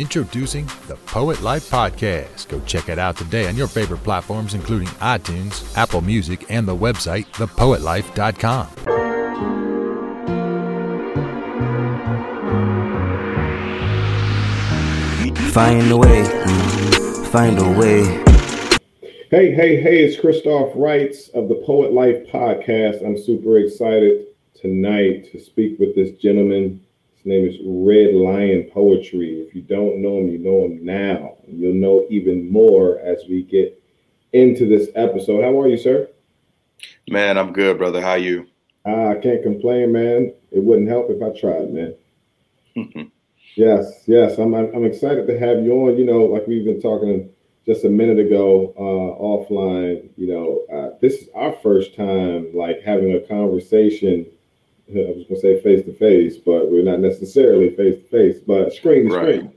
Introducing 0.00 0.64
the 0.88 0.96
Poet 1.04 1.42
Life 1.42 1.68
Podcast. 1.68 2.48
Go 2.48 2.58
check 2.60 2.88
it 2.88 2.98
out 2.98 3.18
today 3.18 3.48
on 3.48 3.54
your 3.54 3.66
favorite 3.66 4.02
platforms, 4.02 4.54
including 4.54 4.88
iTunes, 4.88 5.76
Apple 5.76 6.00
Music, 6.00 6.46
and 6.48 6.66
the 6.66 6.74
website, 6.74 7.26
thepoetlife.com. 7.32 8.66
Find 15.52 15.90
a 15.90 15.96
way, 15.98 16.24
find 17.26 17.58
a 17.58 17.78
way. 17.78 18.04
Hey, 19.30 19.52
hey, 19.52 19.82
hey, 19.82 20.02
it's 20.02 20.18
Christoph 20.18 20.72
Wrights 20.76 21.28
of 21.34 21.50
the 21.50 21.62
Poet 21.66 21.92
Life 21.92 22.26
Podcast. 22.28 23.04
I'm 23.04 23.22
super 23.22 23.58
excited 23.58 24.28
tonight 24.54 25.30
to 25.32 25.38
speak 25.38 25.78
with 25.78 25.94
this 25.94 26.12
gentleman 26.12 26.80
his 27.20 27.26
name 27.26 27.46
is 27.46 27.56
Red 27.62 28.14
Lion 28.14 28.70
Poetry. 28.72 29.42
If 29.46 29.54
you 29.54 29.60
don't 29.60 30.00
know 30.00 30.20
him, 30.20 30.28
you 30.28 30.38
know 30.38 30.64
him 30.64 30.82
now. 30.82 31.36
You'll 31.46 31.74
know 31.74 32.06
even 32.08 32.50
more 32.50 32.98
as 33.00 33.24
we 33.28 33.42
get 33.42 33.78
into 34.32 34.66
this 34.66 34.88
episode. 34.94 35.44
How 35.44 35.60
are 35.60 35.68
you, 35.68 35.76
sir? 35.76 36.08
Man, 37.10 37.36
I'm 37.36 37.52
good, 37.52 37.76
brother. 37.76 38.00
How 38.00 38.14
you? 38.14 38.46
Uh, 38.86 39.08
I 39.08 39.16
can't 39.16 39.42
complain, 39.42 39.92
man. 39.92 40.32
It 40.50 40.64
wouldn't 40.64 40.88
help 40.88 41.10
if 41.10 41.22
I 41.22 41.38
tried, 41.38 41.70
man. 41.74 41.94
yes, 43.54 44.04
yes. 44.06 44.38
I'm, 44.38 44.54
I'm 44.54 44.86
excited 44.86 45.26
to 45.26 45.38
have 45.38 45.62
you 45.62 45.72
on. 45.72 45.98
You 45.98 46.06
know, 46.06 46.24
like 46.24 46.46
we've 46.46 46.64
been 46.64 46.80
talking 46.80 47.28
just 47.66 47.84
a 47.84 47.90
minute 47.90 48.18
ago 48.18 48.72
uh, 48.78 49.22
offline. 49.22 50.08
You 50.16 50.26
know, 50.26 50.74
uh, 50.74 50.96
this 51.02 51.16
is 51.16 51.28
our 51.34 51.52
first 51.62 51.94
time 51.94 52.48
like 52.54 52.80
having 52.82 53.12
a 53.12 53.20
conversation 53.20 54.24
I 54.94 55.12
was 55.16 55.26
gonna 55.28 55.40
say 55.40 55.60
face 55.60 55.84
to 55.84 55.92
face, 55.94 56.36
but 56.36 56.70
we're 56.70 56.82
not 56.82 57.00
necessarily 57.00 57.74
face 57.76 58.02
to 58.02 58.08
face, 58.08 58.40
but 58.46 58.72
screen 58.72 59.08
to 59.08 59.14
screen, 59.14 59.52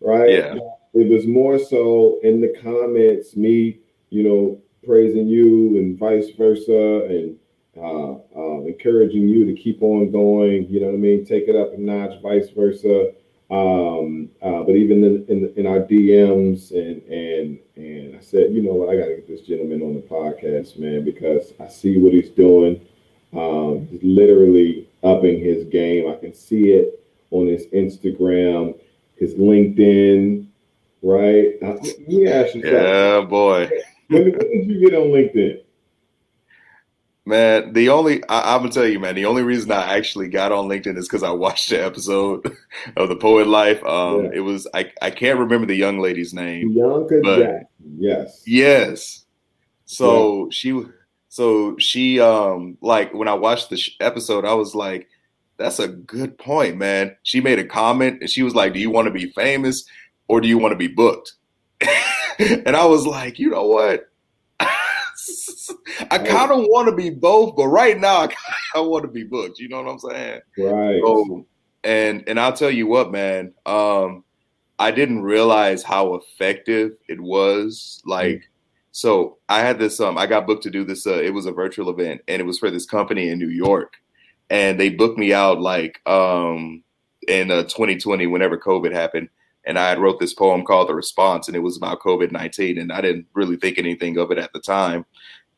right? 0.00 0.30
Yeah. 0.30 0.54
It 0.94 1.08
was 1.08 1.26
more 1.26 1.58
so 1.58 2.20
in 2.22 2.40
the 2.40 2.54
comments, 2.62 3.36
me, 3.36 3.80
you 4.10 4.22
know, 4.22 4.62
praising 4.86 5.26
you 5.26 5.76
and 5.78 5.98
vice 5.98 6.30
versa, 6.30 7.06
and 7.06 7.36
uh, 7.76 8.12
uh, 8.36 8.60
encouraging 8.62 9.28
you 9.28 9.44
to 9.44 9.60
keep 9.60 9.82
on 9.82 10.10
going. 10.10 10.68
You 10.68 10.80
know 10.80 10.86
what 10.86 10.94
I 10.94 10.98
mean? 10.98 11.24
Take 11.24 11.48
it 11.48 11.56
up 11.56 11.74
a 11.74 11.78
notch, 11.78 12.20
vice 12.22 12.50
versa. 12.50 13.12
Um, 13.50 14.30
uh, 14.40 14.62
but 14.62 14.76
even 14.76 15.04
in, 15.04 15.26
in, 15.28 15.52
in 15.56 15.66
our 15.66 15.80
DMs 15.80 16.70
and 16.70 17.02
and 17.02 17.58
and 17.76 18.16
I 18.16 18.20
said, 18.20 18.52
you 18.52 18.62
know 18.62 18.72
what, 18.72 18.88
I 18.88 18.96
got 18.96 19.06
to 19.06 19.16
get 19.16 19.28
this 19.28 19.42
gentleman 19.42 19.82
on 19.82 19.94
the 19.94 20.00
podcast, 20.00 20.78
man, 20.78 21.04
because 21.04 21.52
I 21.60 21.68
see 21.68 21.98
what 21.98 22.12
he's 22.12 22.30
doing. 22.30 22.80
He's 23.90 24.02
literally 24.02 24.88
upping 25.02 25.40
his 25.40 25.64
game. 25.64 26.10
I 26.10 26.16
can 26.16 26.34
see 26.34 26.72
it 26.72 27.04
on 27.30 27.46
his 27.46 27.66
Instagram, 27.66 28.78
his 29.16 29.34
LinkedIn, 29.34 30.46
right? 31.02 31.54
Uh, 31.62 31.76
let 31.82 32.08
me 32.08 32.28
ask 32.28 32.54
Yeah, 32.54 33.20
boy. 33.22 33.68
When, 34.08 34.22
when, 34.24 34.38
did 34.38 34.66
you 34.66 34.80
get 34.80 34.98
on 34.98 35.08
LinkedIn? 35.08 35.60
Man, 37.26 37.72
the 37.72 37.88
only 37.88 38.22
I, 38.28 38.54
am 38.54 38.60
gonna 38.60 38.72
tell 38.72 38.86
you, 38.86 39.00
man, 39.00 39.14
the 39.14 39.24
only 39.24 39.42
reason 39.42 39.72
I 39.72 39.96
actually 39.96 40.28
got 40.28 40.52
on 40.52 40.68
LinkedIn 40.68 40.98
is 40.98 41.08
because 41.08 41.22
I 41.22 41.30
watched 41.30 41.70
the 41.70 41.82
episode 41.82 42.54
of 42.98 43.08
the 43.08 43.16
Poet 43.16 43.46
Life. 43.46 43.82
Um, 43.82 44.24
yeah. 44.24 44.30
it 44.34 44.40
was 44.40 44.66
I 44.74 44.92
I 45.00 45.10
can't 45.10 45.38
remember 45.38 45.66
the 45.66 45.74
young 45.74 45.98
lady's 45.98 46.34
name. 46.34 46.74
Bianca 46.74 47.22
Jackson. 47.22 47.66
Yes. 47.98 48.42
Yes. 48.46 49.24
So 49.86 50.44
yeah. 50.44 50.48
she 50.50 50.82
so 51.34 51.76
she, 51.78 52.20
um, 52.20 52.78
like 52.80 53.12
when 53.12 53.26
I 53.26 53.34
watched 53.34 53.68
the 53.68 53.76
sh- 53.76 53.96
episode, 53.98 54.44
I 54.44 54.54
was 54.54 54.72
like, 54.72 55.08
that's 55.56 55.80
a 55.80 55.88
good 55.88 56.38
point, 56.38 56.76
man. 56.76 57.16
She 57.24 57.40
made 57.40 57.58
a 57.58 57.64
comment 57.64 58.18
and 58.20 58.30
she 58.30 58.44
was 58.44 58.54
like, 58.54 58.72
do 58.72 58.78
you 58.78 58.88
want 58.88 59.06
to 59.06 59.10
be 59.10 59.32
famous 59.32 59.84
or 60.28 60.40
do 60.40 60.46
you 60.46 60.58
want 60.58 60.74
to 60.74 60.78
be 60.78 60.86
booked? 60.86 61.32
and 62.38 62.76
I 62.76 62.84
was 62.84 63.04
like, 63.04 63.40
you 63.40 63.50
know 63.50 63.66
what? 63.66 64.08
I 64.60 66.18
kind 66.18 66.52
of 66.52 66.66
want 66.68 66.88
to 66.88 66.94
be 66.94 67.10
both, 67.10 67.56
but 67.56 67.66
right 67.66 67.98
now 67.98 68.18
I, 68.28 68.28
I 68.76 68.80
want 68.82 69.02
to 69.02 69.10
be 69.10 69.24
booked. 69.24 69.58
You 69.58 69.68
know 69.70 69.82
what 69.82 69.90
I'm 69.90 69.98
saying? 69.98 70.40
Right. 70.56 71.00
So, 71.04 71.44
and 71.82 72.22
and 72.28 72.38
I'll 72.38 72.52
tell 72.52 72.70
you 72.70 72.86
what, 72.86 73.10
man. 73.10 73.52
Um, 73.66 74.22
I 74.78 74.92
didn't 74.92 75.22
realize 75.22 75.82
how 75.82 76.14
effective 76.14 76.92
it 77.08 77.20
was. 77.20 78.00
Like 78.06 78.48
so 78.94 79.38
I 79.48 79.58
had 79.58 79.80
this 79.80 79.98
um 79.98 80.16
I 80.16 80.26
got 80.26 80.46
booked 80.46 80.62
to 80.62 80.70
do 80.70 80.84
this 80.84 81.04
uh 81.04 81.20
it 81.20 81.34
was 81.34 81.46
a 81.46 81.52
virtual 81.52 81.90
event 81.90 82.20
and 82.28 82.40
it 82.40 82.44
was 82.44 82.60
for 82.60 82.70
this 82.70 82.86
company 82.86 83.28
in 83.28 83.40
New 83.40 83.48
York. 83.48 83.94
And 84.48 84.78
they 84.78 84.88
booked 84.88 85.18
me 85.18 85.32
out 85.34 85.60
like 85.60 86.00
um 86.06 86.84
in 87.26 87.50
uh, 87.50 87.64
2020 87.64 88.28
whenever 88.28 88.56
COVID 88.56 88.92
happened. 88.92 89.30
And 89.66 89.80
I 89.80 89.88
had 89.88 89.98
wrote 89.98 90.20
this 90.20 90.32
poem 90.32 90.64
called 90.64 90.88
The 90.88 90.94
Response 90.94 91.48
and 91.48 91.56
it 91.56 91.60
was 91.60 91.76
about 91.76 92.02
COVID-19 92.02 92.80
and 92.80 92.92
I 92.92 93.00
didn't 93.00 93.26
really 93.34 93.56
think 93.56 93.78
anything 93.78 94.16
of 94.16 94.30
it 94.30 94.38
at 94.38 94.52
the 94.52 94.60
time. 94.60 95.06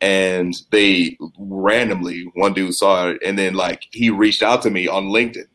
And 0.01 0.55
they 0.71 1.19
randomly 1.39 2.31
one 2.37 2.55
dude 2.55 2.75
saw 2.75 3.11
it 3.11 3.19
and 3.23 3.39
then 3.39 3.53
like 3.53 3.83
he 3.91 4.09
reached 4.09 4.43
out 4.43 4.63
to 4.63 4.71
me 4.71 4.89
on 4.89 5.09
LinkedIn 5.09 5.49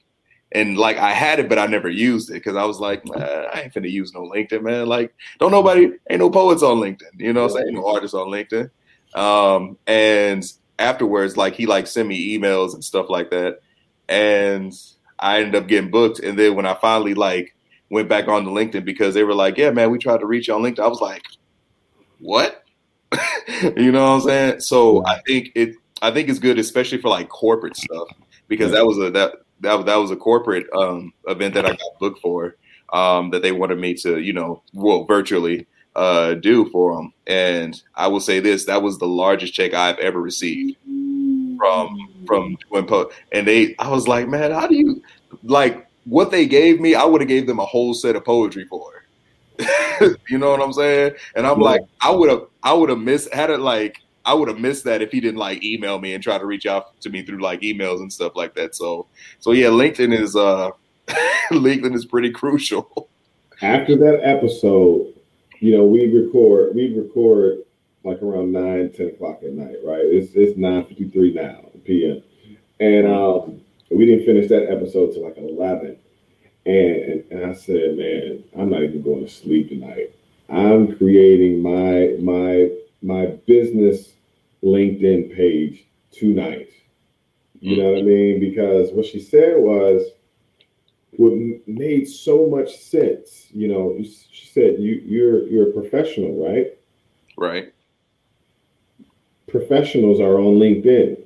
and 0.54 0.78
like 0.78 0.98
I 0.98 1.12
had 1.12 1.40
it, 1.40 1.50
but 1.50 1.60
I 1.60 1.68
never 1.68 1.90
used 1.90 2.30
it 2.30 2.34
because 2.34 2.56
I 2.56 2.66
was 2.66 2.80
like, 2.80 3.04
I 3.16 3.62
ain't 3.64 3.74
finna 3.74 3.90
use 3.90 4.14
no 4.14 4.22
LinkedIn, 4.22 4.64
man. 4.64 4.88
Like, 4.88 5.14
don't 5.40 5.52
nobody, 5.52 5.92
ain't 6.10 6.20
no 6.20 6.30
poets 6.30 6.64
on 6.64 6.78
LinkedIn, 6.78 7.18
you 7.18 7.34
know, 7.34 7.44
what 7.44 7.52
I'm 7.52 7.64
saying, 7.64 7.76
no 7.76 7.88
artists 7.88 8.14
on 8.14 8.28
LinkedIn. 8.28 8.70
Um, 9.14 9.78
and 9.88 10.44
afterwards, 10.80 11.38
like 11.38 11.56
he 11.56 11.66
like 11.66 11.88
sent 11.88 12.08
me 12.08 12.38
emails 12.38 12.74
and 12.74 12.84
stuff 12.84 13.10
like 13.10 13.30
that, 13.32 13.60
and 14.10 14.74
I 15.20 15.40
ended 15.40 15.56
up 15.56 15.68
getting 15.68 15.92
booked. 15.92 16.20
And 16.20 16.38
then 16.38 16.56
when 16.56 16.66
I 16.66 16.74
finally 16.76 17.14
like 17.14 17.56
went 17.90 18.10
back 18.10 18.28
on 18.28 18.46
the 18.46 18.52
LinkedIn 18.52 18.86
because 18.86 19.14
they 19.14 19.24
were 19.24 19.36
like, 19.36 19.58
yeah, 19.58 19.70
man, 19.70 19.92
we 19.92 19.98
tried 19.98 20.20
to 20.20 20.26
reach 20.26 20.48
you 20.48 20.54
on 20.54 20.62
LinkedIn. 20.62 20.84
I 20.84 20.88
was 20.88 21.02
like, 21.02 21.24
what? 22.20 22.64
you 23.78 23.92
know 23.92 24.04
what 24.04 24.16
I'm 24.16 24.22
saying? 24.22 24.60
So 24.62 25.06
I 25.06 25.20
think 25.28 25.52
it, 25.56 25.76
I 26.02 26.12
think 26.12 26.30
it's 26.30 26.40
good, 26.40 26.58
especially 26.58 27.00
for 27.00 27.10
like 27.10 27.30
corporate 27.30 27.76
stuff, 27.76 28.08
because 28.48 28.72
that 28.72 28.86
was 28.86 28.98
a 28.98 29.12
that 29.12 29.34
that 29.62 29.86
that 29.86 29.96
was 29.96 30.12
a 30.12 30.16
corporate 30.16 30.68
um, 30.74 31.14
event 31.28 31.54
that 31.54 31.66
I 31.66 31.70
got 31.70 32.00
booked 32.00 32.22
for 32.22 32.58
um, 32.94 33.30
that 33.32 33.42
they 33.42 33.52
wanted 33.52 33.80
me 33.80 33.94
to 33.96 34.20
you 34.20 34.34
know 34.34 34.62
well 34.74 35.06
virtually 35.06 35.68
uh, 35.96 36.36
do 36.36 36.70
for 36.70 36.96
them. 36.96 37.14
And 37.28 37.82
I 37.96 38.08
will 38.08 38.20
say 38.20 38.40
this: 38.40 38.66
that 38.66 38.82
was 38.82 38.98
the 38.98 39.08
largest 39.08 39.54
check 39.54 39.74
I've 39.74 40.00
ever 40.00 40.22
received 40.22 40.78
from 41.58 42.10
from 42.26 42.58
doing 42.72 42.88
po- 42.88 43.12
And 43.32 43.48
they, 43.48 43.76
I 43.78 43.90
was 43.90 44.08
like, 44.08 44.28
man, 44.28 44.52
how 44.52 44.68
do 44.68 44.76
you 44.76 45.02
like 45.44 45.88
what 46.06 46.32
they 46.32 46.46
gave 46.46 46.80
me? 46.80 46.96
I 46.96 47.04
would 47.04 47.22
have 47.22 47.28
gave 47.28 47.48
them 47.48 47.60
a 47.60 47.66
whole 47.66 47.94
set 47.94 48.16
of 48.16 48.26
poetry 48.26 48.66
for. 48.66 49.06
you 50.30 50.38
know 50.38 50.50
what 50.50 50.62
I'm 50.62 50.74
saying? 50.74 51.14
And 51.36 51.46
I'm 51.46 51.60
yeah. 51.60 51.66
like, 51.66 51.82
I 52.02 52.10
would 52.10 52.30
have, 52.30 52.48
I 52.64 52.74
would 52.74 52.90
have 52.90 53.00
missed 53.00 53.34
had 53.34 53.50
it 53.50 53.60
like 53.60 54.01
I 54.26 54.34
would 54.34 54.48
have 54.48 54.60
missed 54.60 54.84
that 54.86 55.02
if 55.02 55.12
he 55.12 55.20
didn't 55.20 55.40
like 55.40 55.64
email 55.64 56.00
me 56.00 56.14
and 56.14 56.24
try 56.24 56.38
to 56.38 56.46
reach 56.46 56.66
out 56.66 57.00
to 57.02 57.10
me 57.10 57.24
through 57.24 57.42
like 57.42 57.62
emails 57.62 58.00
and 58.00 58.12
stuff 58.12 58.36
like 58.36 58.56
that. 58.56 58.76
So 58.76 59.08
so 59.40 59.52
yeah, 59.52 59.68
LinkedIn 59.68 60.18
is 60.18 60.36
uh 60.36 60.72
LinkedIn 61.52 61.96
is 61.96 62.06
pretty 62.06 62.32
crucial. 62.32 63.10
After 63.62 63.96
that 63.98 64.22
episode, 64.24 65.14
you 65.60 65.76
know, 65.76 65.86
we 65.86 66.08
record 66.08 66.76
we 66.76 66.96
record 66.98 67.60
like 68.04 68.22
around 68.22 68.52
9, 68.52 68.94
10 68.94 69.08
o'clock 69.08 69.40
at 69.44 69.54
night, 69.54 69.78
right? 69.84 70.04
It's 70.04 70.34
it's 70.36 70.58
9 70.58 70.86
53 70.86 71.34
now 71.34 71.60
PM. 71.86 72.24
And 72.80 73.08
um 73.08 73.62
we 73.90 74.06
didn't 74.06 74.26
finish 74.26 74.48
that 74.50 74.72
episode 74.72 75.14
till 75.14 75.24
like 75.24 75.38
11. 75.38 75.98
And, 76.64 77.24
and 77.32 77.46
I 77.46 77.54
said, 77.54 77.98
man, 77.98 78.44
I'm 78.58 78.70
not 78.70 78.84
even 78.84 79.02
going 79.02 79.26
to 79.26 79.32
sleep 79.32 79.70
tonight. 79.70 80.14
I'm 80.48 80.96
creating 80.98 81.62
my 81.62 82.16
my 82.22 82.70
my 83.02 83.26
business 83.48 84.14
LinkedIn 84.64 85.36
page 85.36 85.86
tonight. 86.12 86.70
You 87.60 87.78
know 87.78 87.92
what 87.92 88.00
I 88.00 88.02
mean? 88.02 88.40
Because 88.40 88.92
what 88.92 89.06
she 89.06 89.20
said 89.20 89.58
was 89.58 90.04
what 91.12 91.34
made 91.68 92.08
so 92.08 92.48
much 92.48 92.76
sense. 92.78 93.48
You 93.52 93.68
know, 93.68 93.98
she 94.02 94.48
said 94.48 94.80
you 94.80 95.02
you're 95.06 95.48
you're 95.48 95.70
a 95.70 95.74
professional, 95.74 96.44
right? 96.44 96.78
Right. 97.38 97.74
Professionals 99.48 100.20
are 100.20 100.40
on 100.40 100.56
LinkedIn. 100.56 101.22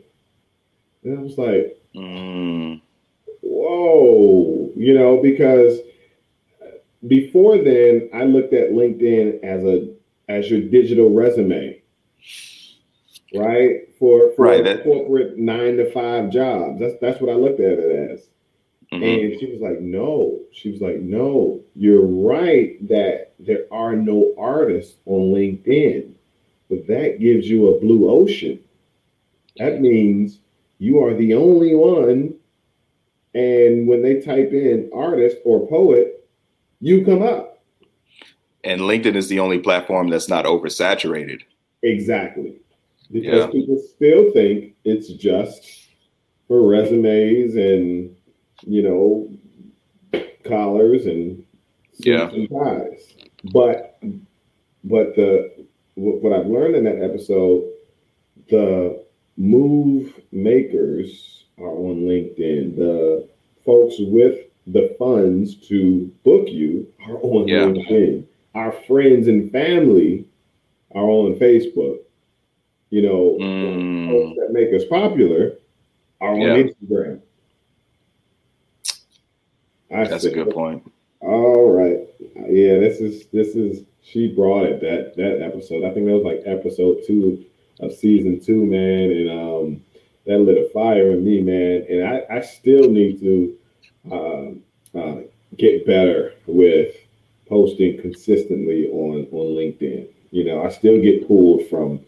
And 1.03 1.19
I 1.19 1.21
was 1.21 1.37
like, 1.37 1.77
mm. 1.95 2.81
whoa, 3.41 4.71
you 4.75 4.93
know, 4.93 5.21
because 5.21 5.79
before 7.07 7.57
then 7.59 8.09
I 8.13 8.23
looked 8.23 8.53
at 8.53 8.71
LinkedIn 8.71 9.43
as 9.43 9.63
a 9.63 9.94
as 10.27 10.49
your 10.49 10.61
digital 10.61 11.09
resume, 11.09 11.81
right? 13.33 13.81
For 13.99 14.33
for 14.35 14.45
right, 14.45 14.83
corporate 14.83 15.37
nine 15.37 15.77
to 15.77 15.91
five 15.91 16.29
jobs. 16.29 16.79
That's 16.79 16.95
that's 17.01 17.21
what 17.21 17.31
I 17.31 17.35
looked 17.35 17.59
at 17.59 17.79
it 17.79 18.11
as. 18.11 18.27
Mm-hmm. 18.91 19.03
And 19.03 19.39
she 19.39 19.51
was 19.51 19.61
like, 19.61 19.79
no. 19.81 20.39
She 20.51 20.71
was 20.71 20.81
like, 20.81 20.99
no, 20.99 21.61
you're 21.75 22.05
right 22.05 22.87
that 22.87 23.33
there 23.39 23.65
are 23.71 23.95
no 23.95 24.33
artists 24.37 24.95
on 25.05 25.33
LinkedIn, 25.33 26.13
but 26.69 26.87
that 26.87 27.19
gives 27.19 27.47
you 27.47 27.69
a 27.69 27.79
blue 27.79 28.09
ocean. 28.09 28.59
That 29.57 29.81
means 29.81 30.39
you 30.79 31.03
are 31.03 31.13
the 31.13 31.33
only 31.33 31.75
one. 31.75 32.35
And 33.33 33.87
when 33.87 34.01
they 34.01 34.21
type 34.21 34.51
in 34.53 34.89
artist 34.93 35.37
or 35.43 35.67
poet, 35.67 36.25
you 36.79 37.03
come 37.03 37.21
up. 37.21 37.54
And 38.65 38.81
LinkedIn 38.81 39.15
is 39.15 39.29
the 39.29 39.39
only 39.39 39.59
platform 39.59 40.09
that's 40.09 40.27
not 40.27 40.45
oversaturated. 40.45 41.43
Exactly. 41.83 42.55
Because 43.11 43.45
yeah. 43.45 43.47
people 43.47 43.81
still 43.95 44.31
think 44.31 44.73
it's 44.83 45.09
just 45.09 45.89
for 46.47 46.67
resumes 46.67 47.55
and, 47.55 48.15
you 48.61 48.81
know, 48.81 49.29
collars 50.43 51.05
and 51.05 51.43
yeah. 51.97 52.29
and 52.29 52.49
ties. 52.49 53.13
But 53.53 53.99
but 54.83 55.15
the 55.15 55.65
what 55.93 56.33
I've 56.33 56.47
learned 56.47 56.75
in 56.75 56.83
that 56.85 57.01
episode, 57.01 57.63
the 58.49 59.05
move 59.37 60.19
makers 60.31 61.45
are 61.59 61.69
on 61.69 62.01
LinkedIn. 62.01 62.75
The 62.75 63.27
folks 63.63 63.95
with 63.99 64.39
the 64.67 64.95
funds 64.97 65.55
to 65.67 66.11
book 66.23 66.47
you 66.49 66.91
are 67.07 67.17
on 67.21 67.47
yeah. 67.47 67.59
LinkedIn. 67.59 68.25
Our 68.55 68.71
friends 68.71 69.27
and 69.27 69.51
family 69.51 70.25
are 70.93 71.03
on 71.03 71.35
Facebook. 71.35 71.99
You 72.89 73.01
know, 73.01 73.37
mm. 73.39 74.09
folks 74.09 74.39
that 74.39 74.53
make 74.53 74.73
us 74.73 74.87
popular 74.89 75.57
are 76.21 76.29
on 76.29 76.41
yeah. 76.41 76.63
Instagram. 76.63 77.21
I 79.93 80.05
That's 80.05 80.23
said, 80.23 80.31
a 80.31 80.35
good 80.35 80.53
point. 80.53 80.91
All 81.19 81.71
right. 81.71 82.07
Yeah, 82.47 82.79
this 82.79 82.99
is 82.99 83.27
this 83.27 83.49
is 83.49 83.83
she 84.01 84.33
brought 84.33 84.63
it 84.65 84.81
that 84.81 85.15
that 85.17 85.41
episode. 85.41 85.83
I 85.83 85.93
think 85.93 86.05
that 86.07 86.13
was 86.13 86.23
like 86.23 86.43
episode 86.45 86.99
two 87.05 87.45
of 87.81 87.93
season 87.93 88.39
two, 88.39 88.65
man. 88.65 89.11
And 89.11 89.29
um 89.29 89.81
that 90.25 90.39
lit 90.39 90.57
a 90.57 90.69
fire 90.69 91.11
in 91.11 91.23
me, 91.23 91.41
man. 91.41 91.85
And 91.89 92.07
I, 92.07 92.37
I 92.37 92.41
still 92.41 92.89
need 92.89 93.19
to 93.19 93.57
um, 94.11 94.63
uh, 94.93 95.21
get 95.57 95.85
better 95.85 96.33
with 96.47 96.95
posting 97.47 98.01
consistently 98.01 98.87
on 98.87 99.27
on 99.31 99.55
LinkedIn. 99.55 100.07
You 100.31 100.43
know, 100.45 100.65
I 100.65 100.69
still 100.69 101.01
get 101.01 101.27
pulled 101.27 101.67
from 101.67 102.01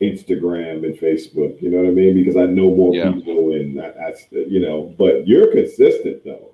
Instagram 0.00 0.84
and 0.84 0.98
Facebook. 0.98 1.60
You 1.60 1.70
know 1.70 1.78
what 1.78 1.88
I 1.88 1.92
mean? 1.92 2.14
Because 2.14 2.36
I 2.36 2.46
know 2.46 2.74
more 2.74 2.94
yeah. 2.94 3.10
people, 3.12 3.52
and 3.52 3.80
I, 3.80 3.88
I, 3.88 4.14
you 4.30 4.60
know. 4.60 4.94
But 4.98 5.26
you're 5.26 5.52
consistent 5.52 6.24
though. 6.24 6.52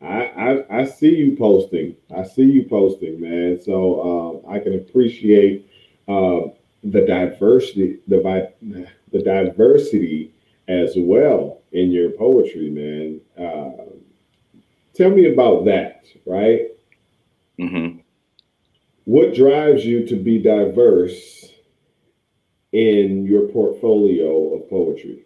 I, 0.00 0.26
I, 0.26 0.80
I 0.80 0.84
see 0.84 1.14
you 1.14 1.36
posting. 1.36 1.96
I 2.14 2.24
see 2.24 2.44
you 2.44 2.64
posting, 2.64 3.20
man. 3.20 3.60
So 3.62 4.42
um, 4.46 4.52
I 4.54 4.58
can 4.58 4.74
appreciate 4.74 5.68
uh, 6.06 6.40
the 6.84 7.04
diversity, 7.06 7.98
the 8.06 8.52
the 9.12 9.22
diversity 9.22 10.32
as 10.68 10.92
well 10.96 11.62
in 11.72 11.90
your 11.90 12.10
poetry, 12.10 12.70
man. 12.70 13.20
Uh, 13.38 13.84
tell 14.94 15.10
me 15.10 15.32
about 15.32 15.64
that, 15.64 16.04
right? 16.24 16.68
Mm-hmm. 17.58 18.00
What 19.04 19.34
drives 19.34 19.84
you 19.84 20.06
to 20.08 20.16
be 20.16 20.38
diverse 20.38 21.52
in 22.72 23.24
your 23.24 23.48
portfolio 23.48 24.54
of 24.54 24.68
poetry? 24.68 25.24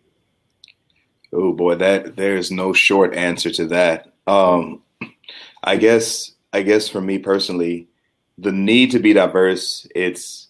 Oh 1.33 1.53
boy, 1.53 1.77
that 1.77 2.17
there's 2.17 2.51
no 2.51 2.73
short 2.73 3.15
answer 3.15 3.51
to 3.53 3.67
that. 3.69 4.13
Um, 4.27 4.83
I 5.63 5.77
guess 5.77 6.33
I 6.53 6.63
guess 6.63 6.89
for 6.89 7.01
me 7.01 7.19
personally, 7.19 7.89
the 8.39 8.53
need 8.53 8.91
to 8.93 8.99
be 8.99 9.13
diverse, 9.13 9.87
it's 9.95 10.49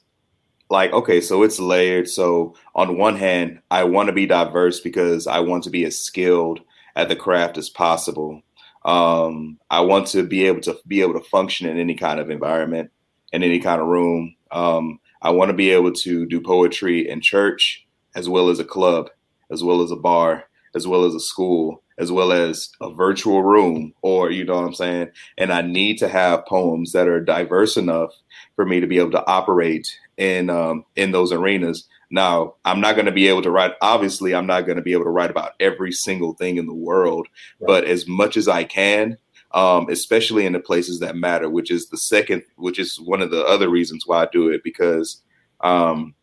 like 0.70 0.92
okay, 0.92 1.20
so 1.20 1.42
it's 1.42 1.60
layered. 1.60 2.08
So 2.08 2.54
on 2.74 2.96
one 2.96 3.16
hand, 3.16 3.60
I 3.70 3.84
want 3.84 4.08
to 4.08 4.12
be 4.12 4.26
diverse 4.26 4.80
because 4.80 5.26
I 5.26 5.40
want 5.40 5.64
to 5.64 5.70
be 5.70 5.84
as 5.84 5.98
skilled 5.98 6.60
at 6.96 7.08
the 7.08 7.16
craft 7.16 7.58
as 7.58 7.68
possible. 7.68 8.42
Um, 8.84 9.58
I 9.70 9.80
want 9.80 10.06
to 10.08 10.22
be 10.22 10.46
able 10.46 10.60
to 10.62 10.78
be 10.86 11.02
able 11.02 11.14
to 11.14 11.28
function 11.28 11.68
in 11.68 11.78
any 11.78 11.94
kind 11.94 12.18
of 12.20 12.30
environment, 12.30 12.90
in 13.32 13.42
any 13.42 13.60
kind 13.60 13.80
of 13.80 13.88
room. 13.88 14.34
Um, 14.50 15.00
I 15.22 15.30
want 15.30 15.50
to 15.50 15.56
be 15.56 15.70
able 15.70 15.92
to 15.92 16.26
do 16.26 16.40
poetry 16.40 17.08
in 17.08 17.20
church 17.20 17.86
as 18.14 18.28
well 18.28 18.48
as 18.48 18.58
a 18.58 18.64
club, 18.64 19.10
as 19.50 19.62
well 19.62 19.82
as 19.82 19.90
a 19.90 19.96
bar, 19.96 20.44
as 20.74 20.86
well 20.86 21.04
as 21.04 21.14
a 21.14 21.20
school, 21.20 21.82
as 21.98 22.10
well 22.10 22.32
as 22.32 22.70
a 22.80 22.90
virtual 22.92 23.42
room, 23.42 23.92
or 24.02 24.30
you 24.30 24.44
know 24.44 24.54
what 24.54 24.64
I'm 24.64 24.74
saying? 24.74 25.10
And 25.36 25.52
I 25.52 25.60
need 25.62 25.98
to 25.98 26.08
have 26.08 26.46
poems 26.46 26.92
that 26.92 27.08
are 27.08 27.20
diverse 27.20 27.76
enough 27.76 28.14
for 28.56 28.64
me 28.64 28.80
to 28.80 28.86
be 28.86 28.98
able 28.98 29.10
to 29.12 29.26
operate 29.26 29.86
in 30.16 30.48
um, 30.48 30.84
in 30.96 31.12
those 31.12 31.32
arenas. 31.32 31.86
Now, 32.10 32.54
I'm 32.64 32.80
not 32.80 32.94
going 32.94 33.06
to 33.06 33.12
be 33.12 33.28
able 33.28 33.42
to 33.42 33.50
write. 33.50 33.72
Obviously, 33.80 34.34
I'm 34.34 34.46
not 34.46 34.66
going 34.66 34.76
to 34.76 34.82
be 34.82 34.92
able 34.92 35.04
to 35.04 35.10
write 35.10 35.30
about 35.30 35.52
every 35.60 35.92
single 35.92 36.34
thing 36.34 36.56
in 36.56 36.66
the 36.66 36.74
world, 36.74 37.28
right. 37.60 37.66
but 37.66 37.84
as 37.84 38.08
much 38.08 38.36
as 38.36 38.48
I 38.48 38.64
can, 38.64 39.16
um, 39.52 39.88
especially 39.88 40.46
in 40.46 40.52
the 40.52 40.60
places 40.60 41.00
that 41.00 41.16
matter, 41.16 41.48
which 41.48 41.70
is 41.70 41.88
the 41.88 41.98
second, 41.98 42.42
which 42.56 42.78
is 42.78 43.00
one 43.00 43.22
of 43.22 43.30
the 43.30 43.44
other 43.44 43.68
reasons 43.68 44.04
why 44.06 44.22
I 44.22 44.28
do 44.32 44.48
it 44.48 44.62
because, 44.64 45.22
um, 45.60 46.14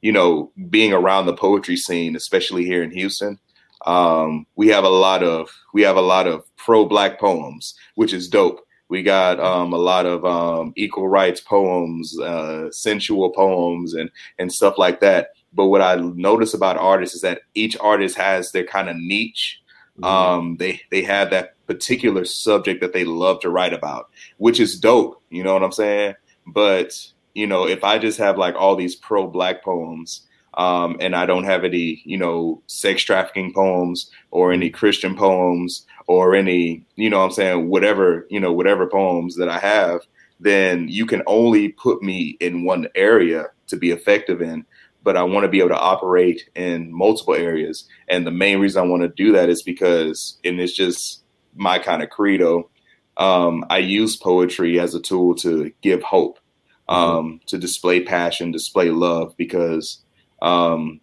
you 0.00 0.12
know, 0.12 0.52
being 0.68 0.92
around 0.92 1.26
the 1.26 1.34
poetry 1.34 1.76
scene, 1.76 2.16
especially 2.16 2.64
here 2.64 2.82
in 2.82 2.90
Houston, 2.90 3.38
um, 3.86 4.46
we 4.56 4.68
have 4.68 4.84
a 4.84 4.88
lot 4.88 5.22
of 5.22 5.50
we 5.72 5.82
have 5.82 5.96
a 5.96 6.02
lot 6.02 6.26
of 6.26 6.44
pro 6.56 6.84
black 6.86 7.20
poems, 7.20 7.74
which 7.94 8.12
is 8.12 8.28
dope. 8.28 8.60
We 8.88 9.02
got 9.02 9.40
um, 9.40 9.72
a 9.72 9.78
lot 9.78 10.06
of 10.06 10.24
um, 10.24 10.72
equal 10.76 11.08
rights 11.08 11.40
poems, 11.40 12.18
uh, 12.20 12.70
sensual 12.70 13.30
poems, 13.30 13.94
and 13.94 14.10
and 14.38 14.52
stuff 14.52 14.78
like 14.78 15.00
that. 15.00 15.30
But 15.56 15.66
what 15.66 15.82
I 15.82 15.96
notice 15.96 16.54
about 16.54 16.76
artists 16.76 17.16
is 17.16 17.22
that 17.22 17.40
each 17.54 17.76
artist 17.80 18.16
has 18.16 18.52
their 18.52 18.64
kind 18.64 18.88
of 18.88 18.96
niche. 18.96 19.60
Mm-hmm. 19.98 20.04
Um, 20.04 20.56
they 20.58 20.80
they 20.90 21.02
have 21.02 21.30
that 21.30 21.54
particular 21.66 22.24
subject 22.24 22.80
that 22.82 22.92
they 22.92 23.04
love 23.04 23.40
to 23.40 23.50
write 23.50 23.72
about, 23.72 24.10
which 24.36 24.60
is 24.60 24.78
dope. 24.78 25.22
You 25.30 25.42
know 25.42 25.54
what 25.54 25.64
I'm 25.64 25.72
saying? 25.72 26.14
But 26.46 26.92
you 27.34 27.46
know, 27.46 27.66
if 27.66 27.82
I 27.82 27.98
just 27.98 28.18
have 28.18 28.38
like 28.38 28.54
all 28.54 28.76
these 28.76 28.94
pro 28.94 29.26
black 29.26 29.64
poems, 29.64 30.26
um, 30.54 30.96
and 31.00 31.14
I 31.14 31.26
don't 31.26 31.44
have 31.44 31.64
any, 31.64 32.02
you 32.04 32.16
know, 32.16 32.62
sex 32.66 33.02
trafficking 33.02 33.52
poems 33.52 34.10
or 34.30 34.52
any 34.52 34.70
Christian 34.70 35.14
poems 35.14 35.86
or 36.06 36.34
any, 36.34 36.84
you 36.96 37.10
know 37.10 37.22
I'm 37.22 37.30
saying, 37.30 37.68
whatever, 37.68 38.26
you 38.30 38.40
know, 38.40 38.52
whatever 38.52 38.86
poems 38.86 39.36
that 39.36 39.48
I 39.48 39.58
have, 39.58 40.00
then 40.40 40.88
you 40.88 41.06
can 41.06 41.22
only 41.26 41.70
put 41.70 42.02
me 42.02 42.36
in 42.40 42.64
one 42.64 42.88
area 42.94 43.46
to 43.68 43.76
be 43.76 43.90
effective 43.90 44.40
in. 44.40 44.64
But 45.06 45.16
I 45.16 45.22
want 45.22 45.44
to 45.44 45.48
be 45.48 45.60
able 45.60 45.68
to 45.68 45.78
operate 45.78 46.50
in 46.56 46.92
multiple 46.92 47.34
areas. 47.34 47.88
And 48.08 48.26
the 48.26 48.32
main 48.32 48.58
reason 48.58 48.82
I 48.82 48.90
want 48.90 49.04
to 49.04 49.08
do 49.08 49.30
that 49.32 49.48
is 49.48 49.62
because, 49.62 50.36
and 50.44 50.60
it's 50.60 50.72
just 50.74 51.22
my 51.54 51.78
kind 51.78 52.02
of 52.02 52.10
credo, 52.10 52.68
um, 53.16 53.64
I 53.70 53.78
use 53.78 54.16
poetry 54.16 54.80
as 54.80 54.96
a 54.96 55.00
tool 55.00 55.36
to 55.36 55.70
give 55.80 56.02
hope, 56.02 56.40
mm-hmm. 56.88 56.94
um, 56.94 57.26
mm-hmm. 57.26 57.36
to 57.46 57.58
display 57.58 58.02
passion, 58.02 58.50
display 58.50 58.90
love, 58.90 59.36
because 59.36 60.02
um, 60.42 61.00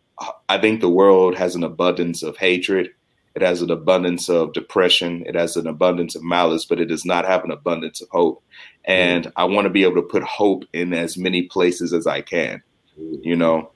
I 0.50 0.57
think 0.57 0.81
the 0.81 0.89
world 0.89 1.38
has 1.38 1.55
an 1.55 1.63
abundance 1.63 2.24
of 2.24 2.36
hatred. 2.36 2.89
It 3.36 3.41
has 3.41 3.62
an 3.62 3.72
abundance 3.72 4.29
of 4.29 4.51
depression. 4.51 5.24
It 5.25 5.36
has 5.36 5.55
an 5.55 5.65
abundance 5.65 6.13
of 6.15 6.24
malice, 6.24 6.65
but 6.65 6.81
it 6.81 6.86
does 6.86 7.05
not 7.05 7.25
have 7.25 7.45
an 7.45 7.51
abundance 7.51 8.01
of 8.01 8.10
hope. 8.10 8.43
And 8.86 9.31
I 9.38 9.45
want 9.45 9.65
to 9.65 9.72
be 9.72 9.83
able 9.83 9.95
to 9.95 10.01
put 10.03 10.24
hope 10.24 10.65
in 10.74 10.93
as 10.93 11.17
many 11.17 11.43
places 11.43 11.93
as 11.93 12.05
I 12.05 12.19
can, 12.19 12.62
you 12.98 13.38
know. 13.38 13.72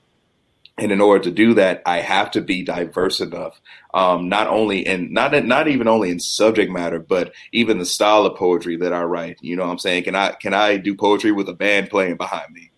And 0.78 0.92
in 0.92 1.00
order 1.00 1.24
to 1.24 1.30
do 1.30 1.54
that, 1.54 1.82
I 1.86 1.98
have 1.98 2.30
to 2.32 2.40
be 2.40 2.62
diverse 2.62 3.20
enough, 3.20 3.60
um, 3.94 4.28
not 4.28 4.46
only 4.46 4.86
in 4.86 5.12
not 5.12 5.32
not 5.44 5.66
even 5.66 5.88
only 5.88 6.10
in 6.10 6.20
subject 6.20 6.70
matter, 6.70 7.00
but 7.00 7.32
even 7.52 7.78
the 7.78 7.86
style 7.86 8.24
of 8.26 8.36
poetry 8.36 8.76
that 8.76 8.92
I 8.92 9.02
write. 9.02 9.38
You 9.40 9.56
know, 9.56 9.64
what 9.64 9.72
I'm 9.72 9.78
saying, 9.78 10.04
can 10.04 10.14
I 10.14 10.32
can 10.32 10.54
I 10.54 10.76
do 10.76 10.94
poetry 10.94 11.32
with 11.32 11.48
a 11.48 11.54
band 11.54 11.90
playing 11.90 12.16
behind 12.16 12.52
me? 12.52 12.70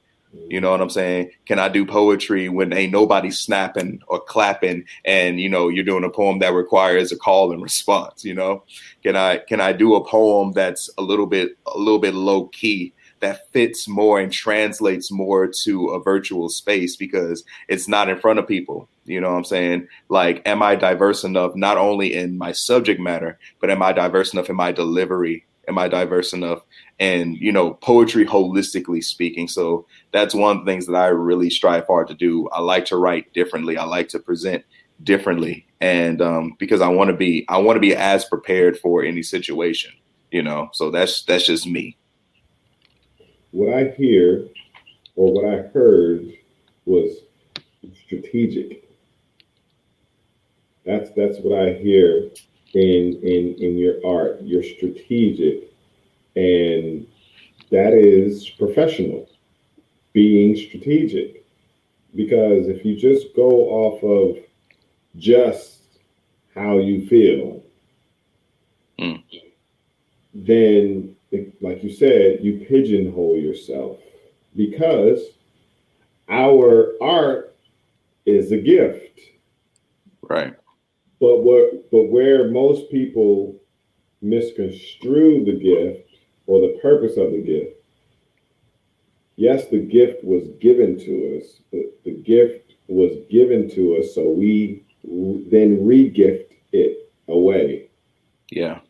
You 0.49 0.61
know 0.61 0.71
what 0.71 0.80
I'm 0.80 0.90
saying? 0.90 1.30
Can 1.45 1.59
I 1.59 1.69
do 1.69 1.85
poetry 1.85 2.49
when 2.49 2.73
ain't 2.73 2.92
nobody 2.92 3.30
snapping 3.30 4.00
or 4.07 4.21
clapping 4.21 4.85
and 5.04 5.40
you 5.40 5.49
know 5.49 5.69
you're 5.69 5.85
doing 5.85 6.04
a 6.04 6.11
poem 6.11 6.38
that 6.38 6.54
requires 6.54 7.11
a 7.11 7.16
call 7.16 7.52
and 7.52 7.62
response, 7.71 8.25
you 8.25 8.35
know? 8.35 8.62
Can 9.02 9.16
I 9.16 9.38
can 9.38 9.61
I 9.61 9.73
do 9.73 9.95
a 9.95 10.04
poem 10.04 10.52
that's 10.52 10.88
a 10.99 11.02
little 11.02 11.26
bit 11.26 11.57
a 11.66 11.76
little 11.76 11.99
bit 11.99 12.14
low 12.14 12.47
key 12.47 12.95
that 13.21 13.50
fits 13.53 13.89
more 13.89 14.19
and 14.19 14.33
translates 14.33 15.11
more 15.11 15.47
to 15.47 15.89
a 15.89 16.03
virtual 16.03 16.49
space 16.49 16.97
because 16.97 17.45
it's 17.69 17.89
not 17.89 18.09
in 18.09 18.19
front 18.19 18.39
of 18.39 18.49
people. 18.49 18.89
You 19.05 19.21
know 19.21 19.31
what 19.31 19.39
I'm 19.39 19.45
saying? 19.45 19.89
Like, 20.09 20.47
am 20.47 20.62
I 20.62 20.77
diverse 20.77 21.25
enough 21.25 21.55
not 21.55 21.79
only 21.79 22.15
in 22.15 22.39
my 22.39 22.53
subject 22.53 23.00
matter, 23.00 23.39
but 23.61 23.71
am 23.71 23.83
I 23.83 23.93
diverse 23.93 24.33
enough 24.33 24.50
in 24.50 24.57
my 24.57 24.73
delivery? 24.73 25.45
Am 25.69 25.79
I 25.79 25.89
diverse 25.89 26.33
enough 26.33 26.62
and 27.00 27.37
you 27.39 27.50
know 27.50 27.73
poetry 27.75 28.25
holistically 28.25 29.03
speaking 29.03 29.49
so 29.49 29.87
that's 30.12 30.35
one 30.35 30.57
of 30.57 30.65
the 30.65 30.71
things 30.71 30.87
that 30.87 30.95
i 30.95 31.07
really 31.07 31.50
strive 31.50 31.87
hard 31.87 32.07
to 32.07 32.15
do 32.15 32.49
i 32.50 32.61
like 32.61 32.85
to 32.85 32.97
write 32.97 33.33
differently 33.33 33.77
i 33.77 33.85
like 33.85 34.09
to 34.09 34.19
present 34.19 34.65
differently 35.03 35.67
and 35.81 36.21
um, 36.21 36.55
because 36.59 36.83
i 36.83 36.89
want 36.89 37.11
to 37.11 37.17
be 37.17 37.45
i 37.49 37.57
want 37.57 37.75
to 37.77 37.81
be 37.81 37.97
as 37.97 38.25
prepared 38.27 38.79
for 38.79 39.03
any 39.03 39.23
situation 39.23 39.91
you 40.31 40.43
know 40.43 40.69
so 40.73 40.91
that's 40.91 41.25
that's 41.25 41.47
just 41.47 41.67
me 41.67 41.97
what 43.52 43.73
i 43.75 43.85
hear 43.90 44.47
or 45.16 45.33
what 45.33 45.45
i 45.47 45.59
heard 45.69 46.33
was 46.87 47.19
strategic 48.07 48.88
that's 50.85 51.11
that's 51.12 51.38
what 51.40 51.59
i 51.59 51.73
hear 51.75 52.30
in 52.75 53.19
in 53.23 53.54
in 53.59 53.76
your 53.78 53.97
art 54.07 54.40
you're 54.42 54.62
strategic 54.62 55.64
And 56.37 57.07
that 57.71 57.92
is 57.92 58.49
professional, 58.50 59.28
being 60.12 60.57
strategic. 60.57 61.45
Because 62.14 62.69
if 62.69 62.85
you 62.85 62.97
just 62.97 63.35
go 63.37 63.50
off 63.83 64.02
of 64.04 64.45
just 65.16 65.83
how 66.54 66.78
you 66.78 67.07
feel, 67.07 67.62
Mm. 68.99 69.23
then, 70.35 71.16
like 71.60 71.82
you 71.82 71.92
said, 71.92 72.40
you 72.42 72.64
pigeonhole 72.68 73.37
yourself 73.37 73.99
because 74.56 75.20
our 76.28 76.94
art 77.00 77.56
is 78.26 78.52
a 78.52 78.58
gift. 78.58 79.20
Right. 80.22 80.54
But 81.20 81.42
what 81.42 81.90
but 81.90 82.04
where 82.04 82.50
most 82.50 82.90
people 82.90 83.56
misconstrue 84.22 85.44
the 85.44 85.58
gift 85.58 86.08
or 86.46 86.60
the 86.60 86.78
purpose 86.80 87.16
of 87.16 87.32
the 87.32 87.42
gift, 87.42 87.76
yes, 89.37 89.68
the 89.68 89.80
gift 89.80 90.25
was 90.25 90.49
given 90.60 90.99
to 90.99 91.38
us, 91.38 91.60
but 91.70 92.02
the 92.04 92.12
gift 92.12 92.75
was 92.88 93.12
given 93.30 93.70
to 93.70 93.96
us 93.96 94.14
so 94.14 94.28
we 94.28 94.84
then 95.50 95.87
re-gift 95.87 96.52
it 96.72 97.10
away. 97.28 97.88
Yeah. 98.50 98.80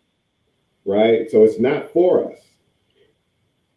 Right? 0.84 1.30
So 1.30 1.44
it's 1.44 1.60
not 1.60 1.92
for 1.92 2.32
us. 2.32 2.38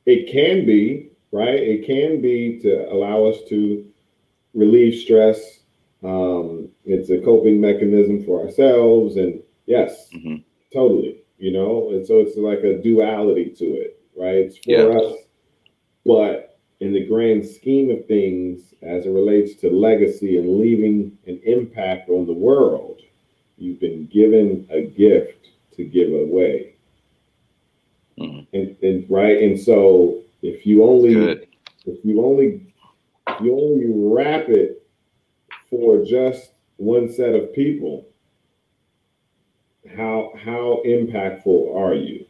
It 0.06 0.32
can 0.32 0.66
be, 0.66 1.12
right? 1.32 1.56
It 1.56 1.86
can 1.86 2.22
be 2.22 2.60
to 2.62 2.92
allow 2.92 3.26
us 3.26 3.38
to 3.50 3.86
relieve 4.54 5.00
stress. 5.00 5.60
Um, 6.04 6.70
it's 6.86 7.10
a 7.10 7.20
coping 7.20 7.62
mechanism 7.62 8.24
for 8.26 8.44
ourselves. 8.46 9.18
And 9.18 9.42
yes, 9.66 10.10
hmm 10.12 10.38
totally, 10.74 11.24
you 11.38 11.52
know, 11.52 11.90
and 11.92 12.06
so 12.06 12.20
it's 12.20 12.38
like 12.38 12.60
a 12.60 12.82
duality 12.82 13.50
to 13.58 13.66
it, 13.66 14.02
right? 14.18 14.36
It's 14.38 14.58
for 14.58 14.72
Yeah. 14.72 15.00
us, 15.00 15.14
but 16.06 16.60
in 16.80 16.94
the 16.94 17.06
grand 17.08 17.46
scheme 17.46 17.92
of 17.92 18.06
things, 18.08 18.74
as 18.82 19.06
it 19.06 19.12
relates 19.12 19.56
to 19.62 19.70
legacy 19.70 20.38
and 20.38 20.60
leaving 20.60 21.18
an 21.28 21.40
impact 21.44 22.10
on 22.10 22.26
the 22.26 22.34
world, 22.34 23.02
you've 23.58 23.80
been 23.80 24.08
given 24.08 24.68
a 24.72 24.84
gift 24.84 25.50
to 25.78 25.86
give 25.86 26.12
away. 26.12 26.73
And, 28.54 28.76
and 28.82 29.06
right, 29.10 29.42
and 29.42 29.60
so 29.60 30.22
if 30.42 30.66
you 30.66 30.84
only 30.84 31.14
Good. 31.14 31.48
if 31.86 32.04
you 32.04 32.24
only 32.24 32.62
if 33.28 33.42
you 33.42 33.54
only 33.54 33.86
wrap 33.88 34.48
it 34.50 34.86
for 35.70 36.04
just 36.06 36.52
one 36.78 37.12
set 37.12 37.34
of 37.34 37.54
people, 37.54 38.06
how 39.96 40.34
how 40.44 40.82
impactful 40.86 41.76
are 41.76 41.96
you? 41.96 42.26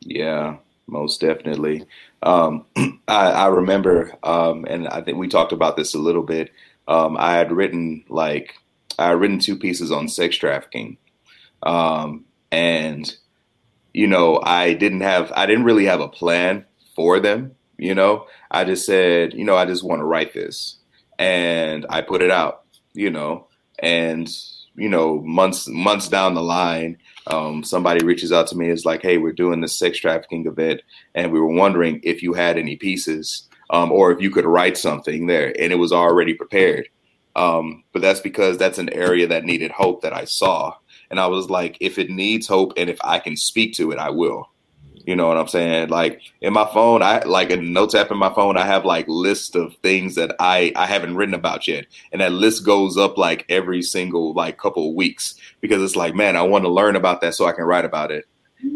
Yeah, 0.00 0.56
most 0.86 1.20
definitely. 1.20 1.84
Um, 2.22 2.66
I, 3.08 3.30
I 3.30 3.46
remember, 3.46 4.12
um, 4.22 4.64
and 4.68 4.88
I 4.88 5.00
think 5.00 5.18
we 5.18 5.28
talked 5.28 5.52
about 5.52 5.76
this 5.76 5.94
a 5.94 5.98
little 5.98 6.22
bit. 6.22 6.52
Um, 6.88 7.16
I 7.18 7.32
had 7.32 7.52
written 7.52 8.04
like 8.08 8.54
I 8.98 9.08
had 9.08 9.20
written 9.20 9.38
two 9.38 9.56
pieces 9.56 9.90
on 9.90 10.08
sex 10.08 10.36
trafficking, 10.36 10.98
um, 11.62 12.24
and 12.52 13.16
you 13.96 14.06
know 14.06 14.38
I 14.42 14.74
didn't 14.74 15.00
have 15.00 15.32
I 15.34 15.46
didn't 15.46 15.64
really 15.64 15.86
have 15.86 16.00
a 16.00 16.08
plan 16.08 16.66
for 16.94 17.18
them. 17.18 17.52
You 17.78 17.94
know, 17.94 18.26
I 18.50 18.64
just 18.64 18.84
said, 18.84 19.32
you 19.32 19.42
know, 19.42 19.56
I 19.56 19.64
just 19.64 19.82
want 19.82 20.00
to 20.00 20.04
write 20.04 20.34
this, 20.34 20.76
and 21.18 21.86
I 21.88 22.02
put 22.02 22.20
it 22.20 22.30
out. 22.30 22.64
You 22.92 23.10
know, 23.10 23.48
and 23.78 24.28
you 24.74 24.90
know, 24.90 25.22
months 25.22 25.66
months 25.66 26.08
down 26.08 26.34
the 26.34 26.42
line, 26.42 26.98
um, 27.26 27.64
somebody 27.64 28.04
reaches 28.04 28.32
out 28.32 28.48
to 28.48 28.56
me. 28.56 28.68
It's 28.68 28.84
like, 28.84 29.00
hey, 29.00 29.16
we're 29.16 29.32
doing 29.32 29.62
this 29.62 29.78
sex 29.78 29.98
trafficking 29.98 30.46
event, 30.46 30.82
and 31.14 31.32
we 31.32 31.40
were 31.40 31.46
wondering 31.46 32.00
if 32.02 32.22
you 32.22 32.34
had 32.34 32.58
any 32.58 32.76
pieces, 32.76 33.48
um, 33.70 33.90
or 33.90 34.12
if 34.12 34.20
you 34.20 34.30
could 34.30 34.44
write 34.44 34.76
something 34.76 35.26
there, 35.26 35.58
and 35.58 35.72
it 35.72 35.76
was 35.76 35.92
already 35.92 36.34
prepared. 36.34 36.86
Um, 37.34 37.84
but 37.94 38.02
that's 38.02 38.20
because 38.20 38.58
that's 38.58 38.78
an 38.78 38.92
area 38.92 39.26
that 39.26 39.44
needed 39.44 39.70
hope 39.70 40.02
that 40.02 40.12
I 40.12 40.24
saw, 40.26 40.74
and 41.10 41.20
I 41.20 41.26
was 41.26 41.50
like, 41.50 41.76
if 41.80 41.98
it 41.98 42.10
needs 42.10 42.46
hope, 42.46 42.72
and 42.76 42.90
if 42.90 42.98
I 43.02 43.18
can 43.18 43.36
speak 43.36 43.74
to 43.74 43.90
it, 43.92 43.98
I 43.98 44.10
will. 44.10 44.48
You 45.06 45.14
know 45.14 45.28
what 45.28 45.36
I'm 45.36 45.46
saying? 45.46 45.88
Like 45.88 46.20
in 46.40 46.52
my 46.52 46.68
phone, 46.72 47.00
I 47.00 47.22
like 47.22 47.50
a 47.50 47.56
notes 47.56 47.94
app 47.94 48.10
in 48.10 48.18
my 48.18 48.34
phone. 48.34 48.56
I 48.56 48.66
have 48.66 48.84
like 48.84 49.06
list 49.06 49.54
of 49.54 49.76
things 49.76 50.16
that 50.16 50.34
I 50.40 50.72
I 50.74 50.86
haven't 50.86 51.14
written 51.14 51.34
about 51.34 51.68
yet, 51.68 51.86
and 52.10 52.20
that 52.20 52.32
list 52.32 52.66
goes 52.66 52.96
up 52.96 53.16
like 53.16 53.46
every 53.48 53.82
single 53.82 54.34
like 54.34 54.58
couple 54.58 54.88
of 54.88 54.96
weeks 54.96 55.36
because 55.60 55.80
it's 55.80 55.94
like, 55.94 56.16
man, 56.16 56.36
I 56.36 56.42
want 56.42 56.64
to 56.64 56.70
learn 56.70 56.96
about 56.96 57.20
that 57.20 57.34
so 57.34 57.46
I 57.46 57.52
can 57.52 57.64
write 57.64 57.84
about 57.84 58.10
it. 58.10 58.24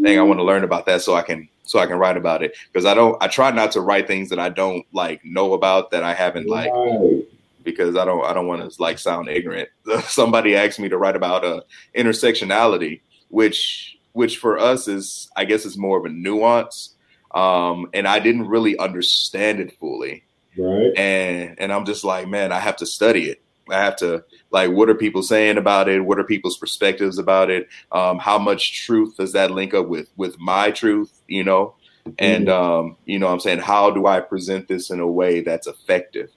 Dang, 0.03 0.21
I 0.21 0.23
want 0.23 0.39
to 0.39 0.45
learn 0.45 0.63
about 0.63 0.87
that 0.87 1.03
so 1.03 1.17
I 1.17 1.23
can 1.23 1.49
so 1.65 1.81
I 1.81 1.87
can 1.87 1.99
write 1.99 2.17
about 2.17 2.45
it 2.45 2.57
because 2.73 2.87
I 2.87 2.95
don't. 2.95 3.21
I 3.21 3.27
try 3.27 3.51
not 3.51 3.73
to 3.73 3.81
write 3.81 4.07
things 4.07 4.29
that 4.29 4.39
I 4.39 4.51
don't 4.51 4.87
like 4.93 5.25
know 5.25 5.53
about 5.53 5.91
that 5.91 6.05
I 6.05 6.15
haven't 6.15 6.49
like 6.49 6.71
Right. 6.73 7.27
Because 7.63 7.97
I 7.97 8.05
don't 8.05 8.25
I 8.25 8.33
don't 8.33 8.47
want 8.47 8.71
to 8.71 8.83
like 8.83 8.99
sound 8.99 9.29
ignorant. 9.29 9.69
Somebody 10.05 10.57
asked 10.57 10.79
me 10.81 10.89
to 10.89 10.99
write 10.99 11.17
about 11.17 11.45
uh, 11.45 11.61
intersectionality, 11.97 13.01
which 13.29 13.97
which 14.13 14.39
for 14.39 14.59
us 14.59 14.89
is 14.89 15.31
I 15.37 15.45
guess 15.45 15.65
is 15.65 15.79
more 15.79 15.99
of 15.99 16.05
a 16.05 16.09
nuance, 16.09 16.95
um, 17.35 17.89
and 17.95 18.07
I 18.09 18.19
didn't 18.19 18.49
really 18.49 18.77
understand 18.79 19.61
it 19.61 19.77
fully, 19.79 20.25
Right. 20.57 20.93
and 20.97 21.55
and 21.59 21.73
I'm 21.73 21.85
just 21.85 22.05
like, 22.05 22.29
man, 22.29 22.53
I 22.53 22.59
have 22.59 22.77
to 22.77 22.87
study 22.87 23.31
it. 23.31 23.43
I 23.71 23.79
have 23.85 23.97
to 23.97 24.25
like, 24.51 24.73
what 24.73 24.91
are 24.91 24.95
people 24.97 25.23
saying 25.23 25.57
about 25.57 25.89
it? 25.89 26.01
What 26.05 26.19
are 26.19 26.25
people's 26.25 26.57
perspectives 26.59 27.19
about 27.19 27.51
it? 27.51 27.69
Um, 27.93 28.19
how 28.19 28.37
much 28.39 28.85
truth 28.85 29.17
does 29.17 29.33
that 29.33 29.53
link 29.53 29.75
up 29.75 29.89
with 29.89 30.11
with 30.17 30.39
my 30.41 30.71
truth? 30.73 31.13
You 31.29 31.45
know, 31.45 31.75
and 32.19 32.49
um, 32.49 32.97
you 33.05 33.19
know, 33.19 33.29
I'm 33.29 33.39
saying, 33.41 33.61
how 33.61 33.91
do 33.91 34.07
I 34.07 34.21
present 34.21 34.67
this 34.67 34.91
in 34.91 34.99
a 34.99 35.07
way 35.07 35.41
that's 35.41 35.69
effective? 35.69 36.31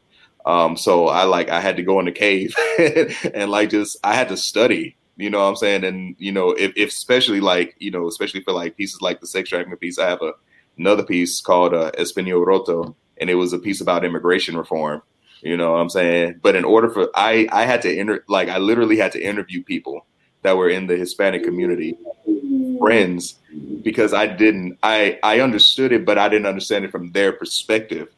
Um, 0.45 0.75
so 0.75 1.07
I 1.07 1.23
like 1.23 1.49
I 1.49 1.61
had 1.61 1.77
to 1.77 1.83
go 1.83 1.99
in 1.99 2.05
the 2.05 2.11
cave 2.11 2.55
and 3.33 3.49
like 3.49 3.69
just 3.69 3.97
I 4.03 4.13
had 4.13 4.29
to 4.29 4.37
study, 4.37 4.97
you 5.15 5.29
know 5.29 5.39
what 5.39 5.45
I'm 5.49 5.55
saying? 5.55 5.83
And 5.85 6.15
you 6.19 6.31
know, 6.31 6.51
if, 6.51 6.73
if 6.75 6.89
especially 6.89 7.39
like, 7.39 7.75
you 7.79 7.91
know, 7.91 8.07
especially 8.07 8.41
for 8.41 8.51
like 8.51 8.75
pieces 8.75 9.01
like 9.01 9.21
the 9.21 9.27
sex 9.27 9.49
trafficking 9.49 9.77
piece, 9.77 9.99
I 9.99 10.09
have 10.09 10.21
a 10.21 10.33
another 10.77 11.03
piece 11.03 11.39
called 11.39 11.73
uh 11.73 11.91
Espanol 11.97 12.45
Roto, 12.45 12.95
and 13.19 13.29
it 13.29 13.35
was 13.35 13.53
a 13.53 13.59
piece 13.59 13.79
about 13.79 14.03
immigration 14.03 14.57
reform. 14.57 15.01
You 15.41 15.57
know 15.57 15.73
what 15.73 15.79
I'm 15.79 15.89
saying? 15.89 16.39
But 16.41 16.55
in 16.55 16.65
order 16.65 16.89
for 16.89 17.09
I 17.15 17.47
I 17.51 17.65
had 17.65 17.81
to 17.83 17.95
inter 17.95 18.23
like 18.27 18.49
I 18.49 18.57
literally 18.57 18.97
had 18.97 19.11
to 19.13 19.21
interview 19.21 19.63
people 19.63 20.05
that 20.41 20.57
were 20.57 20.69
in 20.69 20.87
the 20.87 20.97
Hispanic 20.97 21.43
community, 21.43 21.97
friends, 22.79 23.39
because 23.81 24.13
I 24.13 24.27
didn't 24.27 24.77
I 24.83 25.19
I 25.23 25.39
understood 25.39 25.91
it, 25.91 26.05
but 26.05 26.17
I 26.17 26.29
didn't 26.29 26.47
understand 26.47 26.85
it 26.85 26.91
from 26.91 27.11
their 27.11 27.33
perspective. 27.33 28.09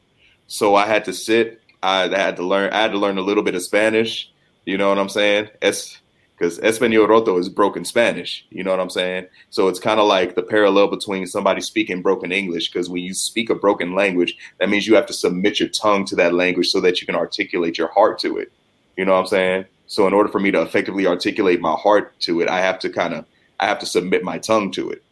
So 0.48 0.76
I 0.76 0.86
had 0.86 1.06
to 1.06 1.14
sit. 1.14 1.62
I 1.86 2.08
had 2.10 2.36
to 2.38 2.44
learn. 2.44 2.72
I 2.74 2.82
had 2.82 2.92
to 2.92 2.98
learn 2.98 3.18
a 3.18 3.22
little 3.22 3.44
bit 3.44 3.56
of 3.56 3.64
Spanish. 3.64 4.32
You 4.66 4.78
know 4.78 4.90
what 4.90 4.98
I'm 4.98 5.10
saying? 5.10 5.50
Es 5.62 6.00
because 6.38 6.60
Espanol 6.60 7.08
Roto 7.08 7.38
is 7.38 7.48
broken 7.48 7.86
Spanish. 7.86 8.46
You 8.50 8.64
know 8.64 8.72
what 8.72 8.80
I'm 8.80 8.90
saying? 8.90 9.28
So 9.52 9.68
it's 9.68 9.80
kind 9.80 10.00
of 10.00 10.08
like 10.08 10.36
the 10.36 10.44
parallel 10.44 10.88
between 10.88 11.28
somebody 11.28 11.62
speaking 11.62 12.02
broken 12.02 12.32
English. 12.32 12.72
Because 12.72 12.90
when 12.90 13.04
you 13.04 13.14
speak 13.14 13.50
a 13.50 13.56
broken 13.56 13.96
language, 13.96 14.36
that 14.60 14.70
means 14.70 14.86
you 14.86 14.96
have 14.96 15.06
to 15.06 15.14
submit 15.14 15.60
your 15.60 15.70
tongue 15.70 16.06
to 16.06 16.16
that 16.18 16.34
language 16.34 16.68
so 16.68 16.82
that 16.82 17.00
you 17.00 17.08
can 17.08 17.16
articulate 17.16 17.78
your 17.78 17.88
heart 17.88 18.20
to 18.20 18.38
it. 18.38 18.52
You 18.98 19.06
know 19.06 19.14
what 19.14 19.20
I'm 19.20 19.28
saying? 19.28 19.66
So 19.88 20.08
in 20.08 20.14
order 20.14 20.30
for 20.30 20.40
me 20.40 20.52
to 20.52 20.62
effectively 20.62 21.08
articulate 21.08 21.62
my 21.62 21.74
heart 21.74 22.20
to 22.22 22.42
it, 22.42 22.50
I 22.50 22.60
have 22.60 22.80
to 22.80 22.90
kind 22.90 23.14
of 23.14 23.26
I 23.60 23.68
have 23.68 23.80
to 23.80 23.86
submit 23.86 24.24
my 24.24 24.38
tongue 24.38 24.72
to 24.72 24.90
it. 24.90 25.04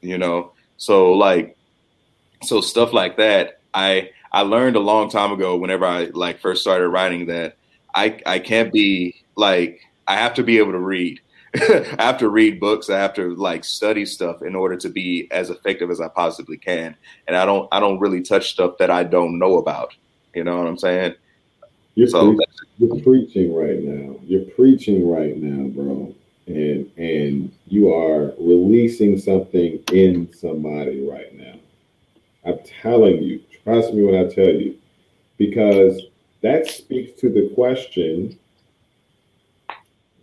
You 0.00 0.18
know? 0.18 0.52
So 0.76 1.12
like 1.12 1.56
so 2.42 2.60
stuff 2.60 2.92
like 2.92 3.16
that, 3.18 3.60
I 3.74 4.10
I 4.34 4.40
learned 4.40 4.74
a 4.74 4.80
long 4.80 5.08
time 5.08 5.30
ago 5.30 5.56
whenever 5.56 5.86
I 5.86 6.06
like 6.06 6.40
first 6.40 6.60
started 6.60 6.88
writing 6.88 7.26
that 7.26 7.56
I 7.94 8.20
I 8.26 8.40
can't 8.40 8.72
be 8.72 9.14
like 9.36 9.80
I 10.08 10.16
have 10.16 10.34
to 10.34 10.42
be 10.42 10.58
able 10.58 10.72
to 10.72 10.80
read. 10.80 11.20
I 11.54 11.94
have 12.00 12.18
to 12.18 12.28
read 12.28 12.58
books. 12.58 12.90
I 12.90 12.98
have 12.98 13.14
to 13.14 13.36
like 13.36 13.62
study 13.62 14.04
stuff 14.04 14.42
in 14.42 14.56
order 14.56 14.76
to 14.76 14.88
be 14.88 15.28
as 15.30 15.50
effective 15.50 15.88
as 15.88 16.00
I 16.00 16.08
possibly 16.08 16.56
can. 16.56 16.96
And 17.28 17.36
I 17.36 17.46
don't 17.46 17.68
I 17.70 17.78
don't 17.78 18.00
really 18.00 18.22
touch 18.22 18.50
stuff 18.50 18.76
that 18.78 18.90
I 18.90 19.04
don't 19.04 19.38
know 19.38 19.58
about. 19.58 19.94
You 20.34 20.42
know 20.42 20.58
what 20.58 20.66
I'm 20.66 20.78
saying? 20.78 21.14
You're, 21.94 22.08
So 22.08 22.34
pre- 22.34 22.44
you're 22.78 23.00
preaching 23.02 23.54
right 23.54 23.80
now. 23.80 24.16
You're 24.24 24.46
preaching 24.56 25.08
right 25.08 25.36
now, 25.36 25.68
bro. 25.68 26.12
And 26.48 26.90
and 26.98 27.52
you 27.68 27.94
are 27.94 28.34
releasing 28.36 29.16
something 29.16 29.80
in 29.92 30.32
somebody 30.34 31.08
right 31.08 31.32
now. 31.38 31.54
I'm 32.44 32.58
telling 32.82 33.22
you, 33.22 33.40
trust 33.64 33.92
me 33.92 34.02
when 34.02 34.14
I 34.14 34.28
tell 34.28 34.46
you, 34.46 34.76
because 35.38 36.00
that 36.42 36.68
speaks 36.68 37.18
to 37.20 37.30
the 37.30 37.50
question: 37.54 38.38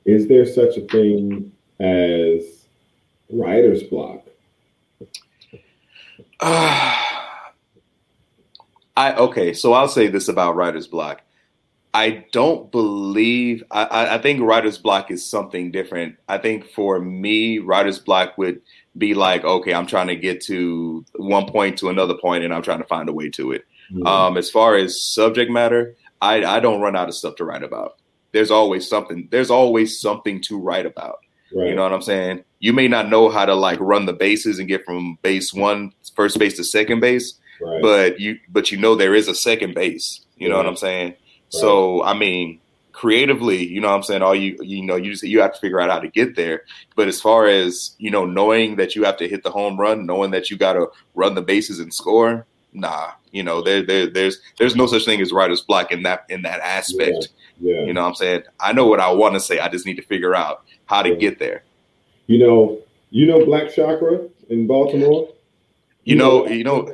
Is 0.05 0.27
there 0.27 0.45
such 0.45 0.77
a 0.77 0.81
thing 0.81 1.51
as 1.79 2.65
writer's 3.31 3.83
block? 3.83 4.23
I 6.41 7.43
okay, 9.13 9.53
so 9.53 9.73
I'll 9.73 9.87
say 9.87 10.07
this 10.07 10.27
about 10.27 10.55
writer's 10.55 10.87
block. 10.87 11.21
I 11.93 12.25
don't 12.31 12.71
believe. 12.71 13.63
I, 13.71 14.15
I 14.15 14.17
think 14.17 14.41
writer's 14.41 14.77
block 14.77 15.11
is 15.11 15.25
something 15.25 15.71
different. 15.71 16.17
I 16.27 16.37
think 16.37 16.65
for 16.65 16.99
me, 16.99 17.59
writer's 17.59 17.99
block 17.99 18.37
would 18.37 18.61
be 18.97 19.13
like, 19.13 19.43
okay, 19.43 19.73
I'm 19.73 19.87
trying 19.87 20.07
to 20.07 20.15
get 20.15 20.41
to 20.45 21.05
one 21.15 21.47
point 21.47 21.77
to 21.79 21.89
another 21.89 22.15
point, 22.15 22.43
and 22.43 22.53
I'm 22.53 22.61
trying 22.61 22.79
to 22.79 22.85
find 22.85 23.07
a 23.09 23.13
way 23.13 23.29
to 23.31 23.51
it. 23.53 23.65
Mm-hmm. 23.91 24.05
Um, 24.05 24.37
as 24.37 24.49
far 24.49 24.75
as 24.75 25.01
subject 25.01 25.51
matter, 25.51 25.95
I, 26.21 26.43
I 26.43 26.59
don't 26.59 26.81
run 26.81 26.95
out 26.95 27.09
of 27.09 27.15
stuff 27.15 27.35
to 27.37 27.45
write 27.45 27.63
about. 27.63 27.97
There's 28.31 28.51
always 28.51 28.87
something. 28.87 29.27
There's 29.31 29.51
always 29.51 29.99
something 29.99 30.41
to 30.43 30.59
write 30.59 30.85
about. 30.85 31.19
Right. 31.53 31.69
You 31.69 31.75
know 31.75 31.83
what 31.83 31.93
I'm 31.93 32.01
saying? 32.01 32.43
You 32.59 32.73
may 32.73 32.87
not 32.87 33.09
know 33.09 33.29
how 33.29 33.45
to 33.45 33.55
like 33.55 33.79
run 33.79 34.05
the 34.05 34.13
bases 34.13 34.59
and 34.59 34.67
get 34.67 34.85
from 34.85 35.17
base 35.21 35.53
one, 35.53 35.91
first 36.15 36.39
base 36.39 36.55
to 36.57 36.63
second 36.63 37.01
base, 37.01 37.33
right. 37.61 37.81
but 37.81 38.19
you 38.19 38.39
but 38.49 38.71
you 38.71 38.77
know 38.77 38.95
there 38.95 39.15
is 39.15 39.27
a 39.27 39.35
second 39.35 39.75
base. 39.75 40.21
You 40.37 40.49
know 40.49 40.57
what 40.57 40.67
I'm 40.67 40.77
saying? 40.77 41.15
So 41.49 42.03
I 42.03 42.13
mean, 42.13 42.61
creatively, 42.91 43.65
you 43.65 43.81
know 43.81 43.89
what 43.89 43.95
I'm 43.95 44.03
saying, 44.03 44.21
all 44.21 44.35
you 44.35 44.57
you 44.61 44.83
know, 44.83 44.95
you 44.95 45.11
just 45.11 45.23
you 45.23 45.41
have 45.41 45.53
to 45.53 45.59
figure 45.59 45.79
out 45.79 45.89
how 45.89 45.99
to 45.99 46.07
get 46.07 46.35
there. 46.35 46.63
But 46.95 47.07
as 47.07 47.21
far 47.21 47.47
as, 47.47 47.95
you 47.97 48.11
know, 48.11 48.25
knowing 48.25 48.75
that 48.77 48.95
you 48.95 49.03
have 49.03 49.17
to 49.17 49.27
hit 49.27 49.43
the 49.43 49.51
home 49.51 49.79
run, 49.79 50.05
knowing 50.05 50.31
that 50.31 50.49
you 50.49 50.57
gotta 50.57 50.87
run 51.15 51.35
the 51.35 51.41
bases 51.41 51.79
and 51.79 51.93
score, 51.93 52.45
nah. 52.73 53.11
You 53.31 53.43
know, 53.43 53.61
there, 53.61 53.81
there 53.85 54.07
there's 54.07 54.39
there's 54.57 54.75
no 54.75 54.87
such 54.87 55.05
thing 55.05 55.21
as 55.21 55.31
writer's 55.31 55.61
block 55.61 55.91
in 55.91 56.03
that 56.03 56.25
in 56.29 56.41
that 56.41 56.59
aspect. 56.59 57.29
Yeah. 57.59 57.75
yeah. 57.75 57.85
You 57.85 57.93
know 57.93 58.01
what 58.01 58.09
I'm 58.09 58.15
saying? 58.15 58.43
I 58.59 58.73
know 58.73 58.87
what 58.87 58.99
I 58.99 59.11
want 59.11 59.35
to 59.35 59.39
say. 59.39 59.59
I 59.59 59.69
just 59.69 59.85
need 59.85 59.95
to 59.95 60.01
figure 60.01 60.35
out 60.35 60.63
how 60.85 61.01
to 61.01 61.09
yeah. 61.09 61.15
get 61.15 61.39
there. 61.39 61.63
You 62.27 62.39
know, 62.39 62.79
you 63.09 63.25
know 63.25 63.45
Black 63.45 63.73
Chakra 63.73 64.27
in 64.49 64.67
Baltimore? 64.67 65.29
You, 66.03 66.13
you 66.13 66.15
know, 66.15 66.43
know, 66.43 66.47
you 66.47 66.63
know 66.63 66.93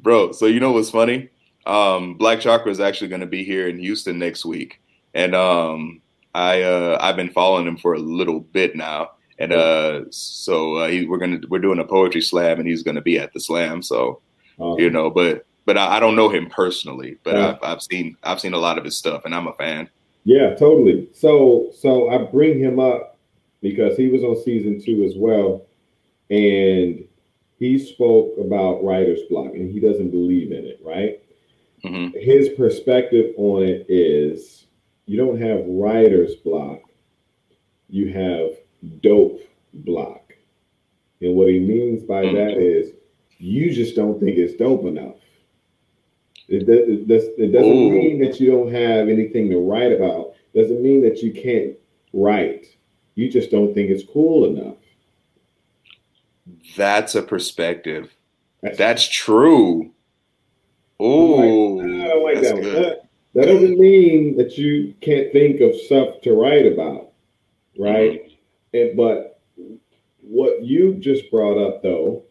bro, 0.00 0.32
so 0.32 0.46
you 0.46 0.60
know 0.60 0.72
what's 0.72 0.90
funny? 0.90 1.30
Um, 1.66 2.14
Black 2.14 2.40
Chakra 2.40 2.70
is 2.70 2.80
actually 2.80 3.08
going 3.08 3.20
to 3.20 3.26
be 3.26 3.44
here 3.44 3.68
in 3.68 3.78
Houston 3.78 4.18
next 4.18 4.44
week, 4.44 4.80
and 5.14 5.34
um, 5.34 6.02
I 6.34 6.62
uh, 6.62 6.98
I've 7.00 7.16
been 7.16 7.30
following 7.30 7.66
him 7.66 7.76
for 7.76 7.94
a 7.94 7.98
little 7.98 8.40
bit 8.40 8.76
now, 8.76 9.12
and 9.38 9.52
uh, 9.52 10.04
so 10.10 10.76
uh, 10.76 10.88
he, 10.88 11.06
we're 11.06 11.18
gonna 11.18 11.40
we're 11.48 11.58
doing 11.58 11.78
a 11.78 11.84
poetry 11.84 12.20
slam, 12.20 12.58
and 12.58 12.68
he's 12.68 12.82
going 12.82 12.96
to 12.96 13.02
be 13.02 13.18
at 13.18 13.32
the 13.32 13.40
slam. 13.40 13.82
So 13.82 14.20
awesome. 14.58 14.82
you 14.82 14.90
know, 14.90 15.10
but 15.10 15.46
but 15.64 15.78
I, 15.78 15.96
I, 15.96 16.00
don't 16.00 16.16
know 16.16 16.28
him 16.28 16.48
personally, 16.50 17.16
but 17.22 17.34
yeah. 17.34 17.48
I've, 17.48 17.58
I've 17.62 17.82
seen 17.82 18.16
I've 18.22 18.40
seen 18.40 18.54
a 18.54 18.58
lot 18.58 18.78
of 18.78 18.84
his 18.84 18.96
stuff, 18.96 19.24
and 19.24 19.34
I'm 19.34 19.46
a 19.46 19.54
fan. 19.54 19.88
Yeah, 20.24 20.54
totally. 20.54 21.08
So 21.14 21.70
so 21.78 22.10
I 22.10 22.18
bring 22.18 22.58
him 22.58 22.78
up 22.78 23.18
because 23.62 23.96
he 23.96 24.08
was 24.08 24.22
on 24.22 24.42
season 24.42 24.82
two 24.82 25.04
as 25.04 25.14
well, 25.16 25.66
and 26.30 27.04
he 27.58 27.78
spoke 27.78 28.36
about 28.38 28.84
writer's 28.84 29.22
block, 29.30 29.54
and 29.54 29.70
he 29.72 29.80
doesn't 29.80 30.10
believe 30.10 30.52
in 30.52 30.66
it, 30.66 30.80
right? 30.84 31.23
Mm-hmm. 31.84 32.18
His 32.18 32.48
perspective 32.50 33.34
on 33.36 33.62
it 33.62 33.86
is 33.88 34.66
you 35.06 35.18
don't 35.18 35.40
have 35.40 35.64
writer's 35.66 36.34
block, 36.36 36.80
you 37.88 38.12
have 38.12 38.50
dope 39.02 39.40
block. 39.72 40.32
And 41.20 41.34
what 41.34 41.48
he 41.48 41.58
means 41.58 42.02
by 42.02 42.24
mm-hmm. 42.24 42.36
that 42.36 42.56
is 42.58 42.92
you 43.38 43.72
just 43.72 43.94
don't 43.94 44.18
think 44.18 44.38
it's 44.38 44.54
dope 44.54 44.86
enough. 44.86 45.16
It, 46.48 46.68
it, 46.68 47.10
it 47.10 47.52
doesn't 47.52 47.72
Ooh. 47.72 47.90
mean 47.90 48.20
that 48.20 48.40
you 48.40 48.50
don't 48.50 48.72
have 48.72 49.08
anything 49.08 49.50
to 49.50 49.58
write 49.58 49.92
about. 49.92 50.34
Doesn't 50.54 50.82
mean 50.82 51.02
that 51.02 51.22
you 51.22 51.32
can't 51.32 51.76
write. 52.12 52.66
You 53.14 53.30
just 53.30 53.50
don't 53.50 53.74
think 53.74 53.90
it's 53.90 54.04
cool 54.04 54.46
enough. 54.46 54.76
That's 56.76 57.14
a 57.14 57.22
perspective. 57.22 58.14
That's, 58.62 58.76
That's 58.78 59.08
true. 59.08 59.93
Oh, 61.00 61.80
I 61.80 62.08
don't 62.08 62.22
like 62.22 62.40
that, 62.40 62.62
that, 62.62 63.02
that 63.34 63.46
doesn't 63.46 63.78
mean 63.78 64.36
that 64.36 64.56
you 64.56 64.94
can't 65.00 65.32
think 65.32 65.60
of 65.60 65.74
stuff 65.74 66.20
to 66.22 66.34
write 66.34 66.66
about, 66.66 67.12
right? 67.78 68.22
Mm-hmm. 68.22 68.30
And 68.78 68.96
but 68.96 69.40
what 70.20 70.62
you 70.62 70.94
just 70.94 71.30
brought 71.30 71.58
up, 71.58 71.82
though, 71.82 72.22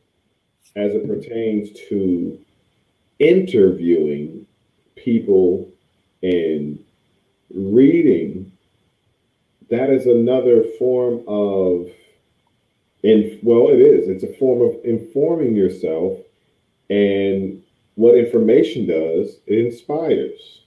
as 0.76 0.94
it 0.94 1.08
pertains 1.08 1.72
to 1.90 2.40
interviewing 3.20 4.46
people 4.96 5.70
and 6.22 6.84
reading, 7.54 8.52
that 9.70 9.90
is 9.90 10.06
another 10.06 10.64
form 10.78 11.24
of, 11.28 11.90
in 13.04 13.40
well, 13.44 13.70
it 13.70 13.80
is. 13.80 14.08
It's 14.08 14.24
a 14.24 14.38
form 14.38 14.62
of 14.62 14.84
informing 14.84 15.56
yourself 15.56 16.20
and 16.90 17.63
what 17.96 18.18
information 18.18 18.88
does, 18.88 19.38
it 19.46 19.60
inspires. 19.60 20.62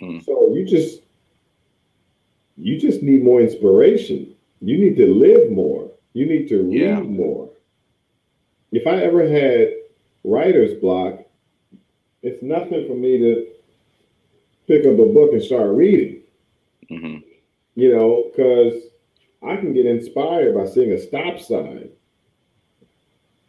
Mm. 0.00 0.24
So 0.24 0.54
you 0.54 0.64
just 0.64 1.02
you 2.56 2.78
just 2.78 3.02
need 3.02 3.22
more 3.22 3.40
inspiration. 3.40 4.34
You 4.60 4.78
need 4.78 4.96
to 4.96 5.14
live 5.14 5.50
more. 5.50 5.90
You 6.12 6.26
need 6.26 6.48
to 6.48 6.62
read 6.64 6.80
yeah. 6.80 7.00
more. 7.00 7.50
If 8.72 8.86
I 8.86 8.96
ever 9.02 9.28
had 9.28 9.68
writer's 10.24 10.74
block, 10.80 11.20
it's 12.22 12.42
nothing 12.42 12.86
for 12.88 12.94
me 12.94 13.18
to 13.18 13.46
pick 14.66 14.84
up 14.84 14.98
a 14.98 15.12
book 15.12 15.32
and 15.32 15.42
start 15.42 15.70
reading. 15.70 16.22
Mm-hmm. 16.90 17.18
You 17.76 17.94
know, 17.94 18.24
because 18.30 18.82
I 19.46 19.56
can 19.56 19.72
get 19.72 19.86
inspired 19.86 20.54
by 20.54 20.66
seeing 20.66 20.92
a 20.92 21.00
stop 21.00 21.38
sign. 21.38 21.90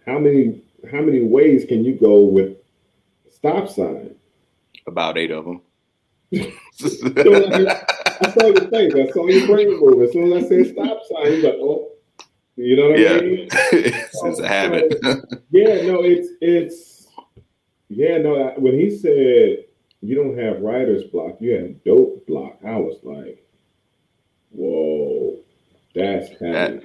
How 0.06 0.20
many 0.20 0.62
how 0.92 1.02
many 1.02 1.22
ways 1.22 1.66
can 1.66 1.84
you 1.84 1.96
go 1.96 2.22
with 2.22 2.59
stop 3.40 3.70
sign. 3.70 4.16
About 4.88 5.18
eight 5.18 5.32
of 5.32 5.46
them. 5.46 5.62
so 6.32 6.88
I, 6.88 8.32
saw 8.32 8.46
your 8.46 8.68
face. 8.70 8.94
I 8.94 9.12
saw 9.12 9.28
your 9.28 9.48
brain 9.48 9.80
move. 9.80 10.04
As 10.04 10.12
soon 10.12 10.32
as 10.32 10.46
I 10.46 10.48
said 10.48 10.74
stop 10.74 11.02
sign, 11.10 11.32
he's 11.32 11.44
like, 11.44 11.56
oh, 11.56 11.92
you 12.56 12.76
know 12.76 12.90
what 12.90 13.00
yeah. 13.00 13.12
I 13.12 13.22
mean? 13.22 13.48
it's, 13.72 14.24
it's 14.24 14.40
a 14.40 14.44
um, 14.44 14.48
habit. 14.48 15.00
yeah, 15.50 15.82
no, 15.88 16.04
it's 16.04 16.30
it's 16.42 17.08
yeah, 17.88 18.18
no. 18.18 18.54
When 18.58 18.74
he 18.74 18.96
said 18.96 19.66
you 20.02 20.16
don't 20.16 20.38
have 20.38 20.62
writer's 20.62 21.04
block, 21.06 21.38
you 21.40 21.54
have 21.54 21.84
dope 21.84 22.28
block. 22.28 22.60
I 22.66 22.76
was 22.76 22.98
like, 23.04 23.44
whoa, 24.52 25.40
that's 25.96 26.30
that, 26.40 26.84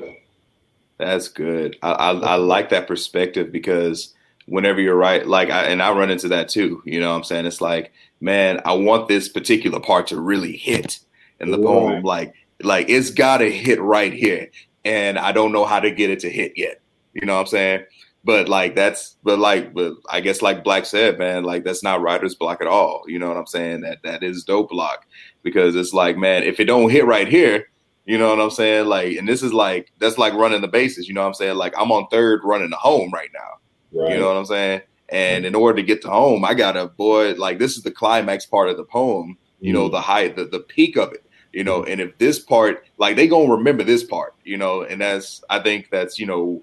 that's 0.98 1.28
good. 1.28 1.76
I, 1.82 1.92
I 1.92 2.10
I 2.12 2.34
like 2.36 2.70
that 2.70 2.86
perspective 2.86 3.52
because 3.52 4.14
whenever 4.46 4.80
you're 4.80 4.96
right 4.96 5.26
like 5.26 5.50
I, 5.50 5.64
and 5.64 5.82
i 5.82 5.90
run 5.92 6.10
into 6.10 6.28
that 6.28 6.48
too 6.48 6.82
you 6.84 7.00
know 7.00 7.10
what 7.10 7.16
i'm 7.16 7.24
saying? 7.24 7.46
It's 7.46 7.60
like 7.60 7.92
man 8.20 8.60
i 8.64 8.72
want 8.72 9.08
this 9.08 9.28
particular 9.28 9.80
part 9.80 10.06
to 10.08 10.20
really 10.20 10.56
hit. 10.56 11.00
In 11.40 11.50
the 11.50 11.58
poem 11.58 12.02
like 12.02 12.32
like 12.62 12.88
it's 12.88 13.10
gotta 13.10 13.46
hit 13.46 13.80
right 13.80 14.12
here. 14.12 14.50
And 14.84 15.18
i 15.18 15.32
don't 15.32 15.52
know 15.52 15.64
how 15.64 15.80
to 15.80 15.90
get 15.90 16.10
it 16.10 16.20
to 16.20 16.30
hit 16.30 16.52
yet 16.56 16.80
you 17.12 17.26
know 17.26 17.34
what 17.34 17.40
i'm 17.40 17.46
saying? 17.46 17.84
But 18.22 18.48
like 18.48 18.74
that's 18.74 19.16
but 19.22 19.38
like 19.38 19.74
but 19.74 19.94
i 20.08 20.20
guess 20.20 20.40
like 20.40 20.64
black 20.64 20.86
said 20.86 21.18
man 21.18 21.44
like 21.44 21.64
that's 21.64 21.82
not 21.82 22.00
writer's 22.00 22.34
block 22.34 22.60
at 22.60 22.66
all 22.66 23.02
you 23.06 23.18
know 23.18 23.28
what 23.28 23.36
i'm 23.36 23.46
saying? 23.46 23.82
That 23.82 23.98
that 24.04 24.22
is 24.22 24.44
dope 24.44 24.70
block. 24.70 25.06
Because 25.42 25.74
it's 25.76 25.92
like 25.92 26.16
man 26.16 26.42
if 26.44 26.60
it 26.60 26.64
don't 26.64 26.90
hit 26.90 27.04
right 27.04 27.28
here 27.28 27.68
you 28.06 28.18
know 28.18 28.30
what 28.30 28.40
i'm 28.40 28.50
saying? 28.50 28.86
Like 28.86 29.16
and 29.16 29.28
this 29.28 29.42
is 29.42 29.52
like 29.52 29.92
that's 29.98 30.18
like 30.18 30.32
running 30.34 30.60
the 30.62 30.68
bases 30.68 31.08
you 31.08 31.14
know 31.14 31.22
what 31.22 31.28
i'm 31.28 31.34
saying? 31.34 31.56
Like 31.56 31.74
i'm 31.78 31.92
on 31.92 32.06
third 32.08 32.40
running 32.44 32.70
the 32.70 32.76
home 32.76 33.10
right 33.12 33.30
now 33.34 33.58
Right. 33.94 34.12
You 34.12 34.18
know 34.18 34.26
what 34.26 34.36
I'm 34.36 34.46
saying? 34.46 34.82
And 35.08 35.46
in 35.46 35.54
order 35.54 35.76
to 35.76 35.82
get 35.82 36.02
to 36.02 36.08
home, 36.08 36.44
I 36.44 36.54
gotta 36.54 36.86
boy, 36.86 37.34
like 37.34 37.58
this 37.58 37.76
is 37.76 37.82
the 37.82 37.90
climax 37.90 38.46
part 38.46 38.68
of 38.68 38.76
the 38.76 38.84
poem, 38.84 39.38
you 39.60 39.72
mm 39.72 39.74
know, 39.74 39.88
the 39.88 40.00
height, 40.00 40.36
the, 40.36 40.44
the 40.44 40.60
peak 40.60 40.96
of 40.96 41.12
it, 41.12 41.24
you 41.52 41.62
know, 41.62 41.84
and 41.84 42.00
if 42.00 42.18
this 42.18 42.38
part, 42.38 42.84
like 42.98 43.14
they 43.16 43.28
gonna 43.28 43.54
remember 43.54 43.84
this 43.84 44.02
part, 44.02 44.34
you 44.44 44.56
know, 44.56 44.82
and 44.82 45.00
that's 45.00 45.44
I 45.48 45.60
think 45.60 45.90
that's, 45.90 46.18
you 46.18 46.26
know, 46.26 46.62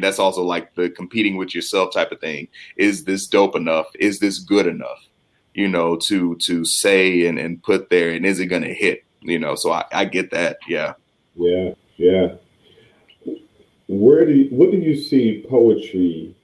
that's 0.00 0.18
also 0.18 0.42
like 0.42 0.74
the 0.74 0.90
competing 0.90 1.36
with 1.36 1.54
yourself 1.54 1.92
type 1.92 2.12
of 2.12 2.20
thing. 2.20 2.48
Is 2.76 3.04
this 3.04 3.26
dope 3.26 3.54
enough? 3.54 3.86
Is 4.00 4.18
this 4.18 4.38
good 4.38 4.66
enough? 4.66 5.06
You 5.54 5.68
know, 5.68 5.96
to 5.96 6.34
to 6.36 6.64
say 6.64 7.26
and, 7.26 7.38
and 7.38 7.62
put 7.62 7.90
there 7.90 8.10
and 8.10 8.26
is 8.26 8.40
it 8.40 8.46
gonna 8.46 8.72
hit? 8.72 9.04
You 9.20 9.38
know, 9.38 9.54
so 9.54 9.70
I, 9.70 9.84
I 9.92 10.04
get 10.06 10.30
that. 10.32 10.58
Yeah. 10.66 10.94
Yeah, 11.36 11.74
yeah. 11.96 12.34
Where 13.86 14.26
do 14.26 14.32
you, 14.32 14.48
what 14.50 14.70
do 14.70 14.78
you 14.78 14.96
see 14.96 15.44
poetry 15.48 16.34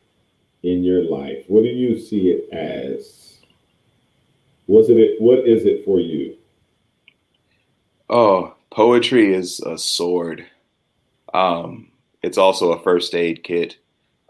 in 0.62 0.84
your 0.84 1.04
life? 1.04 1.44
What 1.48 1.62
do 1.62 1.68
you 1.68 1.98
see 2.00 2.30
it 2.30 2.52
as? 2.52 3.38
Was 4.66 4.90
it 4.90 5.20
what 5.20 5.40
is 5.40 5.64
it 5.64 5.84
for 5.84 6.00
you? 6.00 6.36
Oh, 8.10 8.54
poetry 8.70 9.34
is 9.34 9.60
a 9.60 9.78
sword. 9.78 10.46
Um, 11.32 11.88
it's 12.22 12.38
also 12.38 12.72
a 12.72 12.82
first 12.82 13.14
aid 13.14 13.42
kit. 13.44 13.76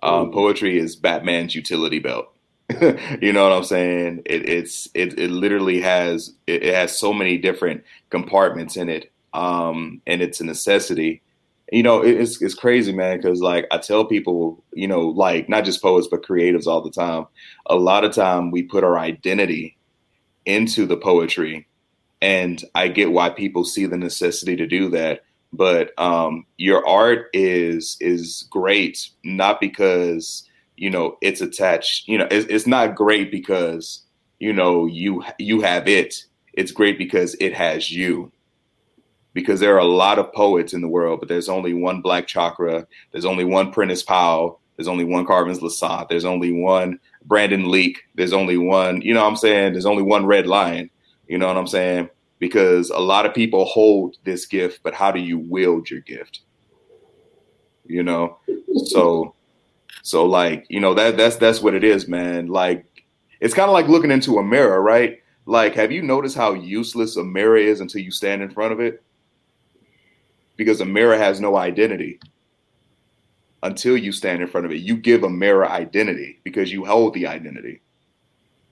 Um, 0.03 0.31
poetry 0.31 0.79
is 0.79 0.95
Batman's 0.95 1.55
utility 1.55 1.99
belt. 1.99 2.33
you 3.21 3.33
know 3.33 3.49
what 3.49 3.57
I'm 3.57 3.65
saying? 3.65 4.23
It, 4.27 4.49
it's 4.49 4.89
it, 4.95 5.19
it 5.19 5.31
literally 5.31 5.81
has 5.81 6.35
it, 6.47 6.63
it, 6.63 6.75
has 6.75 6.97
so 6.97 7.13
many 7.13 7.39
different 7.39 7.83
compartments 8.11 8.77
in 8.77 8.89
it, 8.89 9.11
um, 9.33 10.03
and 10.07 10.21
it's 10.21 10.41
a 10.41 10.45
necessity 10.45 11.23
you 11.71 11.83
know 11.83 12.01
it's 12.03 12.41
it's 12.41 12.55
crazy 12.55 12.93
man 12.93 13.19
because 13.19 13.41
like 13.41 13.67
i 13.71 13.79
tell 13.79 14.05
people 14.05 14.63
you 14.73 14.89
know 14.89 15.09
like 15.09 15.49
not 15.49 15.65
just 15.65 15.83
poets 15.83 16.09
but 16.11 16.23
creatives 16.23 16.67
all 16.67 16.81
the 16.81 16.91
time 16.91 17.27
a 17.67 17.77
lot 17.77 18.05
of 18.05 18.15
time 18.15 18.51
we 18.51 18.63
put 18.63 18.85
our 18.85 18.99
identity 18.99 19.79
into 20.49 20.87
the 20.87 20.97
poetry, 20.97 21.69
and 22.23 22.65
I 22.75 22.89
get 22.89 23.13
why 23.13 23.31
people 23.31 23.65
see 23.65 23.87
the 23.87 23.99
necessity 23.99 24.57
to 24.57 24.67
do 24.67 24.89
that. 24.91 25.21
But 25.53 25.93
um, 25.99 26.47
your 26.57 26.87
art 26.87 27.29
is 27.33 27.97
is 28.01 28.49
great, 28.51 29.11
not 29.23 29.61
because 29.61 30.49
you 30.77 30.91
know 30.91 31.17
it's 31.21 31.41
attached. 31.41 32.09
You 32.09 32.19
know, 32.19 32.29
it's, 32.31 32.47
it's 32.47 32.67
not 32.67 32.97
great 32.97 33.31
because 33.31 34.03
you 34.41 34.53
know 34.53 34.87
you 34.87 35.23
you 35.39 35.61
have 35.61 35.87
it. 35.87 36.25
It's 36.55 36.73
great 36.73 36.99
because 36.99 37.37
it 37.39 37.55
has 37.55 37.93
you 37.93 38.33
because 39.39 39.61
there 39.61 39.77
are 39.77 39.79
a 39.79 39.85
lot 39.85 40.19
of 40.19 40.33
poets 40.33 40.75
in 40.75 40.81
the 40.81 40.89
world, 40.89 41.21
but 41.21 41.29
there's 41.29 41.49
only 41.49 41.73
one 41.73 42.01
Black 42.01 42.27
Chakra. 42.27 42.85
There's 43.13 43.25
only 43.25 43.45
one 43.45 43.71
Prentice 43.71 44.03
Powell. 44.03 44.59
There's 44.75 44.89
only 44.89 45.05
one 45.05 45.25
Carvens 45.25 45.61
Lissaint. 45.61 46.09
There's 46.09 46.25
only 46.25 46.51
one 46.51 46.99
Brandon 47.25 47.71
Leake. 47.71 48.01
There's 48.17 48.33
only 48.33 48.59
one, 48.59 49.01
you 49.01 49.15
know 49.15 49.23
what 49.23 49.29
I'm 49.29 49.37
saying? 49.37 49.75
There's 49.75 49.87
only 49.87 50.03
one 50.03 50.27
Red 50.27 50.49
Lion. 50.49 50.91
You 51.29 51.39
know 51.39 51.47
what 51.47 51.57
I'm 51.57 51.69
saying? 51.69 52.11
Because 52.41 52.91
a 52.91 52.99
lot 52.99 53.27
of 53.27 53.35
people 53.35 53.65
hold 53.65 54.17
this 54.25 54.45
gift, 54.45 54.81
but 54.83 54.93
how 54.93 55.13
do 55.13 55.21
you 55.21 55.39
wield 55.39 55.89
your 55.89 56.01
gift? 56.01 56.41
You 57.87 58.03
know? 58.03 58.39
So 58.87 59.37
so 60.03 60.27
like, 60.27 60.67
you 60.69 60.81
know, 60.81 60.95
that 60.95 61.17
that's 61.17 61.37
that's 61.37 61.63
what 61.63 61.75
it 61.75 61.85
is, 61.85 62.09
man. 62.09 62.49
Like 62.49 63.05
it's 63.39 63.55
kind 63.55 63.69
of 63.69 63.73
like 63.73 63.87
looking 63.87 64.11
into 64.11 64.39
a 64.39 64.43
mirror, 64.43 64.83
right? 64.83 65.23
Like, 65.47 65.77
have 65.77 65.93
you 65.93 66.03
noticed 66.03 66.37
how 66.37 66.55
useless 66.55 67.17
a 67.17 67.23
mirror 67.23 67.57
is 67.57 67.81
until 67.81 68.03
you 68.03 68.11
stand 68.11 68.43
in 68.43 68.51
front 68.51 68.73
of 68.73 68.81
it? 68.81 69.01
Because 70.59 70.83
a 70.83 70.85
mirror 70.85 71.17
has 71.17 71.41
no 71.41 71.57
identity 71.57 72.21
until 73.63 73.97
you 73.97 74.13
stand 74.13 74.43
in 74.43 74.49
front 74.49 74.67
of 74.67 74.73
it. 74.73 74.81
You 74.81 74.97
give 74.97 75.23
a 75.23 75.31
mirror 75.31 75.69
identity 75.69 76.41
because 76.45 76.71
you 76.71 76.85
hold 76.85 77.15
the 77.15 77.27
identity. 77.27 77.81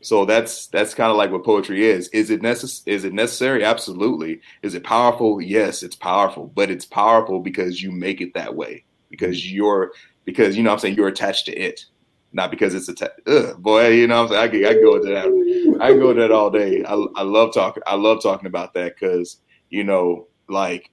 So 0.02 0.26
that's 0.26 0.66
that's 0.66 0.94
kind 0.94 1.10
of 1.10 1.16
like 1.16 1.30
what 1.30 1.44
poetry 1.44 1.86
is. 1.86 2.08
Is 2.08 2.30
it 2.30 2.42
necess- 2.42 2.82
is 2.86 3.04
it 3.04 3.14
necessary? 3.14 3.64
Absolutely. 3.64 4.40
Is 4.62 4.74
it 4.74 4.84
powerful? 4.84 5.40
Yes, 5.40 5.82
it's 5.82 5.96
powerful, 5.96 6.52
but 6.54 6.70
it's 6.70 6.84
powerful 6.84 7.40
because 7.40 7.82
you 7.82 7.90
make 7.90 8.20
it 8.20 8.34
that 8.34 8.54
way. 8.54 8.84
Because 9.08 9.40
mm-hmm. 9.40 9.56
you're 9.56 9.92
because 10.24 10.56
you 10.56 10.62
know 10.62 10.72
I'm 10.72 10.78
saying 10.78 10.96
you're 10.96 11.08
attached 11.08 11.46
to 11.46 11.52
it. 11.56 11.86
Not 12.32 12.50
because 12.50 12.74
it's 12.74 12.88
attached. 12.88 13.24
Boy, 13.58 13.88
you 13.88 14.06
know 14.06 14.22
I'm 14.22 14.28
saying 14.28 14.40
I 14.40 14.48
can, 14.48 14.64
I 14.66 14.72
can 14.74 14.82
go 14.82 14.96
into 14.96 15.08
that. 15.08 15.80
I 15.80 15.90
can 15.90 16.00
go 16.00 16.10
into 16.10 16.22
that 16.22 16.32
all 16.32 16.50
day. 16.50 16.84
I, 16.84 16.94
I 17.16 17.22
love 17.22 17.54
talking. 17.54 17.82
I 17.86 17.94
love 17.94 18.22
talking 18.22 18.46
about 18.46 18.74
that 18.74 18.94
because 18.94 19.40
you 19.70 19.82
know, 19.82 20.28
like 20.48 20.90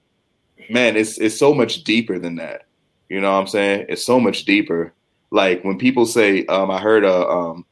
man, 0.70 0.96
it's 0.96 1.18
it's 1.18 1.38
so 1.38 1.54
much 1.54 1.84
deeper 1.84 2.18
than 2.18 2.36
that. 2.36 2.66
You 3.08 3.20
know 3.20 3.32
what 3.32 3.40
I'm 3.40 3.46
saying? 3.46 3.86
It's 3.88 4.04
so 4.04 4.18
much 4.18 4.44
deeper. 4.44 4.92
Like 5.30 5.64
when 5.64 5.78
people 5.78 6.06
say, 6.06 6.46
um, 6.46 6.70
I 6.70 6.80
heard 6.80 7.04
uh, 7.04 7.28
um, 7.28 7.66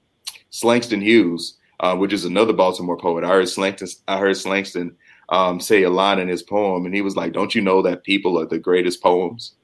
Slangston 0.51 1.03
Hughes, 1.03 1.59
uh, 1.81 1.97
which 1.97 2.12
is 2.12 2.25
another 2.25 2.53
Baltimore 2.53 2.97
poet. 2.97 3.25
I 3.25 3.29
heard 3.29 3.47
Slangston, 3.47 3.97
I 4.09 4.18
heard 4.18 4.37
Slangston 4.37 4.95
um, 5.29 5.61
say 5.61 5.83
a 5.83 5.90
line 5.90 6.18
in 6.18 6.29
his 6.29 6.42
poem, 6.42 6.87
and 6.87 6.95
he 6.95 7.03
was 7.03 7.16
like, 7.16 7.33
"Don't 7.33 7.55
you 7.55 7.62
know 7.62 7.83
that 7.83 8.05
people 8.05 8.38
are 8.38 8.47
the 8.47 8.59
greatest 8.59 9.03
poems?" 9.03 9.55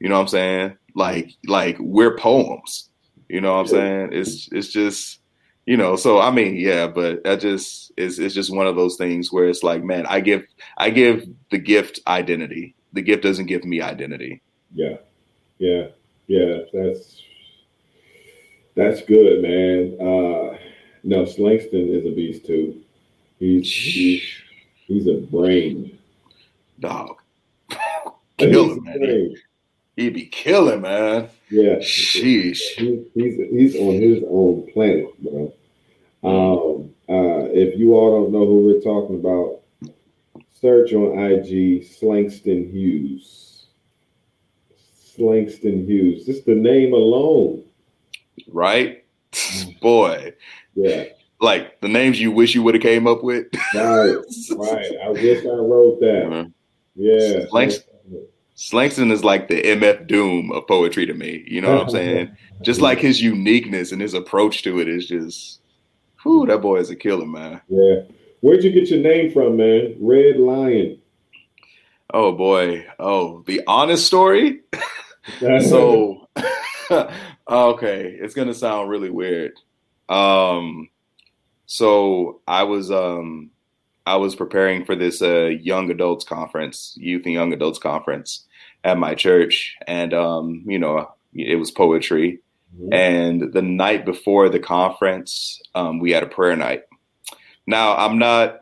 You 0.00 0.08
know 0.08 0.16
what 0.16 0.22
I'm 0.22 0.28
saying? 0.28 0.78
Like, 0.94 1.32
like 1.46 1.76
we're 1.78 2.16
poems. 2.16 2.90
You 3.28 3.40
know 3.40 3.54
what 3.54 3.60
I'm 3.60 3.66
saying? 3.68 4.10
It's 4.12 4.48
it's 4.52 4.68
just 4.68 5.20
you 5.68 5.76
know 5.76 5.96
so 5.96 6.18
i 6.18 6.30
mean 6.30 6.56
yeah 6.56 6.86
but 6.86 7.22
that 7.24 7.40
just 7.40 7.92
is 7.98 8.18
it's 8.18 8.34
just 8.34 8.54
one 8.54 8.66
of 8.66 8.76
those 8.76 8.96
things 8.96 9.30
where 9.30 9.48
it's 9.48 9.62
like 9.62 9.84
man 9.84 10.06
i 10.06 10.18
give 10.18 10.46
i 10.78 10.88
give 10.88 11.28
the 11.50 11.58
gift 11.58 12.00
identity. 12.06 12.74
The 12.92 13.02
gift 13.02 13.22
doesn't 13.22 13.46
give 13.46 13.64
me 13.64 13.80
identity. 13.80 14.42
Yeah. 14.74 14.96
Yeah. 15.58 15.88
Yeah 16.26 16.58
that's 16.72 17.22
that's 18.74 19.02
good 19.02 19.42
man. 19.42 19.96
Uh 20.00 20.58
no 21.04 21.24
slangston 21.24 21.88
is 21.96 22.06
a 22.06 22.14
beast 22.14 22.46
too. 22.46 22.82
He's 23.38 23.70
he's, 23.70 24.22
he's 24.86 25.06
a 25.06 25.14
brain. 25.14 25.98
Dog. 26.80 27.16
Killing 28.38 28.84
man. 28.84 29.34
he'd 29.96 30.14
be 30.14 30.26
killing 30.26 30.82
man. 30.82 31.28
Yeah. 31.50 31.76
Sheesh. 31.76 32.58
He's, 32.76 33.06
he's 33.14 33.36
he's 33.50 33.76
on 33.76 33.94
his 33.94 34.22
own 34.28 34.70
planet 34.72 35.10
bro 35.22 35.52
um, 36.24 36.90
uh, 37.08 37.48
if 37.52 37.78
you 37.78 37.94
all 37.94 38.22
don't 38.22 38.32
know 38.32 38.46
who 38.46 38.64
we're 38.64 38.80
talking 38.80 39.16
about, 39.16 39.60
search 40.60 40.92
on 40.92 41.18
IG 41.18 41.84
Slangston 41.84 42.70
Hughes. 42.72 43.66
Slangston 45.16 45.86
Hughes. 45.86 46.24
Just 46.26 46.44
the 46.46 46.54
name 46.54 46.92
alone. 46.92 47.64
Right? 48.48 49.04
Boy. 49.80 50.32
Yeah. 50.74 51.04
Like 51.40 51.80
the 51.80 51.88
names 51.88 52.20
you 52.20 52.32
wish 52.32 52.54
you 52.54 52.62
would 52.62 52.74
have 52.74 52.82
came 52.82 53.06
up 53.06 53.22
with. 53.22 53.46
right, 53.74 54.16
right. 54.56 54.92
I 55.04 55.08
wish 55.10 55.44
I 55.44 55.48
wrote 55.48 56.00
that. 56.00 56.24
Mm-hmm. 56.26 56.50
Yeah. 56.96 57.46
Slanks- 57.48 57.80
Slangston 58.56 59.12
is 59.12 59.22
like 59.22 59.46
the 59.46 59.62
MF 59.62 60.08
Doom 60.08 60.50
of 60.50 60.66
poetry 60.66 61.06
to 61.06 61.14
me. 61.14 61.44
You 61.46 61.60
know 61.60 61.74
what 61.74 61.82
I'm 61.84 61.90
saying? 61.90 62.36
just 62.62 62.80
like 62.80 62.98
his 62.98 63.22
uniqueness 63.22 63.92
and 63.92 64.02
his 64.02 64.14
approach 64.14 64.62
to 64.64 64.80
it 64.80 64.88
is 64.88 65.06
just 65.06 65.57
Whew, 66.22 66.46
that 66.46 66.60
boy 66.60 66.78
is 66.78 66.90
a 66.90 66.96
killer, 66.96 67.26
man. 67.26 67.60
Yeah. 67.68 68.02
Where'd 68.40 68.62
you 68.62 68.72
get 68.72 68.90
your 68.90 69.00
name 69.00 69.32
from, 69.32 69.56
man? 69.56 69.96
Red 70.00 70.36
Lion. 70.36 71.00
Oh 72.12 72.32
boy. 72.32 72.86
Oh, 72.98 73.42
the 73.46 73.62
honest 73.66 74.06
story. 74.06 74.60
so 75.40 76.28
okay, 77.50 78.16
it's 78.20 78.34
gonna 78.34 78.54
sound 78.54 78.90
really 78.90 79.10
weird. 79.10 79.52
Um 80.08 80.88
so 81.66 82.40
I 82.46 82.62
was 82.62 82.90
um 82.90 83.50
I 84.06 84.16
was 84.16 84.34
preparing 84.34 84.84
for 84.84 84.96
this 84.96 85.20
uh 85.20 85.46
young 85.46 85.90
adults 85.90 86.24
conference, 86.24 86.94
youth 86.98 87.24
and 87.26 87.34
young 87.34 87.52
adults 87.52 87.78
conference 87.78 88.46
at 88.84 88.98
my 88.98 89.14
church. 89.14 89.76
And 89.86 90.14
um, 90.14 90.62
you 90.66 90.78
know, 90.78 91.12
it 91.34 91.56
was 91.56 91.70
poetry. 91.70 92.40
Mm-hmm. 92.78 92.92
And 92.92 93.52
the 93.52 93.62
night 93.62 94.04
before 94.04 94.48
the 94.48 94.60
conference, 94.60 95.60
um, 95.74 95.98
we 95.98 96.12
had 96.12 96.22
a 96.22 96.26
prayer 96.28 96.56
night. 96.56 96.82
Now, 97.66 97.96
I'm 97.96 98.18
not. 98.18 98.60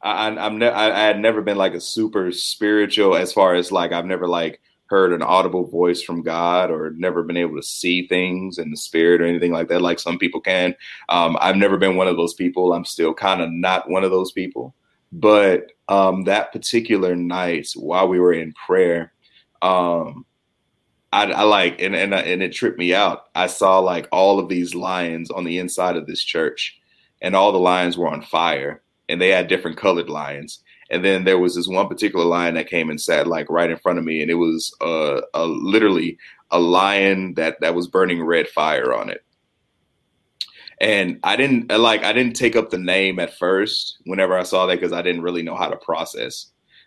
I, 0.00 0.28
I'm 0.28 0.58
ne- 0.58 0.68
I, 0.68 0.90
I 0.90 1.06
had 1.06 1.18
never 1.18 1.40
been 1.40 1.56
like 1.56 1.74
a 1.74 1.80
super 1.80 2.30
spiritual 2.30 3.16
as 3.16 3.32
far 3.32 3.54
as 3.54 3.72
like 3.72 3.92
I've 3.92 4.04
never 4.04 4.28
like 4.28 4.60
heard 4.86 5.12
an 5.12 5.22
audible 5.22 5.66
voice 5.66 6.02
from 6.02 6.22
God 6.22 6.70
or 6.70 6.90
never 6.90 7.22
been 7.22 7.38
able 7.38 7.56
to 7.56 7.62
see 7.62 8.06
things 8.06 8.58
in 8.58 8.70
the 8.70 8.76
spirit 8.76 9.20
or 9.20 9.24
anything 9.24 9.50
like 9.50 9.68
that, 9.68 9.80
like 9.82 9.98
some 9.98 10.18
people 10.18 10.40
can. 10.40 10.74
Um, 11.08 11.38
I've 11.40 11.56
never 11.56 11.78
been 11.78 11.96
one 11.96 12.06
of 12.06 12.16
those 12.16 12.34
people. 12.34 12.72
I'm 12.72 12.84
still 12.84 13.14
kind 13.14 13.40
of 13.40 13.50
not 13.50 13.88
one 13.88 14.04
of 14.04 14.10
those 14.10 14.30
people. 14.30 14.74
But 15.10 15.72
um, 15.88 16.24
that 16.24 16.52
particular 16.52 17.16
night, 17.16 17.68
while 17.76 18.08
we 18.08 18.20
were 18.20 18.34
in 18.34 18.52
prayer, 18.52 19.12
um, 19.62 20.26
I, 21.14 21.30
I 21.30 21.42
like 21.42 21.80
and 21.80 21.94
and 21.94 22.12
and 22.12 22.42
it 22.42 22.52
tripped 22.52 22.76
me 22.76 22.92
out. 22.92 23.26
I 23.36 23.46
saw 23.46 23.78
like 23.78 24.08
all 24.10 24.40
of 24.40 24.48
these 24.48 24.74
lions 24.74 25.30
on 25.30 25.44
the 25.44 25.58
inside 25.58 25.96
of 25.96 26.08
this 26.08 26.24
church, 26.24 26.76
and 27.22 27.36
all 27.36 27.52
the 27.52 27.58
lions 27.58 27.96
were 27.96 28.08
on 28.08 28.20
fire, 28.20 28.82
and 29.08 29.20
they 29.20 29.28
had 29.28 29.46
different 29.46 29.76
colored 29.76 30.10
lions. 30.10 30.64
And 30.90 31.04
then 31.04 31.22
there 31.22 31.38
was 31.38 31.54
this 31.54 31.68
one 31.68 31.86
particular 31.86 32.24
lion 32.24 32.54
that 32.54 32.68
came 32.68 32.90
and 32.90 33.00
sat 33.00 33.28
like 33.28 33.48
right 33.48 33.70
in 33.70 33.78
front 33.78 34.00
of 34.00 34.04
me, 34.04 34.22
and 34.22 34.30
it 34.30 34.34
was 34.34 34.76
uh, 34.80 35.20
a 35.34 35.46
literally 35.46 36.18
a 36.50 36.58
lion 36.58 37.34
that 37.34 37.60
that 37.60 37.76
was 37.76 37.86
burning 37.86 38.20
red 38.20 38.48
fire 38.48 38.92
on 38.92 39.08
it. 39.08 39.24
And 40.80 41.20
I 41.22 41.36
didn't 41.36 41.68
like 41.70 42.02
I 42.02 42.12
didn't 42.12 42.34
take 42.34 42.56
up 42.56 42.70
the 42.70 42.78
name 42.78 43.20
at 43.20 43.38
first 43.38 43.98
whenever 44.04 44.36
I 44.36 44.42
saw 44.42 44.66
that 44.66 44.80
because 44.80 44.92
I 44.92 45.02
didn't 45.02 45.22
really 45.22 45.44
know 45.44 45.54
how 45.54 45.68
to 45.68 45.76
process, 45.76 46.46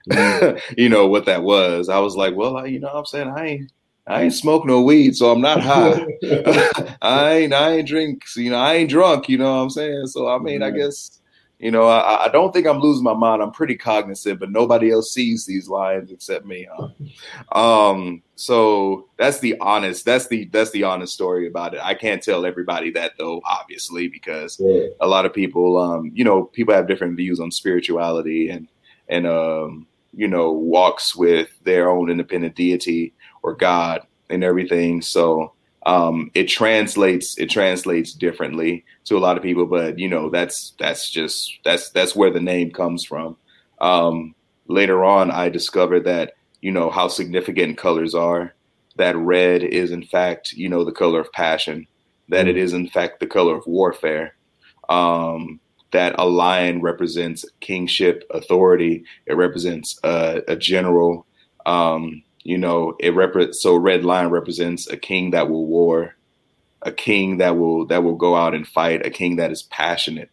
mm. 0.09 0.61
you 0.77 0.89
know, 0.89 1.07
what 1.07 1.27
that 1.27 1.43
was. 1.43 1.87
I 1.87 1.99
was 1.99 2.17
like, 2.17 2.35
well, 2.35 2.57
I, 2.57 2.65
you 2.65 2.81
know, 2.81 2.87
what 2.87 2.97
I'm 2.97 3.05
saying 3.05 3.29
I 3.29 3.45
ain't 3.45 3.71
I 4.07 4.23
ain't 4.23 4.33
smoke 4.33 4.65
no 4.65 4.81
weed, 4.81 5.15
so 5.17 5.31
I'm 5.31 5.41
not 5.41 5.61
high. 5.61 6.05
I 7.01 7.33
ain't 7.33 7.53
I 7.53 7.73
ain't 7.73 7.87
drink, 7.87 8.23
you 8.37 8.49
know, 8.49 8.57
I 8.57 8.75
ain't 8.75 8.89
drunk, 8.89 9.27
you 9.27 9.37
know 9.37 9.53
what 9.53 9.63
I'm 9.63 9.69
saying? 9.69 10.07
So 10.07 10.29
I 10.29 10.39
mean, 10.39 10.63
I 10.63 10.71
guess, 10.71 11.19
you 11.59 11.71
know, 11.71 11.87
I, 11.87 12.25
I 12.25 12.29
don't 12.29 12.53
think 12.53 12.67
I'm 12.67 12.79
losing 12.79 13.03
my 13.03 13.13
mind. 13.13 13.41
I'm 13.41 13.51
pretty 13.51 13.75
cognizant, 13.75 14.39
but 14.39 14.49
nobody 14.49 14.91
else 14.91 15.13
sees 15.13 15.45
these 15.45 15.67
lines 15.67 16.09
except 16.09 16.45
me. 16.45 16.67
Huh? 16.73 17.89
um, 17.89 18.23
so 18.35 19.09
that's 19.17 19.39
the 19.39 19.57
honest, 19.59 20.05
that's 20.05 20.27
the 20.27 20.45
that's 20.53 20.71
the 20.71 20.83
honest 20.83 21.13
story 21.13 21.45
about 21.45 21.73
it. 21.73 21.81
I 21.83 21.93
can't 21.93 22.23
tell 22.23 22.45
everybody 22.45 22.91
that 22.91 23.13
though, 23.17 23.41
obviously, 23.43 24.07
because 24.07 24.57
yeah. 24.57 24.87
a 25.01 25.07
lot 25.07 25.25
of 25.25 25.33
people 25.33 25.77
um, 25.77 26.11
you 26.13 26.23
know, 26.23 26.45
people 26.45 26.73
have 26.73 26.87
different 26.87 27.17
views 27.17 27.41
on 27.41 27.51
spirituality 27.51 28.49
and 28.51 28.69
and 29.09 29.27
um, 29.27 29.87
you 30.13 30.29
know, 30.29 30.51
walks 30.51 31.13
with 31.13 31.49
their 31.63 31.89
own 31.89 32.09
independent 32.09 32.55
deity 32.55 33.13
or 33.43 33.55
God 33.55 34.05
and 34.29 34.43
everything. 34.43 35.01
So 35.01 35.53
um, 35.85 36.31
it 36.33 36.49
translates 36.49 37.37
it 37.37 37.49
translates 37.49 38.13
differently 38.13 38.83
to 39.05 39.17
a 39.17 39.19
lot 39.19 39.37
of 39.37 39.43
people, 39.43 39.65
but 39.65 39.97
you 39.97 40.09
know 40.09 40.29
that's 40.29 40.73
that's 40.79 41.09
just 41.09 41.59
that's 41.63 41.89
that's 41.91 42.15
where 42.15 42.29
the 42.29 42.41
name 42.41 42.71
comes 42.71 43.05
from. 43.05 43.37
Um, 43.79 44.35
later 44.67 45.05
on, 45.05 45.31
I 45.31 45.47
discovered 45.47 46.03
that 46.03 46.33
you 46.61 46.71
know 46.71 46.89
how 46.89 47.07
significant 47.07 47.77
colors 47.77 48.13
are. 48.13 48.53
That 48.97 49.15
red 49.15 49.63
is 49.63 49.91
in 49.91 50.03
fact 50.03 50.51
you 50.51 50.67
know 50.67 50.83
the 50.83 50.91
color 50.91 51.21
of 51.21 51.31
passion. 51.31 51.87
That 52.27 52.49
it 52.49 52.57
is 52.57 52.73
in 52.73 52.89
fact 52.89 53.21
the 53.21 53.27
color 53.27 53.55
of 53.55 53.65
warfare. 53.65 54.35
Um, 54.89 55.61
that 55.91 56.15
a 56.17 56.25
lion 56.25 56.81
represents 56.81 57.45
kingship, 57.61 58.25
authority. 58.31 59.05
It 59.25 59.37
represents 59.37 59.97
uh, 60.03 60.41
a 60.49 60.57
general. 60.57 61.25
Um, 61.65 62.23
you 62.47 62.57
know, 62.57 62.95
it 62.97 63.13
rep- 63.13 63.53
so 63.53 63.75
red 63.75 64.05
lion 64.05 64.29
represents 64.29 64.87
a 64.87 64.95
king 64.95 65.31
that 65.31 65.49
will 65.49 65.65
war, 65.65 66.15
a 66.81 66.93
king 66.93 67.39
that 67.39 67.57
will 67.57 67.85
that 67.87 68.05
will 68.05 68.15
go 68.15 68.37
out 68.37 68.55
and 68.55 68.65
fight, 68.65 69.05
a 69.05 69.09
king 69.09 69.35
that 69.35 69.51
is 69.51 69.63
passionate. 69.63 70.29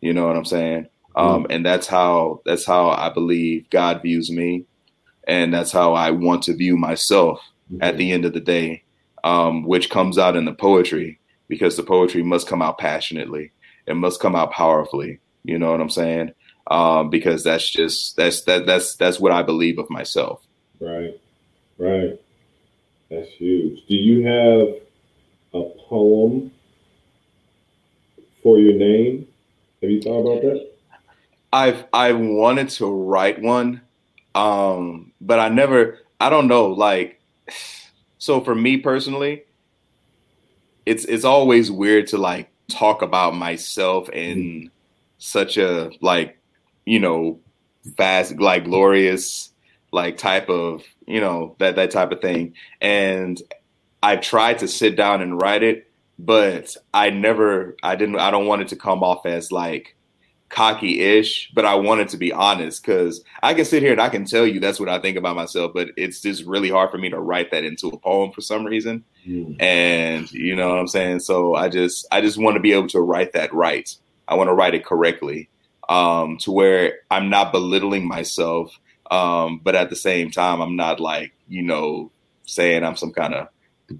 You 0.00 0.14
know 0.14 0.26
what 0.26 0.34
I'm 0.34 0.46
saying? 0.46 0.88
Um, 1.14 1.46
and 1.50 1.66
that's 1.66 1.86
how 1.86 2.40
that's 2.46 2.64
how 2.64 2.88
I 2.88 3.10
believe 3.10 3.68
God 3.68 4.00
views 4.00 4.30
me, 4.30 4.64
and 5.26 5.52
that's 5.52 5.70
how 5.70 5.92
I 5.92 6.10
want 6.10 6.44
to 6.44 6.56
view 6.56 6.78
myself 6.78 7.38
at 7.82 7.98
the 7.98 8.12
end 8.12 8.24
of 8.24 8.32
the 8.32 8.40
day, 8.40 8.82
um, 9.22 9.62
which 9.62 9.90
comes 9.90 10.16
out 10.16 10.36
in 10.36 10.46
the 10.46 10.54
poetry 10.54 11.20
because 11.48 11.76
the 11.76 11.82
poetry 11.82 12.22
must 12.22 12.48
come 12.48 12.62
out 12.62 12.78
passionately, 12.78 13.52
it 13.86 13.94
must 13.94 14.20
come 14.20 14.34
out 14.34 14.52
powerfully. 14.52 15.20
You 15.44 15.58
know 15.58 15.70
what 15.70 15.82
I'm 15.82 15.90
saying? 15.90 16.32
Um, 16.70 17.10
because 17.10 17.44
that's 17.44 17.68
just 17.68 18.16
that's 18.16 18.40
that 18.44 18.64
that's 18.64 18.96
that's 18.96 19.20
what 19.20 19.32
I 19.32 19.42
believe 19.42 19.78
of 19.78 19.90
myself. 19.90 20.40
Right, 20.80 21.20
right. 21.78 22.20
That's 23.10 23.30
huge. 23.30 23.86
Do 23.86 23.94
you 23.94 24.26
have 24.26 24.68
a 25.54 25.68
poem 25.88 26.52
for 28.42 28.58
your 28.58 28.74
name? 28.74 29.26
Have 29.80 29.90
you 29.90 30.02
thought 30.02 30.20
about 30.20 30.42
that? 30.42 30.70
I've 31.52 31.86
I 31.92 32.12
wanted 32.12 32.68
to 32.70 32.86
write 32.86 33.40
one, 33.40 33.80
um, 34.34 35.12
but 35.20 35.38
I 35.38 35.48
never. 35.48 36.00
I 36.20 36.30
don't 36.30 36.48
know. 36.48 36.66
Like, 36.66 37.20
so 38.18 38.40
for 38.40 38.54
me 38.54 38.76
personally, 38.76 39.44
it's 40.84 41.04
it's 41.06 41.24
always 41.24 41.70
weird 41.70 42.06
to 42.08 42.18
like 42.18 42.50
talk 42.68 43.02
about 43.02 43.34
myself 43.34 44.10
in 44.10 44.70
such 45.18 45.56
a 45.56 45.90
like 46.00 46.38
you 46.84 47.00
know 47.00 47.40
fast 47.96 48.38
like 48.38 48.64
glorious 48.64 49.52
like 49.92 50.18
type 50.18 50.50
of 50.50 50.82
you 51.08 51.20
know 51.20 51.56
that 51.58 51.76
that 51.76 51.90
type 51.90 52.12
of 52.12 52.20
thing 52.20 52.54
and 52.80 53.42
i 54.02 54.16
tried 54.16 54.58
to 54.58 54.68
sit 54.68 54.96
down 54.96 55.20
and 55.20 55.40
write 55.40 55.62
it 55.62 55.90
but 56.18 56.76
i 56.94 57.10
never 57.10 57.76
i 57.82 57.96
didn't 57.96 58.18
i 58.18 58.30
don't 58.30 58.46
want 58.46 58.62
it 58.62 58.68
to 58.68 58.76
come 58.76 59.02
off 59.02 59.26
as 59.26 59.50
like 59.50 59.96
cocky 60.48 61.00
ish, 61.00 61.50
but 61.54 61.64
I 61.64 61.74
wanted 61.74 62.08
to 62.10 62.16
be 62.16 62.32
honest 62.32 62.82
because 62.82 63.22
I 63.42 63.54
can 63.54 63.64
sit 63.64 63.82
here 63.82 63.92
and 63.92 64.00
I 64.00 64.08
can 64.08 64.24
tell 64.24 64.46
you 64.46 64.60
that's 64.60 64.80
what 64.80 64.88
I 64.88 64.98
think 64.98 65.16
about 65.16 65.36
myself, 65.36 65.72
but 65.74 65.90
it's 65.96 66.20
just 66.22 66.44
really 66.44 66.70
hard 66.70 66.90
for 66.90 66.98
me 66.98 67.10
to 67.10 67.20
write 67.20 67.50
that 67.50 67.64
into 67.64 67.88
a 67.88 67.98
poem 67.98 68.32
for 68.32 68.40
some 68.40 68.64
reason. 68.64 69.04
Mm. 69.26 69.60
And 69.60 70.30
you 70.32 70.56
know 70.56 70.68
what 70.68 70.78
I'm 70.78 70.88
saying? 70.88 71.20
So 71.20 71.54
I 71.54 71.68
just 71.68 72.06
I 72.10 72.20
just 72.20 72.38
want 72.38 72.54
to 72.56 72.60
be 72.60 72.72
able 72.72 72.88
to 72.88 73.00
write 73.00 73.32
that 73.34 73.52
right. 73.52 73.94
I 74.26 74.34
want 74.34 74.48
to 74.48 74.54
write 74.54 74.74
it 74.74 74.84
correctly. 74.84 75.48
Um, 75.88 76.36
to 76.38 76.52
where 76.52 76.98
I'm 77.10 77.30
not 77.30 77.50
belittling 77.50 78.06
myself, 78.06 78.78
um, 79.10 79.60
but 79.62 79.74
at 79.74 79.90
the 79.90 79.96
same 79.96 80.30
time, 80.30 80.60
I'm 80.60 80.76
not 80.76 81.00
like, 81.00 81.32
you 81.48 81.62
know, 81.62 82.10
saying 82.44 82.84
I'm 82.84 82.96
some 82.96 83.12
kind 83.12 83.34
of, 83.34 83.48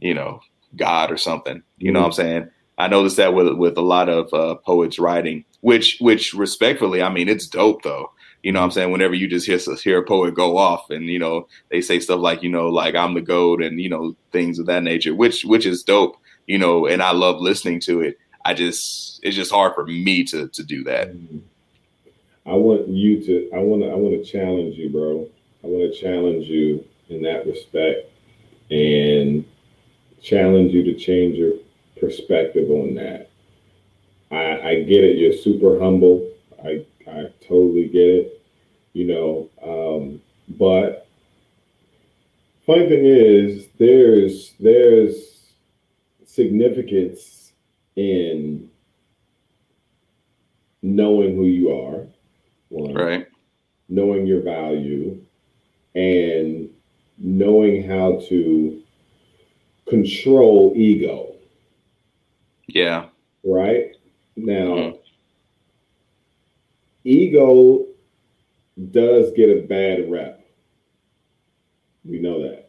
you 0.01 0.15
know, 0.15 0.41
God 0.77 1.11
or 1.11 1.17
something. 1.17 1.63
You 1.79 1.93
know 1.93 2.01
what 2.01 2.07
I'm 2.07 2.13
saying? 2.13 2.51
I 2.79 2.89
noticed 2.89 3.17
that 3.17 3.35
with 3.35 3.53
with 3.55 3.77
a 3.77 3.83
lot 3.83 4.09
of 4.09 4.33
uh, 4.33 4.55
poets 4.57 4.99
writing, 4.99 5.45
which 5.61 5.99
which 6.01 6.33
respectfully, 6.35 7.03
I 7.03 7.11
mean, 7.11 7.29
it's 7.29 7.49
dope 7.49 7.83
though. 7.83 8.13
You 8.43 8.53
know 8.53 8.61
what 8.61 8.67
I'm 8.67 8.71
saying? 8.71 8.93
Whenever 8.93 9.15
you 9.15 9.27
just 9.27 9.47
hear, 9.47 9.59
hear 9.83 9.99
a 9.99 10.05
poet 10.05 10.35
go 10.35 10.57
off 10.57 10.91
and, 10.91 11.07
you 11.07 11.19
know, 11.19 11.49
they 11.71 11.81
say 11.81 11.99
stuff 11.99 12.21
like, 12.21 12.41
you 12.43 12.49
know, 12.49 12.69
like 12.69 12.95
I'm 12.95 13.15
the 13.15 13.21
goat 13.21 13.61
and, 13.61 13.81
you 13.81 13.89
know, 13.89 14.15
things 14.31 14.61
of 14.61 14.67
that 14.67 14.85
nature, 14.85 15.13
which 15.15 15.45
which 15.45 15.67
is 15.67 15.83
dope, 15.83 16.17
you 16.47 16.57
know, 16.57 16.87
and 16.87 17.03
I 17.03 17.11
love 17.11 17.41
listening 17.41 17.81
to 17.81 18.01
it. 18.01 18.17
I 18.45 18.55
just 18.55 19.21
it's 19.25 19.35
just 19.35 19.51
hard 19.51 19.75
for 19.75 19.87
me 19.87 20.23
to 20.25 20.49
to 20.49 20.63
do 20.63 20.85
that. 20.85 21.11
I 22.49 22.55
want 22.55 22.89
you 22.89 23.23
to 23.25 23.51
I 23.55 23.59
want 23.59 23.83
to 23.83 23.89
I 23.91 23.95
want 23.95 24.15
to 24.15 24.25
challenge 24.25 24.77
you, 24.77 24.89
bro. 24.91 25.29
I 25.63 25.67
want 25.67 25.93
to 25.93 26.01
challenge 26.01 26.47
you 26.47 26.85
in 27.09 27.23
that 27.23 27.47
respect 27.47 28.11
and 28.71 29.45
challenge 30.23 30.73
you 30.73 30.83
to 30.85 30.95
change 30.95 31.37
your 31.37 31.55
perspective 32.01 32.71
on 32.71 32.95
that. 32.95 33.31
I, 34.31 34.69
I 34.69 34.83
get 34.83 35.05
it. 35.05 35.19
You're 35.19 35.33
super 35.33 35.79
humble. 35.79 36.31
I, 36.65 36.85
I 37.07 37.31
totally 37.47 37.89
get 37.89 38.07
it. 38.07 38.43
You 38.93 39.07
know, 39.07 39.51
um, 39.63 40.21
but 40.57 41.07
funny 42.67 42.89
thing 42.89 43.05
is, 43.05 43.69
there's 43.79 44.55
there's 44.59 45.53
significance 46.25 47.53
in 47.97 48.71
knowing 50.83 51.37
who 51.37 51.45
you 51.45 51.71
are, 51.71 52.07
one, 52.69 52.95
right? 52.95 53.27
Knowing 53.89 54.27
your 54.27 54.43
value, 54.43 55.21
and 55.95 56.71
knowing 57.19 57.89
how 57.89 58.21
to 58.29 58.81
control 59.89 60.73
ego. 60.77 61.35
Yeah. 62.67 63.07
Right? 63.45 63.97
Now, 64.37 64.55
mm-hmm. 64.55 64.97
ego 67.05 67.87
does 68.91 69.33
get 69.33 69.49
a 69.49 69.63
bad 69.63 70.11
rep. 70.11 70.47
We 72.05 72.21
know 72.21 72.43
that. 72.43 72.69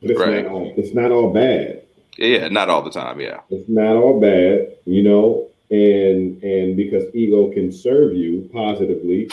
But 0.00 0.10
it's, 0.10 0.20
right. 0.20 0.44
not 0.44 0.52
all, 0.52 0.74
it's 0.76 0.94
not 0.94 1.10
all 1.10 1.32
bad. 1.32 1.82
Yeah, 2.16 2.48
not 2.48 2.68
all 2.68 2.82
the 2.82 2.90
time. 2.90 3.20
Yeah. 3.20 3.40
It's 3.50 3.68
not 3.68 3.96
all 3.96 4.20
bad, 4.20 4.76
you 4.84 5.02
know, 5.02 5.49
and 5.70 6.42
and 6.42 6.76
because 6.76 7.04
ego 7.14 7.50
can 7.52 7.70
serve 7.70 8.14
you 8.14 8.48
positively, 8.52 9.30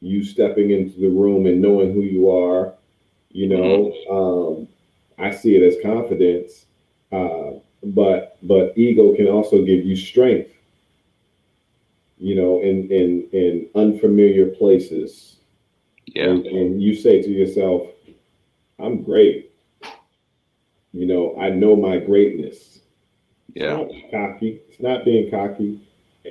you 0.00 0.24
stepping 0.24 0.70
into 0.70 1.00
the 1.00 1.08
room 1.08 1.46
and 1.46 1.60
knowing 1.60 1.92
who 1.92 2.02
you 2.02 2.30
are, 2.30 2.74
you 3.30 3.48
know, 3.48 3.92
mm-hmm. 4.10 4.14
um, 4.14 4.68
I 5.18 5.30
see 5.34 5.56
it 5.56 5.62
as 5.62 5.76
confidence. 5.82 6.66
Uh, 7.12 7.58
but 7.82 8.36
but 8.42 8.72
ego 8.76 9.14
can 9.14 9.28
also 9.28 9.64
give 9.64 9.84
you 9.84 9.94
strength 9.94 10.50
you 12.18 12.34
know 12.34 12.60
in 12.60 12.90
in 12.90 13.28
in 13.32 13.68
unfamiliar 13.74 14.46
places 14.46 15.36
yeah 16.06 16.24
and, 16.24 16.46
and 16.46 16.82
you 16.82 16.94
say 16.94 17.22
to 17.22 17.30
yourself 17.30 17.86
i'm 18.80 19.02
great 19.02 19.52
you 20.92 21.06
know 21.06 21.36
i 21.40 21.48
know 21.48 21.76
my 21.76 21.98
greatness 21.98 22.77
yeah 23.54 23.78
it's 23.80 24.10
cocky 24.10 24.60
it's 24.68 24.80
not 24.80 25.04
being 25.04 25.30
cocky 25.30 25.80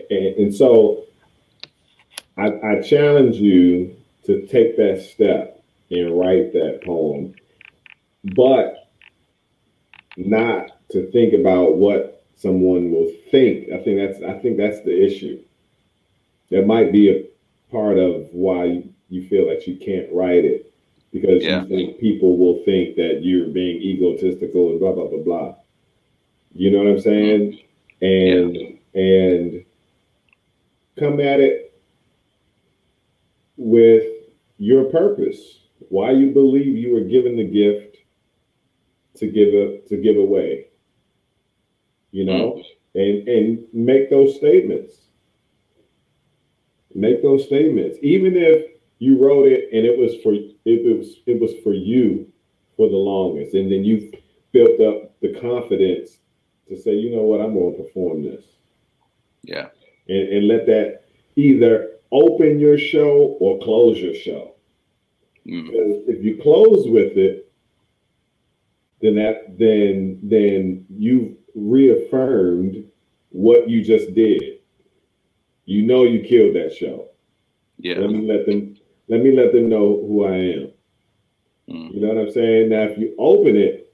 and, 0.09 0.35
and 0.37 0.55
so 0.55 1.03
I, 2.37 2.53
I 2.63 2.81
challenge 2.81 3.37
you 3.37 3.95
to 4.25 4.45
take 4.47 4.77
that 4.77 5.01
step 5.01 5.63
and 5.89 6.19
write 6.19 6.53
that 6.53 6.81
poem 6.85 7.33
but 8.35 8.89
not 10.17 10.71
to 10.89 11.09
think 11.11 11.33
about 11.33 11.75
what 11.75 12.17
someone 12.35 12.91
will 12.91 13.11
think. 13.31 13.71
I 13.71 13.77
think 13.83 13.99
that's 13.99 14.23
I 14.23 14.39
think 14.39 14.57
that's 14.57 14.81
the 14.81 15.05
issue. 15.05 15.39
That 16.49 16.65
might 16.65 16.91
be 16.91 17.09
a 17.09 17.25
part 17.71 17.97
of 17.97 18.27
why 18.31 18.83
you 19.09 19.27
feel 19.27 19.47
that 19.47 19.67
you 19.67 19.75
can't 19.75 20.11
write 20.13 20.45
it 20.45 20.73
because 21.11 21.43
yeah. 21.43 21.63
you 21.63 21.67
think 21.67 21.99
people 21.99 22.37
will 22.37 22.63
think 22.63 22.95
that 22.95 23.19
you're 23.23 23.47
being 23.47 23.81
egotistical 23.81 24.69
and 24.69 24.79
blah 24.79 24.93
blah 24.93 25.07
blah 25.07 25.23
blah. 25.23 25.55
You 26.57 26.71
know 26.71 26.79
what 26.79 26.87
I'm 26.87 27.01
saying? 27.01 27.59
And 28.01 28.55
yeah. 28.55 29.01
and 29.01 29.65
come 30.99 31.19
at 31.19 31.39
it 31.39 31.79
with 33.57 34.05
your 34.57 34.85
purpose. 34.85 35.59
Why 35.89 36.11
you 36.11 36.31
believe 36.31 36.75
you 36.75 36.93
were 36.93 37.01
given 37.01 37.37
the 37.37 37.45
gift 37.45 37.97
to 39.17 39.27
give 39.27 39.49
a, 39.53 39.79
to 39.89 39.97
give 39.97 40.17
away 40.17 40.67
you 42.11 42.25
know, 42.25 42.53
mm. 42.53 42.63
and 42.95 43.27
and 43.27 43.65
make 43.73 44.09
those 44.09 44.35
statements. 44.35 44.95
Make 46.95 47.21
those 47.21 47.45
statements, 47.45 47.97
even 48.01 48.35
if 48.35 48.71
you 48.99 49.23
wrote 49.23 49.47
it 49.47 49.69
and 49.71 49.85
it 49.85 49.97
was 49.97 50.15
for 50.23 50.33
it 50.33 50.57
was 50.65 51.19
it 51.27 51.39
was 51.39 51.53
for 51.63 51.73
you 51.73 52.31
for 52.75 52.89
the 52.89 52.95
longest, 52.97 53.53
and 53.53 53.71
then 53.71 53.83
you 53.83 54.11
built 54.51 54.81
up 54.81 55.19
the 55.21 55.39
confidence 55.39 56.17
to 56.69 56.77
say, 56.79 56.93
you 56.95 57.15
know 57.15 57.23
what, 57.23 57.41
I'm 57.41 57.53
going 57.53 57.75
to 57.75 57.83
perform 57.83 58.23
this. 58.23 58.43
Yeah, 59.43 59.69
and, 60.07 60.29
and 60.29 60.47
let 60.47 60.65
that 60.65 61.03
either 61.35 61.91
open 62.11 62.59
your 62.59 62.77
show 62.77 63.37
or 63.39 63.59
close 63.59 63.97
your 63.99 64.15
show. 64.15 64.55
Mm. 65.45 65.69
If 66.07 66.23
you 66.23 66.39
close 66.41 66.87
with 66.87 67.17
it, 67.17 67.51
then 69.01 69.15
that 69.15 69.57
then 69.57 70.19
then 70.23 70.85
you've 70.89 71.35
reaffirmed 71.55 72.83
what 73.29 73.69
you 73.69 73.83
just 73.83 74.13
did. 74.13 74.59
You 75.65 75.83
know 75.83 76.03
you 76.03 76.21
killed 76.21 76.55
that 76.55 76.73
show. 76.73 77.09
Yeah. 77.77 77.99
Let 77.99 78.09
me 78.09 78.27
let 78.27 78.45
them 78.45 78.75
let 79.07 79.21
me 79.21 79.35
let 79.35 79.53
them 79.53 79.69
know 79.69 80.03
who 80.05 80.25
I 80.25 80.35
am. 80.35 80.71
Mm. 81.69 81.93
You 81.93 82.01
know 82.01 82.07
what 82.09 82.27
I'm 82.27 82.31
saying? 82.31 82.69
Now 82.69 82.83
if 82.83 82.97
you 82.97 83.15
open 83.17 83.55
it 83.55 83.86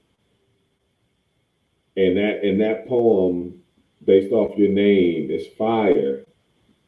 and 1.96 2.16
that 2.16 2.44
and 2.44 2.60
that 2.60 2.86
poem 2.88 3.60
based 4.04 4.32
off 4.32 4.56
your 4.58 4.70
name 4.70 5.30
is 5.30 5.46
fire, 5.58 6.24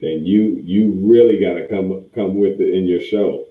then 0.01 0.25
you 0.25 0.61
you 0.63 0.93
really 1.03 1.39
got 1.39 1.55
to 1.55 1.67
come 1.69 2.05
come 2.15 2.35
with 2.37 2.61
it 2.61 2.75
in 2.75 2.87
your 2.87 3.01
show. 3.01 3.47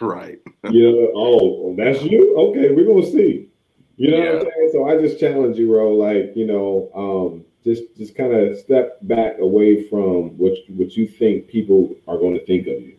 Right. 0.00 0.40
you 0.70 0.82
know, 0.90 1.12
oh, 1.14 1.74
that's 1.76 2.02
you. 2.02 2.36
Okay, 2.36 2.72
we're 2.74 2.84
gonna 2.86 3.06
see. 3.06 3.48
You 3.96 4.10
know 4.10 4.16
Yeah. 4.16 4.32
what 4.34 4.46
I'm 4.46 4.52
saying? 4.56 4.70
So 4.72 4.88
I 4.88 5.00
just 5.00 5.20
challenge 5.20 5.56
you, 5.56 5.68
bro. 5.68 5.92
Like 5.92 6.32
you 6.34 6.46
know, 6.46 6.90
um, 6.94 7.44
just 7.64 7.82
just 7.96 8.16
kind 8.16 8.32
of 8.34 8.58
step 8.58 8.98
back 9.02 9.38
away 9.38 9.84
from 9.88 10.36
what 10.36 10.54
what 10.68 10.96
you 10.96 11.06
think 11.06 11.46
people 11.48 11.94
are 12.08 12.18
going 12.18 12.34
to 12.34 12.44
think 12.44 12.66
of 12.66 12.82
you. 12.82 12.96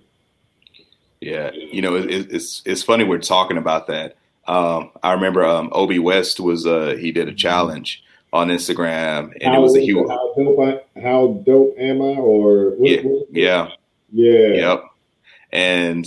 Yeah, 1.21 1.51
you 1.51 1.81
know, 1.81 1.95
it, 1.95 2.09
it- 2.09 2.31
it's 2.31 2.61
it's 2.65 2.81
funny 2.83 3.03
we're 3.03 3.17
talking 3.19 3.57
about 3.57 3.87
that. 3.87 4.15
Um, 4.47 4.91
I 5.01 5.13
remember 5.13 5.43
um, 5.43 5.69
Obi 5.71 5.99
West 5.99 6.39
was 6.39 6.65
uh, 6.65 6.95
he 6.99 7.11
did 7.11 7.27
a 7.27 7.33
challenge 7.33 8.03
on 8.31 8.49
Instagram, 8.49 9.31
and 9.41 9.55
it 9.55 9.59
was 9.59 9.75
a 9.75 9.81
huge. 9.81 10.07
how 10.09 10.33
dope 10.35 10.59
I, 10.59 10.99
how 11.01 11.27
dope 11.45 11.75
am 11.77 12.01
I? 12.01 12.15
Or 12.15 12.71
what, 12.71 12.89
Yeah, 12.89 13.01
what- 13.01 13.27
yeah, 13.31 13.69
yeah, 14.11 14.47
yep. 14.47 14.83
And 15.51 16.05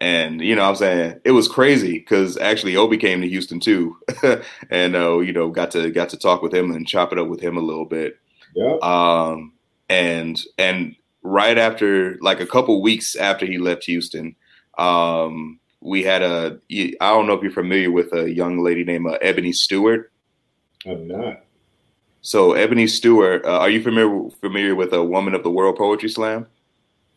and 0.00 0.40
you 0.40 0.54
know, 0.54 0.64
I'm 0.64 0.76
saying 0.76 1.20
it 1.24 1.32
was 1.32 1.48
crazy 1.48 1.98
because 1.98 2.38
actually 2.38 2.76
Obi 2.76 2.96
came 2.96 3.20
to 3.20 3.28
Houston 3.28 3.60
too, 3.60 3.96
and 4.70 4.96
uh, 4.96 5.18
you 5.18 5.32
know, 5.32 5.50
got 5.50 5.70
to 5.72 5.90
got 5.90 6.08
to 6.10 6.16
talk 6.16 6.42
with 6.42 6.54
him 6.54 6.70
and 6.70 6.86
chop 6.86 7.12
it 7.12 7.18
up 7.18 7.28
with 7.28 7.40
him 7.40 7.56
a 7.56 7.60
little 7.60 7.84
bit. 7.84 8.18
Yep. 8.54 8.82
Um, 8.82 9.52
and 9.88 10.40
and 10.56 10.96
right 11.22 11.58
after, 11.58 12.16
like 12.22 12.40
a 12.40 12.46
couple 12.46 12.80
weeks 12.80 13.14
after 13.16 13.44
he 13.44 13.58
left 13.58 13.84
Houston, 13.84 14.36
um, 14.78 15.60
we 15.80 16.02
had 16.02 16.22
a. 16.22 16.58
I 16.70 17.10
don't 17.12 17.26
know 17.26 17.34
if 17.34 17.42
you're 17.42 17.52
familiar 17.52 17.90
with 17.90 18.12
a 18.12 18.30
young 18.30 18.62
lady 18.62 18.84
named 18.84 19.06
uh, 19.06 19.18
Ebony 19.22 19.52
Stewart. 19.52 20.12
I'm 20.86 21.06
not. 21.06 21.44
So 22.22 22.52
Ebony 22.52 22.86
Stewart, 22.86 23.44
uh, 23.44 23.58
are 23.58 23.70
you 23.70 23.82
familiar 23.82 24.30
familiar 24.40 24.74
with 24.74 24.92
a 24.92 25.02
Woman 25.02 25.34
of 25.34 25.42
the 25.42 25.50
World 25.50 25.76
Poetry 25.76 26.10
Slam? 26.10 26.46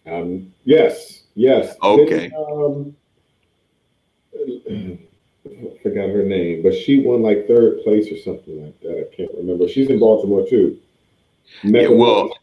Um, 0.06 0.54
yes, 0.64 1.24
yes. 1.36 1.76
Okay. 1.82 2.32
Um, 2.32 2.96
I 4.36 4.98
forgot 5.84 6.10
her 6.10 6.24
name, 6.24 6.64
but 6.64 6.74
she 6.74 7.02
won 7.02 7.22
like 7.22 7.48
third 7.48 7.82
place 7.84 8.12
or 8.12 8.18
something 8.18 8.64
like 8.64 8.80
that. 8.82 9.10
I 9.12 9.16
can't 9.16 9.32
remember. 9.36 9.68
She's 9.68 9.90
in 9.90 10.00
Baltimore 10.00 10.48
too. 10.48 10.80
Yeah, 11.64 11.90
well, 11.90 12.34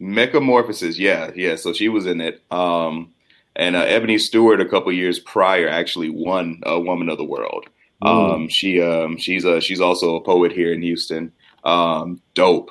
Mechamorphosis, 0.00 0.98
yeah, 0.98 1.30
yeah. 1.34 1.56
So 1.56 1.72
she 1.72 1.88
was 1.88 2.06
in 2.06 2.20
it. 2.20 2.42
Um, 2.50 3.12
and 3.58 3.74
uh, 3.76 3.80
Ebony 3.80 4.18
Stewart, 4.18 4.60
a 4.60 4.68
couple 4.68 4.92
years 4.92 5.18
prior, 5.18 5.68
actually 5.68 6.10
won 6.10 6.60
a 6.62 6.80
Woman 6.80 7.08
of 7.08 7.18
the 7.18 7.24
World. 7.24 7.66
Mm. 8.02 8.34
Um, 8.34 8.48
she 8.48 8.80
um, 8.80 9.16
she's 9.18 9.44
a 9.44 9.60
she's 9.60 9.80
also 9.80 10.14
a 10.14 10.22
poet 10.22 10.52
here 10.52 10.72
in 10.72 10.80
Houston. 10.82 11.32
Um, 11.64 12.22
dope, 12.34 12.70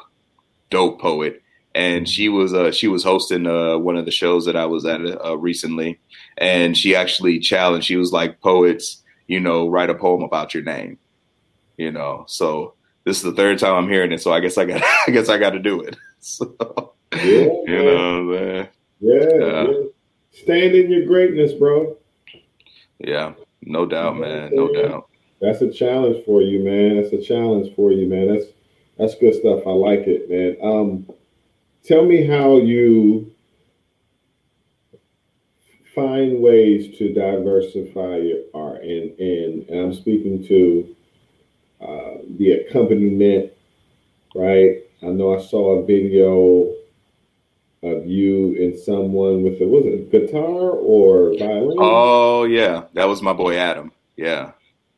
dope 0.70 1.00
poet. 1.02 1.44
And 1.76 2.10
she 2.10 2.30
was 2.30 2.54
uh, 2.54 2.72
she 2.72 2.88
was 2.88 3.04
hosting 3.04 3.46
uh, 3.46 3.78
one 3.78 3.98
of 3.98 4.06
the 4.06 4.12
shows 4.12 4.46
that 4.46 4.56
I 4.56 4.66
was 4.66 4.86
at 4.86 5.02
uh, 5.24 5.38
recently, 5.38 6.00
and 6.38 6.76
she 6.76 6.96
actually 6.96 7.38
challenged. 7.40 7.86
She 7.86 7.98
was 7.98 8.12
like, 8.12 8.42
"Poets, 8.42 9.04
you 9.28 9.40
know, 9.40 9.68
write 9.68 9.92
a 9.92 9.94
poem 9.94 10.24
about 10.24 10.56
your 10.56 10.64
name." 10.64 10.98
You 11.76 11.92
know, 11.92 12.24
so 12.28 12.74
this 13.04 13.18
is 13.18 13.24
the 13.24 13.34
third 13.34 13.60
time 13.60 13.76
I'm 13.76 13.90
hearing 13.90 14.12
it, 14.12 14.22
so 14.24 14.34
I 14.34 14.40
guess 14.40 14.58
I 14.58 14.66
got 14.66 14.82
I 15.08 15.12
guess 15.12 15.30
I 15.30 15.38
got 15.38 15.52
to 15.52 15.60
do 15.60 15.82
it. 15.82 15.96
So, 16.20 16.94
yeah, 17.14 17.22
you 17.22 17.84
know, 17.86 18.24
man. 18.24 18.70
yeah, 19.00 19.14
Yeah. 19.40 19.68
yeah. 19.70 19.84
Stand 20.42 20.76
in 20.76 20.92
your 20.92 21.06
greatness, 21.06 21.54
bro. 21.54 21.98
yeah, 23.00 23.34
no 23.64 23.86
doubt, 23.88 24.18
man, 24.18 24.52
no 24.54 24.72
doubt. 24.72 25.10
That's 25.42 25.62
a 25.62 25.72
challenge 25.72 26.24
for 26.26 26.42
you, 26.44 26.64
man. 26.64 27.02
That's 27.02 27.14
a 27.14 27.22
challenge 27.22 27.76
for 27.76 27.92
you, 27.92 28.08
man. 28.08 28.28
That's 28.28 28.46
that's 28.98 29.16
good 29.16 29.34
stuff. 29.34 29.64
I 29.66 29.72
like 29.72 30.06
it, 30.06 30.30
man. 30.30 30.58
Um, 30.62 31.10
tell 31.84 32.06
me 32.06 32.26
how 32.26 32.58
you 32.58 33.34
find 35.96 36.40
ways 36.40 36.98
to 37.00 37.14
diversify 37.14 38.18
your 38.18 38.42
art, 38.54 38.84
and 38.84 39.20
and, 39.20 39.68
and 39.70 39.80
I'm 39.86 39.94
speaking 39.94 40.46
to 40.48 40.96
uh, 41.82 42.18
the 42.38 42.52
accompaniment, 42.52 43.54
right? 44.36 44.84
I 45.02 45.08
know 45.08 45.36
I 45.36 45.42
saw 45.42 45.80
a 45.80 45.86
video 45.86 46.77
of 47.88 48.06
you 48.06 48.56
and 48.60 48.78
someone 48.78 49.44
with 49.44 49.62
a 49.62 49.68
was 49.68 49.86
it 49.86 50.12
guitar 50.12 50.72
or 50.72 51.38
violin? 51.38 51.78
Oh 51.80 52.44
yeah, 52.44 52.84
that 52.94 53.06
was 53.06 53.22
my 53.22 53.34
boy 53.34 53.58
Adam. 53.58 53.92
Yeah, 54.16 54.52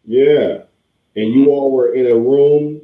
Yeah. 0.06 0.64
And 1.16 1.34
you 1.34 1.48
all 1.48 1.72
were 1.72 1.94
in 1.94 2.06
a 2.06 2.16
room. 2.16 2.82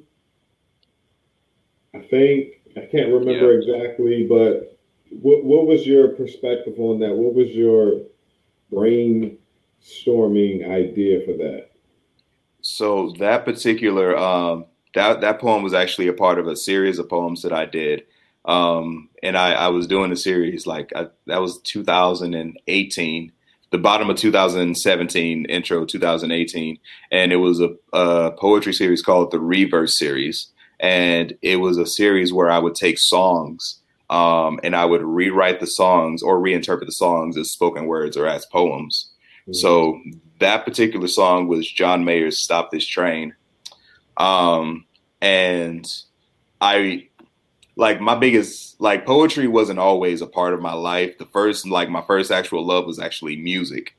I 1.94 2.00
think 2.00 2.62
I 2.76 2.82
can't 2.82 3.13
remember 3.13 3.54
exactly, 3.54 4.26
but 4.28 4.78
what 5.10 5.44
what 5.44 5.68
was 5.68 5.86
your 5.86 6.10
perspective 6.10 6.80
on 6.80 7.00
that? 7.00 7.15
What 7.15 7.34
was 7.34 7.50
your 7.50 8.02
brainstorming 8.72 10.70
idea 10.70 11.26
for 11.26 11.34
that? 11.38 11.70
So 12.62 13.13
that 13.20 13.46
particular 13.46 14.18
um, 14.18 14.65
that 14.94 15.22
that 15.22 15.39
poem 15.39 15.63
was 15.63 15.74
actually 15.74 16.08
a 16.08 16.13
part 16.13 16.39
of 16.39 16.48
a 16.48 16.56
series 16.56 17.00
of 17.00 17.08
poems 17.08 17.41
that 17.44 17.54
I 17.54 17.65
did, 17.65 18.04
um, 18.45 19.10
and 19.23 19.38
I, 19.38 19.53
I 19.53 19.67
was 19.69 19.88
doing 19.88 20.12
a 20.12 20.15
series 20.15 20.67
like 20.67 20.91
I, 20.95 21.08
that 21.27 21.41
was 21.41 21.60
2018, 21.62 23.31
the 23.71 23.77
bottom 23.77 24.10
of 24.10 24.17
2017, 24.17 25.45
intro 25.45 25.86
2018, 25.86 26.77
and 27.12 27.31
it 27.31 27.38
was 27.38 27.60
a, 27.60 27.69
a 27.93 28.31
poetry 28.31 28.73
series 28.73 29.01
called 29.01 29.31
the 29.31 29.39
Reverse 29.39 29.97
series, 29.97 30.51
and 30.79 31.34
it 31.41 31.58
was 31.58 31.77
a 31.77 31.86
series 31.86 32.31
where 32.31 32.49
I 32.49 32.60
would 32.60 32.75
take 32.75 32.99
songs. 32.99 33.81
Um, 34.08 34.60
and 34.63 34.75
I 34.75 34.86
would 34.86 35.01
rewrite 35.01 35.60
the 35.60 35.65
songs 35.65 36.21
or 36.21 36.38
reinterpret 36.38 36.86
the 36.86 36.91
songs 36.91 37.38
as 37.38 37.49
spoken 37.49 37.88
words 37.88 38.15
or 38.15 38.27
as 38.27 38.45
poems. 38.45 39.10
So 39.51 39.99
that 40.39 40.65
particular 40.65 41.08
song 41.08 41.47
was 41.47 41.69
John 41.69 42.05
Mayer's 42.05 42.39
"Stop 42.39 42.71
This 42.71 42.86
Train," 42.86 43.36
um, 44.17 44.86
and 45.21 45.88
I 46.62 47.08
like 47.76 48.00
my 48.02 48.16
biggest 48.16 48.80
like 48.80 49.06
poetry 49.06 49.48
wasn't 49.48 49.80
always 49.80 50.22
a 50.22 50.28
part 50.28 50.54
of 50.54 50.62
my 50.62 50.74
life. 50.74 51.18
The 51.18 51.26
first 51.28 51.68
like 51.68 51.90
my 51.90 52.02
first 52.02 52.32
actual 52.32 52.66
love 52.66 52.86
was 52.86 53.00
actually 53.00 53.38
music, 53.38 53.96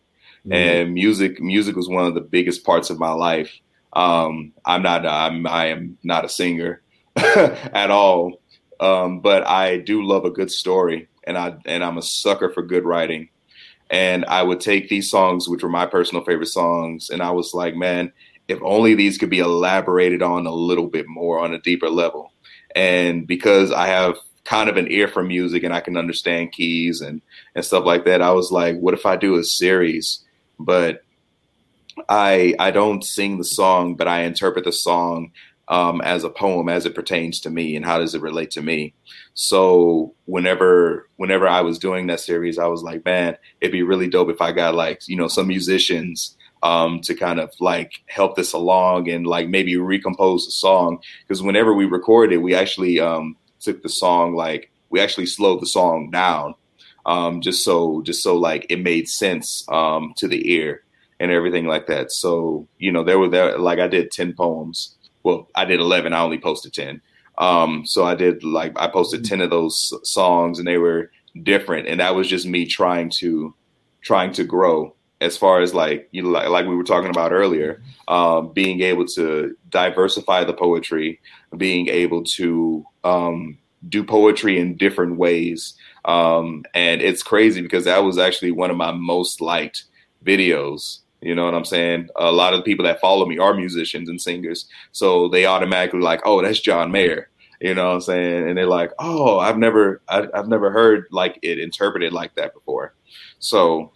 Mm-hmm. 0.47 0.53
and 0.53 0.95
music 0.95 1.41
music 1.41 1.75
was 1.75 1.89
one 1.89 2.07
of 2.07 2.15
the 2.15 2.21
biggest 2.21 2.65
parts 2.65 2.89
of 2.91 3.01
my 3.01 3.11
life. 3.11 3.53
Um, 3.95 4.53
I'm 4.65 4.83
not 4.83 5.05
I'm 5.05 5.45
I 5.47 5.67
am 5.67 5.99
not 6.05 6.25
a 6.25 6.29
singer 6.29 6.83
at 7.17 7.91
all, 7.91 8.41
um, 8.79 9.21
but 9.21 9.45
I 9.47 9.79
do 9.79 10.05
love 10.07 10.25
a 10.25 10.31
good 10.31 10.53
story, 10.53 11.09
and 11.25 11.37
I 11.37 11.57
and 11.67 11.83
I'm 11.83 11.99
a 11.99 12.03
sucker 12.03 12.49
for 12.51 12.63
good 12.63 12.85
writing 12.85 13.29
and 13.91 14.25
I 14.25 14.43
would 14.43 14.61
take 14.61 14.89
these 14.89 15.11
songs, 15.11 15.49
which 15.49 15.63
were 15.63 15.69
my 15.69 15.87
personal 15.87 16.25
favorite 16.25 16.47
songs, 16.49 17.11
and 17.11 17.23
I 17.23 17.31
was 17.31 17.55
like, 17.55 17.77
man, 17.77 18.13
if 18.49 18.61
only 18.63 18.95
these 18.95 19.19
could 19.19 19.31
be 19.31 19.41
elaborated 19.41 20.23
on 20.23 20.47
a 20.47 20.53
little 20.53 20.87
bit 20.87 21.07
more 21.09 21.39
on 21.41 21.53
a 21.53 21.61
deeper 21.61 21.91
level. 21.91 22.33
And 22.75 23.27
because 23.27 23.73
I 23.73 23.87
have 23.87 24.17
kind 24.45 24.69
of 24.69 24.77
an 24.77 24.91
ear 24.91 25.09
for 25.09 25.25
music 25.25 25.65
and 25.65 25.75
I 25.75 25.81
can 25.81 25.97
understand 25.97 26.53
keys 26.53 27.01
and 27.01 27.21
and 27.55 27.65
stuff 27.65 27.85
like 27.85 28.05
that, 28.05 28.23
I 28.23 28.33
was 28.33 28.53
like, 28.53 28.77
what 28.79 28.95
if 28.95 29.07
I 29.07 29.17
do 29.17 29.37
a 29.37 29.45
series? 29.45 30.25
But 30.59 31.03
I 32.09 32.55
I 32.59 32.71
don't 32.71 33.05
sing 33.05 33.39
the 33.39 33.45
song, 33.45 33.97
but 33.97 34.09
I 34.09 34.23
interpret 34.23 34.65
the 34.65 34.73
song 34.73 35.33
um, 35.69 36.01
as 36.03 36.23
a 36.23 36.31
poem 36.31 36.69
as 36.69 36.87
it 36.87 36.95
pertains 36.95 37.41
to 37.41 37.51
me 37.51 37.75
and 37.75 37.85
how 37.85 37.99
does 37.99 38.15
it 38.15 38.23
relate 38.23 38.53
to 38.53 38.63
me. 38.63 38.95
So 39.35 40.15
whenever 40.27 41.09
whenever 41.17 41.49
I 41.49 41.63
was 41.63 41.79
doing 41.79 42.07
that 42.07 42.21
series, 42.21 42.59
I 42.59 42.67
was 42.67 42.83
like, 42.83 43.05
man, 43.05 43.37
it'd 43.61 43.73
be 43.73 43.83
really 43.83 44.09
dope 44.09 44.31
if 44.31 44.41
I 44.41 44.53
got 44.53 44.75
like 44.75 45.09
you 45.09 45.17
know 45.17 45.29
some 45.29 45.49
musicians 45.49 46.36
um, 46.63 47.01
to 47.01 47.15
kind 47.15 47.41
of 47.41 47.53
like 47.61 48.03
help 48.07 48.37
this 48.37 48.53
along 48.53 49.09
and 49.09 49.27
like 49.27 49.49
maybe 49.49 49.77
recompose 49.77 50.47
the 50.47 50.53
song 50.53 50.99
because 51.23 51.43
whenever 51.43 51.75
we 51.75 51.85
recorded, 51.85 52.39
we 52.39 52.55
actually 52.55 53.01
um, 53.01 53.37
took 53.61 53.83
the 53.83 53.89
song 53.89 54.35
like 54.35 54.71
we 54.91 55.01
actually 55.01 55.27
slowed 55.27 55.61
the 55.61 55.67
song 55.67 56.11
down 56.11 56.55
um, 57.07 57.41
just 57.41 57.65
so 57.65 58.03
just 58.03 58.23
so 58.23 58.37
like 58.37 58.67
it 58.69 58.83
made 58.83 59.09
sense 59.09 59.65
um, 59.69 60.13
to 60.17 60.29
the 60.29 60.53
ear 60.53 60.83
and 61.21 61.31
everything 61.31 61.67
like 61.67 61.87
that. 61.87 62.13
So 62.13 62.67
you 62.79 62.93
know 62.93 63.05
there 63.05 63.19
were 63.19 63.29
there 63.29 63.57
like 63.59 63.79
I 63.79 63.87
did 63.87 64.11
ten 64.11 64.35
poems. 64.35 64.97
Well, 65.23 65.49
I 65.55 65.65
did 65.65 65.81
eleven. 65.81 66.13
I 66.13 66.21
only 66.21 66.39
posted 66.39 66.75
ten. 66.75 67.01
Um, 67.39 67.87
so 67.87 68.05
I 68.05 68.15
did 68.15 68.43
like 68.43 68.73
I 68.79 68.89
posted 68.89 69.25
ten 69.25 69.41
of 69.41 69.51
those 69.51 69.95
songs, 70.03 70.59
and 70.59 70.67
they 70.67 70.79
were 70.79 71.11
different. 71.43 71.87
And 71.87 72.01
that 72.01 72.15
was 72.15 72.29
just 72.29 72.47
me 72.47 72.67
trying 72.67 73.11
to 73.21 73.55
trying 74.03 74.33
to 74.33 74.45
grow 74.45 74.95
as 75.21 75.37
far 75.37 75.61
as 75.61 75.75
like 75.75 76.09
you 76.13 76.23
know 76.23 76.29
like, 76.29 76.49
like 76.49 76.67
we 76.67 76.77
were 76.77 76.85
talking 76.85 77.11
about 77.11 77.33
earlier, 77.33 77.83
um, 78.09 78.53
being 78.53 78.81
able 78.83 79.07
to 79.07 79.57
diversify 79.71 80.45
the 80.45 80.53
poetry, 80.53 81.21
being 81.57 81.89
able 81.89 82.23
to 82.25 82.85
um, 83.05 83.59
do 83.89 84.05
poetry 84.05 84.59
in 84.59 84.77
different 84.77 85.17
ways. 85.17 85.75
Um, 86.05 86.65
and 86.75 87.03
it's 87.03 87.23
crazy 87.23 87.63
because 87.63 87.85
that 87.85 87.99
was 88.05 88.19
actually 88.19 88.53
one 88.53 88.71
of 88.71 88.77
my 88.77 88.93
most 88.93 89.41
liked 89.41 89.85
videos. 90.25 91.01
You 91.21 91.35
know 91.35 91.45
what 91.45 91.55
I'm 91.55 91.65
saying? 91.65 92.11
A 92.17 92.31
lot 92.31 92.53
of 92.53 92.61
the 92.61 92.65
people 92.65 92.85
that 92.85 93.01
follow 93.01 93.27
me 93.27 93.39
are 93.39 93.55
musicians 93.55 94.09
and 94.09 94.21
singers, 94.21 94.69
so 94.93 95.29
they 95.29 95.47
automatically 95.47 96.01
like, 96.01 96.21
oh, 96.25 96.43
that's 96.43 96.61
John 96.61 96.93
Mayer. 96.93 97.31
You 97.61 97.75
know 97.75 97.89
what 97.89 97.95
I'm 97.95 98.01
saying? 98.03 98.49
And 98.49 98.59
they're 98.59 98.67
like, 98.67 98.93
oh, 98.99 99.39
I've 99.39 99.57
never, 99.57 100.03
I, 100.09 100.29
I've 100.35 100.49
never 100.49 100.71
heard 100.71 101.07
like 101.11 101.39
it 101.43 101.59
interpreted 101.59 102.13
like 102.13 102.35
that 102.35 102.53
before. 102.53 102.95
So, 103.39 103.93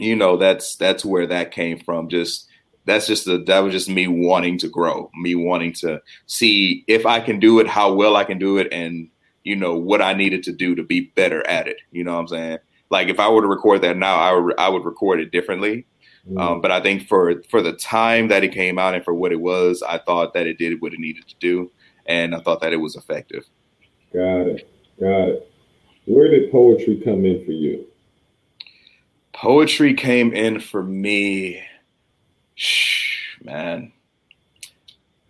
you 0.00 0.16
know, 0.16 0.36
that's 0.36 0.76
that's 0.76 1.04
where 1.04 1.26
that 1.26 1.52
came 1.52 1.78
from. 1.78 2.08
Just 2.08 2.48
that's 2.86 3.06
just 3.06 3.26
the 3.26 3.38
that 3.46 3.60
was 3.60 3.72
just 3.72 3.88
me 3.88 4.06
wanting 4.06 4.58
to 4.58 4.68
grow, 4.68 5.10
me 5.14 5.34
wanting 5.34 5.72
to 5.74 6.00
see 6.26 6.84
if 6.88 7.06
I 7.06 7.20
can 7.20 7.38
do 7.38 7.60
it, 7.60 7.66
how 7.66 7.92
well 7.92 8.16
I 8.16 8.24
can 8.24 8.38
do 8.38 8.58
it, 8.58 8.68
and 8.72 9.08
you 9.44 9.56
know 9.56 9.76
what 9.76 10.02
I 10.02 10.14
needed 10.14 10.42
to 10.44 10.52
do 10.52 10.74
to 10.74 10.82
be 10.82 11.12
better 11.14 11.46
at 11.46 11.68
it. 11.68 11.76
You 11.92 12.04
know 12.04 12.14
what 12.14 12.20
I'm 12.20 12.28
saying? 12.28 12.58
Like 12.90 13.08
if 13.08 13.20
I 13.20 13.28
were 13.28 13.42
to 13.42 13.46
record 13.46 13.82
that 13.82 13.96
now, 13.96 14.16
I 14.16 14.32
would 14.32 14.58
I 14.58 14.68
would 14.68 14.84
record 14.84 15.20
it 15.20 15.30
differently. 15.30 15.86
Mm. 16.28 16.40
Um, 16.40 16.60
but 16.60 16.70
I 16.70 16.80
think 16.80 17.06
for 17.06 17.42
for 17.50 17.62
the 17.62 17.72
time 17.72 18.28
that 18.28 18.44
it 18.44 18.52
came 18.52 18.78
out 18.78 18.94
and 18.94 19.04
for 19.04 19.14
what 19.14 19.32
it 19.32 19.40
was, 19.40 19.82
I 19.82 19.98
thought 19.98 20.34
that 20.34 20.46
it 20.46 20.58
did 20.58 20.80
what 20.80 20.92
it 20.92 21.00
needed 21.00 21.28
to 21.28 21.34
do, 21.38 21.70
and 22.06 22.34
I 22.34 22.40
thought 22.40 22.60
that 22.62 22.72
it 22.72 22.78
was 22.78 22.96
effective. 22.96 23.44
Got 24.12 24.48
it. 24.48 24.70
Got 24.98 25.28
it. 25.28 25.52
Where 26.06 26.28
did 26.28 26.50
poetry 26.50 27.00
come 27.04 27.24
in 27.24 27.44
for 27.44 27.52
you? 27.52 27.86
Poetry 29.40 29.94
came 29.94 30.34
in 30.34 30.60
for 30.60 30.82
me, 30.82 31.62
shh, 32.56 33.38
man. 33.42 33.90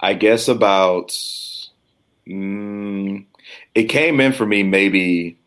I 0.01 0.15
guess 0.15 0.49
about 0.49 1.11
mm, 2.27 3.25
it 3.77 3.85
came 3.85 4.21
in 4.21 4.33
for 4.33 4.45
me 4.45 4.65
maybe 4.65 5.39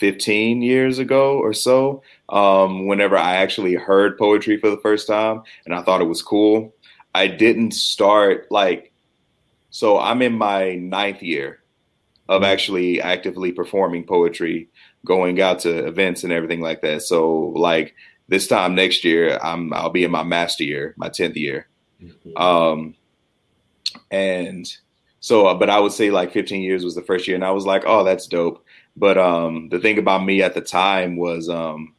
15 0.00 0.62
years 0.62 0.98
ago 0.98 1.38
or 1.38 1.52
so 1.52 2.02
um, 2.28 2.88
whenever 2.88 3.16
I 3.16 3.36
actually 3.36 3.74
heard 3.74 4.18
poetry 4.18 4.56
for 4.56 4.68
the 4.68 4.78
first 4.78 5.06
time 5.06 5.44
and 5.64 5.72
I 5.72 5.82
thought 5.82 6.00
it 6.00 6.08
was 6.08 6.22
cool. 6.22 6.74
I 7.14 7.28
didn't 7.28 7.70
start 7.70 8.48
like, 8.50 8.92
so 9.70 10.00
I'm 10.00 10.22
in 10.22 10.32
my 10.32 10.74
ninth 10.74 11.22
year 11.22 11.60
of 12.28 12.42
mm-hmm. 12.42 12.50
actually 12.50 13.00
actively 13.00 13.52
performing 13.52 14.02
poetry, 14.02 14.70
going 15.06 15.40
out 15.40 15.60
to 15.60 15.86
events 15.86 16.24
and 16.24 16.32
everything 16.32 16.60
like 16.60 16.82
that. 16.82 17.02
So 17.02 17.52
like 17.56 17.94
this 18.28 18.46
time 18.46 18.74
next 18.74 19.04
year, 19.04 19.38
I'm 19.42 19.72
I'll 19.72 19.90
be 19.90 20.04
in 20.04 20.10
my 20.10 20.24
master 20.24 20.64
year, 20.64 20.94
my 20.96 21.08
10th 21.08 21.36
year. 21.36 21.68
Mm-hmm. 22.02 22.36
Um, 22.36 22.94
and 24.10 24.70
so, 25.20 25.46
uh, 25.46 25.54
but 25.54 25.70
I 25.70 25.80
would 25.80 25.92
say 25.92 26.10
like 26.10 26.32
15 26.32 26.60
years 26.62 26.84
was 26.84 26.94
the 26.94 27.02
first 27.02 27.26
year, 27.26 27.34
and 27.34 27.44
I 27.44 27.52
was 27.52 27.66
like, 27.66 27.84
oh, 27.86 28.04
that's 28.04 28.26
dope. 28.26 28.64
But 28.96 29.16
um, 29.18 29.68
the 29.70 29.78
thing 29.78 29.98
about 29.98 30.24
me 30.24 30.42
at 30.42 30.54
the 30.54 30.60
time 30.60 31.16
was, 31.16 31.48
um, 31.48 31.94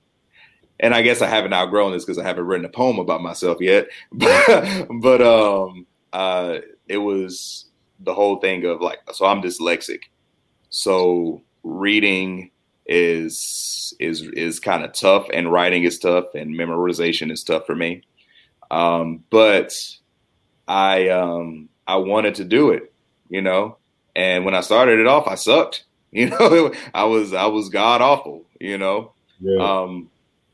and 0.80 0.94
I 0.94 1.02
guess 1.02 1.22
I 1.22 1.28
haven't 1.28 1.54
outgrown 1.54 1.92
this 1.92 2.06
because 2.06 2.20
I 2.20 2.24
haven't 2.24 2.46
written 2.46 2.66
a 2.66 2.70
poem 2.70 3.00
about 3.00 3.22
myself 3.22 3.58
yet. 3.62 3.88
but, 4.12 4.88
but 5.02 5.22
um, 5.22 5.86
uh, 6.14 6.60
it 6.88 6.98
was 6.98 7.66
the 8.00 8.14
whole 8.14 8.38
thing 8.38 8.66
of 8.66 8.82
like, 8.82 9.00
so 9.14 9.26
I'm 9.26 9.42
dyslexic, 9.42 10.04
so 10.70 11.42
reading 11.64 12.52
is 12.88 13.94
is 14.00 14.22
is 14.34 14.60
kind 14.60 14.84
of 14.84 14.94
tough, 14.94 15.28
and 15.34 15.52
writing 15.52 15.84
is 15.84 16.00
tough, 16.00 16.34
and 16.36 16.56
memorization 16.56 17.32
is 17.32 17.44
tough 17.44 17.66
for 17.66 17.76
me. 17.76 18.02
Um, 18.72 19.24
but 19.30 19.74
I 20.68 21.10
um, 21.10 21.70
I 21.86 21.98
wanted 21.98 22.36
to 22.36 22.46
do 22.46 22.72
it, 22.72 22.94
you 23.30 23.42
know. 23.42 23.78
And 24.16 24.46
when 24.46 24.56
I 24.56 24.62
started 24.62 25.00
it 25.00 25.08
off, 25.08 25.28
I 25.28 25.36
sucked. 25.36 25.84
You 26.10 26.30
know, 26.30 26.72
I 26.94 27.04
was 27.04 27.34
I 27.34 27.48
was 27.48 27.68
god 27.68 28.02
awful. 28.02 28.46
You 28.62 28.78
know, 28.78 29.12
yeah. 29.42 29.58
um, 29.60 30.10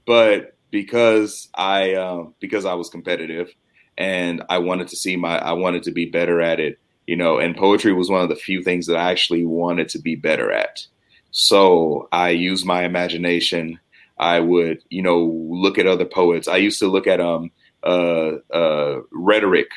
but 0.05 0.55
because 0.71 1.47
I 1.53 1.93
um, 1.93 2.33
because 2.39 2.65
I 2.65 2.73
was 2.73 2.89
competitive 2.89 3.53
and 3.95 4.41
I 4.49 4.57
wanted 4.57 4.87
to 4.89 4.95
see 4.95 5.15
my 5.15 5.37
I 5.37 5.53
wanted 5.53 5.83
to 5.83 5.91
be 5.91 6.07
better 6.07 6.41
at 6.41 6.59
it. 6.59 6.79
You 7.05 7.15
know, 7.15 7.37
and 7.37 7.55
poetry 7.55 7.93
was 7.93 8.09
one 8.09 8.23
of 8.23 8.29
the 8.29 8.35
few 8.35 8.63
things 8.63 8.87
that 8.87 8.97
I 8.97 9.11
actually 9.11 9.45
wanted 9.45 9.89
to 9.89 9.99
be 9.99 10.15
better 10.15 10.51
at. 10.51 10.87
So 11.33 12.07
I 12.11 12.29
used 12.29 12.65
my 12.65 12.83
imagination. 12.83 13.79
I 14.17 14.39
would, 14.39 14.81
you 14.89 15.01
know, 15.01 15.25
look 15.49 15.77
at 15.77 15.87
other 15.87 16.05
poets. 16.05 16.47
I 16.47 16.57
used 16.57 16.79
to 16.79 16.87
look 16.87 17.07
at 17.07 17.19
um 17.19 17.51
uh 17.83 18.37
uh 18.53 19.01
rhetoric 19.11 19.67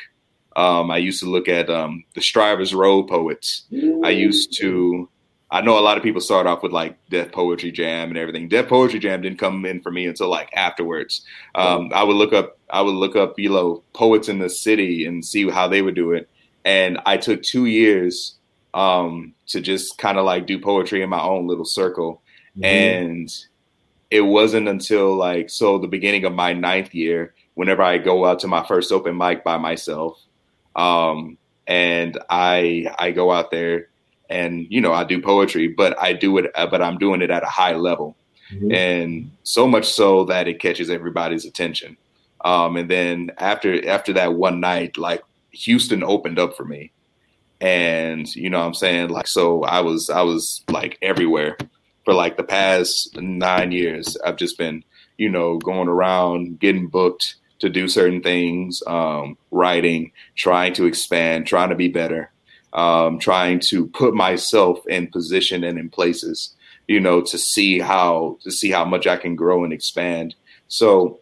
um, 0.57 0.89
I 0.89 0.97
used 0.97 1.21
to 1.21 1.29
look 1.29 1.47
at 1.47 1.69
um, 1.69 2.03
the 2.15 2.21
Strivers 2.21 2.73
Row 2.73 3.03
poets. 3.03 3.65
I 4.03 4.09
used 4.09 4.57
to. 4.57 5.07
I 5.49 5.61
know 5.61 5.79
a 5.79 5.81
lot 5.81 5.95
of 5.95 6.03
people 6.03 6.19
start 6.19 6.45
off 6.45 6.61
with 6.61 6.73
like 6.73 6.97
Def 7.09 7.31
Poetry 7.31 7.71
Jam 7.71 8.09
and 8.09 8.17
everything. 8.17 8.49
Def 8.49 8.67
Poetry 8.67 8.99
Jam 8.99 9.21
didn't 9.21 9.39
come 9.39 9.65
in 9.65 9.79
for 9.79 9.91
me 9.91 10.05
until 10.05 10.29
like 10.29 10.49
afterwards. 10.53 11.21
Um, 11.55 11.91
I 11.93 12.03
would 12.03 12.17
look 12.17 12.33
up. 12.33 12.57
I 12.71 12.81
would 12.81 12.95
look 12.95 13.15
up, 13.15 13.39
you 13.39 13.49
know, 13.49 13.83
poets 13.93 14.27
in 14.27 14.39
the 14.39 14.49
city 14.49 15.05
and 15.05 15.23
see 15.23 15.49
how 15.49 15.67
they 15.67 15.81
would 15.81 15.95
do 15.95 16.11
it. 16.11 16.27
And 16.65 16.99
I 17.05 17.15
took 17.15 17.43
two 17.43 17.65
years 17.65 18.35
um, 18.73 19.33
to 19.47 19.61
just 19.61 19.97
kind 19.97 20.17
of 20.17 20.25
like 20.25 20.45
do 20.45 20.59
poetry 20.59 21.01
in 21.01 21.09
my 21.09 21.21
own 21.21 21.47
little 21.47 21.65
circle. 21.65 22.21
Mm-hmm. 22.57 22.65
And 22.65 23.29
it 24.11 24.21
wasn't 24.21 24.67
until 24.67 25.15
like 25.15 25.49
so 25.49 25.77
the 25.77 25.87
beginning 25.87 26.25
of 26.25 26.33
my 26.33 26.53
ninth 26.53 26.93
year, 26.93 27.33
whenever 27.55 27.81
I 27.81 27.97
go 27.97 28.25
out 28.25 28.39
to 28.39 28.47
my 28.47 28.65
first 28.65 28.91
open 28.91 29.17
mic 29.17 29.43
by 29.43 29.57
myself, 29.57 30.19
um, 30.75 31.37
and 31.67 32.17
I 32.29 32.87
I 32.97 33.11
go 33.11 33.31
out 33.31 33.51
there 33.51 33.89
and 34.29 34.65
you 34.69 34.81
know 34.81 34.93
I 34.93 35.03
do 35.03 35.21
poetry, 35.21 35.67
but 35.67 35.99
I 36.01 36.13
do 36.13 36.37
it, 36.37 36.51
but 36.55 36.81
I'm 36.81 36.97
doing 36.97 37.21
it 37.21 37.31
at 37.31 37.43
a 37.43 37.47
high 37.47 37.75
level, 37.75 38.15
mm-hmm. 38.51 38.71
and 38.71 39.31
so 39.43 39.67
much 39.67 39.85
so 39.85 40.23
that 40.25 40.47
it 40.47 40.59
catches 40.59 40.89
everybody's 40.89 41.45
attention. 41.45 41.97
Um, 42.45 42.77
and 42.77 42.89
then 42.89 43.31
after 43.37 43.87
after 43.89 44.13
that 44.13 44.35
one 44.35 44.59
night, 44.59 44.97
like 44.97 45.23
Houston 45.51 46.03
opened 46.03 46.39
up 46.39 46.55
for 46.55 46.63
me, 46.63 46.91
and 47.59 48.33
you 48.35 48.49
know 48.49 48.59
what 48.59 48.67
I'm 48.67 48.73
saying 48.73 49.09
like 49.09 49.27
so 49.27 49.63
I 49.63 49.79
was 49.79 50.09
I 50.09 50.21
was 50.21 50.63
like 50.69 50.97
everywhere 51.01 51.57
for 52.05 52.13
like 52.13 52.37
the 52.37 52.43
past 52.43 53.17
nine 53.19 53.71
years. 53.71 54.17
I've 54.23 54.37
just 54.37 54.57
been 54.57 54.83
you 55.17 55.29
know 55.29 55.57
going 55.57 55.87
around 55.87 56.59
getting 56.59 56.87
booked 56.87 57.35
to 57.59 57.69
do 57.69 57.87
certain 57.87 58.21
things, 58.21 58.81
um, 58.87 59.37
writing, 59.51 60.11
trying 60.35 60.73
to 60.73 60.85
expand, 60.85 61.47
trying 61.47 61.69
to 61.69 61.75
be 61.75 61.87
better, 61.87 62.31
um, 62.73 63.19
trying 63.19 63.59
to 63.59 63.87
put 63.87 64.13
myself 64.13 64.79
in 64.87 65.07
position 65.07 65.63
and 65.63 65.79
in 65.79 65.89
places, 65.89 66.53
you 66.87 66.99
know, 66.99 67.21
to 67.21 67.37
see 67.37 67.79
how 67.79 68.37
to 68.41 68.51
see 68.51 68.71
how 68.71 68.85
much 68.85 69.07
I 69.07 69.17
can 69.17 69.35
grow 69.35 69.63
and 69.63 69.73
expand. 69.73 70.35
So, 70.67 71.19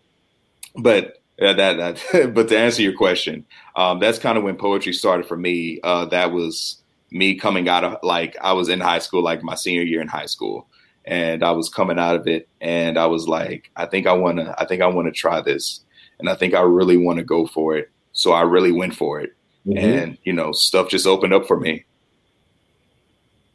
but 0.76 1.22
uh, 1.42 1.54
that, 1.54 1.78
that 2.12 2.34
but 2.36 2.50
to 2.50 2.58
answer 2.58 2.82
your 2.82 2.94
question, 2.94 3.46
um, 3.76 4.00
that's 4.00 4.20
kind 4.20 4.38
of 4.38 4.44
when 4.44 4.56
poetry 4.56 4.94
started 4.94 5.28
for 5.28 5.38
me. 5.38 5.80
Uh, 5.84 6.06
that 6.06 6.32
was 6.32 6.82
me 7.12 7.36
coming 7.36 7.70
out 7.70 7.84
of 7.84 7.98
like 8.04 8.36
I 8.42 8.54
was 8.54 8.70
in 8.70 8.80
high 8.80 9.00
school, 9.00 9.24
like 9.24 9.44
my 9.44 9.56
senior 9.56 9.84
year 9.84 10.02
in 10.02 10.08
high 10.08 10.26
school, 10.26 10.68
and 11.06 11.44
I 11.44 11.52
was 11.52 11.70
coming 11.70 12.00
out 12.00 12.16
of 12.16 12.28
it, 12.28 12.48
and 12.62 12.98
I 12.98 13.06
was 13.06 13.28
like, 13.28 13.72
I 13.76 13.86
think 13.86 14.08
I 14.08 14.14
want 14.14 14.38
to, 14.38 14.56
I 14.58 14.66
think 14.66 14.82
I 14.82 14.88
want 14.88 15.08
to 15.08 15.12
try 15.12 15.42
this 15.42 15.82
and 16.20 16.30
I 16.30 16.36
think 16.36 16.54
I 16.54 16.62
really 16.62 16.98
want 16.98 17.18
to 17.20 17.26
go 17.26 17.46
for 17.46 17.76
it. 17.76 17.90
So 18.14 18.32
I 18.32 18.42
really 18.42 18.72
went 18.72 18.96
for 18.96 19.20
it, 19.20 19.36
mm-hmm. 19.66 19.78
and 19.78 20.18
you 20.24 20.34
know, 20.34 20.52
stuff 20.54 20.90
just 20.90 21.06
opened 21.06 21.34
up 21.34 21.48
for 21.48 21.60
me. 21.60 21.86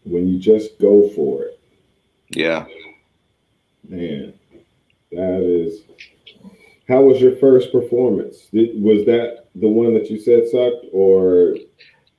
When 0.04 0.28
you 0.28 0.38
just 0.38 0.78
go 0.78 1.08
for 1.10 1.44
it, 1.44 1.60
yeah, 2.30 2.66
man, 3.88 4.34
that 5.12 5.42
is. 5.42 5.80
How 6.90 7.02
was 7.02 7.20
your 7.20 7.36
first 7.36 7.70
performance? 7.70 8.48
Did, 8.52 8.82
was 8.82 9.06
that 9.06 9.46
the 9.54 9.68
one 9.68 9.94
that 9.94 10.10
you 10.10 10.18
said 10.18 10.48
sucked, 10.48 10.86
or? 10.92 11.56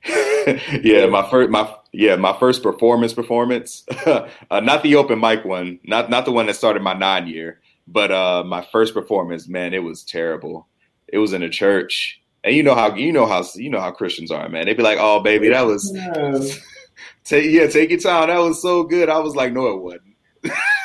yeah, 0.82 1.06
my 1.06 1.28
first, 1.28 1.50
my 1.50 1.74
yeah, 1.92 2.16
my 2.16 2.34
first 2.38 2.62
performance 2.62 3.12
performance, 3.12 3.84
uh, 4.06 4.26
not 4.50 4.82
the 4.82 4.96
open 4.96 5.20
mic 5.20 5.44
one, 5.44 5.78
not 5.84 6.08
not 6.08 6.24
the 6.24 6.32
one 6.32 6.46
that 6.46 6.54
started 6.54 6.82
my 6.82 6.94
nine 6.94 7.26
year, 7.26 7.60
but 7.86 8.10
uh, 8.10 8.44
my 8.44 8.66
first 8.72 8.94
performance, 8.94 9.46
man, 9.46 9.74
it 9.74 9.82
was 9.82 10.04
terrible. 10.04 10.66
It 11.06 11.18
was 11.18 11.34
in 11.34 11.42
a 11.42 11.50
church, 11.50 12.22
and 12.42 12.56
you 12.56 12.62
know 12.62 12.74
how 12.74 12.94
you 12.94 13.12
know 13.12 13.26
how 13.26 13.44
you 13.54 13.68
know 13.68 13.80
how 13.80 13.90
Christians 13.90 14.30
are, 14.30 14.48
man. 14.48 14.64
They'd 14.64 14.78
be 14.78 14.82
like, 14.82 14.98
"Oh, 14.98 15.20
baby, 15.20 15.50
that 15.50 15.66
was 15.66 15.92
yeah. 15.94 16.38
take 17.24 17.50
yeah, 17.50 17.66
take 17.66 17.90
your 17.90 18.00
time. 18.00 18.28
That 18.28 18.38
was 18.38 18.62
so 18.62 18.84
good." 18.84 19.10
I 19.10 19.18
was 19.18 19.36
like, 19.36 19.52
"No, 19.52 19.66
it 19.66 19.82
wasn't." 19.82 20.11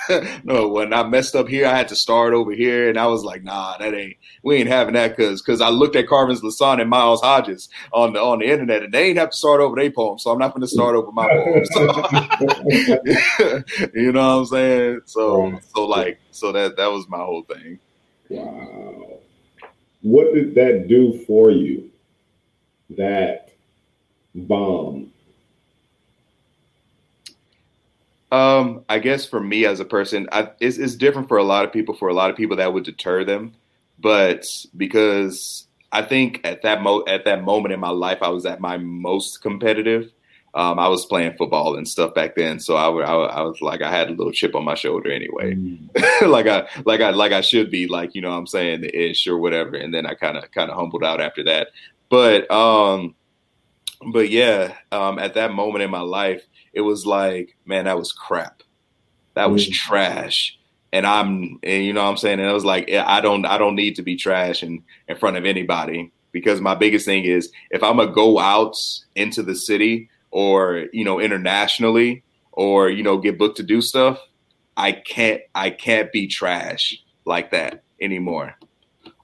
no, 0.43 0.67
when 0.67 0.93
I 0.93 1.03
messed 1.03 1.35
up 1.35 1.47
here, 1.47 1.67
I 1.67 1.75
had 1.75 1.87
to 1.89 1.95
start 1.95 2.33
over 2.33 2.51
here, 2.51 2.89
and 2.89 2.97
I 2.97 3.07
was 3.07 3.23
like, 3.23 3.43
"Nah, 3.43 3.77
that 3.77 3.93
ain't. 3.93 4.17
We 4.43 4.55
ain't 4.55 4.67
having 4.67 4.93
that." 4.93 5.15
Because 5.15 5.41
because 5.41 5.61
I 5.61 5.69
looked 5.69 5.95
at 5.95 6.07
Carvens 6.07 6.41
Lissaint 6.41 6.81
and 6.81 6.89
Miles 6.89 7.21
Hodges 7.21 7.69
on 7.93 8.13
the 8.13 8.21
on 8.21 8.39
the 8.39 8.45
internet, 8.45 8.83
and 8.83 8.93
they 8.93 9.09
ain't 9.09 9.17
have 9.17 9.31
to 9.31 9.37
start 9.37 9.61
over 9.61 9.75
their 9.75 9.91
poem, 9.91 10.19
so 10.19 10.31
I'm 10.31 10.39
not 10.39 10.53
going 10.53 10.61
to 10.61 10.67
start 10.67 10.95
over 10.95 11.11
my 11.11 11.27
poem. 11.27 11.63
you 13.93 14.11
know 14.11 14.37
what 14.37 14.39
I'm 14.39 14.45
saying? 14.45 15.01
So 15.05 15.59
so 15.73 15.85
like 15.85 16.19
so 16.31 16.51
that 16.51 16.77
that 16.77 16.91
was 16.91 17.07
my 17.09 17.19
whole 17.19 17.43
thing. 17.43 17.79
Wow, 18.29 19.19
what 20.01 20.33
did 20.33 20.55
that 20.55 20.87
do 20.87 21.23
for 21.25 21.51
you? 21.51 21.89
That 22.91 23.51
bomb 24.35 25.11
Um, 28.32 28.84
I 28.89 28.99
guess 28.99 29.25
for 29.25 29.39
me 29.39 29.65
as 29.65 29.80
a 29.80 29.86
person, 29.86 30.28
I, 30.32 30.49
it's, 30.59 30.78
it's 30.78 30.95
different 30.95 31.28
for 31.28 31.38
a 31.38 31.43
lot 31.43 31.63
of 31.65 31.71
people. 31.71 31.95
For 31.95 32.09
a 32.09 32.13
lot 32.13 32.30
of 32.30 32.36
people, 32.36 32.57
that 32.57 32.73
would 32.73 32.84
deter 32.84 33.23
them, 33.23 33.53
but 33.99 34.45
because 34.75 35.67
I 35.91 36.01
think 36.01 36.41
at 36.43 36.61
that 36.63 36.82
mo 36.82 37.03
at 37.07 37.25
that 37.25 37.43
moment 37.43 37.73
in 37.73 37.80
my 37.80 37.89
life, 37.89 38.21
I 38.21 38.30
was 38.30 38.45
at 38.45 38.59
my 38.59 38.78
most 38.78 39.41
competitive. 39.41 40.11
Um, 40.53 40.80
I 40.80 40.88
was 40.88 41.05
playing 41.05 41.38
football 41.38 41.78
and 41.78 41.88
stuff 41.88 42.15
back 42.15 42.36
then, 42.36 42.59
so 42.59 42.75
I, 42.75 42.89
I, 42.89 43.13
I, 43.28 43.41
was 43.43 43.61
like 43.61 43.82
I 43.82 43.91
had 43.91 44.09
a 44.09 44.13
little 44.13 44.32
chip 44.32 44.55
on 44.55 44.65
my 44.65 44.73
shoulder 44.73 45.11
anyway, 45.11 45.53
mm. 45.53 45.88
like 46.28 46.47
I 46.47 46.67
like 46.84 46.99
I 46.99 47.11
like 47.11 47.32
I 47.32 47.41
should 47.41 47.69
be 47.69 47.88
like 47.88 48.15
you 48.15 48.21
know 48.21 48.32
what 48.32 48.38
I'm 48.38 48.47
saying 48.47 48.82
the 48.82 49.09
ish 49.09 49.28
or 49.28 49.38
whatever, 49.38 49.75
and 49.75 49.93
then 49.93 50.05
I 50.05 50.15
kind 50.15 50.36
of 50.36 50.49
kind 50.51 50.71
of 50.71 50.78
humbled 50.78 51.03
out 51.03 51.21
after 51.21 51.43
that. 51.43 51.69
But 52.09 52.49
um, 52.49 53.13
but 54.11 54.29
yeah, 54.29 54.75
um, 54.91 55.19
at 55.19 55.33
that 55.35 55.53
moment 55.53 55.83
in 55.83 55.91
my 55.91 56.01
life, 56.01 56.45
it 56.73 56.81
was 56.81 57.05
like 57.05 57.55
man, 57.65 57.85
that 57.85 57.97
was 57.97 58.11
crap, 58.11 58.63
that 59.33 59.51
was 59.51 59.67
mm. 59.67 59.73
trash, 59.73 60.57
and 60.91 61.05
I'm 61.05 61.59
and 61.63 61.83
you 61.83 61.93
know 61.93 62.03
what 62.03 62.11
I'm 62.11 62.17
saying, 62.17 62.39
and 62.39 62.49
it 62.49 62.53
was 62.53 62.65
like 62.65 62.91
I 62.91 63.21
don't 63.21 63.45
I 63.45 63.57
don't 63.57 63.75
need 63.75 63.95
to 63.95 64.03
be 64.03 64.15
trash 64.15 64.63
in 64.63 64.83
in 65.07 65.17
front 65.17 65.37
of 65.37 65.45
anybody. 65.45 66.11
Because 66.33 66.61
my 66.61 66.75
biggest 66.75 67.05
thing 67.05 67.23
is 67.23 67.51
if 67.71 67.81
I'm 67.81 67.97
gonna 67.97 68.11
go 68.11 68.37
out 68.37 68.77
into 69.15 69.41
the 69.41 69.55
city 69.55 70.09
or 70.29 70.85
you 70.93 71.03
know 71.03 71.19
internationally 71.19 72.23
or 72.51 72.89
you 72.89 73.01
know 73.01 73.17
get 73.17 73.37
booked 73.39 73.57
to 73.57 73.63
do 73.63 73.81
stuff 73.81 74.19
i 74.75 74.91
can't 74.91 75.41
i 75.55 75.69
can't 75.69 76.11
be 76.11 76.27
trash 76.27 77.01
like 77.27 77.51
that 77.51 77.83
anymore. 78.01 78.55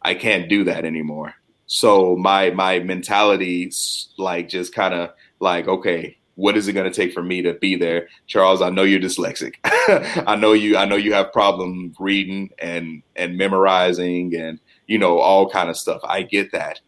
I 0.01 0.13
can't 0.13 0.49
do 0.49 0.65
that 0.65 0.86
anymore 0.86 1.34
so 1.74 2.15
my 2.15 2.49
my 2.51 2.80
mentality 2.80 3.71
like 4.17 4.49
just 4.49 4.74
kind 4.74 4.93
of 4.93 5.09
like 5.39 5.67
okay 5.67 6.17
what 6.36 6.57
is 6.57 6.67
it 6.67 6.74
going 6.74 6.89
to 6.89 6.95
take 6.95 7.13
for 7.13 7.21
me 7.21 7.41
to 7.41 7.53
be 7.55 7.76
there 7.76 8.07
charles 8.28 8.61
i 8.61 8.69
know 8.69 8.84
you're 8.84 8.99
dyslexic 8.99 9.55
i 10.28 10.36
know 10.36 10.53
you 10.53 10.78
i 10.78 10.86
know 10.86 10.95
you 10.95 11.13
have 11.13 11.32
problem 11.32 11.93
reading 11.99 12.49
and 12.59 13.03
and 13.15 13.38
memorizing 13.38 14.36
and 14.36 14.59
you 14.88 14.97
know 14.97 15.19
all 15.19 15.49
kind 15.49 15.69
of 15.69 15.78
stuff 15.78 16.01
i 16.03 16.21
get 16.21 16.51
that 16.51 16.80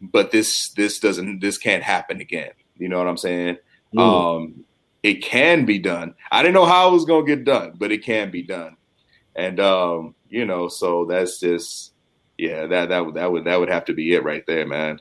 but 0.00 0.30
this 0.30 0.70
this 0.70 0.98
doesn't 0.98 1.40
this 1.40 1.58
can't 1.58 1.82
happen 1.82 2.20
again 2.20 2.50
you 2.80 2.88
know 2.88 2.98
what 2.98 3.06
I'm 3.06 3.18
saying? 3.18 3.58
Mm. 3.94 4.00
Um, 4.00 4.64
it 5.02 5.22
can 5.22 5.66
be 5.66 5.78
done. 5.78 6.14
I 6.32 6.42
didn't 6.42 6.54
know 6.54 6.64
how 6.64 6.88
it 6.88 6.92
was 6.92 7.04
gonna 7.04 7.26
get 7.26 7.44
done, 7.44 7.74
but 7.76 7.92
it 7.92 8.02
can 8.02 8.30
be 8.30 8.42
done. 8.42 8.76
And 9.36 9.60
um, 9.60 10.14
you 10.28 10.46
know, 10.46 10.68
so 10.68 11.04
that's 11.04 11.38
just 11.38 11.89
yeah, 12.40 12.66
that 12.66 12.88
that 12.88 13.04
would 13.04 13.14
that 13.16 13.30
would 13.30 13.44
that 13.44 13.60
would 13.60 13.68
have 13.68 13.84
to 13.84 13.92
be 13.92 14.14
it 14.14 14.24
right 14.24 14.44
there, 14.46 14.66
man. 14.66 14.98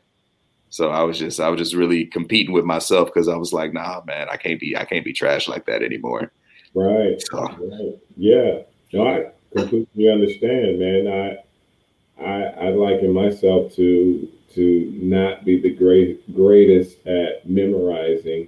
So 0.70 0.90
I 0.90 1.04
was 1.04 1.18
just 1.18 1.40
I 1.40 1.50
was 1.50 1.60
just 1.60 1.74
really 1.74 2.06
competing 2.06 2.54
with 2.54 2.66
myself 2.66 3.10
because 3.14 3.30
I 3.30 3.38
was 3.38 3.54
like, 3.54 3.74
nah, 3.74 4.02
man, 4.06 4.28
I 4.30 4.36
can't 4.36 4.60
be 4.60 4.76
I 4.76 4.84
can't 4.84 5.06
be 5.06 5.14
trash 5.14 5.48
like 5.48 5.66
that 5.66 5.82
anymore. 5.82 6.32
Right. 6.76 7.22
So. 7.32 7.42
right. 7.42 7.98
Yeah. 8.18 8.60
No, 8.92 9.08
I 9.08 9.32
completely 9.56 10.12
understand, 10.12 10.80
man. 10.80 11.08
I 11.08 12.24
I 12.24 12.44
I 12.68 12.70
liken 12.70 13.14
myself 13.14 13.74
to 13.76 14.28
to 14.56 14.92
not 14.96 15.46
be 15.46 15.62
the 15.62 15.74
great 15.74 16.36
greatest 16.36 17.06
at 17.08 17.48
memorizing. 17.50 18.48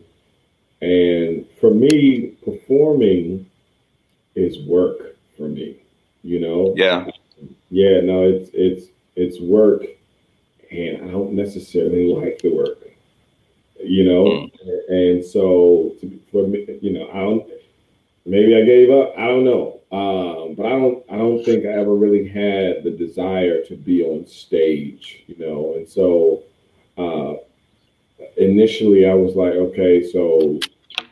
And 0.81 1.45
for 1.59 1.71
me, 1.71 2.33
performing 2.43 3.45
is 4.35 4.59
work 4.67 5.15
for 5.37 5.47
me. 5.47 5.77
You 6.23 6.39
know? 6.39 6.73
Yeah. 6.75 7.05
Yeah, 7.71 8.01
no, 8.01 8.23
it's 8.23 8.51
it's 8.53 8.85
it's 9.15 9.41
work 9.41 9.83
and 10.71 11.09
I 11.09 11.11
don't 11.11 11.33
necessarily 11.33 12.13
like 12.13 12.39
the 12.39 12.53
work. 12.53 12.79
You 13.83 14.05
know? 14.05 14.23
Mm. 14.25 14.51
And 14.89 15.25
so 15.25 15.93
to, 16.01 16.19
for 16.31 16.47
me, 16.47 16.79
you 16.81 16.93
know, 16.93 17.09
I 17.09 17.19
don't 17.19 17.49
maybe 18.25 18.55
I 18.55 18.63
gave 18.63 18.89
up. 18.91 19.13
I 19.17 19.27
don't 19.27 19.43
know. 19.43 19.79
Um, 19.91 20.55
but 20.55 20.65
I 20.65 20.69
don't 20.69 21.03
I 21.09 21.17
don't 21.17 21.43
think 21.43 21.65
I 21.65 21.69
ever 21.69 21.95
really 21.95 22.27
had 22.27 22.83
the 22.83 22.91
desire 22.91 23.63
to 23.65 23.75
be 23.75 24.03
on 24.03 24.25
stage, 24.27 25.23
you 25.27 25.35
know. 25.37 25.73
And 25.75 25.87
so 25.87 26.43
uh, 26.97 27.35
initially 28.37 29.09
I 29.09 29.13
was 29.13 29.35
like, 29.35 29.53
okay, 29.53 30.09
so 30.09 30.59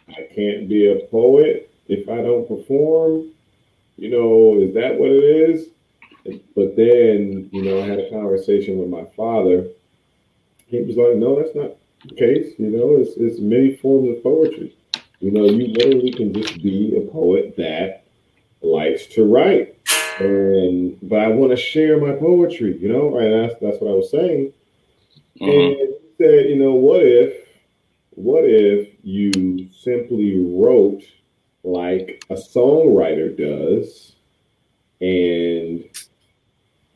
I 0.10 0.28
can't 0.34 0.70
be 0.70 0.92
a 0.92 1.06
poet 1.08 1.72
if 1.88 2.08
I 2.08 2.18
don't 2.18 2.48
perform. 2.48 3.30
You 3.98 4.12
know, 4.12 4.62
is 4.62 4.74
that 4.76 4.98
what 4.98 5.10
it 5.10 5.24
is? 5.24 5.68
Then, 6.80 7.50
you 7.52 7.62
know, 7.62 7.84
I 7.84 7.88
had 7.88 8.00
a 8.00 8.10
conversation 8.10 8.78
with 8.78 8.88
my 8.88 9.04
father. 9.18 9.68
He 10.68 10.82
was 10.82 10.96
like, 10.96 11.18
no, 11.18 11.36
that's 11.36 11.54
not 11.54 11.76
the 12.08 12.16
case. 12.16 12.54
You 12.58 12.70
know, 12.70 12.96
it's, 12.96 13.18
it's 13.18 13.42
many 13.42 13.76
forms 13.76 14.16
of 14.16 14.24
poetry. 14.24 14.78
You 15.20 15.32
know, 15.32 15.44
you 15.44 15.74
literally 15.74 16.14
can 16.14 16.34
just 16.34 16.64
be 16.64 16.96
a 16.96 17.12
poet 17.12 17.58
that 17.58 18.06
likes 18.62 19.08
to 19.08 19.26
write. 19.26 19.76
And 20.22 20.98
but 21.02 21.20
I 21.20 21.28
want 21.28 21.52
to 21.52 21.58
share 21.58 22.00
my 22.00 22.14
poetry, 22.14 22.78
you 22.78 22.88
know, 22.88 23.18
and 23.18 23.34
that's 23.34 23.60
that's 23.60 23.82
what 23.82 23.92
I 23.92 23.96
was 23.96 24.10
saying. 24.10 24.54
Mm-hmm. 25.42 25.50
And 25.50 25.76
he 25.76 25.98
said, 26.18 26.50
you 26.50 26.56
know, 26.56 26.76
what 26.76 27.02
if 27.04 27.46
what 28.12 28.46
if 28.46 28.88
you 29.04 29.68
simply 29.84 30.40
wrote 30.40 31.04
like 31.66 32.24
a 32.30 32.36
songwriter 32.36 33.36
does 33.36 34.16
and 35.02 35.89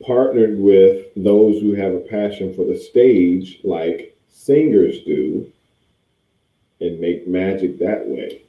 partnered 0.06 0.60
with 0.60 1.08
those 1.16 1.62
who 1.62 1.74
have 1.74 1.94
a 1.94 2.00
passion 2.00 2.54
for 2.54 2.66
the 2.66 2.78
stage 2.78 3.60
like 3.64 4.16
singers 4.30 5.04
do 5.04 5.52
and 6.82 7.00
make 7.00 7.28
magic 7.28 7.80
that 7.80 8.06
way. 8.06 8.42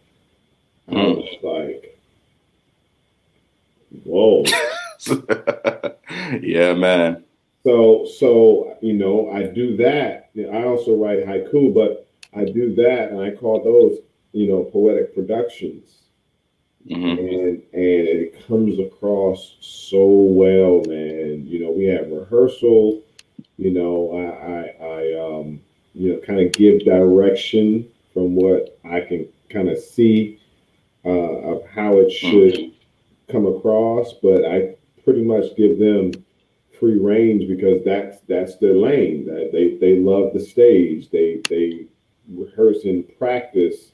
Mm. 0.89 0.99
I 0.99 1.07
was 1.07 1.37
like, 1.43 1.99
whoa. 4.05 4.45
yeah, 6.41 6.75
man. 6.75 7.25
So, 7.65 8.07
so 8.19 8.77
you 8.83 8.93
know, 8.93 9.31
I 9.31 9.45
do 9.45 9.77
that. 9.79 10.31
I 10.37 10.65
also 10.65 10.97
write 10.97 11.27
haiku, 11.27 11.73
but 11.73 12.07
I 12.35 12.45
do 12.45 12.75
that, 12.75 13.11
and 13.11 13.21
I 13.21 13.31
call 13.31 13.63
those, 13.63 13.99
you 14.33 14.49
know, 14.49 14.65
poetic 14.65 15.15
productions. 15.15 16.04
Mm-hmm. 16.89 17.19
And 17.19 17.63
and 17.73 18.09
it 18.09 18.47
comes 18.47 18.79
across 18.79 19.57
so 19.61 20.07
well, 20.07 20.83
man. 20.87 21.47
You 21.47 21.65
know, 21.65 21.71
we 21.71 21.85
have 21.87 22.11
rehearsal. 22.11 23.03
You 23.57 23.71
know, 23.73 24.13
I 24.13 24.85
I, 24.85 24.87
I 24.87 25.39
um, 25.41 25.61
you 25.95 26.13
know, 26.13 26.21
kind 26.21 26.41
of 26.41 26.53
give 26.53 26.85
direction 26.85 27.89
from 28.13 28.35
what 28.35 28.79
I 28.85 29.01
can 29.01 29.27
kind 29.49 29.69
of 29.69 29.79
see 29.79 30.41
uh, 31.05 31.09
of 31.09 31.67
how 31.69 31.99
it 31.99 32.11
should 32.11 32.73
come 33.31 33.47
across, 33.47 34.13
but 34.23 34.45
I 34.45 34.75
pretty 35.05 35.23
much 35.23 35.57
give 35.57 35.79
them 35.79 36.13
free 36.79 36.99
range 36.99 37.49
because 37.49 37.85
that's 37.85 38.21
that's 38.29 38.57
their 38.57 38.75
lane. 38.75 39.27
That 39.27 39.51
they 39.53 39.77
they 39.77 39.99
love 39.99 40.33
the 40.33 40.41
stage. 40.41 41.11
They 41.11 41.41
they 41.49 41.87
rehearse 42.29 42.85
and 42.85 43.07
practice, 43.19 43.93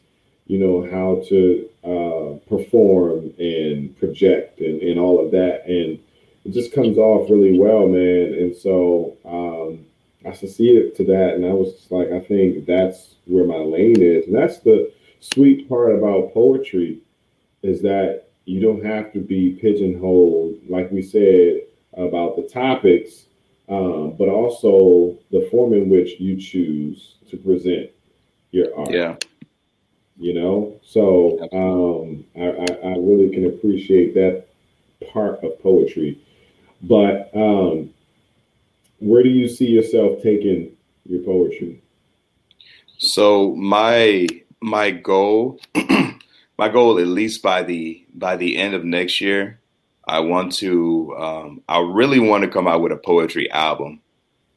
you 0.50 0.58
know, 0.58 0.82
how 0.90 1.22
to 1.28 1.68
uh, 1.84 2.30
perform 2.48 3.32
and 3.38 3.96
project 4.00 4.58
and, 4.58 4.82
and 4.82 4.98
all 4.98 5.24
of 5.24 5.30
that. 5.30 5.64
And 5.66 5.96
it 6.44 6.50
just 6.52 6.74
comes 6.74 6.98
off 6.98 7.30
really 7.30 7.56
well, 7.56 7.86
man. 7.86 8.34
And 8.34 8.56
so 8.56 9.16
um, 9.24 9.86
I 10.28 10.34
succeeded 10.34 10.96
to 10.96 11.04
that, 11.04 11.34
and 11.34 11.46
I 11.46 11.52
was 11.52 11.74
just 11.74 11.92
like, 11.92 12.10
I 12.10 12.18
think 12.18 12.66
that's 12.66 13.14
where 13.26 13.44
my 13.44 13.58
lane 13.58 14.02
is, 14.02 14.26
and 14.26 14.34
that's 14.34 14.58
the 14.58 14.92
sweet 15.20 15.68
part 15.68 15.94
about 15.94 16.34
poetry 16.34 16.98
is 17.62 17.80
that 17.82 18.24
you 18.44 18.60
don't 18.60 18.84
have 18.84 19.12
to 19.12 19.20
be 19.20 19.52
pigeonholed, 19.52 20.58
like 20.68 20.90
we 20.90 21.02
said 21.02 21.60
about 21.96 22.34
the 22.34 22.42
topics, 22.42 23.26
um, 23.68 24.16
but 24.18 24.28
also 24.28 25.16
the 25.30 25.46
form 25.48 25.74
in 25.74 25.88
which 25.88 26.18
you 26.18 26.40
choose 26.40 27.14
to 27.30 27.36
present 27.36 27.90
your 28.50 28.76
art. 28.76 28.90
Yeah. 28.90 29.14
You 30.20 30.34
know, 30.34 30.78
so 30.84 31.38
um, 31.50 32.26
I, 32.36 32.48
I, 32.48 32.90
I 32.90 32.96
really 32.98 33.30
can 33.30 33.46
appreciate 33.46 34.12
that 34.12 34.44
part 35.10 35.42
of 35.42 35.58
poetry. 35.62 36.20
But 36.82 37.30
um, 37.34 37.94
where 38.98 39.22
do 39.22 39.30
you 39.30 39.48
see 39.48 39.66
yourself 39.66 40.22
taking 40.22 40.76
your 41.06 41.22
poetry? 41.22 41.82
So 42.98 43.54
my 43.54 44.28
my 44.60 44.90
goal, 44.90 45.58
my 46.58 46.68
goal 46.68 46.98
at 46.98 47.06
least 47.06 47.42
by 47.42 47.62
the 47.62 48.04
by 48.14 48.36
the 48.36 48.58
end 48.58 48.74
of 48.74 48.84
next 48.84 49.22
year, 49.22 49.58
I 50.06 50.20
want 50.20 50.52
to 50.56 51.16
um, 51.16 51.62
I 51.66 51.80
really 51.80 52.20
want 52.20 52.44
to 52.44 52.50
come 52.50 52.68
out 52.68 52.82
with 52.82 52.92
a 52.92 52.96
poetry 52.96 53.50
album. 53.52 54.00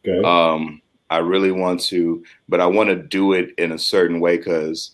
Okay. 0.06 0.22
Um, 0.28 0.82
I 1.10 1.18
really 1.20 1.52
want 1.52 1.80
to, 1.84 2.24
but 2.50 2.60
I 2.60 2.66
want 2.66 2.90
to 2.90 2.96
do 2.96 3.34
it 3.34 3.54
in 3.58 3.72
a 3.72 3.78
certain 3.78 4.20
way 4.20 4.38
because 4.38 4.92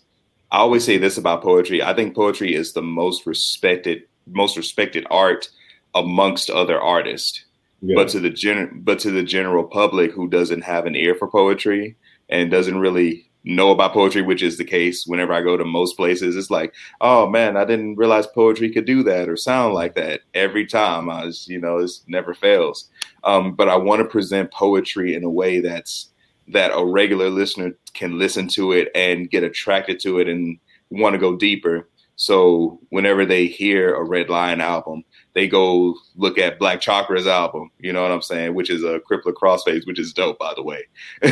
I 0.52 0.58
always 0.58 0.84
say 0.84 0.97
this 0.97 1.18
about 1.18 1.43
poetry. 1.43 1.84
I 1.84 1.93
think 1.93 2.16
poetry 2.16 2.56
is 2.56 2.74
the 2.74 2.82
most 2.82 3.26
respected 3.26 4.04
most 4.28 4.58
respected 4.58 5.06
art 5.10 5.50
amongst 5.95 6.50
other 6.50 6.80
artists. 6.80 7.45
Yeah. 7.82 7.95
But 7.95 8.10
to 8.10 8.20
the 8.20 8.30
gen- 8.30 8.82
but 8.84 9.00
to 9.00 9.12
the 9.12 9.24
general 9.24 9.64
public 9.64 10.12
who 10.12 10.28
doesn't 10.28 10.62
have 10.62 10.86
an 10.86 10.95
ear 10.95 11.16
for 11.16 11.28
poetry 11.28 11.95
and 12.30 12.52
doesn't 12.52 12.78
really 12.78 13.30
know 13.45 13.72
about 13.72 13.93
poetry, 13.93 14.22
which 14.22 14.43
is 14.43 14.58
the 14.58 14.66
case 14.66 15.08
whenever 15.08 15.34
I 15.34 15.41
go 15.41 15.56
to 15.56 15.64
most 15.64 15.95
places, 15.95 16.36
it's 16.36 16.52
like, 16.52 16.74
oh 17.00 17.28
man, 17.30 17.56
I 17.56 17.64
didn't 17.64 17.95
realize 17.95 18.28
poetry 18.28 18.70
could 18.72 18.86
do 18.86 19.02
that 19.04 19.30
or 19.30 19.38
sound 19.38 19.74
like 19.74 19.95
that 19.95 20.22
every 20.34 20.66
time. 20.66 21.10
I 21.10 21.26
was, 21.26 21.47
you 21.47 21.60
know, 21.60 21.78
it 21.78 21.91
never 22.08 22.34
fails. 22.34 22.89
Um, 23.24 23.56
but 23.56 23.70
I 23.70 23.78
want 23.78 24.02
to 24.02 24.06
present 24.06 24.52
poetry 24.52 25.16
in 25.16 25.24
a 25.24 25.30
way 25.30 25.62
that's 25.62 26.09
that 26.50 26.72
a 26.74 26.84
regular 26.84 27.30
listener 27.30 27.72
can 27.93 28.18
listen 28.18 28.47
to 28.50 28.72
it 28.72 28.89
and 28.95 29.30
get 29.30 29.43
attracted 29.43 30.00
to 30.02 30.20
it 30.20 30.28
and 30.28 30.60
want 30.89 31.14
to 31.14 31.20
go 31.20 31.36
deeper. 31.36 31.88
So 32.16 32.80
whenever 32.89 33.26
they 33.26 33.47
hear 33.47 33.95
a 33.95 34.04
Red 34.04 34.30
Lion 34.30 34.60
album, 34.60 35.04
they 35.34 35.47
go 35.47 35.95
look 36.16 36.38
at 36.38 36.60
Black 36.60 36.82
Chakra's 36.82 37.28
album, 37.28 37.72
you 37.80 37.93
know 37.93 38.02
what 38.02 38.12
I'm 38.12 38.22
saying, 38.22 38.56
which 38.56 38.70
is 38.70 38.84
a 38.84 39.00
Crippler 39.00 39.34
Crossface, 39.34 39.88
which 39.88 40.00
is 40.00 40.12
dope, 40.12 40.38
by 40.38 40.54
the 40.54 40.64
way. 40.64 40.86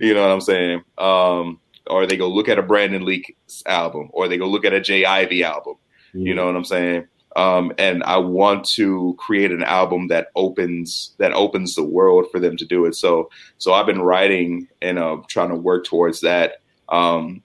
you 0.00 0.12
know 0.12 0.20
what 0.20 0.30
I'm 0.30 0.40
saying? 0.42 0.82
Um, 0.98 1.60
or 1.86 2.06
they 2.06 2.16
go 2.16 2.28
look 2.28 2.48
at 2.48 2.58
a 2.58 2.62
Brandon 2.62 3.04
Leake's 3.04 3.62
album, 3.64 4.10
or 4.12 4.28
they 4.28 4.36
go 4.36 4.46
look 4.46 4.64
at 4.64 4.74
a 4.74 4.80
J 4.80 5.04
Ivy 5.04 5.42
album. 5.42 5.76
Mm-hmm. 6.08 6.26
You 6.26 6.34
know 6.34 6.46
what 6.46 6.56
I'm 6.56 6.64
saying? 6.64 7.06
Um, 7.36 7.70
and 7.76 8.02
I 8.04 8.16
want 8.16 8.64
to 8.70 9.14
create 9.18 9.52
an 9.52 9.62
album 9.62 10.08
that 10.08 10.28
opens 10.34 11.14
that 11.18 11.34
opens 11.34 11.74
the 11.74 11.84
world 11.84 12.26
for 12.32 12.40
them 12.40 12.56
to 12.56 12.64
do 12.64 12.86
it. 12.86 12.94
So 12.94 13.30
so 13.58 13.74
I've 13.74 13.86
been 13.86 14.00
writing 14.00 14.68
and 14.80 14.98
uh, 14.98 15.18
trying 15.28 15.50
to 15.50 15.54
work 15.54 15.84
towards 15.84 16.22
that 16.22 16.62
um, 16.88 17.42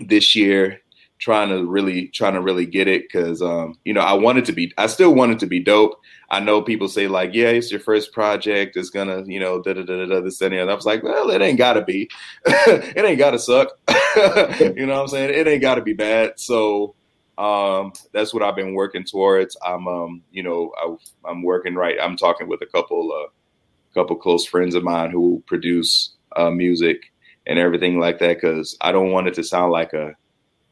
this 0.00 0.34
year, 0.34 0.80
trying 1.18 1.50
to 1.50 1.66
really 1.66 2.08
trying 2.08 2.32
to 2.32 2.40
really 2.40 2.64
get 2.64 2.88
it 2.88 3.02
because 3.02 3.42
um, 3.42 3.78
you 3.84 3.92
know 3.92 4.00
I 4.00 4.14
want 4.14 4.38
it 4.38 4.46
to 4.46 4.52
be 4.52 4.72
I 4.78 4.86
still 4.86 5.14
want 5.14 5.32
it 5.32 5.38
to 5.40 5.46
be 5.46 5.60
dope. 5.60 6.00
I 6.30 6.40
know 6.40 6.62
people 6.62 6.88
say 6.88 7.06
like, 7.06 7.34
yeah, 7.34 7.48
it's 7.48 7.70
your 7.70 7.80
first 7.80 8.14
project, 8.14 8.78
it's 8.78 8.88
gonna 8.88 9.24
you 9.26 9.38
know 9.38 9.60
da 9.60 9.74
da 9.74 9.82
da 9.82 9.94
da 9.94 10.06
da 10.06 10.20
this 10.22 10.40
and 10.40 10.54
that. 10.54 10.70
I 10.70 10.74
was 10.74 10.86
like, 10.86 11.02
well, 11.02 11.30
it 11.30 11.42
ain't 11.42 11.58
gotta 11.58 11.84
be, 11.84 12.08
it 12.46 13.04
ain't 13.04 13.18
gotta 13.18 13.38
suck. 13.38 13.78
you 14.16 14.86
know 14.86 14.94
what 14.94 15.02
I'm 15.02 15.08
saying? 15.08 15.38
It 15.38 15.46
ain't 15.46 15.60
gotta 15.60 15.82
be 15.82 15.92
bad. 15.92 16.40
So 16.40 16.94
um, 17.38 17.92
that's 18.12 18.34
what 18.34 18.42
I've 18.42 18.56
been 18.56 18.74
working 18.74 19.04
towards. 19.04 19.56
I'm, 19.64 19.88
um, 19.88 20.22
you 20.30 20.42
know, 20.42 20.72
I, 20.76 21.30
am 21.30 21.42
working 21.42 21.74
right. 21.74 21.96
I'm 22.00 22.16
talking 22.16 22.48
with 22.48 22.62
a 22.62 22.66
couple, 22.66 23.10
uh, 23.12 23.30
couple 23.94 24.16
close 24.16 24.46
friends 24.46 24.74
of 24.74 24.82
mine 24.82 25.10
who 25.10 25.42
produce 25.46 26.14
uh, 26.36 26.50
music 26.50 27.12
and 27.46 27.58
everything 27.58 27.98
like 27.98 28.18
that 28.18 28.36
because 28.36 28.76
I 28.80 28.92
don't 28.92 29.12
want 29.12 29.28
it 29.28 29.34
to 29.34 29.44
sound 29.44 29.72
like 29.72 29.92
a 29.92 30.14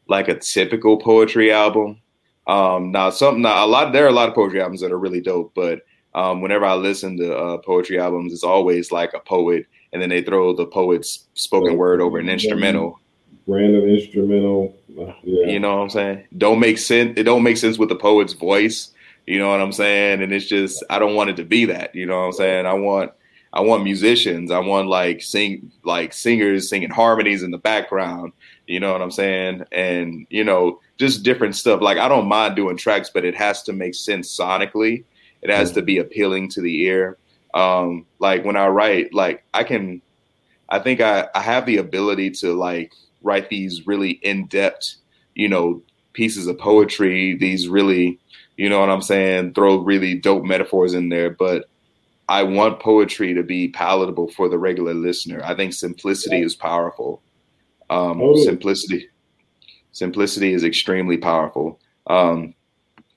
like 0.07 0.27
a 0.27 0.39
typical 0.39 0.97
poetry 0.97 1.51
album. 1.51 2.01
Um, 2.47 2.91
now, 2.91 3.09
something 3.11 3.45
a 3.45 3.65
lot 3.65 3.93
there 3.93 4.05
are 4.05 4.09
a 4.09 4.13
lot 4.13 4.29
of 4.29 4.35
poetry 4.35 4.61
albums 4.61 4.81
that 4.81 4.91
are 4.91 4.99
really 4.99 5.21
dope, 5.21 5.53
but 5.55 5.81
um, 6.13 6.41
whenever 6.41 6.65
I 6.65 6.73
listen 6.73 7.17
to 7.17 7.35
uh, 7.35 7.57
poetry 7.59 7.99
albums, 7.99 8.33
it's 8.33 8.43
always 8.43 8.91
like 8.91 9.13
a 9.13 9.19
poet, 9.19 9.65
and 9.93 10.01
then 10.01 10.09
they 10.09 10.21
throw 10.21 10.55
the 10.55 10.65
poet's 10.65 11.27
spoken 11.33 11.77
word 11.77 12.01
over 12.01 12.17
an 12.17 12.29
instrumental 12.29 12.99
random 13.47 13.87
instrumental. 13.87 14.75
Yeah. 14.95 15.13
You 15.23 15.59
know 15.59 15.77
what 15.77 15.83
I'm 15.83 15.89
saying? 15.89 16.27
Don't 16.37 16.59
make 16.59 16.77
sense. 16.77 17.13
It 17.17 17.23
don't 17.23 17.43
make 17.43 17.57
sense 17.57 17.77
with 17.77 17.89
the 17.89 17.95
poet's 17.95 18.33
voice. 18.33 18.91
You 19.25 19.39
know 19.39 19.49
what 19.49 19.61
I'm 19.61 19.71
saying? 19.71 20.21
And 20.21 20.33
it's 20.33 20.45
just 20.45 20.83
I 20.89 20.99
don't 20.99 21.15
want 21.15 21.29
it 21.29 21.37
to 21.37 21.45
be 21.45 21.65
that. 21.65 21.95
You 21.95 22.05
know 22.05 22.19
what 22.19 22.25
I'm 22.25 22.31
saying? 22.33 22.65
I 22.65 22.73
want 22.73 23.11
I 23.53 23.61
want 23.61 23.83
musicians. 23.83 24.51
I 24.51 24.59
want 24.59 24.87
like 24.87 25.21
sing 25.21 25.71
like 25.83 26.13
singers 26.13 26.69
singing 26.69 26.89
harmonies 26.89 27.43
in 27.43 27.51
the 27.51 27.57
background. 27.57 28.33
You 28.67 28.79
know 28.79 28.93
what 28.93 29.01
I'm 29.01 29.11
saying? 29.11 29.65
And 29.71 30.25
you 30.29 30.43
know 30.43 30.79
just 30.97 31.23
different 31.23 31.55
stuff. 31.55 31.81
Like 31.81 31.97
I 31.97 32.07
don't 32.07 32.27
mind 32.27 32.55
doing 32.55 32.77
tracks, 32.77 33.09
but 33.13 33.25
it 33.25 33.35
has 33.35 33.63
to 33.63 33.73
make 33.73 33.95
sense 33.95 34.35
sonically. 34.35 35.03
It 35.41 35.49
has 35.49 35.69
mm-hmm. 35.69 35.79
to 35.79 35.85
be 35.85 35.97
appealing 35.97 36.49
to 36.49 36.61
the 36.61 36.81
ear. 36.83 37.17
Um, 37.53 38.05
like 38.19 38.45
when 38.45 38.55
I 38.55 38.67
write, 38.67 39.13
like 39.13 39.43
I 39.53 39.63
can, 39.63 40.01
I 40.69 40.79
think 40.79 41.01
I 41.01 41.27
I 41.35 41.41
have 41.41 41.65
the 41.65 41.77
ability 41.77 42.31
to 42.31 42.53
like 42.53 42.93
write 43.21 43.49
these 43.49 43.85
really 43.87 44.11
in-depth, 44.23 44.95
you 45.35 45.47
know, 45.47 45.81
pieces 46.13 46.47
of 46.47 46.57
poetry, 46.57 47.35
these 47.35 47.67
really, 47.67 48.19
you 48.57 48.69
know 48.69 48.79
what 48.79 48.89
I'm 48.89 49.01
saying, 49.01 49.53
throw 49.53 49.77
really 49.77 50.15
dope 50.15 50.43
metaphors 50.43 50.93
in 50.93 51.09
there, 51.09 51.29
but 51.29 51.65
I 52.27 52.43
want 52.43 52.79
poetry 52.79 53.33
to 53.33 53.43
be 53.43 53.69
palatable 53.69 54.29
for 54.29 54.49
the 54.49 54.57
regular 54.57 54.93
listener. 54.93 55.41
I 55.43 55.55
think 55.55 55.73
simplicity 55.73 56.39
yeah. 56.39 56.45
is 56.45 56.55
powerful. 56.55 57.21
Um, 57.89 58.19
totally. 58.19 58.43
Simplicity, 58.43 59.09
simplicity 59.91 60.53
is 60.53 60.63
extremely 60.63 61.17
powerful. 61.17 61.79
Um, 62.07 62.53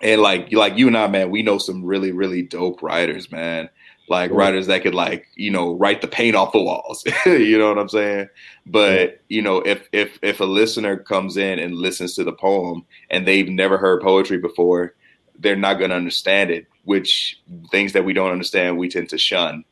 and 0.00 0.20
like 0.20 0.52
like 0.52 0.76
you 0.76 0.88
and 0.88 0.98
I, 0.98 1.06
man, 1.06 1.30
we 1.30 1.42
know 1.42 1.58
some 1.58 1.84
really 1.84 2.12
really 2.12 2.42
dope 2.42 2.82
writers, 2.82 3.30
man 3.30 3.70
like 4.08 4.30
writers 4.30 4.66
that 4.66 4.82
could 4.82 4.94
like 4.94 5.26
you 5.34 5.50
know 5.50 5.74
write 5.74 6.00
the 6.00 6.08
paint 6.08 6.36
off 6.36 6.52
the 6.52 6.62
walls. 6.62 7.04
You 7.26 7.58
know 7.58 7.68
what 7.68 7.78
i'm 7.78 7.88
saying? 7.88 8.28
But 8.66 9.20
you 9.28 9.42
know 9.42 9.58
if 9.58 9.88
if 9.92 10.18
if 10.22 10.40
a 10.40 10.44
listener 10.44 10.96
comes 10.96 11.36
in 11.36 11.58
and 11.58 11.74
listens 11.74 12.14
to 12.14 12.24
the 12.24 12.32
poem 12.32 12.84
and 13.10 13.26
they've 13.26 13.48
never 13.48 13.78
heard 13.78 14.02
poetry 14.02 14.38
before 14.38 14.94
they're 15.38 15.56
not 15.56 15.78
going 15.78 15.90
to 15.90 15.96
understand 15.96 16.50
it 16.50 16.66
which 16.84 17.40
things 17.70 17.92
that 17.92 18.04
we 18.04 18.12
don't 18.12 18.30
understand 18.30 18.78
we 18.78 18.88
tend 18.88 19.08
to 19.08 19.18
shun 19.18 19.64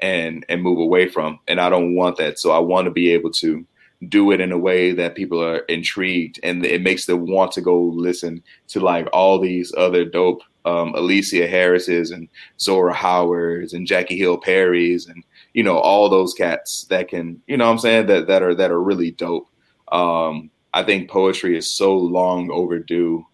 and 0.00 0.44
and 0.48 0.62
move 0.62 0.78
away 0.78 1.08
from. 1.08 1.38
And 1.46 1.60
i 1.60 1.68
don't 1.68 1.94
want 1.94 2.16
that. 2.16 2.38
So 2.38 2.50
i 2.50 2.58
want 2.58 2.86
to 2.86 2.90
be 2.90 3.12
able 3.12 3.30
to 3.32 3.64
do 4.06 4.30
it 4.30 4.40
in 4.40 4.52
a 4.52 4.58
way 4.58 4.92
that 4.92 5.16
people 5.16 5.42
are 5.42 5.58
intrigued 5.60 6.38
and 6.44 6.64
it 6.64 6.82
makes 6.82 7.06
them 7.06 7.26
want 7.26 7.50
to 7.50 7.60
go 7.60 7.80
listen 7.80 8.42
to 8.68 8.78
like 8.78 9.08
all 9.12 9.40
these 9.40 9.74
other 9.76 10.04
dope 10.04 10.42
um, 10.64 10.94
Alicia 10.94 11.48
Harris's 11.48 12.10
and 12.10 12.28
Zora 12.60 12.92
Howard's 12.92 13.72
and 13.72 13.86
Jackie 13.86 14.18
Hill 14.18 14.38
Perry's 14.38 15.06
and 15.06 15.24
you 15.54 15.62
know 15.62 15.78
all 15.78 16.08
those 16.08 16.34
cats 16.34 16.84
that 16.90 17.08
can 17.08 17.40
you 17.46 17.56
know 17.56 17.70
I'm 17.70 17.78
saying 17.78 18.06
that 18.06 18.26
that 18.26 18.42
are 18.42 18.54
that 18.54 18.70
are 18.70 18.82
really 18.82 19.10
dope. 19.10 19.48
Um, 19.90 20.50
I 20.74 20.82
think 20.82 21.10
poetry 21.10 21.56
is 21.56 21.72
so 21.72 21.96
long 21.96 22.50
overdue 22.50 23.26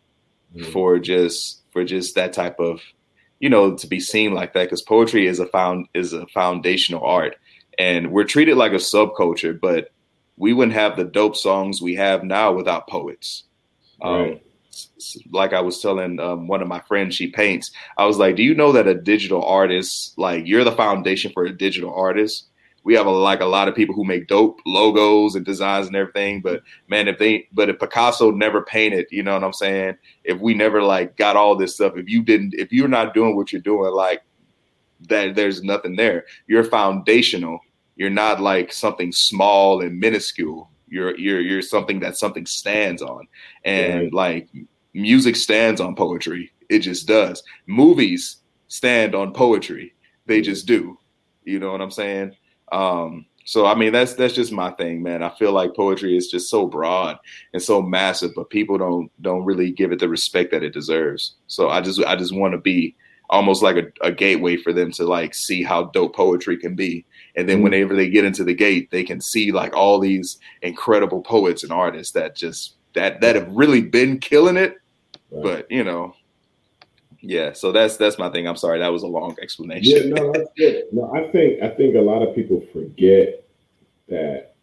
mm. 0.55 0.73
for 0.73 0.99
just 0.99 1.63
for 1.73 1.85
just 1.85 2.15
that 2.15 2.33
type 2.33 2.61
of 2.61 2.81
you 3.41 3.49
know 3.49 3.77
to 3.77 3.87
be 3.87 4.01
seen 4.01 4.33
like 4.33 4.53
that 4.53 4.65
because 4.65 4.83
poetry 4.83 5.27
is 5.27 5.41
a 5.41 5.47
found 5.47 5.89
is 5.95 6.13
a 6.13 6.27
foundational 6.29 7.05
art 7.05 7.37
and 7.79 8.13
we're 8.13 8.25
treated 8.25 8.57
like 8.57 8.73
a 8.73 8.77
subculture 8.77 9.59
but 9.59 9.91
we 10.37 10.53
wouldn't 10.53 10.77
have 10.77 10.97
the 10.97 11.05
dope 11.05 11.37
songs 11.37 11.81
we 11.81 11.95
have 11.95 12.25
now 12.25 12.53
without 12.53 12.89
poets 12.89 13.45
um, 14.03 14.13
right. 14.13 14.33
um, 14.33 14.41
like 15.31 15.53
I 15.53 15.61
was 15.61 15.81
telling 15.81 16.19
um, 16.21 16.47
one 16.47 16.63
of 16.63 16.69
my 16.69 16.81
friends, 16.81 17.15
she 17.15 17.29
paints. 17.29 17.71
I 17.97 18.07
was 18.07 18.19
like, 18.19 18.37
"Do 18.37 18.43
you 18.43 18.55
know 18.55 18.73
that 18.73 18.87
a 18.87 18.95
digital 18.95 19.45
artist, 19.45 20.19
like 20.19 20.47
you're 20.47 20.65
the 20.65 20.73
foundation 20.73 21.33
for 21.33 21.45
a 21.45 21.57
digital 21.57 21.95
artist? 21.95 22.49
We 22.83 22.95
have 22.95 23.07
a, 23.07 23.11
like 23.11 23.41
a 23.41 23.47
lot 23.47 23.69
of 23.69 23.75
people 23.75 23.95
who 23.95 24.05
make 24.05 24.29
dope 24.29 24.61
logos 24.67 25.37
and 25.37 25.45
designs 25.45 25.87
and 25.87 25.97
everything, 25.97 26.43
but 26.43 26.63
man, 26.89 27.09
if 27.09 27.19
they, 27.19 27.49
but 27.51 27.71
if 27.71 27.79
Picasso 27.79 28.31
never 28.31 28.61
painted, 28.61 29.07
you 29.11 29.23
know 29.23 29.33
what 29.33 29.43
I'm 29.43 29.55
saying? 29.55 29.97
If 30.23 30.39
we 30.41 30.53
never 30.53 30.83
like 30.83 31.17
got 31.17 31.35
all 31.35 31.57
this 31.57 31.77
stuff, 31.77 31.97
if 31.97 32.11
you 32.11 32.23
didn't, 32.23 32.55
if 32.55 32.73
you're 32.73 32.89
not 32.89 33.15
doing 33.15 33.37
what 33.37 33.53
you're 33.53 33.63
doing, 33.63 33.91
like 33.95 34.23
that, 35.09 35.35
there's 35.35 35.63
nothing 35.63 35.97
there. 35.97 36.27
You're 36.47 36.65
foundational. 36.65 37.61
You're 37.97 38.11
not 38.11 38.41
like 38.41 38.73
something 38.73 39.13
small 39.13 39.81
and 39.81 39.99
minuscule 39.99 40.71
you're 40.95 41.19
you're 41.19 41.41
you're 41.41 41.63
something 41.63 42.01
that 42.01 42.17
something 42.17 42.47
stands 42.47 43.03
on, 43.03 43.27
and 43.65 44.13
like 44.13 44.49
music 44.95 45.35
stands 45.35 45.81
on 45.81 45.97
poetry. 45.97 46.53
It 46.71 46.79
just 46.81 47.09
does. 47.09 47.43
Movies 47.67 48.39
stand 48.69 49.15
on 49.15 49.33
poetry. 49.33 49.93
They 50.27 50.41
just 50.41 50.67
do. 50.67 50.97
You 51.45 51.59
know 51.59 51.73
what 51.73 51.83
I'm 51.83 51.91
saying? 51.91 52.37
Um, 52.73 53.27
so 53.45 53.67
I 53.67 53.75
mean 53.75 53.93
that's 53.93 54.15
that's 54.15 54.35
just 54.35 54.53
my 54.53 54.71
thing, 54.71 55.03
man. 55.03 55.23
I 55.23 55.31
feel 55.31 55.53
like 55.53 55.75
poetry 55.75 56.17
is 56.17 56.29
just 56.29 56.49
so 56.49 56.67
broad 56.67 57.19
and 57.53 57.61
so 57.61 57.83
massive, 57.83 58.31
but 58.37 58.51
people 58.51 58.79
don't 58.79 59.11
don't 59.21 59.45
really 59.45 59.73
give 59.73 59.91
it 59.91 59.99
the 59.99 60.09
respect 60.09 60.53
that 60.53 60.63
it 60.63 60.73
deserves. 60.73 61.35
So 61.49 61.71
I 61.71 61.81
just 61.81 62.03
I 62.05 62.15
just 62.15 62.35
want 62.35 62.53
to 62.53 62.59
be 62.59 62.95
almost 63.31 63.63
like 63.63 63.77
a, 63.77 64.07
a, 64.07 64.13
gateway 64.13 64.57
for 64.57 64.73
them 64.73 64.93
to 64.93 65.05
like 65.05 65.35
see 65.35 65.63
how 65.63 65.85
dope 65.85 66.15
poetry 66.15 66.59
can 66.59 66.75
be. 66.77 67.05
And 67.37 67.49
then 67.49 67.63
whenever 67.63 67.97
they 67.97 68.09
get 68.09 68.25
into 68.25 68.45
the 68.45 68.55
gate, 68.55 68.91
they 68.91 69.03
can 69.03 69.21
see 69.21 69.51
like 69.51 69.75
all 69.75 69.99
these 69.99 70.39
incredible 70.63 71.21
poets 71.21 71.65
and 71.65 71.73
artists 71.73 72.13
that 72.13 72.37
just 72.37 72.77
that 72.95 73.21
that 73.21 73.35
have 73.35 73.49
really 73.51 73.81
been 73.81 74.19
killing 74.19 74.57
it. 74.57 74.77
Right. 75.31 75.43
But 75.43 75.71
you 75.71 75.83
know, 75.83 76.15
yeah. 77.21 77.53
So 77.53 77.73
that's 77.73 77.97
that's 77.97 78.19
my 78.19 78.31
thing. 78.31 78.47
I'm 78.47 78.57
sorry, 78.57 78.79
that 78.79 78.93
was 78.93 79.03
a 79.03 79.09
long 79.09 79.37
explanation. 79.43 80.09
Yeah, 80.09 80.15
no, 80.15 80.33
that's 80.33 80.51
good. 80.57 80.85
No, 80.93 81.13
I 81.13 81.29
think 81.33 81.63
I 81.63 81.71
think 81.71 81.97
a 81.97 82.01
lot 82.01 82.23
of 82.23 82.35
people 82.35 82.63
forget 82.73 83.45
that 84.09 84.55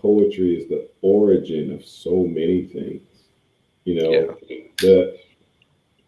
poetry 0.00 0.56
is 0.56 0.68
the 0.68 0.88
origin 1.02 1.72
of 1.72 1.84
so 1.84 2.24
many 2.24 2.64
things. 2.64 3.02
You 3.84 4.02
know, 4.02 4.10
yeah. 4.10 4.56
the 4.78 5.18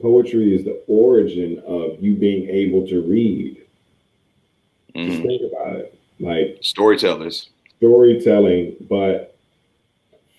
poetry 0.00 0.54
is 0.54 0.64
the 0.64 0.82
origin 0.88 1.62
of 1.66 2.02
you 2.02 2.16
being 2.16 2.48
able 2.48 2.86
to 2.88 3.02
read. 3.02 3.64
Mm-hmm. 4.94 5.10
Just 5.10 5.22
think 5.22 5.42
about 5.52 5.76
it. 5.76 5.97
Like 6.20 6.58
storytellers. 6.60 7.50
Storytelling, 7.78 8.76
but 8.88 9.36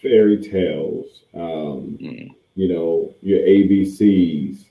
fairy 0.02 0.38
tales, 0.42 1.06
um, 1.34 1.98
mm-hmm. 2.02 2.34
you 2.56 2.68
know, 2.68 3.14
your 3.22 3.40
ABCs, 3.40 4.66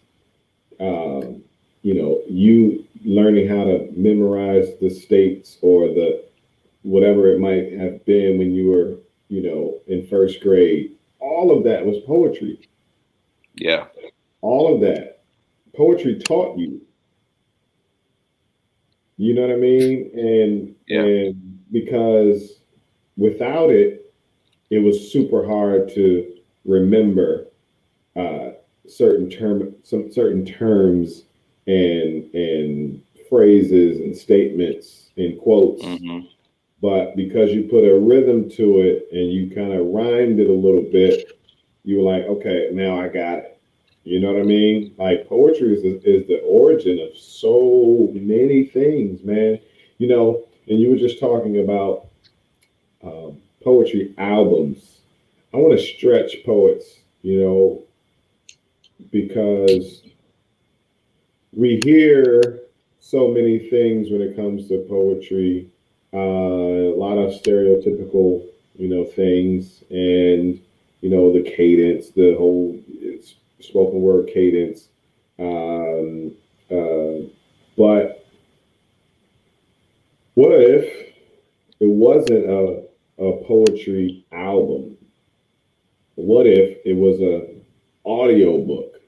um, 0.81 1.43
you 1.83 1.95
know, 1.95 2.21
you 2.29 2.85
learning 3.05 3.49
how 3.49 3.65
to 3.65 3.91
memorize 3.97 4.69
the 4.81 4.91
states 4.91 5.57
or 5.63 5.89
the 5.89 6.25
whatever 6.83 7.29
it 7.33 7.41
might 7.41 7.73
have 7.73 8.05
been 8.05 8.39
when 8.39 8.55
you 8.55 8.69
were, 8.69 8.97
you 9.29 9.43
know, 9.43 9.79
in 9.87 10.07
first 10.07 10.41
grade. 10.43 10.95
All 11.21 11.57
of 11.57 11.65
that 11.65 11.85
was 11.85 11.99
poetry. 12.07 12.69
Yeah 13.55 13.87
all 14.41 14.75
of 14.75 14.81
that 14.81 15.21
poetry 15.77 16.19
taught 16.19 16.59
you. 16.59 16.81
You 19.19 19.35
know 19.35 19.43
what 19.43 19.51
I 19.51 19.57
mean? 19.57 20.11
And 20.15 20.75
yeah. 20.87 21.03
and 21.03 21.59
because 21.71 22.61
without 23.17 23.71
it, 23.71 24.15
it 24.71 24.79
was 24.79 25.13
super 25.13 25.47
hard 25.47 25.93
to 25.95 26.35
remember 26.65 27.49
uh, 28.17 28.51
certain 28.89 29.29
term, 29.29 29.75
some 29.83 30.11
certain 30.13 30.47
terms 30.47 31.25
and 31.67 32.33
and 32.33 33.03
phrases 33.29 34.01
and 34.01 34.17
statements 34.17 35.11
and 35.17 35.39
quotes. 35.39 35.83
Mm-hmm. 35.83 36.27
But 36.81 37.17
because 37.17 37.51
you 37.51 37.65
put 37.65 37.85
a 37.85 37.99
rhythm 37.99 38.49
to 38.51 38.81
it 38.81 39.09
and 39.11 39.33
you 39.33 39.51
kind 39.55 39.73
of 39.73 39.87
rhymed 39.89 40.39
it 40.39 40.49
a 40.49 40.53
little 40.53 40.83
bit, 40.93 41.39
you 41.83 41.97
were 41.97 42.13
like, 42.13 42.25
okay, 42.25 42.71
now 42.73 43.01
I 43.01 43.09
got 43.09 43.39
it. 43.39 43.58
You 44.09 44.21
know 44.21 44.33
what 44.33 44.41
I 44.41 44.45
mean? 44.45 44.95
Like 44.97 45.29
poetry 45.29 45.75
is, 45.75 45.85
is 45.85 46.27
the 46.27 46.41
origin 46.41 46.99
of 46.99 47.15
so 47.15 48.09
many 48.15 48.65
things, 48.65 49.23
man. 49.23 49.61
You 49.99 50.09
know, 50.09 50.45
and 50.67 50.81
you 50.81 50.89
were 50.89 50.97
just 50.97 51.21
talking 51.21 51.59
about 51.59 52.07
um, 53.05 53.37
poetry 53.63 54.15
albums. 54.17 55.01
I 55.53 55.59
want 55.59 55.79
to 55.79 55.85
stretch 55.85 56.37
poets, 56.47 56.87
you 57.21 57.43
know, 57.43 57.83
because 59.13 60.05
we 61.53 61.79
hear 61.85 62.61
so 63.01 63.29
many 63.29 63.59
things 63.59 64.11
when 64.11 64.23
it 64.23 64.37
comes 64.37 64.69
to 64.69 64.87
poetry, 64.89 65.69
uh, 66.15 66.17
a 66.17 66.97
lot 66.97 67.19
of 67.19 67.35
stereotypical, 67.43 68.47
you 68.75 68.89
know, 68.89 69.05
things, 69.05 69.85
and 69.91 70.59
you 71.03 71.11
know 71.11 71.31
the 71.31 71.43
cadence, 71.43 72.09
the 72.09 72.35
whole 72.39 72.75
spoken 73.61 74.01
word 74.01 74.31
cadence. 74.33 74.89
Um, 75.39 76.33
uh, 76.71 77.29
but 77.77 78.27
what 80.35 80.53
if 80.53 81.15
it 81.81 81.87
wasn't 81.87 82.47
a, 82.47 82.83
a 83.19 83.45
poetry 83.45 84.25
album? 84.33 84.97
What 86.15 86.47
if 86.47 86.79
it 86.85 86.95
was 86.95 87.21
a 87.21 87.55
audio 88.09 88.59
book? 88.59 89.01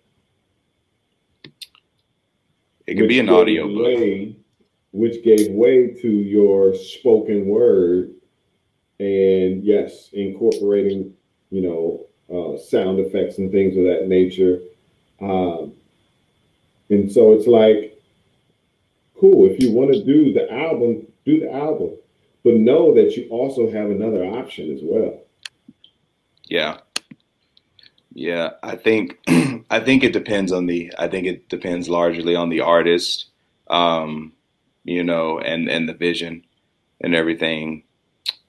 It 2.87 2.97
could 2.97 3.09
be 3.09 3.21
an 3.21 3.29
audio 3.29 3.69
book. 3.69 4.37
Which 4.93 5.23
gave 5.23 5.53
way 5.53 5.95
to 6.03 6.09
your 6.09 6.75
spoken 6.75 7.47
word 7.47 8.11
and 8.99 9.65
yes, 9.65 10.11
incorporating, 10.13 11.15
you 11.51 11.63
know, 11.63 12.07
uh, 12.33 12.59
sound 12.59 13.01
effects 13.01 13.39
and 13.39 13.51
things 13.51 13.77
of 13.77 13.85
that 13.85 14.09
nature. 14.09 14.61
Um, 15.21 15.75
and 16.89 17.11
so 17.11 17.33
it's 17.33 17.47
like, 17.47 17.99
cool, 19.19 19.49
if 19.51 19.63
you 19.63 19.73
want 19.73 19.93
to 19.93 20.05
do 20.05 20.33
the 20.33 20.51
album, 20.53 21.07
do 21.25 21.41
the 21.41 21.53
album, 21.53 21.91
but 22.43 22.55
know 22.55 22.95
that 22.95 23.17
you 23.17 23.29
also 23.31 23.71
have 23.71 23.91
another 23.91 24.25
option 24.25 24.73
as 24.75 24.81
well. 24.83 25.21
Yeah. 26.49 26.79
Yeah, 28.13 28.51
I 28.63 28.77
think 28.77 29.19
I 29.71 29.81
think 29.81 30.03
it 30.03 30.13
depends 30.13 30.53
on 30.53 30.67
the 30.67 30.93
I 30.99 31.07
think 31.07 31.27
it 31.27 31.49
depends 31.49 31.89
largely 31.89 32.35
on 32.35 32.49
the 32.49 32.61
artist, 32.61 33.27
um, 33.69 34.33
you 34.85 35.05
know, 35.05 35.39
and 35.39 35.69
and 35.69 35.89
the 35.89 35.95
vision 35.95 36.45
and 37.01 37.15
everything, 37.15 37.85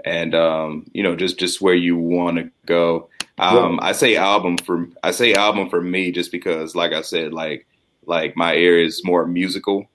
and 0.04 0.34
um, 0.34 0.88
you 0.94 1.04
know, 1.04 1.16
just 1.16 1.38
just 1.38 1.62
where 1.62 1.76
you 1.76 1.96
want 1.96 2.38
to 2.38 2.50
go. 2.66 3.10
Um, 3.42 3.80
I 3.82 3.92
say 3.94 4.16
album 4.16 4.58
for 4.58 4.88
I 5.04 5.12
say 5.12 5.34
album 5.34 5.70
for 5.70 5.82
me 5.82 6.12
just 6.12 6.32
because, 6.32 6.76
like 6.76 6.94
I 6.94 7.02
said, 7.02 7.34
like 7.34 7.68
like 8.06 8.38
my 8.38 8.54
ear 8.54 8.80
is 8.80 9.04
more 9.04 9.26
musical, 9.26 9.90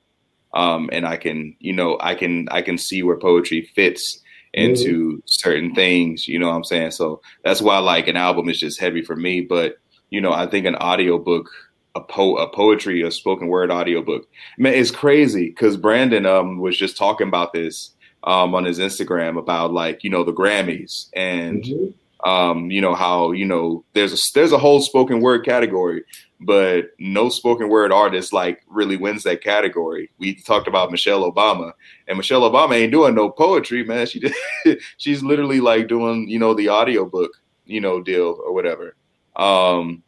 um, 0.53 0.90
and 0.92 1.07
I 1.07 1.16
can 1.16 1.55
you 1.61 1.72
know 1.72 1.97
I 2.01 2.16
can 2.16 2.49
I 2.51 2.61
can 2.61 2.76
see 2.76 3.05
where 3.05 3.16
poetry 3.16 3.70
fits 3.74 4.20
into 4.53 5.12
mm-hmm. 5.12 5.18
certain 5.26 5.74
things. 5.74 6.26
You 6.26 6.40
know 6.40 6.49
what 6.49 6.57
I'm 6.57 6.64
saying? 6.64 6.90
So 6.90 7.20
that's 7.44 7.62
why 7.62 7.78
like 7.78 8.09
an 8.09 8.16
album 8.16 8.49
is 8.49 8.59
just 8.59 8.80
heavy 8.80 9.03
for 9.03 9.14
me. 9.14 9.42
But 9.42 9.76
you 10.11 10.20
know, 10.20 10.32
I 10.32 10.47
think 10.49 10.66
an 10.66 10.76
audiobook, 10.76 11.49
a 11.94 12.01
po 12.01 12.36
a 12.36 12.49
poetry, 12.49 13.03
a 13.03 13.12
spoken 13.12 13.47
word 13.47 13.70
audiobook, 13.70 14.28
man, 14.59 14.74
it's 14.74 14.90
crazy 14.90 15.51
because 15.51 15.76
Brandon 15.76 16.26
um 16.26 16.59
was 16.59 16.76
just 16.76 16.97
talking 16.97 17.28
about 17.28 17.53
this 17.53 17.92
um 18.24 18.57
on 18.57 18.64
his 18.64 18.80
Instagram 18.80 19.38
about 19.38 19.72
like 19.72 20.03
you 20.03 20.11
know 20.11 20.24
the 20.24 20.34
Grammys 20.34 21.11
and. 21.14 21.62
Mm-hmm. 21.62 21.90
Um, 22.27 22.72
you 22.72 22.81
know 22.81 22.97
how 22.97 23.31
you 23.31 23.45
know 23.45 23.85
there's 23.93 24.12
a 24.12 24.18
there's 24.35 24.51
a 24.51 24.59
whole 24.59 24.81
spoken 24.81 25.20
word 25.20 25.45
category, 25.45 26.03
but 26.41 26.87
no 26.99 27.29
spoken 27.29 27.68
word 27.68 27.93
artist 27.93 28.33
like 28.33 28.64
really 28.66 28.97
wins 28.97 29.22
that 29.22 29.45
category. 29.45 30.11
We 30.18 30.35
talked 30.35 30.66
about 30.66 30.91
Michelle 30.91 31.31
Obama, 31.31 31.70
and 32.09 32.16
Michelle 32.16 32.41
Obama 32.41 32.74
ain't 32.74 32.91
doing 32.91 33.14
no 33.14 33.31
poetry, 33.31 33.85
man. 33.85 34.09
She 34.09 34.20
she's 34.97 35.22
literally 35.22 35.61
like 35.61 35.87
doing 35.87 36.29
you 36.29 36.41
know 36.41 36.53
the 36.53 36.68
audiobook 36.68 37.31
you 37.64 37.81
know 37.81 38.03
deal 38.03 38.41
or 38.45 38.53
whatever. 38.53 38.97
Um, 39.37 40.03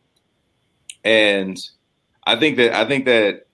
and 1.05 1.57
I 2.27 2.35
think 2.35 2.57
that 2.57 2.75
I 2.75 2.85
think 2.85 3.05
that 3.05 3.47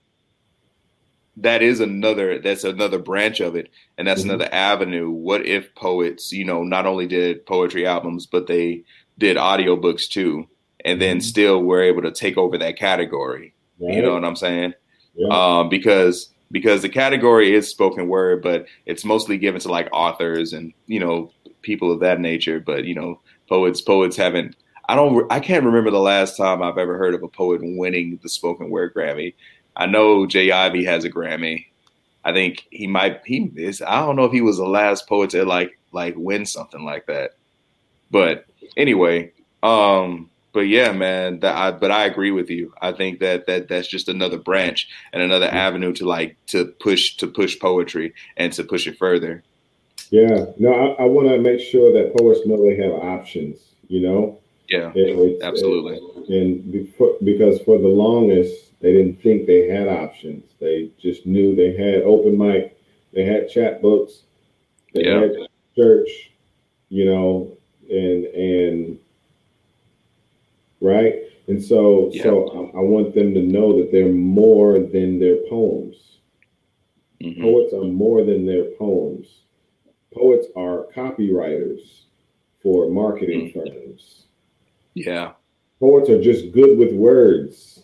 that 1.37 1.61
is 1.61 1.79
another 1.79 2.39
that's 2.39 2.63
another 2.63 2.99
branch 2.99 3.39
of 3.39 3.55
it 3.55 3.69
and 3.97 4.07
that's 4.07 4.21
mm-hmm. 4.21 4.31
another 4.31 4.53
avenue 4.53 5.09
what 5.09 5.45
if 5.45 5.73
poets 5.75 6.31
you 6.31 6.45
know 6.45 6.63
not 6.63 6.85
only 6.85 7.07
did 7.07 7.45
poetry 7.45 7.85
albums 7.85 8.25
but 8.25 8.47
they 8.47 8.83
did 9.17 9.37
audiobooks 9.37 10.07
too 10.07 10.47
and 10.83 11.01
then 11.01 11.17
mm-hmm. 11.17 11.23
still 11.23 11.63
were 11.63 11.81
able 11.81 12.01
to 12.01 12.11
take 12.11 12.37
over 12.37 12.57
that 12.57 12.77
category 12.77 13.53
right. 13.79 13.95
you 13.95 14.01
know 14.01 14.13
what 14.13 14.23
i'm 14.23 14.35
saying 14.35 14.73
yeah. 15.15 15.27
um, 15.59 15.69
because 15.69 16.29
because 16.51 16.81
the 16.81 16.89
category 16.89 17.53
is 17.53 17.69
spoken 17.69 18.07
word 18.07 18.41
but 18.41 18.65
it's 18.85 19.03
mostly 19.03 19.37
given 19.37 19.59
to 19.59 19.69
like 19.69 19.89
authors 19.91 20.53
and 20.53 20.73
you 20.87 20.99
know 20.99 21.31
people 21.61 21.91
of 21.91 21.99
that 21.99 22.19
nature 22.19 22.59
but 22.59 22.85
you 22.85 22.95
know 22.95 23.19
poets 23.49 23.81
poets 23.81 24.15
haven't 24.15 24.55
i 24.87 24.95
don't 24.95 25.29
i 25.31 25.39
can't 25.39 25.65
remember 25.65 25.91
the 25.91 25.99
last 25.99 26.37
time 26.37 26.61
i've 26.61 26.77
ever 26.77 26.97
heard 26.97 27.15
of 27.15 27.23
a 27.23 27.27
poet 27.27 27.59
winning 27.61 28.19
the 28.23 28.29
spoken 28.29 28.69
word 28.69 28.93
grammy 28.93 29.33
I 29.75 29.85
know 29.85 30.25
J. 30.25 30.51
Ivy 30.51 30.85
has 30.85 31.03
a 31.03 31.09
Grammy. 31.09 31.65
I 32.23 32.33
think 32.33 32.67
he 32.71 32.87
might 32.87 33.21
he 33.25 33.51
is 33.55 33.81
I 33.81 33.99
don't 33.99 34.15
know 34.15 34.25
if 34.25 34.31
he 34.31 34.41
was 34.41 34.57
the 34.57 34.67
last 34.67 35.07
poet 35.07 35.29
to 35.31 35.45
like 35.45 35.77
like 35.91 36.15
win 36.17 36.45
something 36.45 36.83
like 36.83 37.05
that. 37.05 37.35
But 38.09 38.45
anyway, 38.75 39.31
um 39.61 40.29
but 40.51 40.61
yeah, 40.61 40.91
man, 40.93 41.41
that 41.41 41.55
I 41.55 41.71
but 41.71 41.91
I 41.91 42.05
agree 42.05 42.31
with 42.31 42.49
you. 42.49 42.73
I 42.81 42.93
think 42.93 43.19
that 43.19 43.45
that 43.45 43.67
that's 43.67 43.87
just 43.87 44.07
another 44.07 44.37
branch 44.37 44.89
and 45.13 45.21
another 45.21 45.47
avenue 45.47 45.93
to 45.93 46.05
like 46.05 46.37
to 46.47 46.65
push 46.79 47.15
to 47.17 47.27
push 47.27 47.59
poetry 47.59 48.13
and 48.37 48.51
to 48.53 48.63
push 48.63 48.87
it 48.87 48.97
further. 48.97 49.43
Yeah, 50.09 50.45
no, 50.57 50.73
I, 50.73 51.03
I 51.03 51.05
want 51.05 51.27
to 51.27 51.39
make 51.39 51.59
sure 51.59 51.91
that 51.93 52.15
poets 52.15 52.39
know 52.45 52.61
they 52.61 52.77
have 52.77 52.93
options. 52.93 53.59
You 53.87 54.01
know. 54.01 54.39
Yeah, 54.67 54.91
it, 54.95 55.41
absolutely. 55.43 55.99
and 56.27 56.71
before, 56.71 57.15
because 57.23 57.61
for 57.61 57.77
the 57.77 57.87
longest, 57.87 58.79
they 58.81 58.93
didn't 58.93 59.21
think 59.21 59.45
they 59.45 59.67
had 59.67 59.87
options. 59.87 60.43
They 60.59 60.89
just 60.99 61.25
knew 61.25 61.55
they 61.55 61.75
had 61.75 62.01
open 62.03 62.37
mic, 62.37 62.77
they 63.13 63.25
had 63.25 63.49
chapbooks, 63.49 64.21
they 64.93 65.09
had 65.09 65.31
church, 65.75 66.31
you 66.89 67.05
know, 67.05 67.57
and 67.89 68.25
and 68.25 68.99
right. 70.81 71.15
And 71.47 71.63
so, 71.63 72.11
so 72.23 72.71
I, 72.73 72.79
I, 72.79 72.81
want 72.81 73.13
them 73.13 73.35
to 73.35 73.41
know 73.41 73.77
that 73.77 73.91
they're 73.91 74.11
more 74.11 74.79
than 74.79 75.19
their 75.19 75.37
poems. 75.47 75.95
Mm-hmm. 77.21 77.39
Poets 77.39 77.73
are 77.73 77.83
more 77.83 78.23
than 78.23 78.47
their 78.47 78.65
poems. 78.79 79.27
Poets 80.11 80.47
are 80.55 80.87
copywriters 80.95 82.05
for 82.63 82.89
marketing 82.89 83.51
mm-hmm. 83.51 83.59
firms. 83.59 84.23
Yeah. 84.95 85.33
Poets 85.79 86.09
are 86.09 86.21
just 86.21 86.51
good 86.51 86.77
with 86.77 86.93
words. 86.93 87.83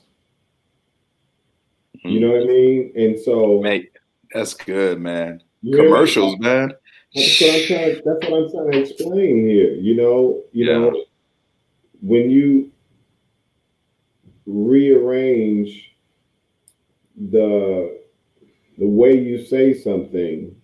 You 2.04 2.20
know 2.20 2.32
what 2.32 2.44
I 2.44 2.46
mean? 2.46 2.94
And 2.96 3.20
so, 3.20 3.62
Mate, 3.62 3.92
that's 4.34 4.56
good, 4.56 5.00
man. 5.00 5.44
Commercials, 5.64 6.40
man. 6.40 6.74
That's 7.14 7.42
what 7.42 7.54
I'm 7.54 7.68
trying. 7.68 8.02
That's 8.06 8.32
what 8.32 8.34
I'm 8.34 8.52
trying 8.52 8.72
to 8.72 8.80
explain 8.80 9.48
here. 9.48 9.74
You 9.74 9.96
know, 9.96 10.44
you 10.52 10.66
yeah. 10.66 10.80
know, 10.80 11.04
when 12.02 12.32
you 12.32 12.72
rearrange 14.48 15.92
the 17.16 18.00
the 18.78 18.88
way 18.88 19.16
you 19.16 19.46
say 19.46 19.74
something, 19.74 20.56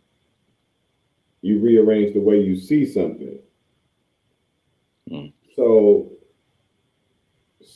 you 1.42 1.60
rearrange 1.60 2.14
the 2.14 2.22
way 2.22 2.40
you 2.42 2.56
see 2.60 2.86
something. 2.86 3.38
Mm. 5.12 5.34
So, 5.56 6.12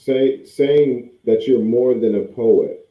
say 0.01 0.43
saying 0.45 1.11
that 1.25 1.47
you're 1.47 1.63
more 1.63 1.93
than 1.93 2.15
a 2.15 2.25
poet 2.33 2.89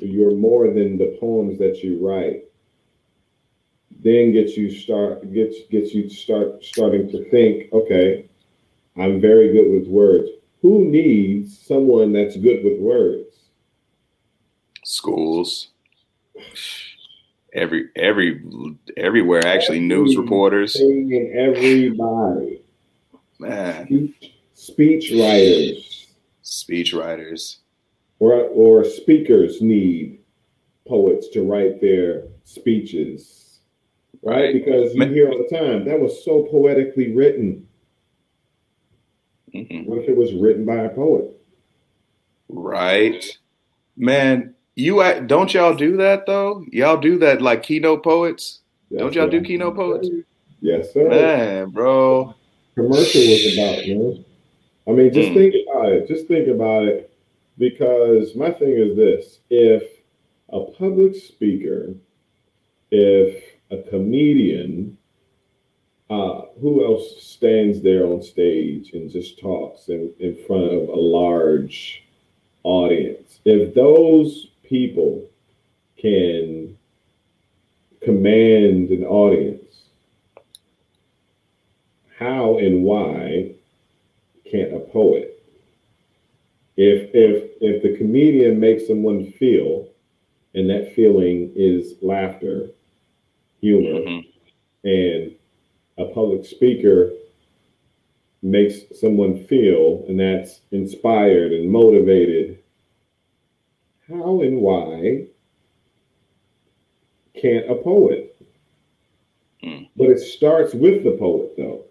you're 0.00 0.34
more 0.34 0.68
than 0.68 0.96
the 0.96 1.16
poems 1.20 1.58
that 1.58 1.82
you 1.82 1.98
write 2.06 2.44
then 4.02 4.32
gets 4.32 4.56
you 4.56 4.70
start 4.70 5.32
gets 5.32 5.56
gets 5.70 5.92
you 5.92 6.08
start 6.08 6.64
starting 6.64 7.10
to 7.10 7.28
think 7.30 7.70
okay 7.72 8.28
i'm 8.96 9.20
very 9.20 9.52
good 9.52 9.70
with 9.70 9.86
words. 9.88 10.28
Who 10.62 10.84
needs 10.84 11.58
someone 11.58 12.12
that's 12.12 12.36
good 12.36 12.62
with 12.62 12.78
words? 12.78 13.34
Schools. 14.84 15.68
Every 17.54 17.88
every 17.96 18.42
everywhere 18.96 19.46
actually 19.46 19.80
news 19.80 20.16
reporters. 20.16 20.76
and 20.76 21.32
everybody. 21.34 22.62
Man. 23.38 23.86
Speech, 23.86 24.32
speech 24.52 25.12
writers 25.12 25.99
speech 26.42 26.92
writers. 26.92 27.58
Or 28.18 28.34
or 28.34 28.84
speakers 28.84 29.62
need 29.62 30.20
poets 30.86 31.28
to 31.30 31.42
write 31.42 31.80
their 31.80 32.24
speeches 32.44 33.60
right, 34.22 34.52
because 34.52 34.94
you 34.94 35.04
hear 35.06 35.30
all 35.30 35.38
the 35.38 35.56
time 35.56 35.84
that 35.86 35.98
was 35.98 36.24
so 36.24 36.42
poetically 36.50 37.14
written. 37.14 37.66
Mhm. 39.54 39.86
what 39.86 39.98
if 39.98 40.08
it 40.08 40.16
was 40.16 40.32
written 40.34 40.64
by 40.64 40.76
a 40.76 40.88
poet? 40.90 41.30
Right. 42.48 43.24
Man 43.96 44.54
you 44.76 45.02
act- 45.02 45.26
don't 45.26 45.52
y'all 45.52 45.74
do 45.74 45.96
that 45.96 46.26
though? 46.26 46.64
Y'all 46.70 47.00
do 47.00 47.18
that 47.18 47.42
like 47.42 47.62
keynote 47.62 48.02
poets? 48.02 48.60
Don't 48.96 49.14
y'all 49.14 49.24
what 49.24 49.30
do 49.32 49.42
keynote 49.42 49.76
poets? 49.76 50.08
yes 50.60 50.92
sir. 50.92 51.08
Man 51.08 51.70
bro. 51.70 52.34
Commercial 52.74 53.20
was 53.22 53.54
about, 53.58 53.86
man. 53.86 54.24
I 54.90 54.92
mean, 54.92 55.12
just 55.12 55.30
Mm. 55.30 55.34
think 55.34 55.54
about 55.68 55.92
it. 55.92 56.08
Just 56.08 56.26
think 56.26 56.48
about 56.48 56.88
it. 56.88 57.10
Because 57.58 58.34
my 58.34 58.50
thing 58.50 58.72
is 58.72 58.96
this 58.96 59.40
if 59.50 60.02
a 60.48 60.64
public 60.64 61.14
speaker, 61.14 61.94
if 62.90 63.44
a 63.70 63.78
comedian, 63.78 64.96
uh, 66.08 66.46
who 66.60 66.84
else 66.84 67.22
stands 67.22 67.80
there 67.80 68.04
on 68.04 68.20
stage 68.20 68.94
and 68.94 69.08
just 69.10 69.38
talks 69.38 69.88
in, 69.88 70.12
in 70.18 70.34
front 70.34 70.64
of 70.72 70.88
a 70.88 70.96
large 70.96 72.04
audience? 72.64 73.38
If 73.44 73.74
those 73.74 74.48
people 74.64 75.24
can 75.96 76.76
command 78.00 78.90
an 78.90 79.04
audience, 79.04 79.82
how 82.18 82.58
and 82.58 82.82
why 82.82 83.54
can't 84.50 84.74
a 84.74 84.80
poet? 84.80 85.42
If 86.76 87.10
if 87.14 87.50
if 87.60 87.82
the 87.82 87.96
comedian 87.96 88.58
makes 88.58 88.86
someone 88.86 89.26
feel, 89.32 89.88
and 90.54 90.68
that 90.70 90.92
feeling 90.94 91.52
is 91.54 91.94
laughter, 92.02 92.70
humor, 93.60 94.00
Mhm. 94.00 94.26
and 94.84 95.34
a 95.98 96.06
public 96.12 96.44
speaker 96.44 97.12
makes 98.42 98.98
someone 98.98 99.36
feel, 99.44 100.04
and 100.08 100.18
that's 100.18 100.62
inspired 100.72 101.52
and 101.52 101.70
motivated, 101.70 102.58
how 104.08 104.40
and 104.40 104.60
why 104.62 105.26
can't 107.34 107.70
a 107.70 107.74
poet? 107.74 108.34
Mm. 109.62 109.88
But 109.96 110.10
it 110.10 110.18
starts 110.20 110.74
with 110.74 111.04
the 111.04 111.12
poet, 111.12 111.54
though. 111.56 111.84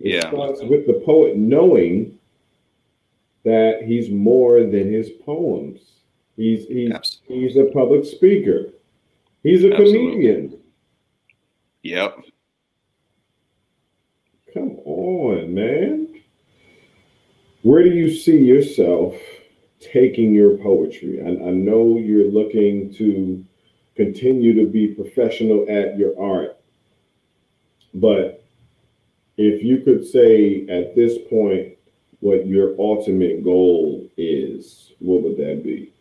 It 0.00 0.14
Yeah. 0.14 0.30
starts 0.30 0.62
with 0.62 0.86
the 0.86 1.00
poet 1.04 1.36
knowing 1.36 2.18
that 3.44 3.82
he's 3.84 4.10
more 4.10 4.60
than 4.64 4.92
his 4.92 5.10
poems. 5.10 5.80
He's 6.36 6.66
he's 6.68 6.90
Absolutely. 6.92 7.40
he's 7.40 7.56
a 7.56 7.64
public 7.66 8.04
speaker. 8.04 8.70
He's 9.42 9.64
a 9.64 9.72
Absolutely. 9.72 10.10
comedian. 10.12 10.60
yep 11.82 12.18
Come 14.52 14.78
on, 14.84 15.52
man. 15.54 16.08
Where 17.62 17.82
do 17.82 17.90
you 17.90 18.10
see 18.12 18.38
yourself 18.38 19.14
taking 19.80 20.34
your 20.34 20.56
poetry? 20.58 21.20
I, 21.22 21.28
I 21.28 21.50
know 21.50 21.98
you're 21.98 22.30
looking 22.30 22.92
to 22.94 23.44
continue 23.94 24.54
to 24.54 24.66
be 24.70 24.88
professional 24.88 25.66
at 25.68 25.98
your 25.98 26.18
art, 26.20 26.58
but 27.94 28.44
if 29.38 29.62
you 29.62 29.78
could 29.78 30.04
say 30.04 30.66
at 30.68 30.94
this 30.94 31.16
point 31.30 31.74
what 32.20 32.46
your 32.46 32.74
ultimate 32.78 33.44
goal 33.44 34.04
is, 34.16 34.92
what 34.98 35.22
would 35.22 35.36
that 35.36 35.62
be? 35.62 35.92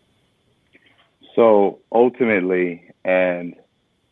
So 1.35 1.79
ultimately, 1.91 2.91
and 3.05 3.55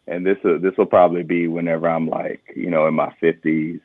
and 0.07 0.26
this 0.26 0.38
will 0.43 0.59
this 0.59 0.78
will 0.78 0.86
probably 0.86 1.23
be 1.23 1.47
whenever 1.47 1.89
I'm 1.89 2.07
like 2.07 2.53
you 2.55 2.69
know 2.69 2.88
in 2.88 2.93
my 2.93 3.11
50s 3.21 3.82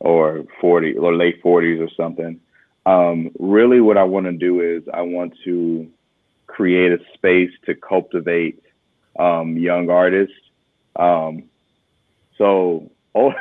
or 0.00 0.44
40 0.60 0.98
or 0.98 1.14
late 1.14 1.40
40s 1.42 1.80
or 1.80 1.88
something. 1.96 2.40
Um, 2.84 3.30
really, 3.38 3.80
what 3.80 3.96
I 3.96 4.02
want 4.02 4.26
to 4.26 4.32
do 4.32 4.60
is 4.60 4.82
I 4.92 5.02
want 5.02 5.34
to 5.44 5.88
create 6.48 6.90
a 6.90 6.98
space 7.14 7.52
to 7.66 7.76
cultivate 7.76 8.60
um, 9.16 9.56
young 9.56 9.88
artists. 9.88 10.34
Um, 10.96 11.44
so 12.36 12.90
oh, 13.14 13.32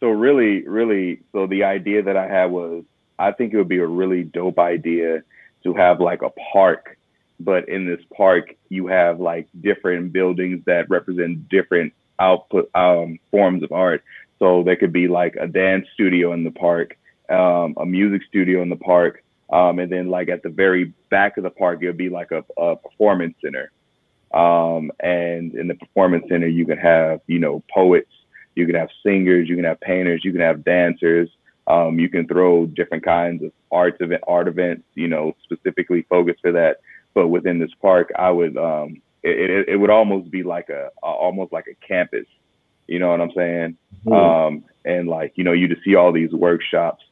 so 0.00 0.08
really, 0.08 0.66
really, 0.66 1.20
so 1.32 1.46
the 1.46 1.64
idea 1.64 2.02
that 2.02 2.16
I 2.16 2.28
had 2.28 2.46
was 2.50 2.84
I 3.18 3.32
think 3.32 3.52
it 3.52 3.56
would 3.56 3.68
be 3.68 3.78
a 3.78 3.86
really 3.86 4.24
dope 4.24 4.58
idea 4.58 5.22
to 5.62 5.74
have 5.74 6.00
like 6.00 6.22
a 6.22 6.30
park 6.52 6.98
but 7.40 7.68
in 7.68 7.86
this 7.86 8.00
park 8.16 8.54
you 8.68 8.86
have 8.86 9.20
like 9.20 9.48
different 9.60 10.12
buildings 10.12 10.62
that 10.66 10.88
represent 10.88 11.48
different 11.48 11.92
output 12.18 12.70
um, 12.74 13.18
forms 13.30 13.62
of 13.62 13.72
art. 13.72 14.02
So 14.38 14.62
there 14.62 14.76
could 14.76 14.92
be 14.92 15.08
like 15.08 15.36
a 15.36 15.46
dance 15.46 15.86
studio 15.94 16.32
in 16.32 16.44
the 16.44 16.50
park 16.50 16.96
um, 17.30 17.74
a 17.78 17.86
music 17.86 18.22
studio 18.28 18.60
in 18.60 18.68
the 18.68 18.76
park 18.76 19.22
um, 19.50 19.78
and 19.78 19.90
then 19.90 20.08
like 20.08 20.28
at 20.28 20.42
the 20.42 20.50
very 20.50 20.92
back 21.10 21.38
of 21.38 21.44
the 21.44 21.50
park 21.50 21.82
it 21.82 21.86
would 21.86 21.96
be 21.96 22.10
like 22.10 22.30
a, 22.30 22.44
a 22.60 22.76
performance 22.76 23.34
center. 23.42 23.70
Um, 24.32 24.90
and 25.00 25.54
in 25.54 25.68
the 25.68 25.74
performance 25.74 26.26
center 26.28 26.48
you 26.48 26.66
can 26.66 26.78
have 26.78 27.20
you 27.26 27.38
know 27.38 27.62
poets 27.72 28.10
you 28.54 28.66
can 28.66 28.74
have 28.74 28.88
singers 29.02 29.48
you 29.48 29.56
can 29.56 29.64
have 29.64 29.80
painters 29.80 30.22
you 30.24 30.32
can 30.32 30.40
have 30.40 30.64
dancers 30.64 31.28
um, 31.66 31.98
you 31.98 32.10
can 32.10 32.26
throw 32.28 32.66
different 32.66 33.04
kinds 33.04 33.42
of 33.42 33.52
arts 33.72 33.96
event 34.00 34.22
art 34.26 34.48
events 34.48 34.84
you 34.94 35.08
know 35.08 35.34
specifically 35.44 36.02
focused 36.08 36.40
for 36.40 36.52
that 36.52 36.78
but 37.14 37.28
within 37.28 37.58
this 37.58 37.70
park, 37.80 38.10
I 38.18 38.30
would 38.30 38.56
um, 38.56 39.00
it, 39.22 39.50
it, 39.50 39.68
it 39.70 39.76
would 39.76 39.90
almost 39.90 40.30
be 40.30 40.42
like 40.42 40.68
a, 40.68 40.90
a 41.02 41.06
almost 41.06 41.52
like 41.52 41.66
a 41.68 41.86
campus. 41.86 42.26
You 42.86 42.98
know 42.98 43.08
what 43.08 43.20
I'm 43.20 43.32
saying? 43.34 43.78
Um, 44.12 44.64
and 44.84 45.08
like 45.08 45.32
you 45.36 45.44
know, 45.44 45.52
you 45.52 45.68
just 45.68 45.84
see 45.84 45.94
all 45.94 46.12
these 46.12 46.32
workshops 46.32 47.02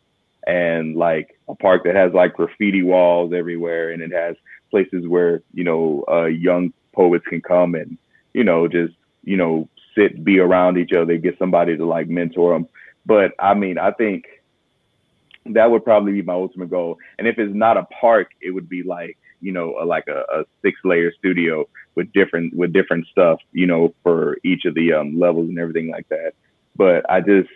and 0.47 0.97
like 0.97 1.39
a 1.49 1.55
park 1.55 1.85
that 1.85 1.95
has 1.95 2.13
like 2.13 2.35
graffiti 2.35 2.83
walls 2.83 3.33
everywhere, 3.33 3.91
and 3.91 4.03
it 4.03 4.13
has 4.13 4.37
places 4.71 5.07
where 5.07 5.43
you 5.55 5.65
know 5.65 6.05
uh, 6.09 6.25
young 6.25 6.73
poets 6.93 7.25
can 7.27 7.41
come 7.41 7.75
and 7.75 7.97
you 8.35 8.45
know 8.45 8.69
just 8.69 8.93
you 9.23 9.37
know 9.37 9.69
sit, 9.95 10.25
be 10.25 10.39
around 10.39 10.79
each 10.79 10.93
other, 10.93 11.17
get 11.17 11.39
somebody 11.39 11.77
to 11.77 11.85
like 11.85 12.09
mentor 12.09 12.53
them. 12.53 12.69
But 13.05 13.33
I 13.39 13.55
mean, 13.55 13.79
I 13.79 13.93
think 13.93 14.25
that 15.47 15.71
would 15.71 15.85
probably 15.85 16.13
be 16.13 16.23
my 16.23 16.35
ultimate 16.35 16.71
goal. 16.71 16.99
And 17.19 17.27
if 17.27 17.39
it's 17.39 17.55
not 17.55 17.77
a 17.77 17.85
park, 18.01 18.29
it 18.41 18.51
would 18.51 18.69
be 18.69 18.83
like 18.83 19.19
you 19.41 19.53
know 19.53 19.77
a, 19.81 19.85
like 19.85 20.07
a, 20.09 20.25
a 20.33 20.45
six 20.63 20.79
layer 20.85 21.13
studio 21.19 21.69
with 21.95 22.13
different 22.13 22.55
with 22.57 22.73
different 22.73 23.07
stuff 23.09 23.39
you 23.53 23.67
know 23.67 23.95
for 24.03 24.39
each 24.45 24.65
of 24.65 24.75
the 24.75 24.93
um, 24.93 25.19
levels 25.19 25.49
and 25.49 25.59
everything 25.59 25.91
like 25.91 26.09
that. 26.09 26.33
But 26.77 27.09
I 27.11 27.21
just 27.21 27.51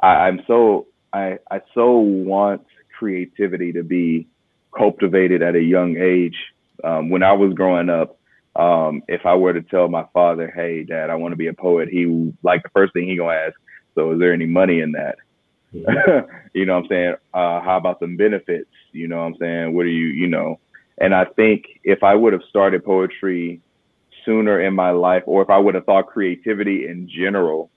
I, 0.00 0.28
I'm 0.28 0.42
so 0.46 0.86
I 1.12 1.38
I 1.50 1.60
so 1.74 1.96
want 1.98 2.66
creativity 2.98 3.72
to 3.72 3.82
be 3.82 4.28
cultivated 4.76 5.42
at 5.42 5.54
a 5.54 5.62
young 5.62 5.96
age. 5.96 6.36
Um, 6.82 7.08
when 7.08 7.22
I 7.22 7.32
was 7.32 7.54
growing 7.54 7.88
up, 7.88 8.18
um, 8.56 9.02
if 9.08 9.26
I 9.26 9.34
were 9.34 9.52
to 9.52 9.62
tell 9.62 9.88
my 9.88 10.04
father, 10.12 10.52
"Hey, 10.54 10.84
Dad, 10.84 11.10
I 11.10 11.16
want 11.16 11.32
to 11.32 11.36
be 11.36 11.48
a 11.48 11.54
poet," 11.54 11.88
he 11.88 12.32
like 12.42 12.62
the 12.62 12.68
first 12.70 12.92
thing 12.92 13.08
he 13.08 13.16
gonna 13.16 13.34
ask, 13.34 13.54
"So 13.94 14.12
is 14.12 14.20
there 14.20 14.32
any 14.32 14.46
money 14.46 14.80
in 14.80 14.92
that?" 14.92 15.16
you 16.52 16.64
know 16.64 16.74
what 16.74 16.84
I'm 16.84 16.88
saying? 16.88 17.14
Uh, 17.32 17.60
how 17.60 17.76
about 17.78 17.98
some 17.98 18.16
benefits? 18.16 18.70
You 18.92 19.08
know 19.08 19.16
what 19.16 19.24
I'm 19.24 19.36
saying? 19.38 19.74
What 19.74 19.86
are 19.86 19.88
you, 19.88 20.06
you 20.06 20.28
know? 20.28 20.60
And 20.98 21.12
I 21.12 21.24
think 21.24 21.64
if 21.82 22.04
I 22.04 22.14
would 22.14 22.32
have 22.32 22.42
started 22.48 22.84
poetry 22.84 23.60
sooner 24.24 24.60
in 24.60 24.74
my 24.74 24.90
life, 24.90 25.24
or 25.26 25.42
if 25.42 25.50
I 25.50 25.58
would 25.58 25.74
have 25.74 25.84
thought 25.84 26.06
creativity 26.06 26.86
in 26.86 27.08
general 27.08 27.70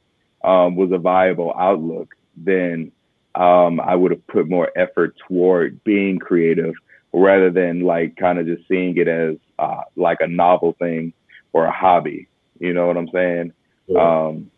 um, 0.43 0.75
was 0.75 0.91
a 0.91 0.99
viable 0.99 1.53
outlook, 1.57 2.13
then 2.35 2.91
um, 3.33 3.79
I 3.79 3.95
would 3.95 4.11
have 4.11 4.25
put 4.27 4.47
more 4.47 4.71
effort 4.75 5.15
toward 5.27 5.83
being 5.83 6.19
creative 6.19 6.75
rather 7.13 7.49
than 7.49 7.81
like 7.81 8.15
kind 8.15 8.37
of 8.37 8.45
just 8.45 8.67
seeing 8.67 8.95
it 8.97 9.07
as 9.07 9.37
uh, 9.59 9.81
like 9.95 10.19
a 10.21 10.27
novel 10.27 10.75
thing 10.79 11.13
or 11.53 11.65
a 11.65 11.71
hobby. 11.71 12.27
You 12.59 12.73
know 12.73 12.87
what 12.87 12.97
I'm 12.97 13.09
saying? 13.09 13.53
Um, 13.97 14.51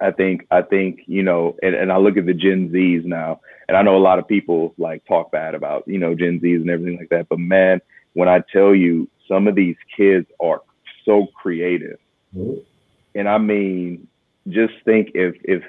I 0.00 0.10
think 0.10 0.46
I 0.50 0.62
think 0.62 1.00
you 1.06 1.22
know, 1.22 1.56
and, 1.62 1.74
and 1.74 1.92
I 1.92 1.98
look 1.98 2.16
at 2.16 2.26
the 2.26 2.34
Gen 2.34 2.70
Zs 2.70 3.04
now, 3.04 3.40
and 3.68 3.76
I 3.76 3.82
know 3.82 3.96
a 3.96 3.98
lot 3.98 4.18
of 4.18 4.26
people 4.26 4.74
like 4.78 5.04
talk 5.06 5.30
bad 5.30 5.54
about 5.54 5.84
you 5.86 5.98
know 5.98 6.14
Gen 6.14 6.40
Zs 6.40 6.56
and 6.56 6.70
everything 6.70 6.98
like 6.98 7.10
that. 7.10 7.28
But 7.28 7.38
man, 7.38 7.80
when 8.14 8.28
I 8.28 8.42
tell 8.52 8.74
you, 8.74 9.08
some 9.28 9.46
of 9.46 9.54
these 9.54 9.76
kids 9.96 10.26
are 10.40 10.60
so 11.04 11.26
creative, 11.34 11.98
Mhm. 12.36 12.60
and 13.14 13.28
I 13.28 13.38
mean, 13.38 14.06
just 14.48 14.74
think 14.84 15.10
if 15.14 15.36
if 15.44 15.62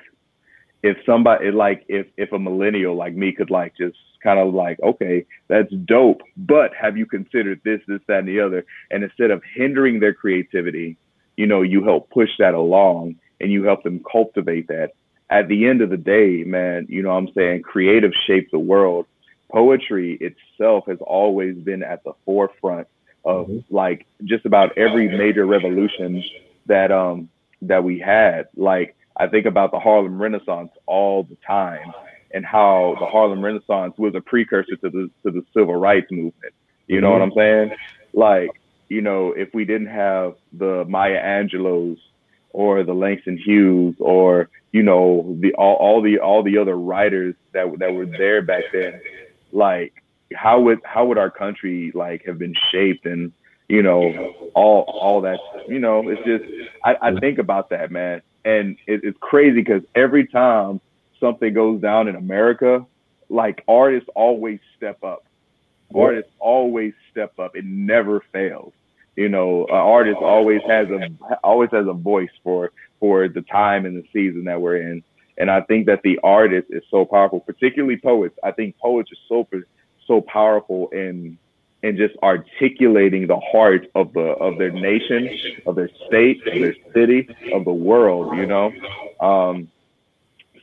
if 0.83 0.97
somebody 1.05 1.51
like 1.51 1.85
if 1.87 2.07
if 2.17 2.31
a 2.31 2.39
millennial 2.39 2.95
like 2.95 3.15
me 3.15 3.31
could 3.31 3.49
like 3.49 3.75
just 3.75 3.97
kind 4.21 4.39
of 4.39 4.53
like 4.53 4.79
okay 4.81 5.25
that's 5.47 5.71
dope 5.85 6.21
but 6.37 6.71
have 6.79 6.97
you 6.97 7.05
considered 7.05 7.59
this 7.65 7.81
this 7.87 7.99
that 8.07 8.19
and 8.19 8.27
the 8.27 8.39
other 8.39 8.65
and 8.91 9.03
instead 9.03 9.31
of 9.31 9.41
hindering 9.55 9.99
their 9.99 10.13
creativity 10.13 10.97
you 11.35 11.47
know, 11.47 11.61
you 11.61 11.83
help 11.83 12.09
push 12.09 12.29
that 12.39 12.53
along 12.53 13.15
and 13.39 13.51
you 13.51 13.63
help 13.63 13.83
them 13.83 14.03
cultivate 14.09 14.67
that. 14.67 14.91
At 15.29 15.47
the 15.47 15.67
end 15.67 15.81
of 15.81 15.89
the 15.89 15.97
day, 15.97 16.43
man, 16.43 16.85
you 16.89 17.01
know 17.01 17.09
what 17.09 17.17
I'm 17.17 17.33
saying? 17.33 17.63
Creative 17.63 18.11
shapes 18.27 18.51
the 18.51 18.59
world. 18.59 19.07
Poetry 19.51 20.17
itself 20.19 20.85
has 20.87 20.99
always 21.01 21.55
been 21.57 21.83
at 21.83 22.03
the 22.03 22.13
forefront 22.25 22.87
of 23.25 23.47
mm-hmm. 23.47 23.75
like 23.75 24.05
just 24.23 24.45
about 24.45 24.77
every 24.77 25.07
major 25.07 25.45
revolution 25.45 26.23
that 26.65 26.91
um 26.91 27.29
that 27.61 27.83
we 27.83 27.99
had. 27.99 28.47
Like 28.55 28.95
I 29.17 29.27
think 29.27 29.45
about 29.45 29.71
the 29.71 29.79
Harlem 29.79 30.21
Renaissance 30.21 30.71
all 30.85 31.23
the 31.23 31.37
time 31.45 31.91
and 32.33 32.45
how 32.45 32.95
the 32.99 33.05
Harlem 33.05 33.43
Renaissance 33.43 33.93
was 33.97 34.15
a 34.15 34.21
precursor 34.21 34.75
to 34.77 34.89
the 34.89 35.09
to 35.23 35.31
the 35.31 35.45
civil 35.53 35.75
rights 35.75 36.11
movement. 36.11 36.53
You 36.87 37.01
know 37.01 37.11
mm-hmm. 37.11 37.19
what 37.19 37.25
I'm 37.25 37.67
saying? 37.69 37.77
Like, 38.13 38.49
you 38.89 39.01
know, 39.01 39.33
if 39.33 39.53
we 39.53 39.65
didn't 39.65 39.87
have 39.87 40.35
the 40.51 40.85
Maya 40.87 41.17
Angelous 41.17 41.99
or 42.51 42.83
the 42.83 42.93
Langston 42.93 43.37
Hughes 43.37 43.95
or 43.99 44.49
you 44.71 44.83
know 44.83 45.37
the 45.39 45.53
all, 45.53 45.75
all 45.75 46.01
the 46.01 46.19
all 46.19 46.43
the 46.43 46.57
other 46.57 46.75
writers 46.75 47.35
that 47.53 47.65
that 47.79 47.93
were 47.93 48.05
there 48.05 48.41
back 48.41 48.63
then, 48.73 48.99
like 49.51 49.93
how 50.33 50.59
would 50.59 50.79
how 50.83 51.05
would 51.05 51.17
our 51.17 51.29
country 51.29 51.91
like 51.93 52.25
have 52.25 52.39
been 52.39 52.55
shaped 52.71 53.05
and 53.05 53.31
you 53.69 53.83
know 53.83 54.51
all 54.55 54.81
all 54.81 55.21
that 55.21 55.39
you 55.67 55.79
know 55.79 56.09
it's 56.09 56.23
just 56.25 56.43
I, 56.83 57.09
I 57.09 57.19
think 57.19 57.37
about 57.37 57.69
that 57.69 57.91
man 57.91 58.21
and 58.45 58.77
it, 58.87 59.01
it's 59.03 59.17
crazy 59.19 59.61
because 59.61 59.83
every 59.95 60.27
time 60.27 60.81
something 61.19 61.53
goes 61.53 61.81
down 61.81 62.07
in 62.07 62.15
America, 62.15 62.85
like 63.29 63.63
artists 63.67 64.09
always 64.15 64.59
step 64.77 65.03
up. 65.03 65.25
Artists 65.95 66.31
always 66.39 66.93
step 67.11 67.37
up. 67.37 67.55
It 67.55 67.65
never 67.65 68.21
fails. 68.31 68.73
You 69.15 69.29
know, 69.29 69.65
an 69.65 69.75
artist 69.75 70.17
always 70.17 70.61
has 70.67 70.89
a 70.89 71.07
always 71.43 71.69
has 71.71 71.85
a 71.87 71.93
voice 71.93 72.31
for 72.43 72.71
for 72.99 73.27
the 73.27 73.41
time 73.41 73.85
and 73.85 73.95
the 73.95 74.03
season 74.11 74.45
that 74.45 74.59
we're 74.59 74.77
in. 74.77 75.03
And 75.37 75.51
I 75.51 75.61
think 75.61 75.85
that 75.85 76.01
the 76.03 76.19
artist 76.23 76.67
is 76.71 76.83
so 76.89 77.05
powerful, 77.05 77.39
particularly 77.39 77.97
poets. 77.97 78.37
I 78.43 78.51
think 78.51 78.77
poets 78.79 79.11
are 79.11 79.21
so 79.27 79.47
so 80.07 80.21
powerful 80.21 80.89
in 80.89 81.37
in 81.83 81.97
just 81.97 82.15
articulating 82.23 83.27
the 83.27 83.39
heart 83.39 83.87
of 83.93 84.13
the 84.13 84.21
of 84.21 84.57
their 84.57 84.71
nation, 84.71 85.29
of 85.67 85.75
their 85.75 85.89
state, 86.07 86.41
of 86.47 86.59
their 86.59 86.75
city, 86.93 87.27
of 87.53 87.65
the 87.65 87.73
world. 87.73 88.35
You 88.37 88.45
know, 88.45 88.71
um, 89.19 89.69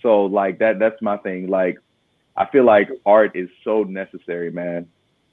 so 0.03 0.25
like 0.25 0.59
that 0.59 0.79
that's 0.79 1.01
my 1.03 1.18
thing. 1.18 1.49
Like 1.49 1.79
I 2.37 2.47
feel 2.47 2.64
like 2.64 2.89
art 3.05 3.37
is 3.37 3.51
so 3.62 3.85
necessary, 3.85 4.51
man. 4.51 4.89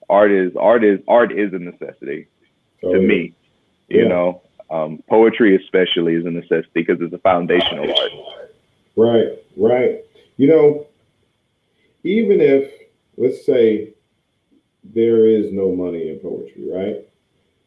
Art 0.09 0.31
is 0.31 0.51
art 0.57 0.83
is 0.83 0.99
art 1.07 1.31
is 1.31 1.53
a 1.53 1.59
necessity 1.59 2.27
to 2.81 2.99
me. 2.99 3.33
You 3.87 4.09
know, 4.09 4.41
um, 4.69 5.01
poetry 5.09 5.55
especially 5.55 6.15
is 6.15 6.25
a 6.25 6.31
necessity 6.31 6.69
because 6.73 6.97
it's 6.99 7.13
a 7.13 7.19
foundational 7.19 7.89
art. 7.97 8.11
Right, 8.97 9.39
right. 9.55 10.03
You 10.35 10.47
know, 10.47 10.87
even 12.03 12.41
if 12.41 12.73
let's 13.15 13.45
say 13.45 13.93
there 14.93 15.27
is 15.27 15.51
no 15.51 15.75
money 15.75 16.09
in 16.09 16.19
poetry, 16.19 16.69
right? 16.71 16.95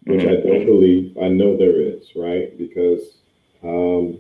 Which 0.05 0.21
mm-hmm. 0.21 0.29
I 0.29 0.49
don't 0.49 0.67
believe. 0.67 1.17
I 1.23 1.29
know 1.29 1.57
there 1.57 1.81
is, 1.81 2.09
right? 2.17 2.57
Because 2.57 3.19
um, 3.63 4.19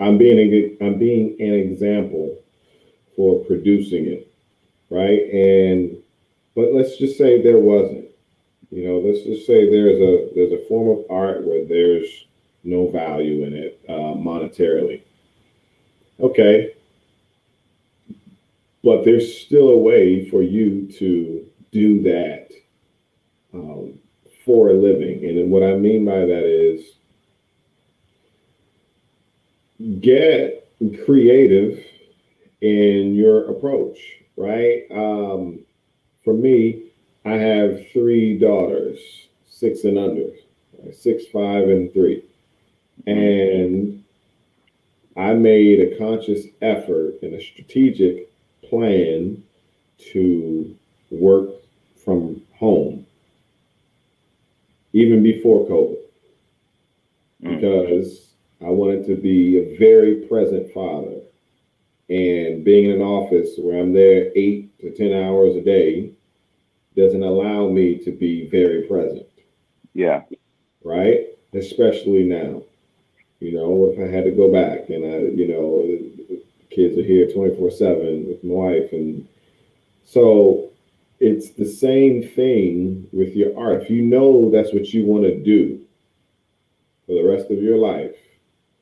I'm 0.00 0.18
being 0.18 0.38
a, 0.38 0.84
I'm 0.84 0.98
being 0.98 1.36
an 1.40 1.54
example 1.54 2.38
for 3.16 3.44
producing 3.44 4.06
it, 4.06 4.32
right? 4.90 5.22
And 5.32 5.98
but 6.54 6.72
let's 6.72 6.96
just 6.98 7.16
say 7.16 7.42
there 7.42 7.58
wasn't. 7.58 8.06
You 8.70 8.86
know, 8.86 8.98
let's 8.98 9.24
just 9.24 9.46
say 9.46 9.70
there's 9.70 10.00
a 10.00 10.34
there's 10.34 10.52
a 10.52 10.64
form 10.68 10.98
of 10.98 11.04
art 11.10 11.44
where 11.44 11.64
there's 11.64 12.26
no 12.64 12.88
value 12.90 13.44
in 13.44 13.54
it 13.54 13.80
uh, 13.88 14.14
monetarily. 14.14 15.02
Okay, 16.20 16.74
but 18.88 19.04
there's 19.04 19.38
still 19.42 19.68
a 19.68 19.76
way 19.76 20.26
for 20.30 20.42
you 20.42 20.90
to 20.98 21.44
do 21.72 22.00
that 22.04 22.48
um, 23.52 23.98
for 24.46 24.70
a 24.70 24.72
living, 24.72 25.26
and 25.26 25.50
what 25.50 25.62
I 25.62 25.74
mean 25.74 26.06
by 26.06 26.20
that 26.20 26.44
is 26.46 26.94
get 30.00 30.70
creative 31.04 31.84
in 32.62 33.14
your 33.14 33.50
approach, 33.50 33.98
right? 34.38 34.84
Um, 34.90 35.58
for 36.24 36.32
me, 36.32 36.84
I 37.26 37.32
have 37.32 37.90
three 37.92 38.38
daughters, 38.38 38.98
six 39.46 39.84
and 39.84 39.98
under, 39.98 40.30
six, 40.94 41.26
five, 41.26 41.68
and 41.68 41.92
three. 41.92 42.24
And 43.06 44.02
I 45.14 45.34
made 45.34 45.80
a 45.80 45.98
conscious 45.98 46.46
effort 46.62 47.16
and 47.20 47.34
a 47.34 47.42
strategic 47.42 48.28
plan 48.68 49.42
to 50.12 50.76
work 51.10 51.50
from 52.04 52.42
home, 52.58 53.06
even 54.92 55.22
before 55.22 55.66
COVID, 55.66 55.98
mm. 57.42 57.54
because 57.54 58.28
I 58.60 58.70
wanted 58.70 59.06
to 59.06 59.16
be 59.16 59.58
a 59.58 59.78
very 59.78 60.26
present 60.26 60.72
father. 60.72 61.20
And 62.10 62.64
being 62.64 62.86
in 62.86 62.92
an 62.92 63.02
office 63.02 63.50
where 63.58 63.78
I'm 63.78 63.92
there 63.92 64.32
eight 64.34 64.78
to 64.80 64.90
10 64.90 65.12
hours 65.12 65.56
a 65.56 65.60
day 65.60 66.12
doesn't 66.96 67.22
allow 67.22 67.68
me 67.68 67.98
to 67.98 68.10
be 68.10 68.48
very 68.48 68.82
present. 68.82 69.26
Yeah. 69.92 70.22
Right? 70.82 71.26
Especially 71.52 72.24
now. 72.24 72.62
You 73.40 73.52
know, 73.52 73.92
if 73.92 73.98
I 74.00 74.12
had 74.12 74.24
to 74.24 74.30
go 74.30 74.50
back 74.50 74.88
and 74.88 75.04
I, 75.04 75.18
you 75.36 75.48
know, 75.48 76.17
kids 76.70 76.98
are 76.98 77.02
here 77.02 77.30
24 77.30 77.70
7 77.70 78.26
with 78.28 78.44
my 78.44 78.54
wife. 78.54 78.92
And 78.92 79.28
so 80.04 80.70
it's 81.20 81.50
the 81.50 81.66
same 81.66 82.22
thing 82.22 83.08
with 83.12 83.34
your 83.34 83.58
art. 83.58 83.82
If 83.82 83.90
you 83.90 84.02
know 84.02 84.50
that's 84.50 84.72
what 84.72 84.92
you 84.92 85.04
want 85.04 85.24
to 85.24 85.42
do 85.42 85.80
for 87.06 87.14
the 87.14 87.28
rest 87.28 87.50
of 87.50 87.62
your 87.62 87.78
life, 87.78 88.14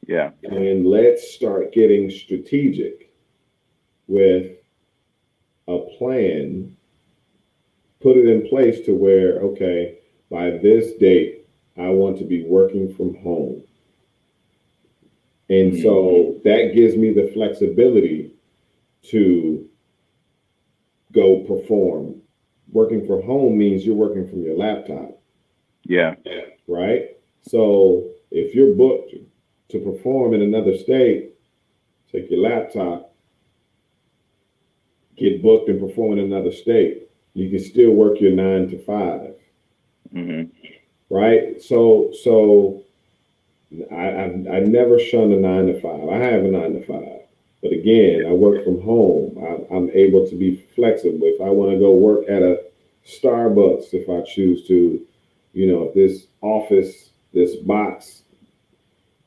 yeah. 0.07 0.31
And 0.45 0.87
let's 0.87 1.35
start 1.35 1.73
getting 1.73 2.11
strategic 2.11 3.13
with 4.07 4.53
a 5.69 5.79
plan, 5.99 6.77
put 8.01 8.17
it 8.17 8.29
in 8.29 8.49
place 8.49 8.87
to 8.87 8.95
where, 8.95 9.41
okay, 9.41 9.99
by 10.31 10.51
this 10.51 10.93
date, 10.99 11.49
I 11.77 11.89
want 11.89 12.19
to 12.19 12.25
be 12.25 12.45
working 12.45 12.95
from 12.95 13.17
home. 13.17 13.63
And 15.49 15.73
mm-hmm. 15.73 15.83
so 15.83 16.41
that 16.45 16.73
gives 16.75 16.97
me 16.97 17.13
the 17.13 17.31
flexibility 17.33 18.33
to 19.11 19.69
go 21.13 21.41
perform. 21.41 22.21
Working 22.73 23.07
from 23.07 23.23
home 23.23 23.57
means 23.57 23.87
you're 23.87 23.95
working 23.95 24.29
from 24.29 24.43
your 24.43 24.57
laptop. 24.57 25.19
Yeah. 25.85 26.15
Right? 26.67 27.17
So 27.43 28.09
if 28.31 28.55
you're 28.55 28.75
booked 28.75 29.15
to 29.69 29.79
perform 29.79 30.35
in 30.35 30.43
another 30.43 30.77
state, 30.77 31.35
take 32.11 32.31
your 32.31 32.41
laptop, 32.41 33.15
get 35.17 35.43
booked 35.43 35.69
and 35.69 35.81
perform 35.81 36.19
in 36.19 36.25
another 36.25 36.53
state. 36.53 37.09
You 37.35 37.51
can 37.51 37.61
still 37.61 37.91
work 37.91 38.21
your 38.21 38.33
nine 38.33 38.69
to 38.71 38.79
5 38.79 39.35
mm-hmm. 40.15 41.15
right? 41.15 41.63
So, 41.63 42.13
so 42.23 42.83
I, 43.91 43.95
I 43.95 44.57
I 44.57 44.61
never 44.61 44.99
shunned 44.99 45.33
a 45.33 45.37
nine 45.37 45.67
to 45.67 45.81
five. 45.81 46.09
I 46.09 46.17
have 46.17 46.45
a 46.45 46.49
nine 46.49 46.75
to 46.75 46.87
five, 46.87 47.23
but 47.63 47.73
again, 47.73 48.25
I 48.27 48.33
work 48.33 48.65
from 48.65 48.81
home. 48.83 49.37
I, 49.39 49.75
I'm 49.75 49.91
able 49.91 50.29
to 50.29 50.37
be 50.37 50.65
flexible. 50.75 51.21
If 51.23 51.41
I 51.41 51.51
want 51.51 51.73
to 51.73 51.79
go 51.79 51.93
work 51.93 52.29
at 52.29 52.43
a 52.43 52.63
Starbucks, 53.07 53.93
if 53.93 54.09
I 54.09 54.29
choose 54.29 54.67
to, 54.69 55.01
you 55.53 55.67
know, 55.71 55.85
if 55.85 55.95
this 55.95 56.27
office, 56.41 57.11
this 57.33 57.57
box 57.57 58.23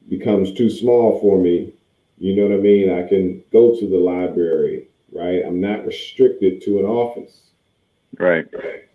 becomes 0.10 0.54
too 0.54 0.70
small 0.70 1.20
for 1.22 1.38
me, 1.38 1.74
you 2.18 2.36
know 2.36 2.44
what 2.44 2.54
I 2.54 2.62
mean? 2.62 2.92
I 2.92 3.08
can 3.08 3.44
go 3.52 3.80
to 3.80 3.90
the 3.90 3.98
library, 3.98 4.90
right? 5.12 5.44
I'm 5.46 5.62
not 5.62 5.86
restricted 5.86 6.62
to 6.64 6.80
an 6.80 6.86
office. 6.86 7.42
Right. 8.18 8.46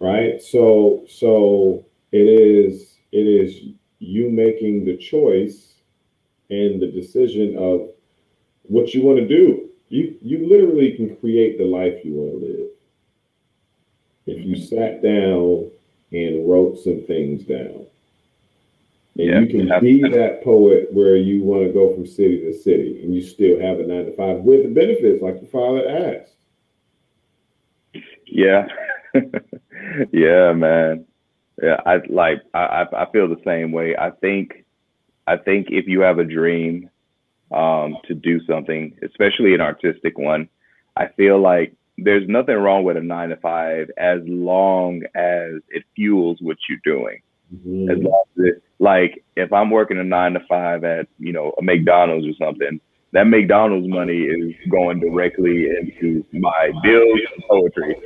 Right. 0.01 0.43
So 0.43 1.05
so 1.09 1.87
it 2.13 2.27
is 2.29 2.97
it 3.13 3.27
is 3.27 3.73
you 4.05 4.31
making 4.31 4.85
the 4.85 4.97
choice 4.97 5.75
and 6.51 6.81
the 6.81 6.87
decision 6.87 7.57
of 7.57 7.89
what 8.63 8.95
you 8.95 9.03
want 9.03 9.19
to 9.19 9.27
do. 9.27 9.69
You 9.89 10.17
you 10.21 10.49
literally 10.49 10.93
can 10.93 11.17
create 11.17 11.59
the 11.59 11.65
life 11.65 12.05
you 12.05 12.15
want 12.15 12.41
to 12.41 12.47
live. 12.47 12.69
If 14.27 14.45
you 14.45 14.57
mm-hmm. 14.57 14.75
sat 14.75 15.03
down 15.03 15.71
and 16.13 16.49
wrote 16.49 16.79
some 16.79 17.03
things 17.07 17.45
down. 17.45 17.87
And 19.17 19.27
yeah, 19.27 19.41
you 19.41 19.47
can 19.47 19.81
be 19.81 20.03
that 20.03 20.43
poet 20.43 20.93
where 20.93 21.17
you 21.17 21.45
want 21.45 21.65
to 21.65 21.73
go 21.73 21.95
from 21.95 22.07
city 22.07 22.41
to 22.41 22.53
city 22.53 23.01
and 23.03 23.15
you 23.15 23.23
still 23.23 23.61
have 23.61 23.79
a 23.79 23.87
nine 23.87 24.07
to 24.07 24.17
five 24.17 24.39
with 24.39 24.65
the 24.65 24.69
benefits 24.69 25.23
like 25.23 25.37
your 25.41 25.51
father 25.51 25.89
asked. 25.89 26.33
Yeah. 28.27 28.67
yeah, 30.13 30.53
man. 30.53 31.07
Yeah, 31.63 31.81
I 31.87 32.01
like 32.09 32.43
I 32.53 32.87
I 32.93 33.07
feel 33.13 33.29
the 33.29 33.41
same 33.45 33.73
way. 33.73 33.97
I 33.97 34.11
think 34.11 34.65
I 35.27 35.37
think 35.37 35.69
if 35.71 35.87
you 35.87 36.01
have 36.01 36.19
a 36.19 36.25
dream 36.25 36.91
um, 37.53 37.97
to 38.07 38.15
do 38.15 38.41
something, 38.47 38.97
especially 39.03 39.55
an 39.55 39.61
artistic 39.61 40.19
one, 40.19 40.49
I 40.97 41.09
feel 41.17 41.41
like 41.41 41.75
there's 41.97 42.29
nothing 42.29 42.57
wrong 42.57 42.85
with 42.85 42.97
a 42.97 43.01
nine 43.01 43.29
to 43.29 43.37
five 43.37 43.91
as 43.97 44.21
long 44.25 45.03
as 45.15 45.63
it 45.69 45.85
fuels 45.95 46.39
what 46.41 46.57
you're 46.69 46.79
doing. 46.85 47.21
Mm-hmm. 47.55 47.91
As 47.91 47.99
long 48.03 48.25
as 48.37 48.45
it, 48.47 48.63
like 48.81 49.25
if 49.37 49.53
I'm 49.53 49.71
working 49.71 49.99
a 49.99 50.05
nine 50.05 50.33
to 50.33 50.41
five 50.49 50.83
at 50.85 51.07
you 51.19 51.33
know 51.33 51.53
a 51.59 51.63
McDonald's 51.63 52.27
or 52.27 52.45
something, 52.45 52.81
that 53.13 53.29
McDonald's 53.29 53.89
money 53.89 54.23
is 54.23 54.55
going 54.71 54.99
directly 54.99 55.69
into 55.69 56.25
my 56.33 56.73
bills 56.83 57.21
and 57.35 57.45
poetry. 57.49 57.97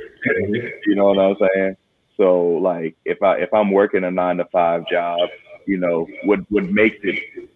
you 0.85 0.95
know 0.95 1.05
what 1.05 1.19
I'm 1.19 1.35
saying? 1.39 1.77
So 2.19 2.41
like 2.61 2.97
if 3.05 3.23
I 3.23 3.37
if 3.37 3.53
I'm 3.53 3.71
working 3.71 4.03
a 4.03 4.11
nine 4.11 4.37
to 4.37 4.45
five 4.51 4.83
job, 4.91 5.29
you 5.65 5.77
know 5.77 6.05
what 6.25 6.41
what 6.49 6.65
makes 6.65 6.97
it 7.03 7.49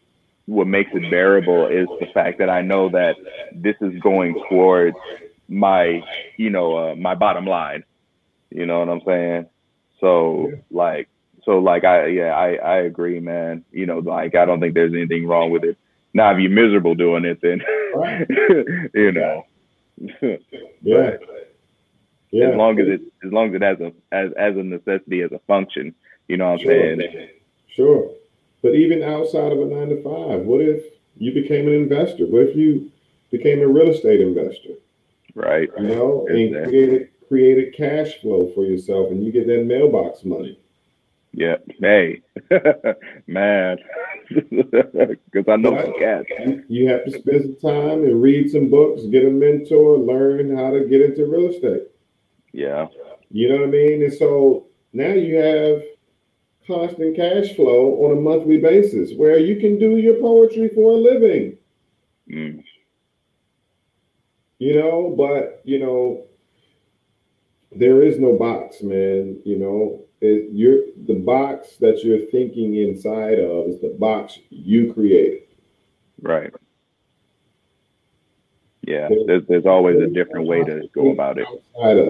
what 0.45 0.67
makes 0.67 0.91
it 0.93 1.11
bearable 1.11 1.67
is 1.67 1.87
the 1.99 2.07
fact 2.13 2.39
that 2.39 2.49
I 2.49 2.61
know 2.61 2.89
that 2.89 3.17
this 3.53 3.75
is 3.81 3.93
going 4.01 4.41
towards 4.49 4.95
my 5.49 6.01
you 6.37 6.49
know 6.49 6.77
uh, 6.91 6.95
my 6.95 7.13
bottom 7.13 7.45
line. 7.45 7.83
You 8.51 8.65
know 8.65 8.79
what 8.79 8.89
I'm 8.89 9.01
saying? 9.05 9.47
So 9.99 10.51
like 10.71 11.09
so 11.43 11.59
like 11.59 11.83
I 11.83 12.07
yeah 12.07 12.33
I 12.33 12.55
I 12.55 12.77
agree, 12.83 13.19
man. 13.19 13.65
You 13.73 13.85
know 13.85 13.99
like 13.99 14.35
I 14.35 14.45
don't 14.45 14.61
think 14.61 14.75
there's 14.75 14.93
anything 14.93 15.27
wrong 15.27 15.51
with 15.51 15.65
it. 15.65 15.77
Now 16.13 16.31
if 16.33 16.39
you're 16.39 16.51
miserable 16.51 16.95
doing 16.95 17.25
it, 17.25 17.41
then 17.41 17.61
you 18.93 19.11
know. 19.11 19.45
yeah. 20.81 21.11
Yeah. 22.33 22.49
As 22.49 22.55
long 22.55 22.79
as 22.79 22.87
it 22.87 23.01
as 23.23 23.31
long 23.31 23.49
as 23.49 23.55
it 23.55 23.61
has 23.61 23.79
a 23.79 23.93
as 24.11 24.31
as 24.37 24.57
a 24.57 24.63
necessity 24.63 25.21
as 25.21 25.31
a 25.31 25.39
function, 25.47 25.93
you 26.27 26.37
know 26.37 26.45
what 26.45 26.59
I'm 26.59 26.65
sure. 26.65 26.71
saying? 26.71 27.29
Sure. 27.69 28.11
But 28.63 28.75
even 28.75 29.03
outside 29.03 29.51
of 29.51 29.59
a 29.59 29.65
nine 29.65 29.89
to 29.89 30.01
five, 30.03 30.45
what 30.45 30.61
if 30.61 30.83
you 31.17 31.31
became 31.31 31.67
an 31.67 31.73
investor? 31.73 32.25
What 32.25 32.43
if 32.43 32.55
you 32.55 32.91
became 33.29 33.61
a 33.61 33.67
real 33.67 33.89
estate 33.89 34.19
investor? 34.19 34.73
Right. 35.35 35.69
You 35.77 35.87
know, 35.87 36.25
and 36.27 36.67
created 36.67 37.09
created 37.27 37.75
cash 37.75 38.19
flow 38.21 38.51
for 38.55 38.65
yourself 38.65 39.11
and 39.11 39.23
you 39.23 39.31
get 39.31 39.47
that 39.47 39.65
mailbox 39.65 40.23
money. 40.23 40.59
Yeah. 41.33 41.57
Hey, 41.79 42.21
man. 43.27 43.77
Because 44.29 45.47
I 45.47 45.57
know 45.57 45.71
But 45.71 45.85
some 45.85 45.99
cats. 45.99 46.27
you, 46.39 46.63
you 46.69 46.89
have 46.89 47.03
to 47.05 47.11
spend 47.11 47.43
some 47.43 47.71
time 47.71 48.03
and 48.03 48.21
read 48.21 48.49
some 48.49 48.69
books, 48.69 49.03
get 49.03 49.25
a 49.25 49.29
mentor, 49.29 49.97
learn 49.97 50.55
how 50.55 50.71
to 50.71 50.85
get 50.85 51.01
into 51.01 51.25
real 51.25 51.49
estate. 51.49 51.83
Yeah. 52.53 52.87
You 53.29 53.49
know 53.49 53.57
what 53.57 53.67
I 53.67 53.71
mean? 53.71 54.03
And 54.03 54.13
so 54.13 54.67
now 54.93 55.09
you 55.09 55.35
have 55.35 55.83
constant 56.65 57.15
cash 57.15 57.55
flow 57.55 58.05
on 58.05 58.17
a 58.17 58.21
monthly 58.21 58.57
basis 58.57 59.11
where 59.17 59.37
you 59.37 59.59
can 59.59 59.77
do 59.77 59.97
your 59.97 60.15
poetry 60.21 60.69
for 60.69 60.91
a 60.91 60.95
living. 60.95 61.57
Mm. 62.31 62.63
you 64.59 64.79
know 64.79 65.13
but 65.17 65.61
you 65.65 65.77
know 65.77 66.23
there 67.73 68.01
is 68.01 68.17
no 68.17 68.37
box 68.37 68.81
man 68.81 69.37
you 69.43 69.59
know 69.59 70.05
it, 70.21 70.47
you're 70.53 70.85
the 71.05 71.15
box 71.15 71.75
that 71.81 72.01
you're 72.01 72.25
thinking 72.31 72.75
inside 72.77 73.39
of 73.39 73.67
is 73.67 73.81
the 73.81 73.93
box 73.99 74.39
you 74.49 74.93
created 74.93 75.43
Right. 76.23 76.53
Yeah. 78.81 79.09
There's 79.27 79.43
there's 79.47 79.65
always 79.65 79.99
a 79.99 80.07
different 80.07 80.47
way 80.47 80.63
to 80.63 80.87
go 80.93 81.11
about 81.11 81.37
it. 81.37 81.45
outside 81.47 81.97
of 81.97 82.07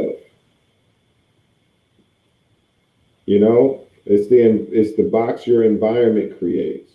you 3.26 3.40
know 3.40 3.86
it's 4.06 4.28
the 4.30 4.40
it's 4.72 4.96
the 4.98 5.04
box 5.04 5.48
your 5.48 5.64
environment 5.64 6.38
creates. 6.40 6.92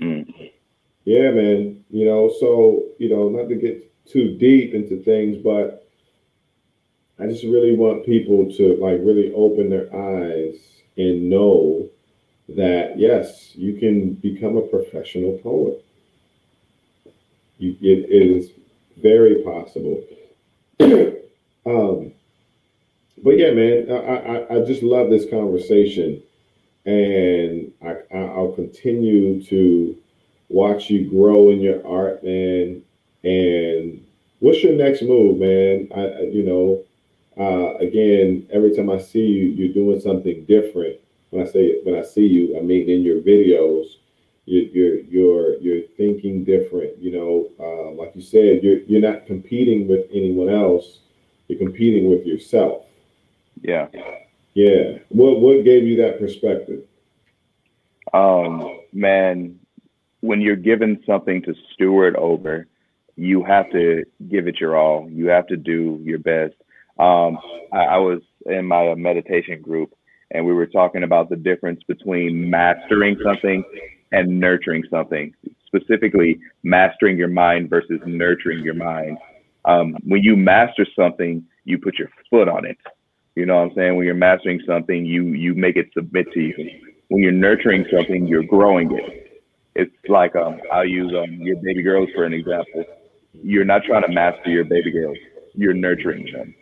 Mm. 0.00 0.50
yeah 1.04 1.30
man 1.30 1.84
you 1.90 2.04
know 2.04 2.32
so 2.40 2.82
you 2.98 3.08
know 3.08 3.28
not 3.28 3.48
to 3.48 3.54
get 3.54 3.90
too 4.06 4.36
deep 4.38 4.74
into 4.74 5.00
things 5.04 5.38
but 5.38 5.86
i 7.20 7.26
just 7.26 7.44
really 7.44 7.76
want 7.76 8.04
people 8.04 8.52
to 8.56 8.76
like 8.76 8.98
really 9.00 9.32
open 9.34 9.70
their 9.70 9.86
eyes 9.94 10.56
and 10.96 11.30
know 11.30 11.88
that 12.48 12.98
yes 12.98 13.54
you 13.54 13.74
can 13.74 14.14
become 14.14 14.56
a 14.56 14.62
professional 14.62 15.38
poet. 15.38 15.82
You, 17.58 17.76
it, 17.80 18.10
it 18.10 18.30
is 18.36 18.50
very 19.00 19.42
possible 19.42 20.02
but 23.24 23.38
yeah 23.38 23.52
man 23.52 23.90
I, 23.90 23.96
I 23.96 24.56
i 24.56 24.64
just 24.66 24.84
love 24.84 25.10
this 25.10 25.30
conversation. 25.30 26.22
And 26.86 27.72
I, 27.84 27.96
i'll 28.16 28.52
continue 28.52 29.42
to 29.44 29.96
watch 30.50 30.90
you 30.90 31.10
grow 31.10 31.50
in 31.50 31.60
your 31.60 31.86
art 31.86 32.24
man. 32.24 32.82
And 33.24 34.06
what's 34.40 34.62
your 34.64 34.74
next 34.74 35.02
move 35.02 35.38
man? 35.40 35.88
I 35.94 36.02
I- 36.20 36.30
you 36.36 36.44
know 36.44 36.84
uh 37.38 37.76
again 37.78 38.46
every 38.52 38.74
time 38.76 38.90
i 38.90 38.98
see 38.98 39.26
you 39.38 39.46
you're 39.58 39.74
doing 39.74 40.00
something 40.00 40.44
different. 40.46 40.96
When 41.30 41.46
i 41.46 41.50
say 41.50 41.80
when 41.84 41.96
i 41.96 42.02
see 42.02 42.26
you 42.26 42.58
i 42.58 42.62
mean 42.62 42.90
in 42.90 43.02
your 43.02 43.20
videos 43.22 43.86
you, 44.46 44.60
you're 44.74 44.98
you're 45.14 45.56
you're 45.64 45.82
thinking 45.98 46.44
different 46.44 46.98
you 46.98 47.12
know 47.16 47.32
uh, 47.60 47.90
like 48.00 48.12
you 48.16 48.22
said 48.22 48.62
you're 48.64 48.80
you're 48.90 49.00
not 49.10 49.26
competing 49.26 49.88
with 49.88 50.06
anyone 50.12 50.50
else. 50.50 51.00
You're 51.48 51.58
competing 51.58 52.10
with 52.10 52.26
yourself 52.26 52.84
Yeah. 53.64 53.88
yeah 54.54 54.98
what 55.08 55.40
what 55.40 55.64
gave 55.64 55.84
you 55.84 55.96
that 55.96 56.18
perspective 56.18 56.82
Um, 58.12 58.80
man, 58.92 59.58
when 60.20 60.40
you're 60.40 60.56
given 60.56 61.02
something 61.06 61.42
to 61.42 61.54
steward 61.72 62.14
over, 62.16 62.66
you 63.16 63.42
have 63.44 63.70
to 63.72 64.04
give 64.28 64.46
it 64.46 64.60
your 64.60 64.76
all. 64.76 65.08
You 65.10 65.28
have 65.28 65.46
to 65.48 65.56
do 65.56 66.00
your 66.02 66.18
best. 66.18 66.54
Um, 66.98 67.38
I, 67.72 67.96
I 67.96 67.98
was 67.98 68.20
in 68.46 68.66
my 68.66 68.90
uh, 68.90 68.94
meditation 68.94 69.60
group 69.62 69.94
and 70.30 70.44
we 70.44 70.52
were 70.52 70.66
talking 70.66 71.02
about 71.02 71.30
the 71.30 71.36
difference 71.36 71.80
between 71.86 72.50
mastering 72.50 73.16
something 73.24 73.64
and 74.12 74.40
nurturing 74.40 74.84
something, 74.90 75.34
specifically 75.66 76.38
mastering 76.62 77.16
your 77.16 77.28
mind 77.28 77.70
versus 77.70 78.00
nurturing 78.06 78.62
your 78.62 78.74
mind. 78.74 79.18
Um, 79.64 79.96
when 80.04 80.22
you 80.22 80.36
master 80.36 80.86
something, 80.96 81.44
you 81.64 81.78
put 81.78 81.98
your 81.98 82.10
foot 82.30 82.48
on 82.48 82.64
it. 82.66 82.76
You 83.34 83.46
know 83.46 83.56
what 83.56 83.70
I'm 83.70 83.74
saying? 83.74 83.96
When 83.96 84.06
you're 84.06 84.14
mastering 84.14 84.60
something, 84.66 85.04
you 85.04 85.24
you 85.28 85.54
make 85.54 85.76
it 85.76 85.86
submit 85.92 86.30
to 86.32 86.40
you. 86.40 86.70
When 87.08 87.22
you're 87.22 87.32
nurturing 87.32 87.84
something, 87.92 88.26
you're 88.26 88.44
growing 88.44 88.96
it. 88.96 89.42
It's 89.74 89.94
like 90.08 90.36
um, 90.36 90.60
I'll 90.72 90.86
use 90.86 91.12
um, 91.14 91.32
your 91.40 91.56
baby 91.56 91.82
girls 91.82 92.08
for 92.14 92.24
an 92.24 92.32
example. 92.32 92.84
You're 93.32 93.64
not 93.64 93.82
trying 93.84 94.02
to 94.02 94.12
master 94.12 94.50
your 94.50 94.64
baby 94.64 94.92
girls. 94.92 95.18
You're 95.54 95.74
nurturing 95.74 96.32
them. 96.32 96.54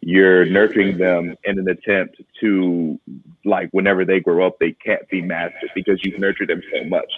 You're 0.00 0.44
nurturing 0.44 0.98
them 0.98 1.34
in 1.44 1.58
an 1.58 1.66
attempt 1.66 2.20
to, 2.40 3.00
like, 3.46 3.70
whenever 3.72 4.04
they 4.04 4.20
grow 4.20 4.46
up, 4.46 4.58
they 4.60 4.72
can't 4.72 5.08
be 5.08 5.22
mastered 5.22 5.70
because 5.74 5.98
you've 6.02 6.20
nurtured 6.20 6.48
them 6.48 6.60
so 6.74 6.84
much. 6.88 7.10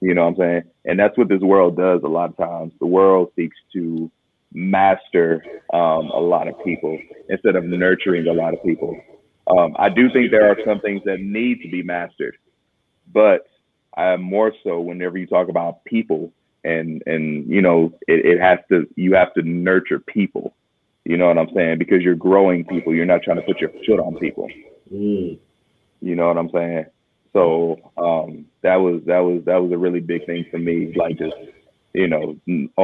You 0.00 0.14
know 0.14 0.22
what 0.22 0.28
I'm 0.28 0.36
saying? 0.36 0.62
And 0.84 0.98
that's 0.98 1.18
what 1.18 1.28
this 1.28 1.40
world 1.40 1.76
does 1.76 2.02
a 2.04 2.08
lot 2.08 2.30
of 2.30 2.36
times. 2.36 2.72
The 2.78 2.86
world 2.86 3.32
seeks 3.34 3.56
to 3.72 4.10
master 4.54 5.44
um, 5.72 6.10
a 6.10 6.20
lot 6.20 6.48
of 6.48 6.54
people 6.64 6.98
instead 7.28 7.56
of 7.56 7.64
nurturing 7.64 8.28
a 8.28 8.32
lot 8.32 8.54
of 8.54 8.62
people. 8.62 8.96
Um, 9.48 9.76
I 9.78 9.90
do 9.90 10.10
think 10.12 10.30
there 10.30 10.50
are 10.50 10.56
some 10.64 10.80
things 10.80 11.02
that 11.04 11.20
need 11.20 11.60
to 11.62 11.68
be 11.68 11.82
mastered, 11.82 12.36
but 13.12 13.46
uh, 13.96 14.16
more 14.16 14.52
so 14.64 14.80
whenever 14.80 15.18
you 15.18 15.26
talk 15.26 15.48
about 15.48 15.84
people 15.84 16.32
and 16.64 17.02
and 17.06 17.46
you 17.48 17.60
know 17.60 17.92
it, 18.08 18.24
it 18.24 18.40
has 18.40 18.58
to 18.70 18.88
you 18.96 19.14
have 19.14 19.34
to 19.34 19.42
nurture 19.42 19.98
people. 20.00 20.54
You 21.04 21.18
know 21.18 21.26
what 21.28 21.38
I'm 21.38 21.50
saying? 21.54 21.78
Because 21.78 22.00
you're 22.02 22.14
growing 22.14 22.64
people. 22.64 22.94
You're 22.94 23.04
not 23.04 23.22
trying 23.22 23.36
to 23.36 23.42
put 23.42 23.60
your 23.60 23.70
foot 23.86 24.00
on 24.00 24.16
people. 24.16 24.48
Mm, 24.92 25.38
You 26.00 26.16
know 26.16 26.28
what 26.28 26.38
I'm 26.38 26.50
saying? 26.50 26.86
So 27.34 27.76
um, 27.98 28.46
that 28.62 28.76
was 28.76 29.02
that 29.06 29.18
was 29.18 29.42
that 29.44 29.60
was 29.62 29.72
a 29.72 29.78
really 29.78 30.00
big 30.00 30.24
thing 30.26 30.46
for 30.50 30.58
me. 30.58 30.94
Like 30.96 31.18
just 31.18 31.34
you 31.94 32.08
know 32.08 32.36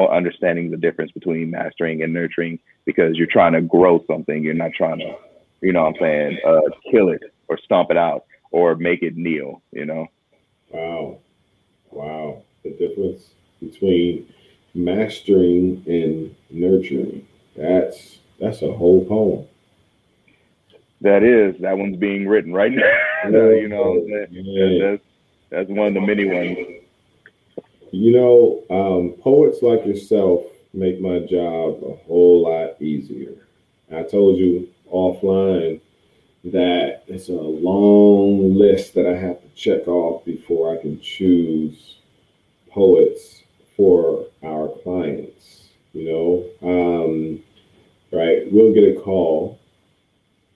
understanding 0.08 0.70
the 0.70 0.76
difference 0.76 1.10
between 1.10 1.50
mastering 1.50 2.02
and 2.02 2.12
nurturing 2.12 2.58
because 2.84 3.16
you're 3.16 3.26
trying 3.26 3.52
to 3.52 3.60
grow 3.60 4.02
something. 4.06 4.42
You're 4.42 4.54
not 4.54 4.72
trying 4.72 5.00
to 5.00 5.16
you 5.60 5.72
know 5.72 5.82
what 5.82 5.96
I'm 5.96 6.00
saying 6.00 6.38
uh, 6.46 6.60
kill 6.90 7.10
it 7.10 7.22
or 7.48 7.58
stomp 7.58 7.90
it 7.90 7.96
out 7.96 8.24
or 8.52 8.76
make 8.76 9.02
it 9.02 9.16
kneel. 9.16 9.62
You 9.72 9.86
know. 9.86 10.06
wow 10.72 11.18
wow 11.90 12.42
the 12.62 12.70
difference 12.70 13.30
between 13.60 14.32
mastering 14.74 15.82
and 15.86 16.34
nurturing 16.50 17.26
that's 17.56 18.18
that's 18.38 18.62
a 18.62 18.72
whole 18.72 19.04
poem 19.04 19.44
That 21.00 21.24
is 21.24 21.60
that 21.60 21.76
one's 21.76 21.96
being 21.96 22.28
written 22.28 22.52
right 22.52 22.70
now. 22.70 22.82
you 23.24 23.68
know 23.68 23.92
what 23.92 24.32
Yeah. 24.32 24.90
That's 24.90 25.02
that's 25.50 25.68
one 25.68 25.88
of 25.88 25.94
the 25.94 26.00
many 26.00 26.26
ones. 26.26 26.79
You 27.92 28.12
know, 28.12 28.64
um, 28.70 29.14
poets 29.20 29.62
like 29.62 29.84
yourself 29.84 30.44
make 30.72 31.00
my 31.00 31.18
job 31.20 31.82
a 31.82 31.96
whole 32.06 32.42
lot 32.42 32.80
easier. 32.80 33.34
I 33.92 34.04
told 34.04 34.38
you 34.38 34.68
offline 34.92 35.80
that 36.44 37.02
it's 37.08 37.28
a 37.28 37.32
long 37.32 38.54
list 38.54 38.94
that 38.94 39.06
I 39.06 39.16
have 39.16 39.42
to 39.42 39.48
check 39.56 39.88
off 39.88 40.24
before 40.24 40.72
I 40.72 40.80
can 40.80 41.00
choose 41.00 41.96
poets 42.70 43.42
for 43.76 44.26
our 44.44 44.68
clients. 44.82 45.64
You 45.92 46.46
know, 46.62 47.02
um, 47.02 47.42
right? 48.12 48.50
We'll 48.52 48.72
get 48.72 48.96
a 48.96 49.00
call 49.00 49.58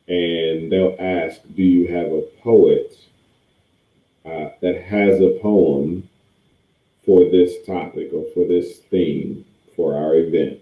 and 0.06 0.70
they'll 0.70 0.97
ask, 1.01 1.40
Do 1.56 1.62
you 1.62 1.89
have 1.89 2.06
a 2.06 2.23
poet 2.43 2.97
uh, 4.24 4.51
that 4.61 4.82
has 4.85 5.20
a 5.20 5.39
poem 5.43 6.03
for 7.05 7.31
this 7.31 7.64
topic 7.66 8.10
or 8.12 8.24
for 8.35 8.47
this 8.47 8.78
theme 8.90 9.44
for 9.76 9.97
our 9.97 10.14
event? 10.16 10.60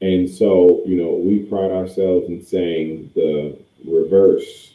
And 0.00 0.28
so, 0.28 0.82
you 0.84 0.96
know, 1.02 1.14
we 1.14 1.40
pride 1.40 1.70
ourselves 1.70 2.28
in 2.28 2.44
saying 2.44 3.10
the 3.14 3.58
reverse. 3.86 4.74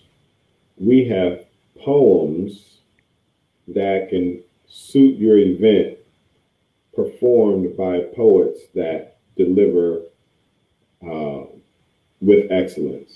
We 0.77 1.05
have 1.09 1.45
poems 1.79 2.77
that 3.67 4.09
can 4.09 4.41
suit 4.67 5.17
your 5.17 5.37
event 5.37 5.97
performed 6.95 7.77
by 7.77 7.99
poets 8.15 8.61
that 8.75 9.17
deliver 9.37 10.01
uh, 11.05 11.45
with 12.19 12.51
excellence. 12.51 13.13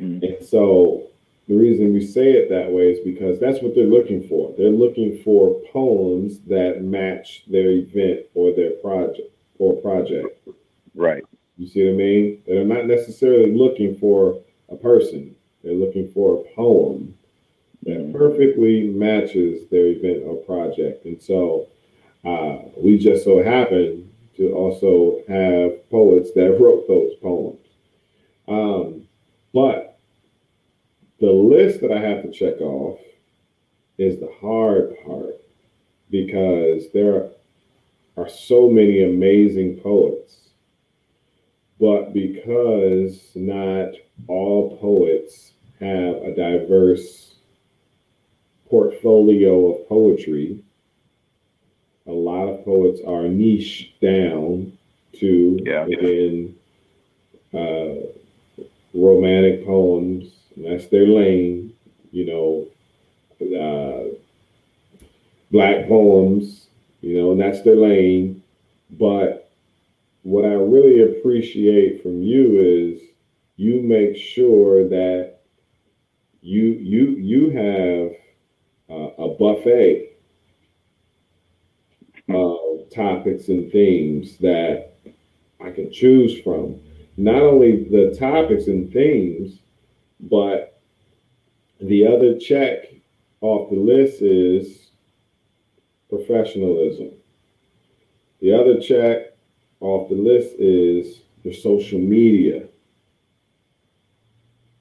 Mm-hmm. 0.00 0.24
And 0.24 0.46
so 0.46 1.08
the 1.48 1.56
reason 1.56 1.92
we 1.92 2.06
say 2.06 2.32
it 2.32 2.48
that 2.50 2.70
way 2.70 2.92
is 2.92 3.00
because 3.04 3.40
that's 3.40 3.62
what 3.62 3.74
they're 3.74 3.84
looking 3.84 4.26
for. 4.28 4.54
They're 4.56 4.70
looking 4.70 5.18
for 5.22 5.60
poems 5.72 6.38
that 6.46 6.82
match 6.82 7.44
their 7.48 7.70
event 7.70 8.26
or 8.34 8.52
their 8.54 8.70
project 8.72 9.28
or 9.58 9.80
project. 9.80 10.48
Right. 10.94 11.24
You 11.56 11.66
see 11.68 11.84
what 11.84 11.94
I 11.94 11.96
mean? 11.96 12.42
They're 12.46 12.64
not 12.64 12.86
necessarily 12.86 13.52
looking 13.54 13.96
for 13.96 14.40
a 14.70 14.76
person. 14.76 15.34
They're 15.62 15.74
looking 15.74 16.10
for 16.12 16.40
a 16.40 16.54
poem 16.54 17.14
that 17.84 17.98
mm-hmm. 17.98 18.16
perfectly 18.16 18.88
matches 18.88 19.68
their 19.70 19.86
event 19.86 20.22
or 20.24 20.36
project. 20.36 21.04
And 21.04 21.20
so 21.20 21.68
uh, 22.24 22.58
we 22.76 22.98
just 22.98 23.24
so 23.24 23.42
happen 23.42 24.10
to 24.36 24.52
also 24.54 25.22
have 25.28 25.90
poets 25.90 26.32
that 26.34 26.56
wrote 26.60 26.86
those 26.88 27.14
poems. 27.20 27.58
Um, 28.48 29.08
but 29.52 29.91
the 31.22 31.30
list 31.30 31.80
that 31.80 31.92
I 31.92 32.00
have 32.00 32.22
to 32.24 32.32
check 32.32 32.60
off 32.60 32.98
is 33.96 34.18
the 34.18 34.32
hard 34.40 34.92
part 35.06 35.40
because 36.10 36.90
there 36.92 37.28
are 38.16 38.28
so 38.28 38.68
many 38.68 39.04
amazing 39.04 39.76
poets. 39.76 40.38
But 41.78 42.12
because 42.12 43.20
not 43.36 43.92
all 44.26 44.76
poets 44.78 45.52
have 45.78 46.16
a 46.16 46.34
diverse 46.34 47.36
portfolio 48.68 49.74
of 49.74 49.88
poetry, 49.88 50.64
a 52.08 52.12
lot 52.12 52.48
of 52.48 52.64
poets 52.64 53.00
are 53.06 53.28
niche 53.28 53.92
down 54.02 54.76
to 55.20 55.58
yeah. 55.64 55.84
within 55.84 56.56
uh, 57.54 58.08
romantic 58.92 59.64
poems. 59.64 60.32
That's 60.56 60.86
their 60.88 61.06
lane, 61.06 61.74
you 62.10 62.26
know. 62.26 62.68
Uh, 63.40 64.14
black 65.50 65.86
poems, 65.86 66.68
you 67.02 67.16
know, 67.16 67.32
and 67.32 67.40
that's 67.40 67.62
their 67.62 67.76
lane. 67.76 68.42
But 68.90 69.50
what 70.22 70.44
I 70.44 70.54
really 70.54 71.02
appreciate 71.02 72.02
from 72.02 72.22
you 72.22 72.58
is 72.58 73.00
you 73.56 73.82
make 73.82 74.16
sure 74.16 74.88
that 74.88 75.40
you 76.40 76.64
you 76.80 77.10
you 77.18 77.50
have 77.50 78.96
uh, 78.96 79.22
a 79.22 79.28
buffet 79.34 80.16
of 82.28 82.90
topics 82.90 83.48
and 83.48 83.70
themes 83.70 84.36
that 84.38 84.94
I 85.60 85.70
can 85.70 85.92
choose 85.92 86.40
from 86.40 86.80
not 87.16 87.42
only 87.42 87.84
the 87.84 88.16
topics 88.18 88.66
and 88.66 88.92
themes, 88.92 89.58
but 90.22 90.80
the 91.80 92.06
other 92.06 92.38
check 92.38 92.86
off 93.40 93.70
the 93.70 93.76
list 93.76 94.22
is 94.22 94.90
professionalism. 96.08 97.10
The 98.40 98.52
other 98.52 98.80
check 98.80 99.34
off 99.80 100.08
the 100.08 100.14
list 100.14 100.54
is 100.58 101.20
your 101.42 101.54
social 101.54 101.98
media. 101.98 102.64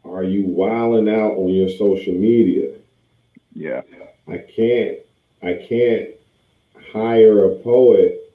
Are 0.05 0.23
you 0.23 0.45
wilding 0.45 1.09
out 1.09 1.34
on 1.34 1.49
your 1.49 1.69
social 1.69 2.13
media? 2.13 2.73
Yeah. 3.53 3.81
I 4.27 4.38
can't 4.38 4.99
I 5.43 5.65
can't 5.68 6.09
hire 6.91 7.45
a 7.45 7.55
poet 7.57 8.34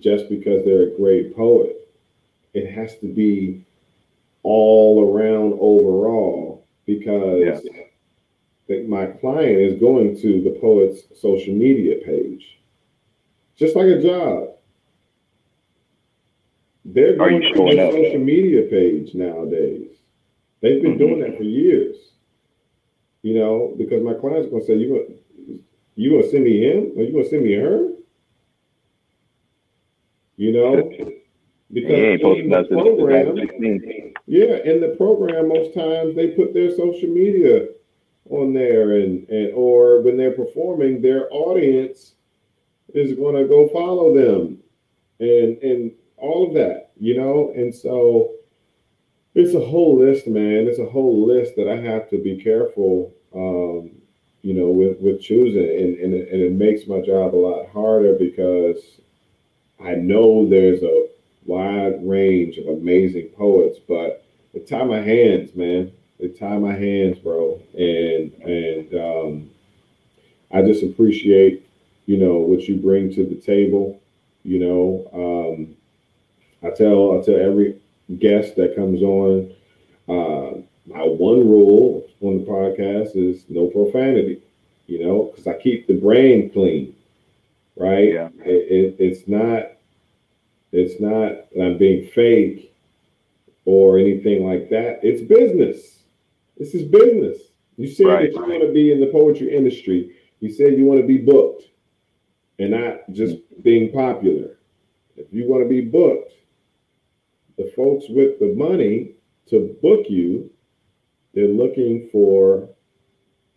just 0.00 0.28
because 0.28 0.64
they're 0.64 0.88
a 0.88 0.96
great 0.96 1.36
poet 1.36 1.84
it 2.54 2.70
has 2.70 2.96
to 3.00 3.12
be 3.12 3.63
all 4.44 5.10
around 5.10 5.54
overall 5.58 6.66
because 6.86 7.62
yeah. 8.68 8.82
my 8.86 9.06
client 9.06 9.58
is 9.58 9.80
going 9.80 10.20
to 10.20 10.42
the 10.42 10.56
poet's 10.60 11.02
social 11.20 11.54
media 11.54 11.96
page, 12.04 12.60
just 13.56 13.74
like 13.74 13.86
a 13.86 14.00
job. 14.00 14.50
They're 16.84 17.16
going 17.16 17.40
to 17.40 17.74
their 17.74 17.90
social 17.90 18.20
media 18.20 18.62
page 18.68 19.14
nowadays. 19.14 19.88
They've 20.60 20.82
been 20.82 20.92
mm-hmm. 20.92 20.98
doing 20.98 21.20
that 21.20 21.36
for 21.38 21.42
years. 21.42 21.96
You 23.22 23.38
know, 23.38 23.74
because 23.78 24.04
my 24.04 24.12
client's 24.12 24.50
gonna 24.50 24.64
say, 24.64 24.74
"You 24.74 24.88
gonna 24.88 25.58
you 25.96 26.10
gonna 26.10 26.30
send 26.30 26.44
me 26.44 26.60
him, 26.60 26.92
or 26.94 27.02
you 27.02 27.12
gonna 27.12 27.28
send 27.28 27.42
me 27.42 27.54
her?" 27.54 27.88
You 30.36 30.52
know, 30.52 30.90
Because 31.72 32.20
in 32.20 32.50
the 32.50 32.64
program, 32.70 33.36
yeah, 34.26 34.56
in 34.64 34.80
the 34.80 34.94
program, 34.96 35.48
most 35.48 35.74
times 35.74 36.14
they 36.14 36.28
put 36.28 36.54
their 36.54 36.70
social 36.70 37.08
media 37.08 37.68
on 38.30 38.52
there, 38.52 38.98
and 38.98 39.28
and 39.28 39.52
or 39.54 40.00
when 40.02 40.16
they're 40.16 40.32
performing, 40.32 41.00
their 41.02 41.32
audience 41.32 42.14
is 42.94 43.14
going 43.14 43.34
to 43.34 43.48
go 43.48 43.68
follow 43.68 44.14
them, 44.14 44.58
and 45.20 45.58
and 45.62 45.92
all 46.16 46.46
of 46.46 46.54
that, 46.54 46.92
you 46.98 47.16
know, 47.16 47.52
and 47.56 47.74
so 47.74 48.34
it's 49.34 49.54
a 49.54 49.60
whole 49.64 49.98
list, 49.98 50.26
man. 50.26 50.68
It's 50.68 50.78
a 50.78 50.86
whole 50.86 51.26
list 51.26 51.56
that 51.56 51.68
I 51.68 51.76
have 51.80 52.08
to 52.10 52.18
be 52.22 52.36
careful, 52.36 53.12
um, 53.34 53.90
you 54.42 54.54
know, 54.54 54.68
with 54.68 55.00
with 55.00 55.20
choosing, 55.20 55.62
and 55.62 55.98
and 55.98 56.14
it, 56.14 56.28
and 56.30 56.40
it 56.40 56.52
makes 56.52 56.86
my 56.86 57.00
job 57.00 57.34
a 57.34 57.36
lot 57.36 57.68
harder 57.70 58.14
because 58.14 58.78
I 59.84 59.94
know 59.96 60.48
there's 60.48 60.82
a 60.82 61.03
wide 61.46 62.06
range 62.06 62.58
of 62.58 62.68
amazing 62.68 63.28
poets, 63.36 63.78
but 63.86 64.24
they 64.52 64.60
tie 64.60 64.84
my 64.84 65.00
hands, 65.00 65.54
man. 65.54 65.92
They 66.18 66.28
tie 66.28 66.58
my 66.58 66.72
hands, 66.74 67.18
bro. 67.18 67.60
And 67.74 68.32
and 68.42 68.94
um, 68.94 69.50
I 70.52 70.62
just 70.62 70.82
appreciate, 70.82 71.66
you 72.06 72.16
know, 72.16 72.36
what 72.36 72.68
you 72.68 72.76
bring 72.76 73.12
to 73.14 73.26
the 73.26 73.34
table. 73.34 74.00
You 74.44 74.58
know, 74.60 75.10
um, 75.52 75.76
I 76.62 76.74
tell 76.74 77.18
I 77.18 77.24
tell 77.24 77.38
every 77.40 77.80
guest 78.18 78.56
that 78.56 78.76
comes 78.76 79.02
on, 79.02 79.54
uh, 80.08 80.60
my 80.86 81.02
one 81.02 81.48
rule 81.48 82.06
on 82.20 82.38
the 82.38 82.44
podcast 82.44 83.16
is 83.16 83.44
no 83.48 83.66
profanity. 83.66 84.40
You 84.86 85.06
know, 85.06 85.22
because 85.24 85.46
I 85.46 85.54
keep 85.58 85.86
the 85.86 85.94
brain 85.94 86.50
clean, 86.50 86.94
right? 87.76 88.12
Yeah. 88.12 88.28
It, 88.44 88.70
it, 88.70 88.96
it's 88.98 89.26
not 89.26 89.73
it's 90.74 91.00
not 91.00 91.50
that 91.54 91.64
I'm 91.64 91.78
being 91.78 92.08
fake 92.08 92.74
or 93.64 93.98
anything 93.98 94.44
like 94.44 94.68
that. 94.70 95.00
It's 95.02 95.22
business. 95.22 96.00
This 96.58 96.74
is 96.74 96.82
business. 96.82 97.38
You 97.76 97.88
said 97.88 98.06
right. 98.06 98.32
that 98.32 98.34
you 98.34 98.40
want 98.40 98.62
to 98.62 98.72
be 98.72 98.92
in 98.92 99.00
the 99.00 99.06
poetry 99.06 99.56
industry. 99.56 100.16
You 100.40 100.52
said 100.52 100.76
you 100.76 100.84
want 100.84 101.00
to 101.00 101.06
be 101.06 101.18
booked 101.18 101.64
and 102.58 102.72
not 102.72 103.10
just 103.12 103.36
being 103.62 103.92
popular. 103.92 104.58
If 105.16 105.32
you 105.32 105.48
want 105.48 105.62
to 105.62 105.68
be 105.68 105.80
booked, 105.80 106.32
the 107.56 107.72
folks 107.76 108.06
with 108.08 108.40
the 108.40 108.54
money 108.54 109.12
to 109.50 109.76
book 109.80 110.06
you, 110.08 110.50
they're 111.34 111.46
looking 111.46 112.08
for 112.10 112.68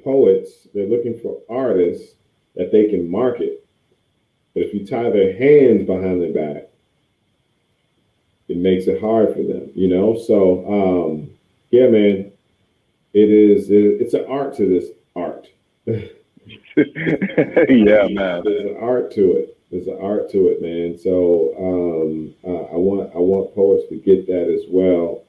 poets, 0.03 0.68
they're 0.73 0.88
looking 0.88 1.19
for 1.19 1.41
artists 1.49 2.14
that 2.56 2.72
they 2.72 2.85
can 2.89 3.10
market. 3.10 3.65
But 4.53 4.64
if 4.64 4.73
you 4.73 4.85
tie 4.85 5.10
their 5.10 5.35
hands 5.38 5.85
behind 5.85 6.22
their 6.22 6.34
back, 6.34 6.66
it 8.58 8.62
makes 8.64 8.88
it 8.88 9.00
hard 9.02 9.30
for 9.34 9.44
them, 9.44 9.70
you 9.76 9.88
know. 9.88 10.18
So 10.18 10.66
um, 11.12 11.30
yeah, 11.72 11.88
man, 11.88 12.32
it 13.14 13.30
is. 13.30 13.70
It, 13.70 14.02
it's 14.02 14.14
an 14.14 14.26
art 14.28 14.56
to 14.58 14.66
this 14.68 14.90
art. 15.16 15.48
yeah, 15.86 16.08
man. 18.10 18.42
There's 18.44 18.66
an 18.66 18.78
art 18.80 19.12
to 19.14 19.32
it. 19.38 19.58
There's 19.72 19.88
an 19.88 19.98
art 20.02 20.30
to 20.32 20.48
it, 20.48 20.62
man. 20.62 20.98
So 20.98 21.54
um, 21.60 22.34
uh, 22.46 22.74
I 22.74 22.78
want 22.78 23.14
I 23.16 23.20
want 23.20 23.54
poets 23.56 23.88
to 23.90 23.98
get 23.98 24.28
that 24.28 24.50
as 24.50 24.64
well, 24.70 25.24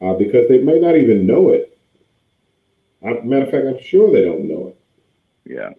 uh, 0.00 0.14
because 0.14 0.48
they 0.48 0.58
may 0.58 0.78
not 0.78 0.96
even 0.96 1.26
know 1.26 1.50
it. 1.50 1.76
I, 3.04 3.20
matter 3.24 3.44
of 3.44 3.50
fact, 3.50 3.66
I'm 3.66 3.82
sure 3.82 4.10
they 4.12 4.24
don't 4.24 4.48
know 4.48 4.68
it, 4.68 4.76
Yeah. 5.46 5.70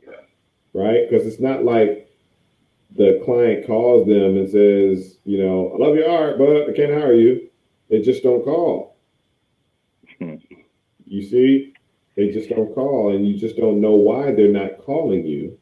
right? 0.74 1.10
Because 1.10 1.28
it's 1.28 1.40
not 1.42 1.66
like 1.66 2.09
the 2.96 3.22
client 3.24 3.68
calls 3.68 4.08
them 4.08 4.38
and 4.38 4.50
says, 4.50 5.18
you 5.24 5.44
know, 5.44 5.74
I 5.74 5.86
love 5.86 5.96
your 5.96 6.10
art, 6.10 6.38
but 6.38 6.70
I 6.70 6.74
can't 6.74 6.94
hire 6.94 7.14
you. 7.14 7.50
They 7.90 8.02
just 8.02 8.24
don't 8.24 8.44
call. 8.44 8.98
Hmm. 10.18 10.36
You 11.06 11.24
see, 11.24 11.74
they 12.16 12.30
just 12.30 12.50
don't 12.50 12.74
call, 12.74 13.16
and 13.16 13.28
you 13.28 13.38
just 13.38 13.58
don't 13.58 13.82
know 13.82 13.92
why 13.92 14.32
they're 14.32 14.52
not 14.52 14.80
calling 14.80 15.26
you. 15.26 15.58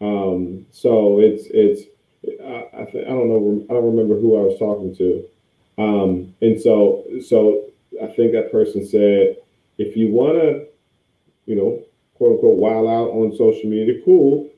Um, 0.00 0.66
so 0.70 1.20
it's 1.20 1.44
it's 1.50 1.82
I 2.40 2.82
I, 2.82 2.84
th- 2.84 3.06
I 3.06 3.10
don't 3.10 3.28
know 3.28 3.66
I 3.68 3.74
don't 3.74 3.96
remember 3.96 4.14
who 4.14 4.38
I 4.38 4.42
was 4.42 4.58
talking 4.58 4.94
to, 4.96 5.24
um, 5.76 6.34
and 6.40 6.60
so 6.60 7.04
so 7.26 7.64
I 8.02 8.06
think 8.06 8.32
that 8.32 8.52
person 8.52 8.86
said 8.86 9.36
if 9.78 9.96
you 9.96 10.12
want 10.12 10.38
to, 10.38 10.66
you 11.46 11.56
know, 11.56 11.82
quote 12.14 12.32
unquote, 12.34 12.58
wild 12.58 12.86
out 12.86 13.10
on 13.10 13.36
social 13.36 13.68
media, 13.68 14.00
cool. 14.04 14.48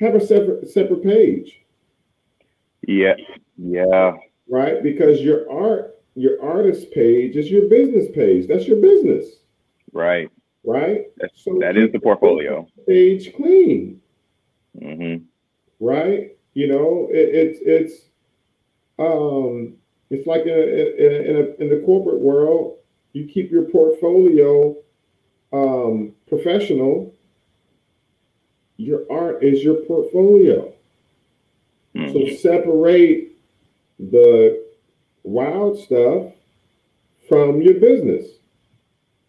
Have 0.00 0.14
a 0.14 0.20
separate 0.26 0.68
separate 0.70 1.02
page, 1.02 1.60
Yeah. 2.86 3.14
Yeah. 3.58 4.16
right? 4.48 4.82
Because 4.82 5.20
your 5.20 5.50
art 5.50 5.98
your 6.14 6.42
artist 6.42 6.90
page 6.90 7.36
is 7.36 7.50
your 7.50 7.68
business 7.68 8.08
page. 8.14 8.48
That's 8.48 8.66
your 8.66 8.80
business, 8.80 9.26
Right. 9.92 10.28
right? 10.64 11.06
That's, 11.18 11.44
So 11.44 11.58
that 11.60 11.76
is 11.76 11.92
the 11.92 12.00
portfolio. 12.00 12.66
Page 12.88 13.34
clean. 13.34 14.00
Mm-hmm. 14.80 15.24
right? 15.84 16.36
You 16.54 16.66
know, 16.68 17.08
it, 17.10 17.28
it's 17.34 17.60
it's 17.62 18.04
um 18.98 19.74
it's 20.10 20.26
like 20.26 20.42
in 20.42 20.48
a, 20.48 20.52
in 20.52 21.12
a, 21.12 21.30
in, 21.30 21.36
a, 21.36 21.62
in 21.64 21.68
the 21.68 21.84
corporate 21.86 22.20
world, 22.20 22.78
you 23.12 23.26
keep 23.26 23.50
your 23.50 23.64
portfolio 23.64 24.76
um, 25.52 26.12
professional. 26.26 27.14
Your 28.80 29.02
art 29.10 29.44
is 29.44 29.62
your 29.62 29.74
portfolio. 29.74 30.72
Mm. 31.94 32.12
So 32.12 32.36
separate 32.36 33.32
the 33.98 34.64
wild 35.22 35.78
stuff 35.78 36.32
from 37.28 37.60
your 37.60 37.74
business. 37.74 38.26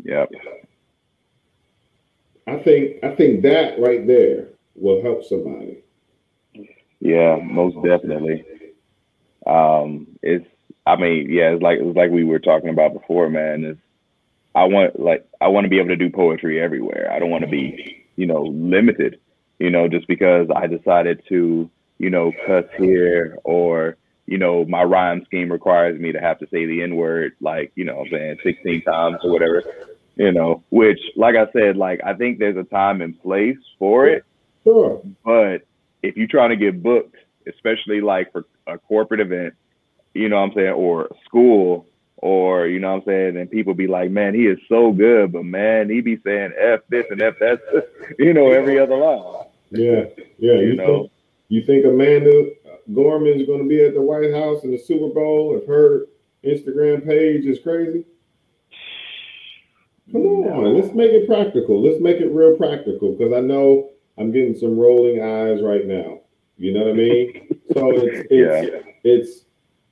Yep. 0.03 0.32
I 2.48 2.57
think 2.60 3.03
I 3.03 3.14
think 3.14 3.41
that 3.41 3.78
right 3.78 4.07
there 4.07 4.48
will 4.76 5.02
help 5.02 5.26
somebody. 5.26 5.84
Yeah, 7.02 7.38
most 7.44 7.76
definitely. 7.84 8.45
Um, 9.45 10.07
it's 10.22 10.48
I 10.86 10.95
mean, 10.95 11.30
yeah, 11.30 11.52
it's 11.52 11.61
like 11.61 11.80
it's 11.82 11.98
like 11.98 12.10
we 12.10 12.23
were 12.23 12.40
talking 12.40 12.69
about 12.69 12.94
before, 12.94 13.30
man. 13.30 13.65
Is 13.65 13.78
I 14.56 14.64
want 14.64 14.98
like 14.98 15.28
I 15.41 15.49
want 15.49 15.65
to 15.65 15.69
be 15.69 15.80
able 15.80 15.90
to 15.90 15.98
do 15.98 16.10
poetry 16.10 16.61
everywhere. 16.61 17.11
I 17.11 17.19
don't 17.19 17.30
want 17.30 17.44
to 17.44 17.49
be, 17.49 18.06
you 18.15 18.28
know, 18.28 18.44
limited, 18.44 19.19
you 19.62 19.70
know, 19.70 19.88
just 19.88 20.08
because 20.08 20.48
I 20.54 20.66
decided 20.66 21.22
to, 21.30 21.70
you 22.00 22.10
know, 22.10 22.32
cuss 22.48 22.66
here 22.78 23.38
or, 23.44 23.96
you 24.26 24.40
know, 24.40 24.66
my 24.66 24.84
rhyme 24.84 25.24
scheme 25.26 25.52
requires 25.52 26.00
me 26.00 26.12
to 26.14 26.20
have 26.20 26.40
to 26.40 26.48
say 26.48 26.66
the 26.66 26.82
N 26.82 26.96
word 26.96 27.34
like, 27.42 27.72
you 27.76 27.86
know, 27.86 28.02
I'm 28.02 28.10
saying 28.10 28.38
16 28.44 28.82
times 28.82 29.18
or 29.24 29.32
whatever, 29.32 29.64
you 30.16 30.32
know, 30.32 30.64
which 30.72 31.00
like 31.16 31.36
I 31.36 31.52
said, 31.52 31.78
like 31.78 32.02
I 32.04 32.16
think 32.16 32.40
there's 32.40 32.58
a 32.58 32.64
time 32.64 33.02
and 33.02 33.22
place 33.22 33.58
for 33.78 34.08
it. 34.08 34.26
Sure. 34.64 35.02
But 35.24 35.60
if 36.02 36.18
you're 36.18 36.28
trying 36.28 36.50
to 36.50 36.56
get 36.56 36.82
booked, 36.82 37.16
especially 37.48 38.02
like 38.02 38.32
for 38.32 38.46
a 38.66 38.80
corporate 38.80 39.20
event, 39.20 39.54
you 40.16 40.28
know 40.28 40.38
what 40.38 40.50
I'm 40.50 40.54
saying, 40.56 40.70
or 40.70 41.10
school, 41.26 41.86
or 42.18 42.68
you 42.68 42.80
know 42.80 42.94
what 42.94 43.02
I'm 43.02 43.06
saying, 43.06 43.38
and 43.38 43.50
people 43.50 43.76
be 43.76 43.88
like, 43.88 44.10
man, 44.10 44.34
he 44.34 44.42
is 44.42 44.60
so 44.70 44.92
good, 44.92 45.32
but 45.32 45.46
man, 45.46 45.90
he 45.90 46.02
be 46.02 46.18
saying 46.24 46.52
F 46.60 46.82
this 46.90 47.06
and 47.12 47.22
F 47.22 47.36
that, 47.40 47.60
you 48.20 48.34
know, 48.34 48.52
every 48.52 48.80
other 48.80 48.98
line. 48.98 49.46
Yeah. 49.72 50.06
Yeah. 50.38 50.53
You 50.53 50.60
You, 50.60 50.76
know. 50.76 50.85
think 50.85 51.11
you 51.49 51.64
think 51.65 51.85
Amanda 51.85 52.52
Gorman's 52.93 53.45
going 53.45 53.64
to 53.64 53.68
be 53.69 53.84
at 53.84 53.93
the 53.93 54.02
White 54.02 54.34
House 54.34 54.64
in 54.64 54.72
the 54.72 54.77
Super 54.77 55.07
Bowl 55.14 55.57
if 55.57 55.65
her 55.68 56.07
Instagram 56.43 57.06
page 57.06 57.45
is 57.45 57.60
crazy? 57.60 58.06
Come 60.11 60.22
on, 60.23 60.76
let's 60.76 60.93
make 60.93 61.11
it 61.11 61.27
practical. 61.27 61.81
Let's 61.81 62.02
make 62.02 62.18
it 62.18 62.27
real 62.31 62.56
practical 62.57 63.14
because 63.14 63.34
I 63.34 63.39
know 63.39 63.91
I'm 64.18 64.31
getting 64.31 64.56
some 64.57 64.77
rolling 64.77 65.22
eyes 65.22 65.61
right 65.61 65.85
now. 65.88 66.19
You 66.57 66.73
know 66.73 66.81
what 66.81 66.89
I 66.89 66.93
mean? 66.93 67.48
So 67.73 67.89
it's 67.95 68.27
it's 68.30 68.85
it's 69.06 69.45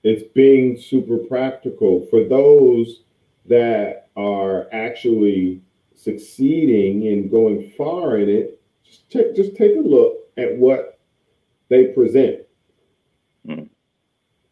it's 0.04 0.24
being 0.34 0.78
super 0.78 1.18
practical 1.18 2.06
for 2.08 2.26
those 2.26 3.04
that 3.46 4.10
are 4.18 4.68
actually 4.74 5.62
succeeding 5.96 7.08
and 7.08 7.32
going 7.32 7.72
far 7.78 8.18
in 8.18 8.28
it. 8.28 8.59
Just 8.90 9.10
take 9.12 9.36
just 9.36 9.56
take 9.56 9.76
a 9.78 9.82
look 9.82 10.30
at 10.38 10.58
what 10.58 11.00
they 11.70 11.86
present. 11.88 12.42
Hmm. 13.46 13.64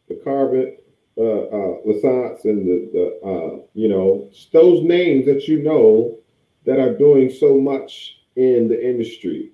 The 0.08 0.22
Carvens, 0.24 0.78
uh, 1.18 1.22
uh, 1.24 1.82
and 1.84 2.68
the 2.68 2.90
the 2.94 3.28
uh, 3.28 3.60
you 3.74 3.90
know 3.90 4.30
those 4.54 4.84
names 4.84 5.26
that 5.26 5.48
you 5.48 5.64
know 5.64 6.20
that 6.66 6.80
are 6.80 6.96
doing 6.96 7.30
so 7.30 7.58
much 7.58 8.20
in 8.36 8.68
the 8.68 8.88
industry. 8.88 9.52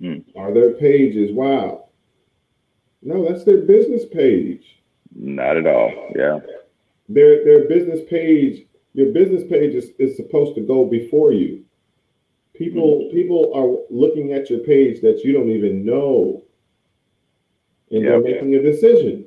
Hmm. 0.00 0.18
Are 0.36 0.52
their 0.52 0.72
pages? 0.74 1.32
Wow. 1.32 1.88
No, 3.02 3.28
that's 3.28 3.44
their 3.44 3.58
business 3.58 4.04
page. 4.04 4.82
Not 5.14 5.56
at 5.56 5.66
all. 5.66 6.12
Yeah. 6.16 6.40
Their 7.08 7.44
their 7.44 7.68
business 7.68 8.00
page, 8.08 8.66
your 8.94 9.12
business 9.12 9.44
page 9.48 9.74
is, 9.74 9.90
is 9.98 10.16
supposed 10.16 10.56
to 10.56 10.60
go 10.62 10.84
before 10.84 11.32
you. 11.32 11.64
People 12.58 13.08
people 13.12 13.52
are 13.54 13.86
looking 13.94 14.32
at 14.32 14.50
your 14.50 14.60
page 14.60 15.00
that 15.02 15.22
you 15.24 15.32
don't 15.32 15.50
even 15.50 15.84
know. 15.84 16.42
And 17.90 18.06
they're 18.08 18.20
Yeah. 18.26 18.34
making 18.34 18.54
a 18.56 18.62
decision. 18.62 19.26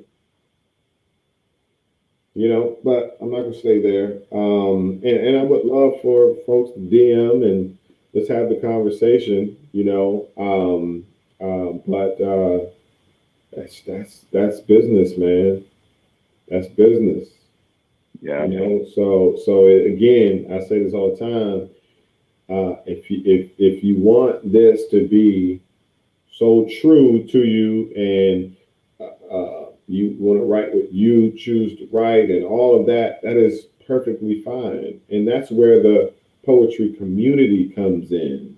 You 2.34 2.48
know, 2.48 2.78
but 2.84 3.18
I'm 3.20 3.30
not 3.30 3.42
gonna 3.42 3.54
stay 3.54 3.80
there. 3.80 4.18
Um, 4.32 5.00
and, 5.04 5.18
and 5.26 5.38
I 5.38 5.42
would 5.44 5.64
love 5.66 6.00
for 6.02 6.34
folks 6.46 6.72
to 6.74 6.80
DM 6.80 7.44
and 7.44 7.78
let's 8.14 8.28
have 8.28 8.48
the 8.48 8.56
conversation, 8.56 9.56
you 9.72 9.84
know. 9.84 10.28
Um, 10.38 11.06
um, 11.40 11.82
but 11.86 12.20
uh, 12.20 12.66
that's 13.54 13.80
that's 13.82 14.24
that's 14.32 14.60
business, 14.60 15.18
man. 15.18 15.64
That's 16.48 16.68
business. 16.68 17.28
Yeah. 18.22 18.44
You 18.46 18.58
know, 18.58 18.86
so 18.94 19.38
so 19.44 19.66
again, 19.68 20.48
I 20.52 20.60
say 20.66 20.82
this 20.82 20.94
all 20.94 21.14
the 21.14 21.18
time. 21.18 21.70
Uh, 22.48 22.76
if 22.86 23.10
you 23.10 23.22
if 23.24 23.50
if 23.58 23.84
you 23.84 23.96
want 23.96 24.52
this 24.52 24.88
to 24.88 25.06
be 25.08 25.60
so 26.30 26.68
true 26.80 27.26
to 27.28 27.44
you, 27.44 27.92
and 27.94 28.56
uh, 29.00 29.34
uh, 29.34 29.66
you 29.86 30.16
want 30.18 30.38
to 30.40 30.44
write 30.44 30.74
what 30.74 30.92
you 30.92 31.32
choose 31.36 31.76
to 31.78 31.88
write, 31.92 32.30
and 32.30 32.44
all 32.44 32.78
of 32.78 32.86
that, 32.86 33.22
that 33.22 33.36
is 33.36 33.66
perfectly 33.86 34.40
fine, 34.42 35.00
and 35.10 35.26
that's 35.26 35.50
where 35.50 35.82
the 35.82 36.12
poetry 36.44 36.92
community 36.94 37.68
comes 37.68 38.10
in, 38.12 38.56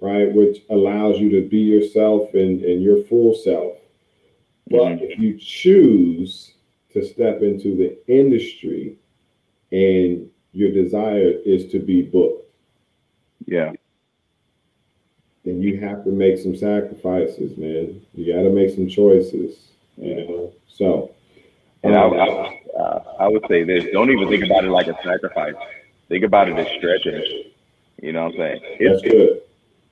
right? 0.00 0.32
Which 0.32 0.62
allows 0.70 1.18
you 1.18 1.28
to 1.30 1.48
be 1.48 1.58
yourself 1.58 2.32
and 2.34 2.62
and 2.62 2.82
your 2.82 3.02
full 3.04 3.34
self. 3.34 3.76
But 4.70 4.82
Mhm. 4.98 5.02
if 5.02 5.18
you 5.18 5.36
choose 5.38 6.52
to 6.92 7.02
step 7.02 7.42
into 7.42 7.74
the 7.76 7.96
industry 8.06 8.96
and 9.72 10.30
your 10.52 10.70
desire 10.70 11.30
is 11.44 11.66
to 11.72 11.80
be 11.80 12.02
booked, 12.02 12.43
Yeah. 13.46 13.72
then 15.44 15.60
you 15.60 15.78
have 15.80 16.04
to 16.04 16.10
make 16.10 16.38
some 16.38 16.56
sacrifices, 16.56 17.56
man. 17.56 18.00
You 18.14 18.34
got 18.34 18.42
to 18.42 18.50
make 18.50 18.74
some 18.74 18.88
choices, 18.88 19.56
you 19.96 20.16
know. 20.16 20.52
So, 20.68 21.10
And 21.82 21.94
I, 21.94 22.02
um, 22.04 22.14
I, 22.14 22.80
uh, 22.80 23.04
I 23.20 23.28
would 23.28 23.44
say 23.48 23.62
this: 23.62 23.84
don't 23.92 24.10
even 24.10 24.28
think 24.28 24.44
about 24.44 24.64
it 24.64 24.70
like 24.70 24.88
a 24.88 24.96
sacrifice. 25.02 25.54
Think 26.08 26.24
about 26.24 26.48
it 26.48 26.58
as 26.58 26.66
stretching. 26.78 27.44
You 28.02 28.12
know 28.12 28.24
what 28.24 28.32
I'm 28.32 28.38
saying? 28.38 28.60
that's 28.80 29.02
It's 29.02 29.02
good. 29.02 29.40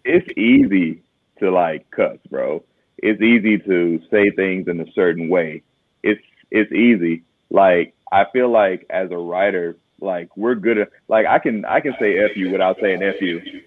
it's 0.05 0.39
easy 0.39 1.03
to 1.39 1.51
like 1.51 1.91
cuss, 1.91 2.19
bro. 2.31 2.65
It's 2.99 3.21
easy 3.21 3.59
to 3.59 4.01
say 4.11 4.31
things 4.31 4.69
in 4.69 4.81
a 4.81 4.91
certain 4.93 5.29
way. 5.29 5.63
It's 6.03 6.23
it's 6.51 6.73
easy. 6.73 7.25
Like 7.51 7.95
I 8.11 8.25
feel 8.33 8.51
like 8.51 8.87
as 8.91 9.11
a 9.11 9.19
writer, 9.19 9.77
like 10.03 10.37
we're 10.37 10.55
good 10.55 10.79
at 10.79 10.91
like 11.09 11.27
I 11.27 11.39
can 11.39 11.65
I 11.65 11.81
can 11.81 11.95
say 11.99 12.19
F 12.19 12.37
you 12.37 12.51
without 12.51 12.79
saying 12.81 13.03
F 13.03 13.21
you. 13.21 13.63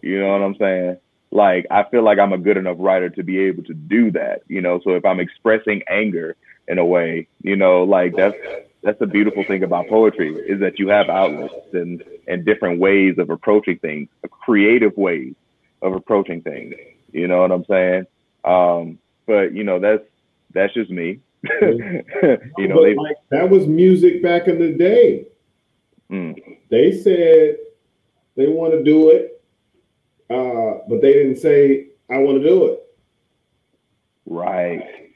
You 0.00 0.20
know 0.20 0.28
what 0.28 0.42
I'm 0.42 0.56
saying? 0.56 0.96
Like 1.30 1.66
I 1.70 1.84
feel 1.84 2.02
like 2.02 2.18
I'm 2.18 2.32
a 2.32 2.38
good 2.38 2.56
enough 2.56 2.76
writer 2.80 3.10
to 3.10 3.22
be 3.22 3.38
able 3.40 3.62
to 3.64 3.74
do 3.74 4.10
that. 4.12 4.42
You 4.48 4.62
know, 4.62 4.80
so 4.82 4.90
if 4.90 5.04
I'm 5.04 5.20
expressing 5.20 5.82
anger 5.88 6.36
in 6.66 6.78
a 6.78 6.84
way, 6.84 7.28
you 7.42 7.56
know, 7.56 7.84
like 7.84 8.16
that's 8.16 8.36
that's 8.82 8.98
the 8.98 9.06
beautiful 9.06 9.44
thing 9.44 9.62
about 9.62 9.88
poetry 9.88 10.34
is 10.34 10.60
that 10.60 10.78
you 10.78 10.88
have 10.88 11.08
outlets 11.08 11.54
and 11.74 12.02
and 12.26 12.44
different 12.44 12.80
ways 12.80 13.18
of 13.18 13.30
approaching 13.30 13.78
things, 13.78 14.08
creative 14.30 14.96
ways 14.96 15.34
of 15.82 15.92
approaching 15.92 16.42
things. 16.42 16.74
You 17.12 17.28
know 17.28 17.40
what 17.40 17.52
I'm 17.52 17.64
saying? 17.64 18.06
Um, 18.44 18.98
but 19.26 19.52
you 19.52 19.64
know 19.64 19.78
that's 19.78 20.04
that's 20.54 20.72
just 20.72 20.90
me. 20.90 21.20
you 21.42 22.68
know 22.68 22.82
they 22.82 22.94
like, 22.94 23.16
that 23.30 23.48
was 23.50 23.66
music 23.66 24.22
back 24.22 24.48
in 24.48 24.58
the 24.58 24.72
day. 24.72 25.26
Mm, 26.10 26.58
They 26.70 26.92
said 26.92 27.56
they 28.36 28.46
want 28.48 28.72
to 28.72 28.82
do 28.82 29.10
it, 29.10 29.42
uh, 30.30 30.84
but 30.88 31.00
they 31.00 31.12
didn't 31.12 31.36
say 31.36 31.88
I 32.10 32.18
want 32.18 32.42
to 32.42 32.48
do 32.48 32.66
it. 32.66 32.82
Right. 34.26 35.10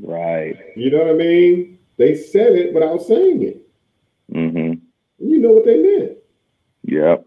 Right. 0.00 0.56
You 0.76 0.90
know 0.90 0.98
what 0.98 1.10
I 1.10 1.14
mean? 1.14 1.78
They 1.96 2.16
said 2.16 2.52
it 2.54 2.74
without 2.74 3.02
saying 3.02 3.42
it. 3.42 3.68
Mm-hmm. 4.32 4.80
You 5.18 5.38
know 5.38 5.50
what 5.50 5.64
they 5.64 5.78
meant. 5.78 6.18
Yep. 6.84 7.26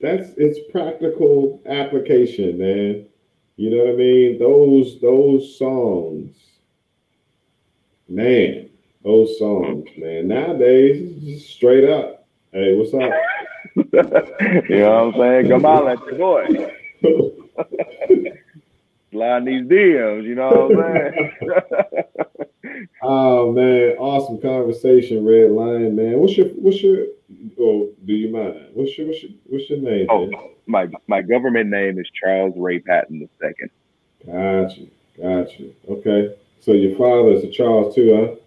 That's 0.00 0.30
it's 0.36 0.58
practical 0.70 1.62
application, 1.66 2.58
man. 2.58 3.06
You 3.56 3.70
know 3.70 3.84
what 3.84 3.94
I 3.94 3.96
mean? 3.96 4.38
Those 4.38 5.00
those 5.00 5.58
songs, 5.58 6.36
man, 8.08 8.68
those 9.06 9.38
songs, 9.38 9.88
man. 9.96 10.26
Nowadays, 10.26 11.00
it's 11.00 11.24
just 11.24 11.54
straight 11.54 11.88
up. 11.88 12.26
Hey, 12.52 12.74
what's 12.74 12.92
up? 12.92 13.12
you 14.68 14.78
know 14.80 15.12
what 15.12 15.14
I'm 15.14 15.46
saying? 15.46 15.48
Come 15.48 15.64
on, 15.64 15.84
let 15.84 16.04
your 16.06 16.18
boy. 16.18 16.44
Slide 19.12 19.44
these 19.44 19.62
DMs, 19.62 20.24
you 20.24 20.34
know 20.34 20.50
what 20.50 20.84
I'm 20.84 21.12
saying? 21.12 21.32
oh 23.02 23.52
man, 23.52 23.96
awesome 23.98 24.40
conversation, 24.40 25.24
Red 25.24 25.52
Lion, 25.52 25.94
man. 25.94 26.18
What's 26.18 26.36
your 26.36 26.48
what's 26.48 26.82
your 26.82 27.06
oh 27.60 27.88
do 28.04 28.12
you 28.12 28.32
mind? 28.32 28.70
What's 28.74 28.98
your 28.98 29.06
what's 29.06 29.22
your 29.22 29.30
what's 29.44 29.70
your 29.70 29.78
name? 29.78 30.08
Oh, 30.10 30.26
man? 30.26 30.50
my 30.66 30.88
my 31.06 31.22
government 31.22 31.70
name 31.70 32.00
is 32.00 32.10
Charles 32.12 32.54
Ray 32.56 32.80
Patton 32.80 33.20
II. 33.20 33.28
Got 34.26 34.76
you, 34.76 34.90
got 35.22 35.60
you. 35.60 35.74
Okay. 35.88 36.34
So 36.60 36.72
your 36.72 36.96
father 36.96 37.30
is 37.30 37.44
a 37.44 37.50
Charles 37.50 37.94
too, 37.94 38.16
huh? 38.16 38.45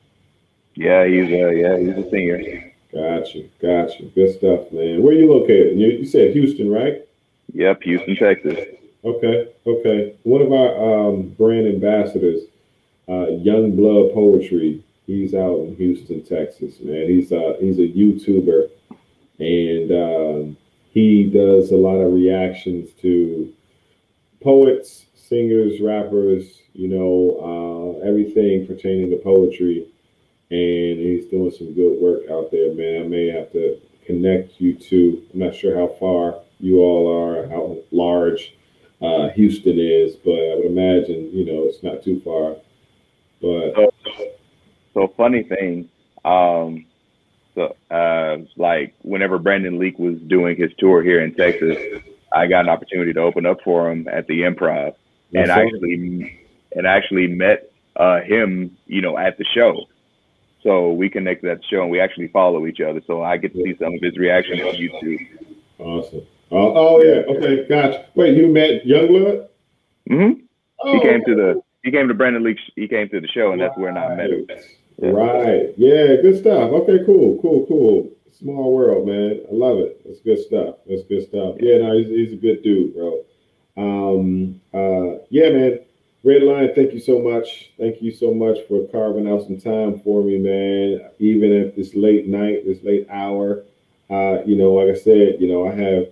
Yeah, 0.80 1.06
he's 1.06 1.28
a 1.28 1.54
yeah, 1.54 1.78
he's 1.78 2.06
a 2.06 2.10
senior. 2.10 2.72
Got 2.94 3.36
you, 3.36 3.50
got 3.62 4.00
you. 4.00 4.10
Good 4.16 4.38
stuff, 4.38 4.72
man. 4.72 5.04
Where 5.04 5.12
you 5.12 5.30
located? 5.30 5.78
You, 5.78 5.88
you 5.88 6.06
said 6.06 6.32
Houston, 6.32 6.72
right? 6.72 7.06
Yep, 7.54 7.84
Houston, 7.84 8.16
Texas. 8.16 8.58
Okay, 9.04 9.50
okay. 9.68 10.16
One 10.24 10.42
of 10.42 10.54
our 10.54 11.10
um, 11.10 11.36
brand 11.38 11.68
ambassadors, 11.68 12.44
uh, 13.10 13.28
Young 13.28 13.76
Blood 13.76 14.14
Poetry. 14.14 14.82
He's 15.06 15.34
out 15.34 15.60
in 15.60 15.76
Houston, 15.76 16.24
Texas, 16.24 16.80
man. 16.80 17.08
He's 17.08 17.34
uh, 17.34 17.58
he's 17.60 17.78
a 17.78 17.90
YouTuber, 17.90 18.70
and 19.40 19.92
um, 19.92 20.58
he 20.92 21.26
does 21.26 21.72
a 21.72 21.76
lot 21.76 21.98
of 21.98 22.14
reactions 22.14 22.92
to 23.02 23.54
poets, 24.42 25.08
singers, 25.14 25.82
rappers. 25.82 26.62
You 26.72 26.88
know, 26.88 28.00
uh, 28.02 28.08
everything 28.08 28.66
pertaining 28.66 29.10
to 29.10 29.18
poetry, 29.18 29.86
and 30.52 31.00
he's 31.00 31.26
doing 31.26 31.52
some 31.52 31.74
good 31.74 32.00
work 32.02 32.22
out 32.32 32.52
there, 32.52 32.74
man. 32.74 33.04
I 33.04 33.08
may 33.08 33.28
have 33.28 33.52
to 33.52 33.80
connect 34.06 34.60
you 34.60 34.74
to. 34.74 35.24
I'm 35.34 35.40
not 35.40 35.56
sure 35.56 35.78
how 35.78 35.88
far 36.00 36.40
you 36.60 36.80
all 36.80 37.08
are, 37.08 37.48
how 37.48 37.78
large 37.92 38.56
uh, 39.02 39.30
Houston 39.30 39.80
is, 39.80 40.16
but 40.16 40.32
I 40.32 40.56
would 40.56 40.66
imagine 40.66 41.30
you 41.32 41.46
know 41.46 41.64
it's 41.66 41.84
not 41.84 42.04
too 42.04 42.20
far. 42.22 42.56
But 43.42 43.76
So, 43.76 43.94
so 44.94 45.14
funny 45.16 45.44
thing, 45.44 45.90
um, 46.26 46.86
so 47.56 47.76
uh, 47.92 48.38
like 48.58 48.96
whenever 49.04 49.38
Brandon 49.38 49.78
Leake 49.78 50.00
was 50.00 50.20
doing 50.28 50.58
his 50.58 50.72
tour 50.80 51.04
here 51.04 51.24
in 51.24 51.36
Texas, 51.36 51.78
I 52.34 52.48
got 52.48 52.62
an 52.62 52.70
opportunity 52.70 53.14
to 53.14 53.22
open 53.22 53.46
up 53.46 53.58
for 53.64 53.92
him 53.92 54.08
at 54.12 54.28
the 54.28 54.42
Improv, 54.42 54.96
and 55.34 55.48
Yes, 55.48 55.48
sir. 55.48 55.62
actually, 55.62 56.40
and 56.72 56.88
actually 56.88 57.28
met 57.28 57.72
uh, 57.96 58.22
him, 58.22 58.76
you 58.88 59.02
know, 59.02 59.18
at 59.18 59.38
the 59.38 59.46
show. 59.54 59.86
So 60.61 60.91
we 60.91 61.10
connected 61.10 61.49
at 61.49 61.60
the 61.60 61.64
show, 61.69 61.81
and 61.81 61.91
we 61.91 61.99
actually 61.99 62.27
follow 62.27 62.65
each 62.68 62.81
other. 62.81 63.02
So 63.07 63.23
I 63.23 63.38
get 63.38 63.53
to 63.53 63.64
see 63.64 63.76
some 63.80 63.94
of 63.94 64.02
his 64.02 64.18
reactions 64.18 64.61
on 64.61 64.73
YouTube. 64.76 65.27
awesome. 65.80 66.22
Oh, 66.52 66.73
oh 66.76 67.03
yeah, 67.03 67.22
okay, 67.36 67.68
gotcha. 67.68 68.06
Wait, 68.15 68.36
you 68.36 68.48
met 68.48 68.84
Youngblood? 68.84 69.48
hmm 70.07 70.31
Oh, 70.81 70.94
He 70.94 70.99
came 71.02 71.23
to 71.26 71.36
the 71.36 71.61
he 71.84 71.91
came 71.91 72.07
to 72.07 72.14
Brandon 72.14 72.44
Leake. 72.44 72.57
He 72.76 72.88
came 72.88 73.07
to 73.10 73.19
the 73.22 73.27
show, 73.27 73.52
and 73.52 73.61
that's 73.61 73.77
where 73.77 73.95
I 73.98 74.15
met 74.15 74.30
him. 74.31 74.45
Yeah. 75.02 75.10
Right. 75.11 75.73
Yeah, 75.77 76.18
good 76.22 76.40
stuff. 76.40 76.72
Okay, 76.72 77.06
cool, 77.06 77.40
cool, 77.41 77.65
cool. 77.68 78.10
Small 78.31 78.73
world, 78.73 79.07
man. 79.07 79.41
I 79.49 79.53
love 79.53 79.80
it. 79.80 80.02
That's 80.06 80.19
good 80.22 80.40
stuff. 80.40 80.76
That's 80.88 81.03
good 81.03 81.27
stuff. 81.27 81.56
Yeah, 81.60 81.77
no, 81.80 81.98
he's, 81.98 82.07
he's 82.07 82.34
a 82.34 82.38
good 82.38 82.64
dude, 82.64 82.94
bro. 82.95 83.22
Um, 83.77 84.60
uh, 84.73 85.19
yeah, 85.30 85.49
man. 85.52 85.80
Red 86.24 86.44
Lion, 86.44 86.72
thank 86.76 86.94
you 86.94 87.00
so 87.00 87.20
much. 87.20 87.72
Thank 87.78 88.02
you 88.02 88.12
so 88.12 88.34
much 88.34 88.58
for 88.68 88.86
carving 88.88 89.30
out 89.30 89.44
some 89.44 89.60
time 89.60 90.00
for 90.02 90.22
me, 90.22 90.38
man. 90.38 91.10
Even 91.20 91.54
at 91.54 91.76
this 91.78 91.96
late 91.96 92.28
night, 92.28 92.66
this 92.66 92.84
late 92.84 93.08
hour. 93.10 93.64
Uh, 94.10 94.44
you 94.46 94.58
know, 94.58 94.74
like 94.74 94.94
I 94.94 95.00
said, 95.00 95.38
you 95.40 95.48
know, 95.48 95.68
I 95.68 95.74
have 95.76 96.08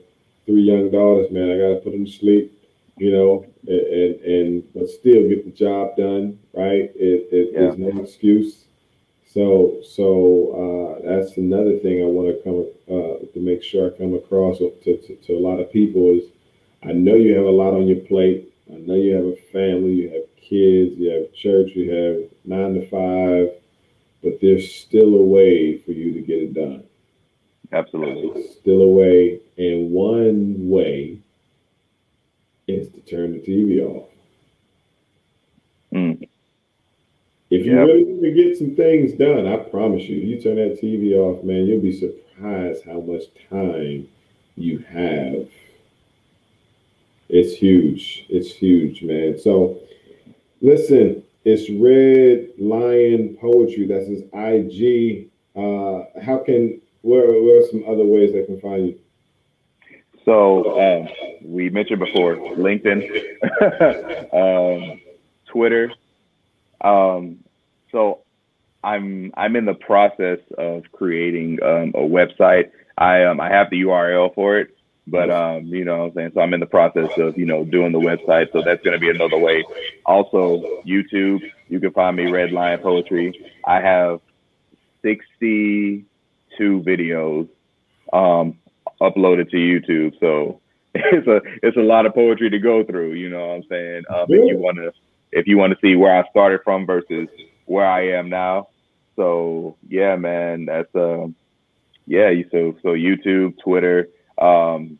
three 0.45 0.61
young 0.61 0.91
daughters, 0.91 1.29
man. 1.31 1.51
I 1.51 1.57
gotta 1.57 1.81
put 1.83 1.91
them 1.91 2.05
to 2.05 2.11
sleep, 2.11 2.57
you 2.97 3.11
know, 3.11 3.45
and 3.67 3.79
and, 3.79 4.21
and 4.21 4.73
but 4.73 4.89
still 4.89 5.27
get 5.27 5.43
the 5.43 5.51
job 5.51 5.97
done, 5.97 6.39
right? 6.53 6.89
It, 6.95 7.27
it 7.31 7.49
Yeah. 7.51 7.59
there's 7.59 7.77
no 7.77 8.01
excuse. 8.01 8.63
So 9.25 9.81
so 9.83 10.99
uh, 11.03 11.05
that's 11.05 11.35
another 11.35 11.79
thing 11.79 12.01
I 12.01 12.05
want 12.05 12.29
to 12.29 12.43
come 12.43 12.65
uh, 12.87 13.25
to 13.33 13.39
make 13.39 13.61
sure 13.61 13.87
I 13.87 13.97
come 13.97 14.13
across 14.13 14.59
to, 14.59 14.71
to, 14.71 15.15
to 15.15 15.33
a 15.33 15.39
lot 15.39 15.59
of 15.59 15.69
people 15.71 16.11
is 16.11 16.23
I 16.83 16.93
know 16.93 17.15
you 17.15 17.35
have 17.35 17.45
a 17.45 17.49
lot 17.51 17.73
on 17.73 17.87
your 17.87 17.99
plate. 18.05 18.53
I 18.73 18.77
know 18.77 18.95
you 18.95 19.15
have 19.15 19.25
a 19.25 19.35
family, 19.51 19.93
you 19.93 20.09
have 20.09 20.35
kids, 20.37 20.97
you 20.99 21.09
have 21.11 21.33
church, 21.33 21.71
you 21.75 21.91
have 21.91 22.31
nine 22.45 22.73
to 22.75 22.87
five, 22.89 23.51
but 24.23 24.39
there's 24.41 24.73
still 24.73 25.15
a 25.15 25.23
way 25.23 25.77
for 25.79 25.91
you 25.91 26.13
to 26.13 26.21
get 26.21 26.43
it 26.43 26.53
done. 26.53 26.83
Absolutely. 27.71 28.31
There's 28.33 28.51
still 28.51 28.81
a 28.81 28.89
way, 28.89 29.39
and 29.57 29.91
one 29.91 30.69
way 30.69 31.19
is 32.67 32.89
to 32.89 33.01
turn 33.01 33.33
the 33.33 33.39
TV 33.39 33.81
off. 33.81 34.09
Mm. 35.93 36.27
If 37.49 37.65
you 37.65 37.77
Yep. 37.77 37.85
really 37.85 38.03
want 38.03 38.23
to 38.23 38.31
get 38.33 38.57
some 38.57 38.75
things 38.75 39.13
done, 39.13 39.47
I 39.47 39.57
promise 39.57 40.03
you, 40.03 40.17
you 40.17 40.41
turn 40.41 40.55
that 40.57 40.79
TV 40.81 41.13
off, 41.15 41.43
man, 41.43 41.65
you'll 41.65 41.81
be 41.81 41.93
surprised 41.97 42.83
how 42.85 42.99
much 43.01 43.23
time 43.49 44.07
you 44.55 44.79
have. 44.79 45.47
It's 47.29 47.53
huge. 47.53 48.25
It's 48.29 48.51
huge, 48.51 49.03
man. 49.03 49.37
So, 49.37 49.79
listen, 50.61 51.23
it's 51.43 51.69
Red 51.69 52.49
Lion 52.59 53.37
Poetry. 53.39 53.87
That's 53.87 54.07
his 54.07 54.23
IG. 54.33 55.29
Uh, 55.55 56.03
how 56.21 56.39
can 56.39 56.81
where 57.01 57.41
where 57.41 57.61
are 57.61 57.67
some 57.71 57.83
other 57.87 58.05
ways 58.05 58.33
they 58.33 58.43
can 58.43 58.59
find 58.59 58.87
you? 58.87 58.99
So 60.25 60.79
um, 60.79 61.07
we 61.41 61.69
mentioned 61.69 61.99
before 61.99 62.35
LinkedIn, 62.35 62.99
um, 64.33 64.99
Twitter. 65.45 65.91
Um, 66.81 67.39
so 67.93 68.19
I'm 68.83 69.31
I'm 69.37 69.55
in 69.55 69.63
the 69.63 69.73
process 69.73 70.39
of 70.57 70.83
creating 70.91 71.59
um, 71.63 71.91
a 71.95 72.05
website. 72.05 72.71
I 72.97 73.23
um, 73.23 73.39
I 73.39 73.49
have 73.49 73.69
the 73.69 73.83
URL 73.83 74.33
for 74.35 74.59
it, 74.59 74.76
but 75.07 75.31
um, 75.31 75.65
you 75.67 75.85
know 75.85 75.99
what 75.99 76.05
I'm 76.05 76.13
saying. 76.13 76.31
So 76.35 76.41
I'm 76.41 76.53
in 76.53 76.59
the 76.59 76.65
process 76.65 77.09
of 77.17 77.37
you 77.37 77.45
know 77.45 77.63
doing 77.63 77.93
the 77.93 77.99
website. 77.99 78.51
So 78.51 78.61
that's 78.61 78.83
going 78.83 78.93
to 78.93 78.99
be 78.99 79.09
another 79.09 79.37
way. 79.37 79.63
Also 80.05 80.81
YouTube. 80.85 81.39
You 81.69 81.79
can 81.79 81.91
find 81.91 82.15
me 82.15 82.29
Red 82.29 82.51
Lion 82.51 82.79
Poetry. 82.79 83.33
I 83.65 83.81
have 83.81 84.19
62 85.01 86.05
videos 86.59 87.49
um, 88.13 88.57
uploaded 89.01 89.49
to 89.51 89.57
YouTube. 89.57 90.19
So 90.19 90.59
it's 90.93 91.27
a 91.27 91.41
it's 91.63 91.77
a 91.77 91.81
lot 91.81 92.05
of 92.05 92.13
poetry 92.13 92.49
to 92.49 92.59
go 92.59 92.83
through. 92.83 93.13
You 93.13 93.29
know 93.29 93.47
what 93.47 93.55
I'm 93.55 93.63
saying? 93.69 94.03
Um, 94.09 94.25
if 94.29 94.49
you 94.49 94.57
want 94.57 94.77
to 94.77 94.91
if 95.31 95.47
you 95.47 95.57
want 95.57 95.71
to 95.71 95.79
see 95.81 95.95
where 95.95 96.17
I 96.17 96.29
started 96.29 96.61
from 96.63 96.85
versus 96.85 97.27
where 97.65 97.85
I 97.85 98.09
am 98.09 98.29
now. 98.29 98.67
So 99.15 99.77
yeah, 99.87 100.15
man, 100.15 100.65
that's 100.65 100.93
um 100.95 101.35
yeah. 102.05 102.31
So 102.51 102.77
so 102.81 102.89
YouTube, 102.89 103.57
Twitter, 103.63 104.09
um, 104.39 104.99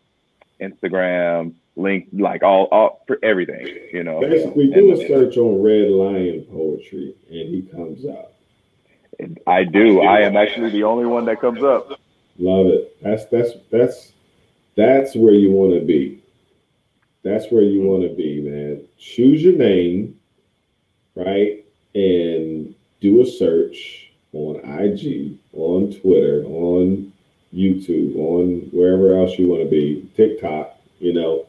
Instagram, 0.61 1.53
link 1.75 2.07
like 2.13 2.43
all 2.43 2.65
all 2.71 3.03
for 3.07 3.19
everything. 3.23 3.67
You 3.93 4.03
know. 4.03 4.19
Basically, 4.21 4.67
do 4.67 4.93
a 4.93 5.07
search 5.07 5.37
on 5.37 5.61
Red 5.61 5.89
Lion 5.89 6.45
Poetry, 6.51 7.15
and 7.29 7.49
he 7.49 7.61
comes 7.71 8.05
up. 8.05 8.33
And 9.19 9.39
I 9.47 9.63
do. 9.63 10.01
I 10.01 10.21
am 10.21 10.37
actually 10.37 10.71
the 10.71 10.83
only 10.83 11.05
one 11.05 11.25
that 11.25 11.41
comes 11.41 11.63
up. 11.63 11.99
Love 12.37 12.67
it. 12.67 12.97
That's 13.01 13.25
that's 13.25 13.51
that's 13.71 14.11
that's 14.75 15.15
where 15.15 15.33
you 15.33 15.51
want 15.51 15.79
to 15.79 15.85
be. 15.85 16.23
That's 17.23 17.51
where 17.51 17.63
you 17.63 17.81
want 17.81 18.03
to 18.03 18.15
be, 18.15 18.41
man. 18.41 18.83
Choose 18.97 19.43
your 19.43 19.57
name, 19.57 20.19
right, 21.15 21.65
and 21.95 22.75
do 23.01 23.21
a 23.21 23.25
search 23.25 24.11
on 24.33 24.57
IG, 24.57 25.37
on 25.53 25.93
Twitter, 25.99 26.43
on 26.45 27.11
YouTube, 27.53 28.15
on 28.17 28.69
wherever 28.71 29.17
else 29.19 29.37
you 29.37 29.47
want 29.47 29.63
to 29.63 29.69
be, 29.69 30.09
TikTok, 30.15 30.77
you 30.99 31.13
know, 31.13 31.45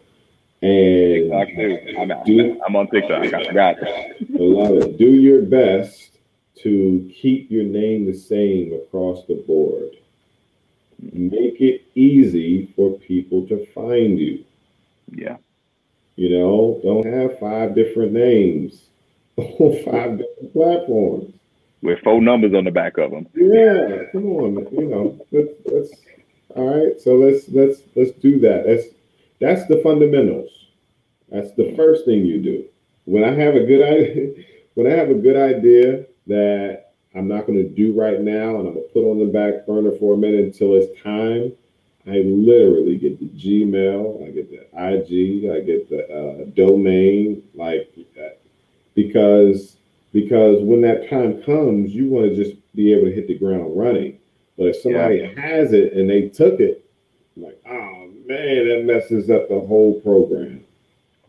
and 0.63 1.33
I'm, 1.33 2.25
do 2.25 2.61
I'm 2.67 2.75
on 2.75 2.89
TikTok. 2.89 3.33
I 3.33 3.47
forgot. 3.47 3.77
I 3.83 4.15
love 4.39 4.77
it. 4.77 4.99
Do 4.99 5.13
your 5.13 5.43
best 5.43 6.19
to 6.63 7.11
keep 7.15 7.51
your 7.51 7.65
name 7.65 8.07
the 8.07 8.19
same 8.19 8.73
across 8.73 9.25
the 9.27 9.37
board. 9.47 9.91
make 11.13 11.61
it 11.61 11.85
easy 11.95 12.73
for 12.75 12.99
people 12.99 13.47
to 13.47 13.65
find 13.67 14.19
you. 14.19 14.45
Yeah. 15.13 15.37
You 16.17 16.31
know, 16.31 16.81
don't 16.83 17.07
have 17.07 17.39
five 17.39 17.77
different 17.77 18.13
names 18.13 18.83
on 19.37 19.85
five 19.85 20.19
different 20.19 20.53
platforms. 20.53 21.35
With 21.81 22.01
four 22.03 22.21
numbers 22.21 22.55
on 22.55 22.65
the 22.65 22.71
back 22.73 22.99
of 22.99 23.13
them. 23.13 23.29
Yeah, 23.35 24.05
come 24.11 24.27
on, 24.27 24.67
you 24.73 24.89
know, 24.89 25.19
all 26.57 26.85
right. 26.85 27.01
So 27.01 27.15
let's 27.15 27.49
let's 27.49 27.83
let's 27.95 28.11
do 28.13 28.41
that. 28.41 28.65
That's 28.67 28.87
that's 29.41 29.69
the 29.69 29.81
fundamentals. 29.83 30.51
That's 31.31 31.53
the 31.55 31.75
first 31.77 32.05
thing 32.05 32.25
you 32.25 32.43
do. 32.43 32.65
When 33.05 33.23
I 33.23 33.33
have 33.33 33.55
a 33.55 33.65
good 33.65 33.83
idea, 33.83 34.45
when 34.75 34.87
I 34.87 34.97
have 34.97 35.11
a 35.11 35.15
good 35.15 35.37
idea 35.37 36.07
that 36.27 36.93
I'm 37.15 37.29
not 37.29 37.47
going 37.47 37.59
to 37.59 37.69
do 37.69 37.99
right 37.99 38.21
now, 38.21 38.59
and 38.59 38.69
I'm 38.69 38.75
gonna 38.75 38.87
put 38.93 39.09
on 39.09 39.19
the 39.19 39.27
back 39.27 39.67
burner 39.67 39.93
for 39.99 40.15
a 40.15 40.17
minute 40.17 40.45
until 40.45 40.75
it's 40.75 41.01
time. 41.03 41.53
I 42.07 42.23
literally 42.25 42.97
get 42.97 43.21
the 43.21 43.27
Gmail, 43.27 44.27
I 44.27 44.31
get 44.31 44.51
the 44.51 44.63
IG, 44.73 45.51
I 45.51 45.61
get 45.61 45.91
the 45.91 46.09
uh, 46.09 46.45
domain, 46.55 47.43
like 47.55 47.95
that, 48.17 48.39
because 48.95 49.77
because 50.21 50.63
when 50.63 50.81
that 50.83 51.09
time 51.09 51.43
comes, 51.43 51.95
you 51.95 52.09
want 52.09 52.27
to 52.27 52.37
just 52.37 52.57
be 52.75 52.93
able 52.93 53.05
to 53.05 53.13
hit 53.13 53.29
the 53.29 53.39
ground 53.39 53.77
running. 53.77 54.19
But 54.57 54.69
if 54.69 54.77
somebody 54.83 55.19
yeah. 55.19 55.41
has 55.41 55.73
it 55.73 55.93
and 55.93 56.11
they 56.11 56.29
took 56.29 56.61
it, 56.61 56.85
I'm 57.37 57.45
like, 57.45 57.61
oh 57.69 58.11
man, 58.27 58.69
that 58.69 58.83
messes 58.85 59.31
up 59.31 59.49
the 59.49 59.61
whole 59.61 60.01
program. 60.01 60.65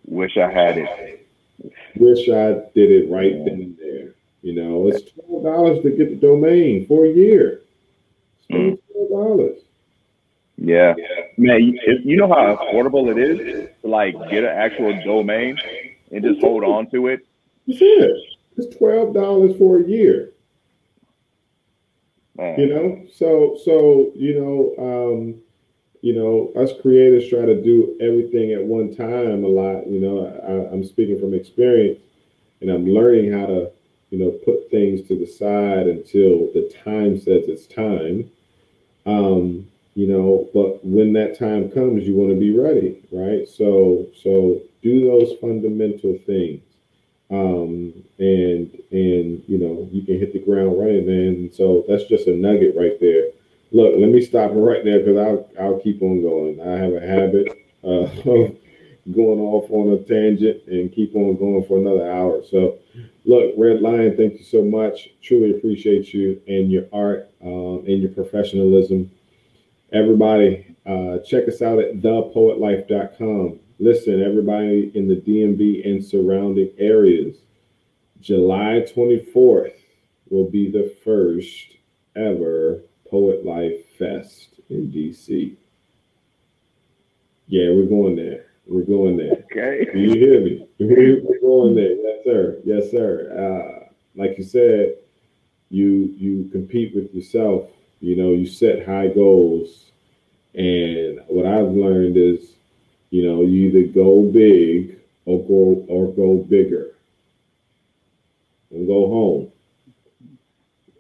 Wish 0.06 0.38
I 0.38 0.52
had 0.52 0.78
it. 0.78 1.28
Wish 1.95 2.30
I 2.30 2.53
did 2.74 2.91
it 2.91 3.10
right 3.10 3.36
yeah. 3.36 3.44
then 3.44 3.61
and 3.61 3.78
there. 3.78 4.14
You 4.41 4.53
know, 4.53 4.88
it's 4.88 5.11
twelve 5.11 5.44
dollars 5.44 5.84
to 5.84 5.91
get 5.91 6.10
the 6.10 6.16
domain 6.16 6.88
for 6.88 7.06
a 7.06 7.10
year. 7.10 7.61
Mm. 8.52 8.80
Twelve 8.91 9.10
dollars. 9.10 9.60
Yeah. 10.57 10.95
yeah, 10.98 11.06
man. 11.38 11.61
You, 11.61 11.99
you 12.03 12.18
know 12.18 12.28
how 12.28 12.56
affordable 12.56 13.11
it 13.11 13.18
is 13.18 13.70
to 13.82 13.88
like 13.88 14.16
get 14.30 14.44
an 14.44 14.49
actual 14.49 14.99
domain 15.03 15.57
and 16.11 16.24
just 16.24 16.41
hold 16.41 16.64
on 16.64 16.90
to 16.91 17.07
it. 17.07 17.26
That's 17.68 17.80
it. 17.82 18.39
It's 18.57 18.76
twelve 18.76 19.13
dollars 19.13 19.57
for 19.57 19.80
a 19.80 19.84
year. 19.84 20.31
Man. 22.35 22.59
You 22.59 22.67
know, 22.67 23.05
so 23.13 23.57
so 23.63 24.11
you 24.15 24.39
know, 24.39 24.84
um, 24.84 25.41
you 26.01 26.13
know, 26.15 26.51
us 26.61 26.71
creators 26.81 27.30
try 27.30 27.45
to 27.45 27.61
do 27.61 27.97
everything 28.01 28.53
at 28.53 28.63
one 28.63 28.95
time 28.95 29.43
a 29.43 29.47
lot. 29.47 29.88
You 29.88 29.99
know, 29.99 30.26
I, 30.26 30.73
I'm 30.73 30.84
speaking 30.84 31.19
from 31.19 31.34
experience, 31.34 31.99
and 32.61 32.69
I'm 32.69 32.88
learning 32.88 33.31
how 33.34 33.45
to, 33.45 33.71
you 34.09 34.19
know, 34.19 34.31
put 34.31 34.69
things 34.71 35.07
to 35.07 35.17
the 35.17 35.27
side 35.27 35.88
until 35.88 36.51
the 36.53 36.71
time 36.84 37.17
says 37.17 37.45
it's 37.47 37.67
time. 37.67 38.30
Um, 39.05 39.67
you 39.99 40.07
know 40.07 40.47
but 40.53 40.84
when 40.85 41.11
that 41.13 41.38
time 41.38 41.69
comes 41.69 42.07
you 42.07 42.15
want 42.15 42.30
to 42.31 42.39
be 42.39 42.57
ready 42.57 43.01
right 43.11 43.47
so 43.49 44.07
so 44.23 44.61
do 44.81 45.05
those 45.05 45.38
fundamental 45.41 46.17
things 46.26 46.61
um 47.31 47.93
and 48.18 48.72
and 48.91 49.43
you 49.47 49.57
know 49.60 49.88
you 49.91 50.01
can 50.01 50.18
hit 50.19 50.34
the 50.34 50.39
ground 50.39 50.80
running 50.80 51.07
and 51.07 51.53
so 51.53 51.85
that's 51.88 52.06
just 52.06 52.27
a 52.27 52.35
nugget 52.35 52.76
right 52.76 52.99
there. 52.99 53.30
Look 53.72 53.95
let 53.97 54.10
me 54.10 54.22
stop 54.22 54.51
right 54.53 54.84
there 54.84 54.99
because 54.99 55.18
i'll 55.18 55.49
i'll 55.60 55.80
keep 55.80 56.01
on 56.01 56.22
going. 56.22 56.61
I 56.61 56.77
have 56.77 56.93
a 56.93 56.99
habit 56.99 57.47
uh, 57.84 57.88
of 58.31 58.56
going 59.14 59.39
off 59.39 59.69
on 59.72 59.93
a 59.93 59.97
tangent 60.03 60.61
and 60.68 60.91
keep 60.91 61.15
on 61.15 61.38
going 61.38 61.64
for 61.65 61.77
another 61.77 62.11
hour. 62.11 62.41
So 62.49 62.80
look 63.26 63.53
red 63.57 63.81
lion 63.81 64.18
thank 64.18 64.39
you 64.39 64.43
so 64.43 64.64
much. 64.64 65.10
Truly 65.22 65.51
appreciate 65.51 66.14
you 66.14 66.41
and 66.47 66.72
your 66.72 66.85
art 66.91 67.30
um, 67.43 67.84
and 67.88 68.01
your 68.01 68.11
professionalism. 68.11 69.11
Everybody, 69.91 70.76
uh, 70.85 71.19
check 71.19 71.47
us 71.47 71.61
out 71.61 71.80
at 71.80 72.01
thepoetlife.com. 72.01 73.60
Listen, 73.80 74.22
everybody 74.22 74.91
in 74.93 75.07
the 75.07 75.15
DMV 75.15 75.88
and 75.88 76.03
surrounding 76.03 76.72
areas, 76.77 77.38
July 78.19 78.85
24th 78.93 79.73
will 80.30 80.49
be 80.49 80.69
the 80.69 80.93
first 81.03 81.77
ever 82.15 82.81
Poet 83.10 83.45
Life 83.45 83.85
Fest 83.97 84.60
in 84.69 84.91
DC. 84.91 85.56
Yeah, 87.47 87.69
we're 87.72 87.85
going 87.85 88.15
there. 88.15 88.45
We're 88.68 88.84
going 88.84 89.18
there. 89.18 89.43
Okay. 89.51 89.88
Do 89.91 89.99
you 89.99 90.14
hear 90.14 90.41
me? 90.41 90.68
We're 90.80 91.39
going 91.41 91.73
there. 91.73 91.95
Yes, 91.95 92.23
sir. 92.23 92.60
Yes, 92.64 92.91
sir. 92.91 93.34
Uh, 93.34 93.89
like 94.15 94.38
you 94.38 94.43
said, 94.43 94.93
you 95.72 96.14
you 96.15 96.49
compete 96.51 96.93
with 96.93 97.11
yourself 97.11 97.72
you 97.99 98.15
know, 98.15 98.31
you 98.31 98.47
set 98.47 98.85
high 98.85 99.07
goals. 99.07 99.91
And 100.53 101.19
what 101.27 101.45
I've 101.45 101.72
learned 101.72 102.18
is, 102.18 102.56
you 103.10 103.26
know, 103.26 103.41
you 103.41 103.69
either 103.69 103.91
go 103.94 104.23
big 104.23 104.99
or 105.26 105.40
go 105.48 105.86
or 105.88 106.14
go 106.14 106.38
bigger. 106.38 106.95
And 108.72 108.88
go 108.88 109.07
home. 109.07 109.52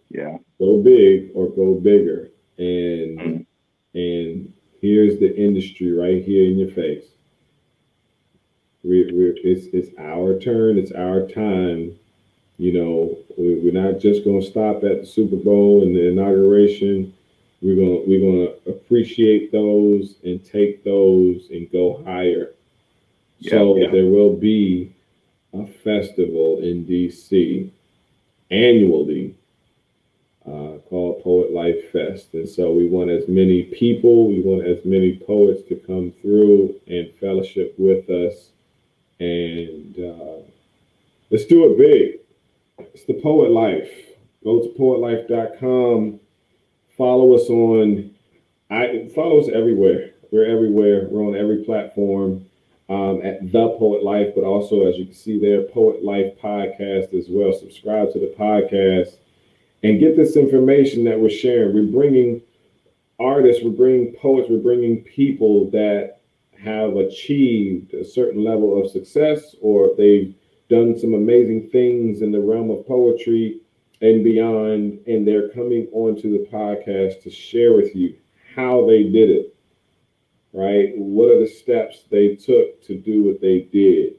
Yeah. 0.09 0.37
Go 0.57 0.81
big 0.81 1.31
or 1.35 1.49
go 1.49 1.75
bigger. 1.75 2.29
And 2.57 3.19
mm-hmm. 3.19 3.97
and 3.97 4.53
here's 4.81 5.19
the 5.19 5.35
industry 5.35 5.91
right 5.91 6.23
here 6.23 6.45
in 6.45 6.57
your 6.57 6.71
face. 6.71 7.05
We, 8.83 9.11
we're, 9.11 9.35
it's, 9.43 9.67
it's 9.73 9.89
our 9.99 10.39
turn, 10.39 10.77
it's 10.77 10.93
our 10.93 11.27
time 11.27 11.99
you 12.59 12.73
know, 12.73 13.17
we're 13.37 13.71
not 13.71 14.01
just 14.01 14.25
going 14.25 14.41
to 14.41 14.45
stop 14.45 14.83
at 14.83 14.99
the 14.99 15.05
Super 15.05 15.37
Bowl 15.37 15.81
and 15.81 15.95
the 15.95 16.09
inauguration. 16.09 17.13
We're 17.61 17.75
gonna 17.75 18.03
we're 18.07 18.19
going 18.21 18.47
to 18.47 18.69
appreciate 18.69 19.51
those 19.51 20.15
and 20.23 20.43
take 20.43 20.83
those 20.83 21.47
and 21.49 21.69
go 21.71 22.01
higher. 22.05 22.51
Yeah, 23.39 23.51
so 23.51 23.77
yeah. 23.77 23.91
there 23.91 24.05
will 24.05 24.35
be 24.35 24.93
a 25.53 25.65
festival 25.65 26.59
in 26.59 26.85
DC 26.85 27.69
annually 28.51 29.35
uh, 30.45 30.79
called 30.89 31.21
Poet 31.21 31.51
Life 31.51 31.91
Fest, 31.91 32.33
and 32.33 32.47
so 32.47 32.71
we 32.71 32.87
want 32.87 33.09
as 33.09 33.27
many 33.27 33.63
people, 33.63 34.27
we 34.27 34.39
want 34.39 34.65
as 34.65 34.83
many 34.85 35.17
poets 35.17 35.61
to 35.69 35.75
come 35.75 36.13
through 36.21 36.75
and 36.87 37.13
fellowship 37.19 37.75
with 37.77 38.09
us, 38.09 38.49
and 39.19 39.95
uh, 39.99 40.41
let's 41.29 41.45
do 41.45 41.65
it 41.65 41.77
big. 41.77 42.87
It's 42.93 43.03
the 43.03 43.19
Poet 43.21 43.51
Life. 43.51 43.91
Go 44.43 44.61
to 44.61 44.69
poetlife.com. 44.79 46.19
Follow 46.99 47.33
us 47.33 47.49
on 47.49 48.13
I 48.69 49.09
follow 49.15 49.39
us 49.39 49.47
everywhere. 49.47 50.11
We're 50.31 50.45
everywhere. 50.45 51.07
We're 51.09 51.25
on 51.25 51.33
every 51.33 51.63
platform 51.63 52.45
um, 52.89 53.21
at 53.23 53.53
the 53.53 53.69
Poet 53.79 54.03
Life, 54.03 54.33
but 54.35 54.43
also 54.43 54.85
as 54.85 54.97
you 54.97 55.05
can 55.05 55.13
see 55.13 55.39
there, 55.39 55.61
Poet 55.61 56.03
Life 56.03 56.33
podcast 56.43 57.17
as 57.17 57.27
well. 57.29 57.53
Subscribe 57.53 58.11
to 58.11 58.19
the 58.19 58.35
podcast 58.37 59.15
and 59.81 60.01
get 60.01 60.17
this 60.17 60.35
information 60.35 61.05
that 61.05 61.17
we're 61.17 61.29
sharing. 61.29 61.73
We're 61.73 61.89
bringing 61.89 62.41
artists, 63.17 63.63
we're 63.63 63.71
bringing 63.71 64.13
poets, 64.15 64.49
we're 64.49 64.57
bringing 64.57 65.01
people 65.03 65.71
that 65.71 66.19
have 66.61 66.97
achieved 66.97 67.93
a 67.93 68.03
certain 68.03 68.43
level 68.43 68.77
of 68.77 68.91
success 68.91 69.55
or 69.61 69.95
they've 69.97 70.35
done 70.69 70.99
some 70.99 71.13
amazing 71.13 71.69
things 71.69 72.21
in 72.21 72.33
the 72.33 72.41
realm 72.41 72.69
of 72.69 72.85
poetry 72.85 73.61
and 74.01 74.23
beyond. 74.23 74.99
And 75.07 75.27
they're 75.27 75.49
coming 75.49 75.87
onto 75.91 76.31
the 76.31 76.49
podcast 76.49 77.23
to 77.23 77.29
share 77.29 77.73
with 77.73 77.95
you 77.95 78.15
how 78.55 78.85
they 78.87 79.03
did 79.03 79.29
it, 79.29 79.55
right? 80.53 80.93
What 80.95 81.29
are 81.29 81.39
the 81.39 81.47
steps 81.47 82.03
they 82.09 82.35
took 82.35 82.83
to 82.83 82.97
do 82.97 83.23
what 83.23 83.41
they 83.41 83.61
did? 83.71 84.15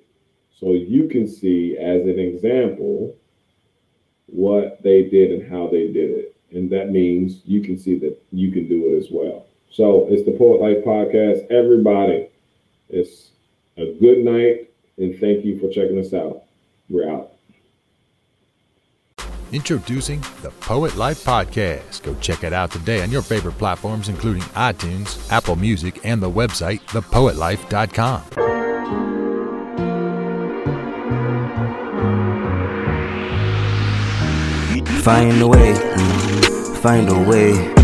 So 0.59 0.73
you 0.73 1.09
can 1.09 1.27
see 1.27 1.77
as 1.79 2.03
an 2.03 2.19
example 2.19 3.17
what 4.27 4.83
they 4.83 5.05
did 5.05 5.33
and 5.33 5.51
how 5.51 5.69
they 5.69 5.87
did 5.89 6.11
it. 6.11 6.37
And 6.53 6.71
that 6.71 6.91
means 6.91 7.41
you 7.45 7.63
can 7.63 7.79
see 7.79 7.99
that 8.01 8.21
you 8.33 8.51
can 8.53 8.69
do 8.69 8.95
it 8.95 8.99
as 8.99 9.09
well. 9.11 9.47
So 9.71 10.07
it's 10.11 10.25
the 10.25 10.33
Poet 10.33 10.61
Life 10.61 10.85
Podcast. 10.85 11.51
Everybody, 11.51 12.29
it's 12.89 13.31
a 13.77 13.95
good 14.01 14.19
night 14.19 14.71
and 14.99 15.19
thank 15.19 15.45
you 15.45 15.59
for 15.59 15.69
checking 15.69 15.99
us 15.99 16.13
out. 16.13 16.43
We're 16.89 17.11
out. 17.11 17.30
Introducing 19.53 20.21
the 20.43 20.51
Poet 20.61 20.97
Life 20.97 21.25
Podcast. 21.25 22.03
Go 22.03 22.15
check 22.21 22.45
it 22.45 22.53
out 22.53 22.71
today 22.71 23.03
on 23.03 23.11
your 23.11 23.23
favorite 23.23 23.59
platforms, 23.59 24.09
including 24.09 24.43
iTunes, 24.55 25.31
Apple 25.33 25.57
Music, 25.57 25.99
and 26.05 26.23
the 26.23 26.31
website, 26.31 26.81
thepoetlife.com. 26.87 28.23
Find 35.03 35.43
a 35.43 35.49
way, 35.49 35.75
find 36.81 37.09
a 37.09 37.29
way 37.29 37.80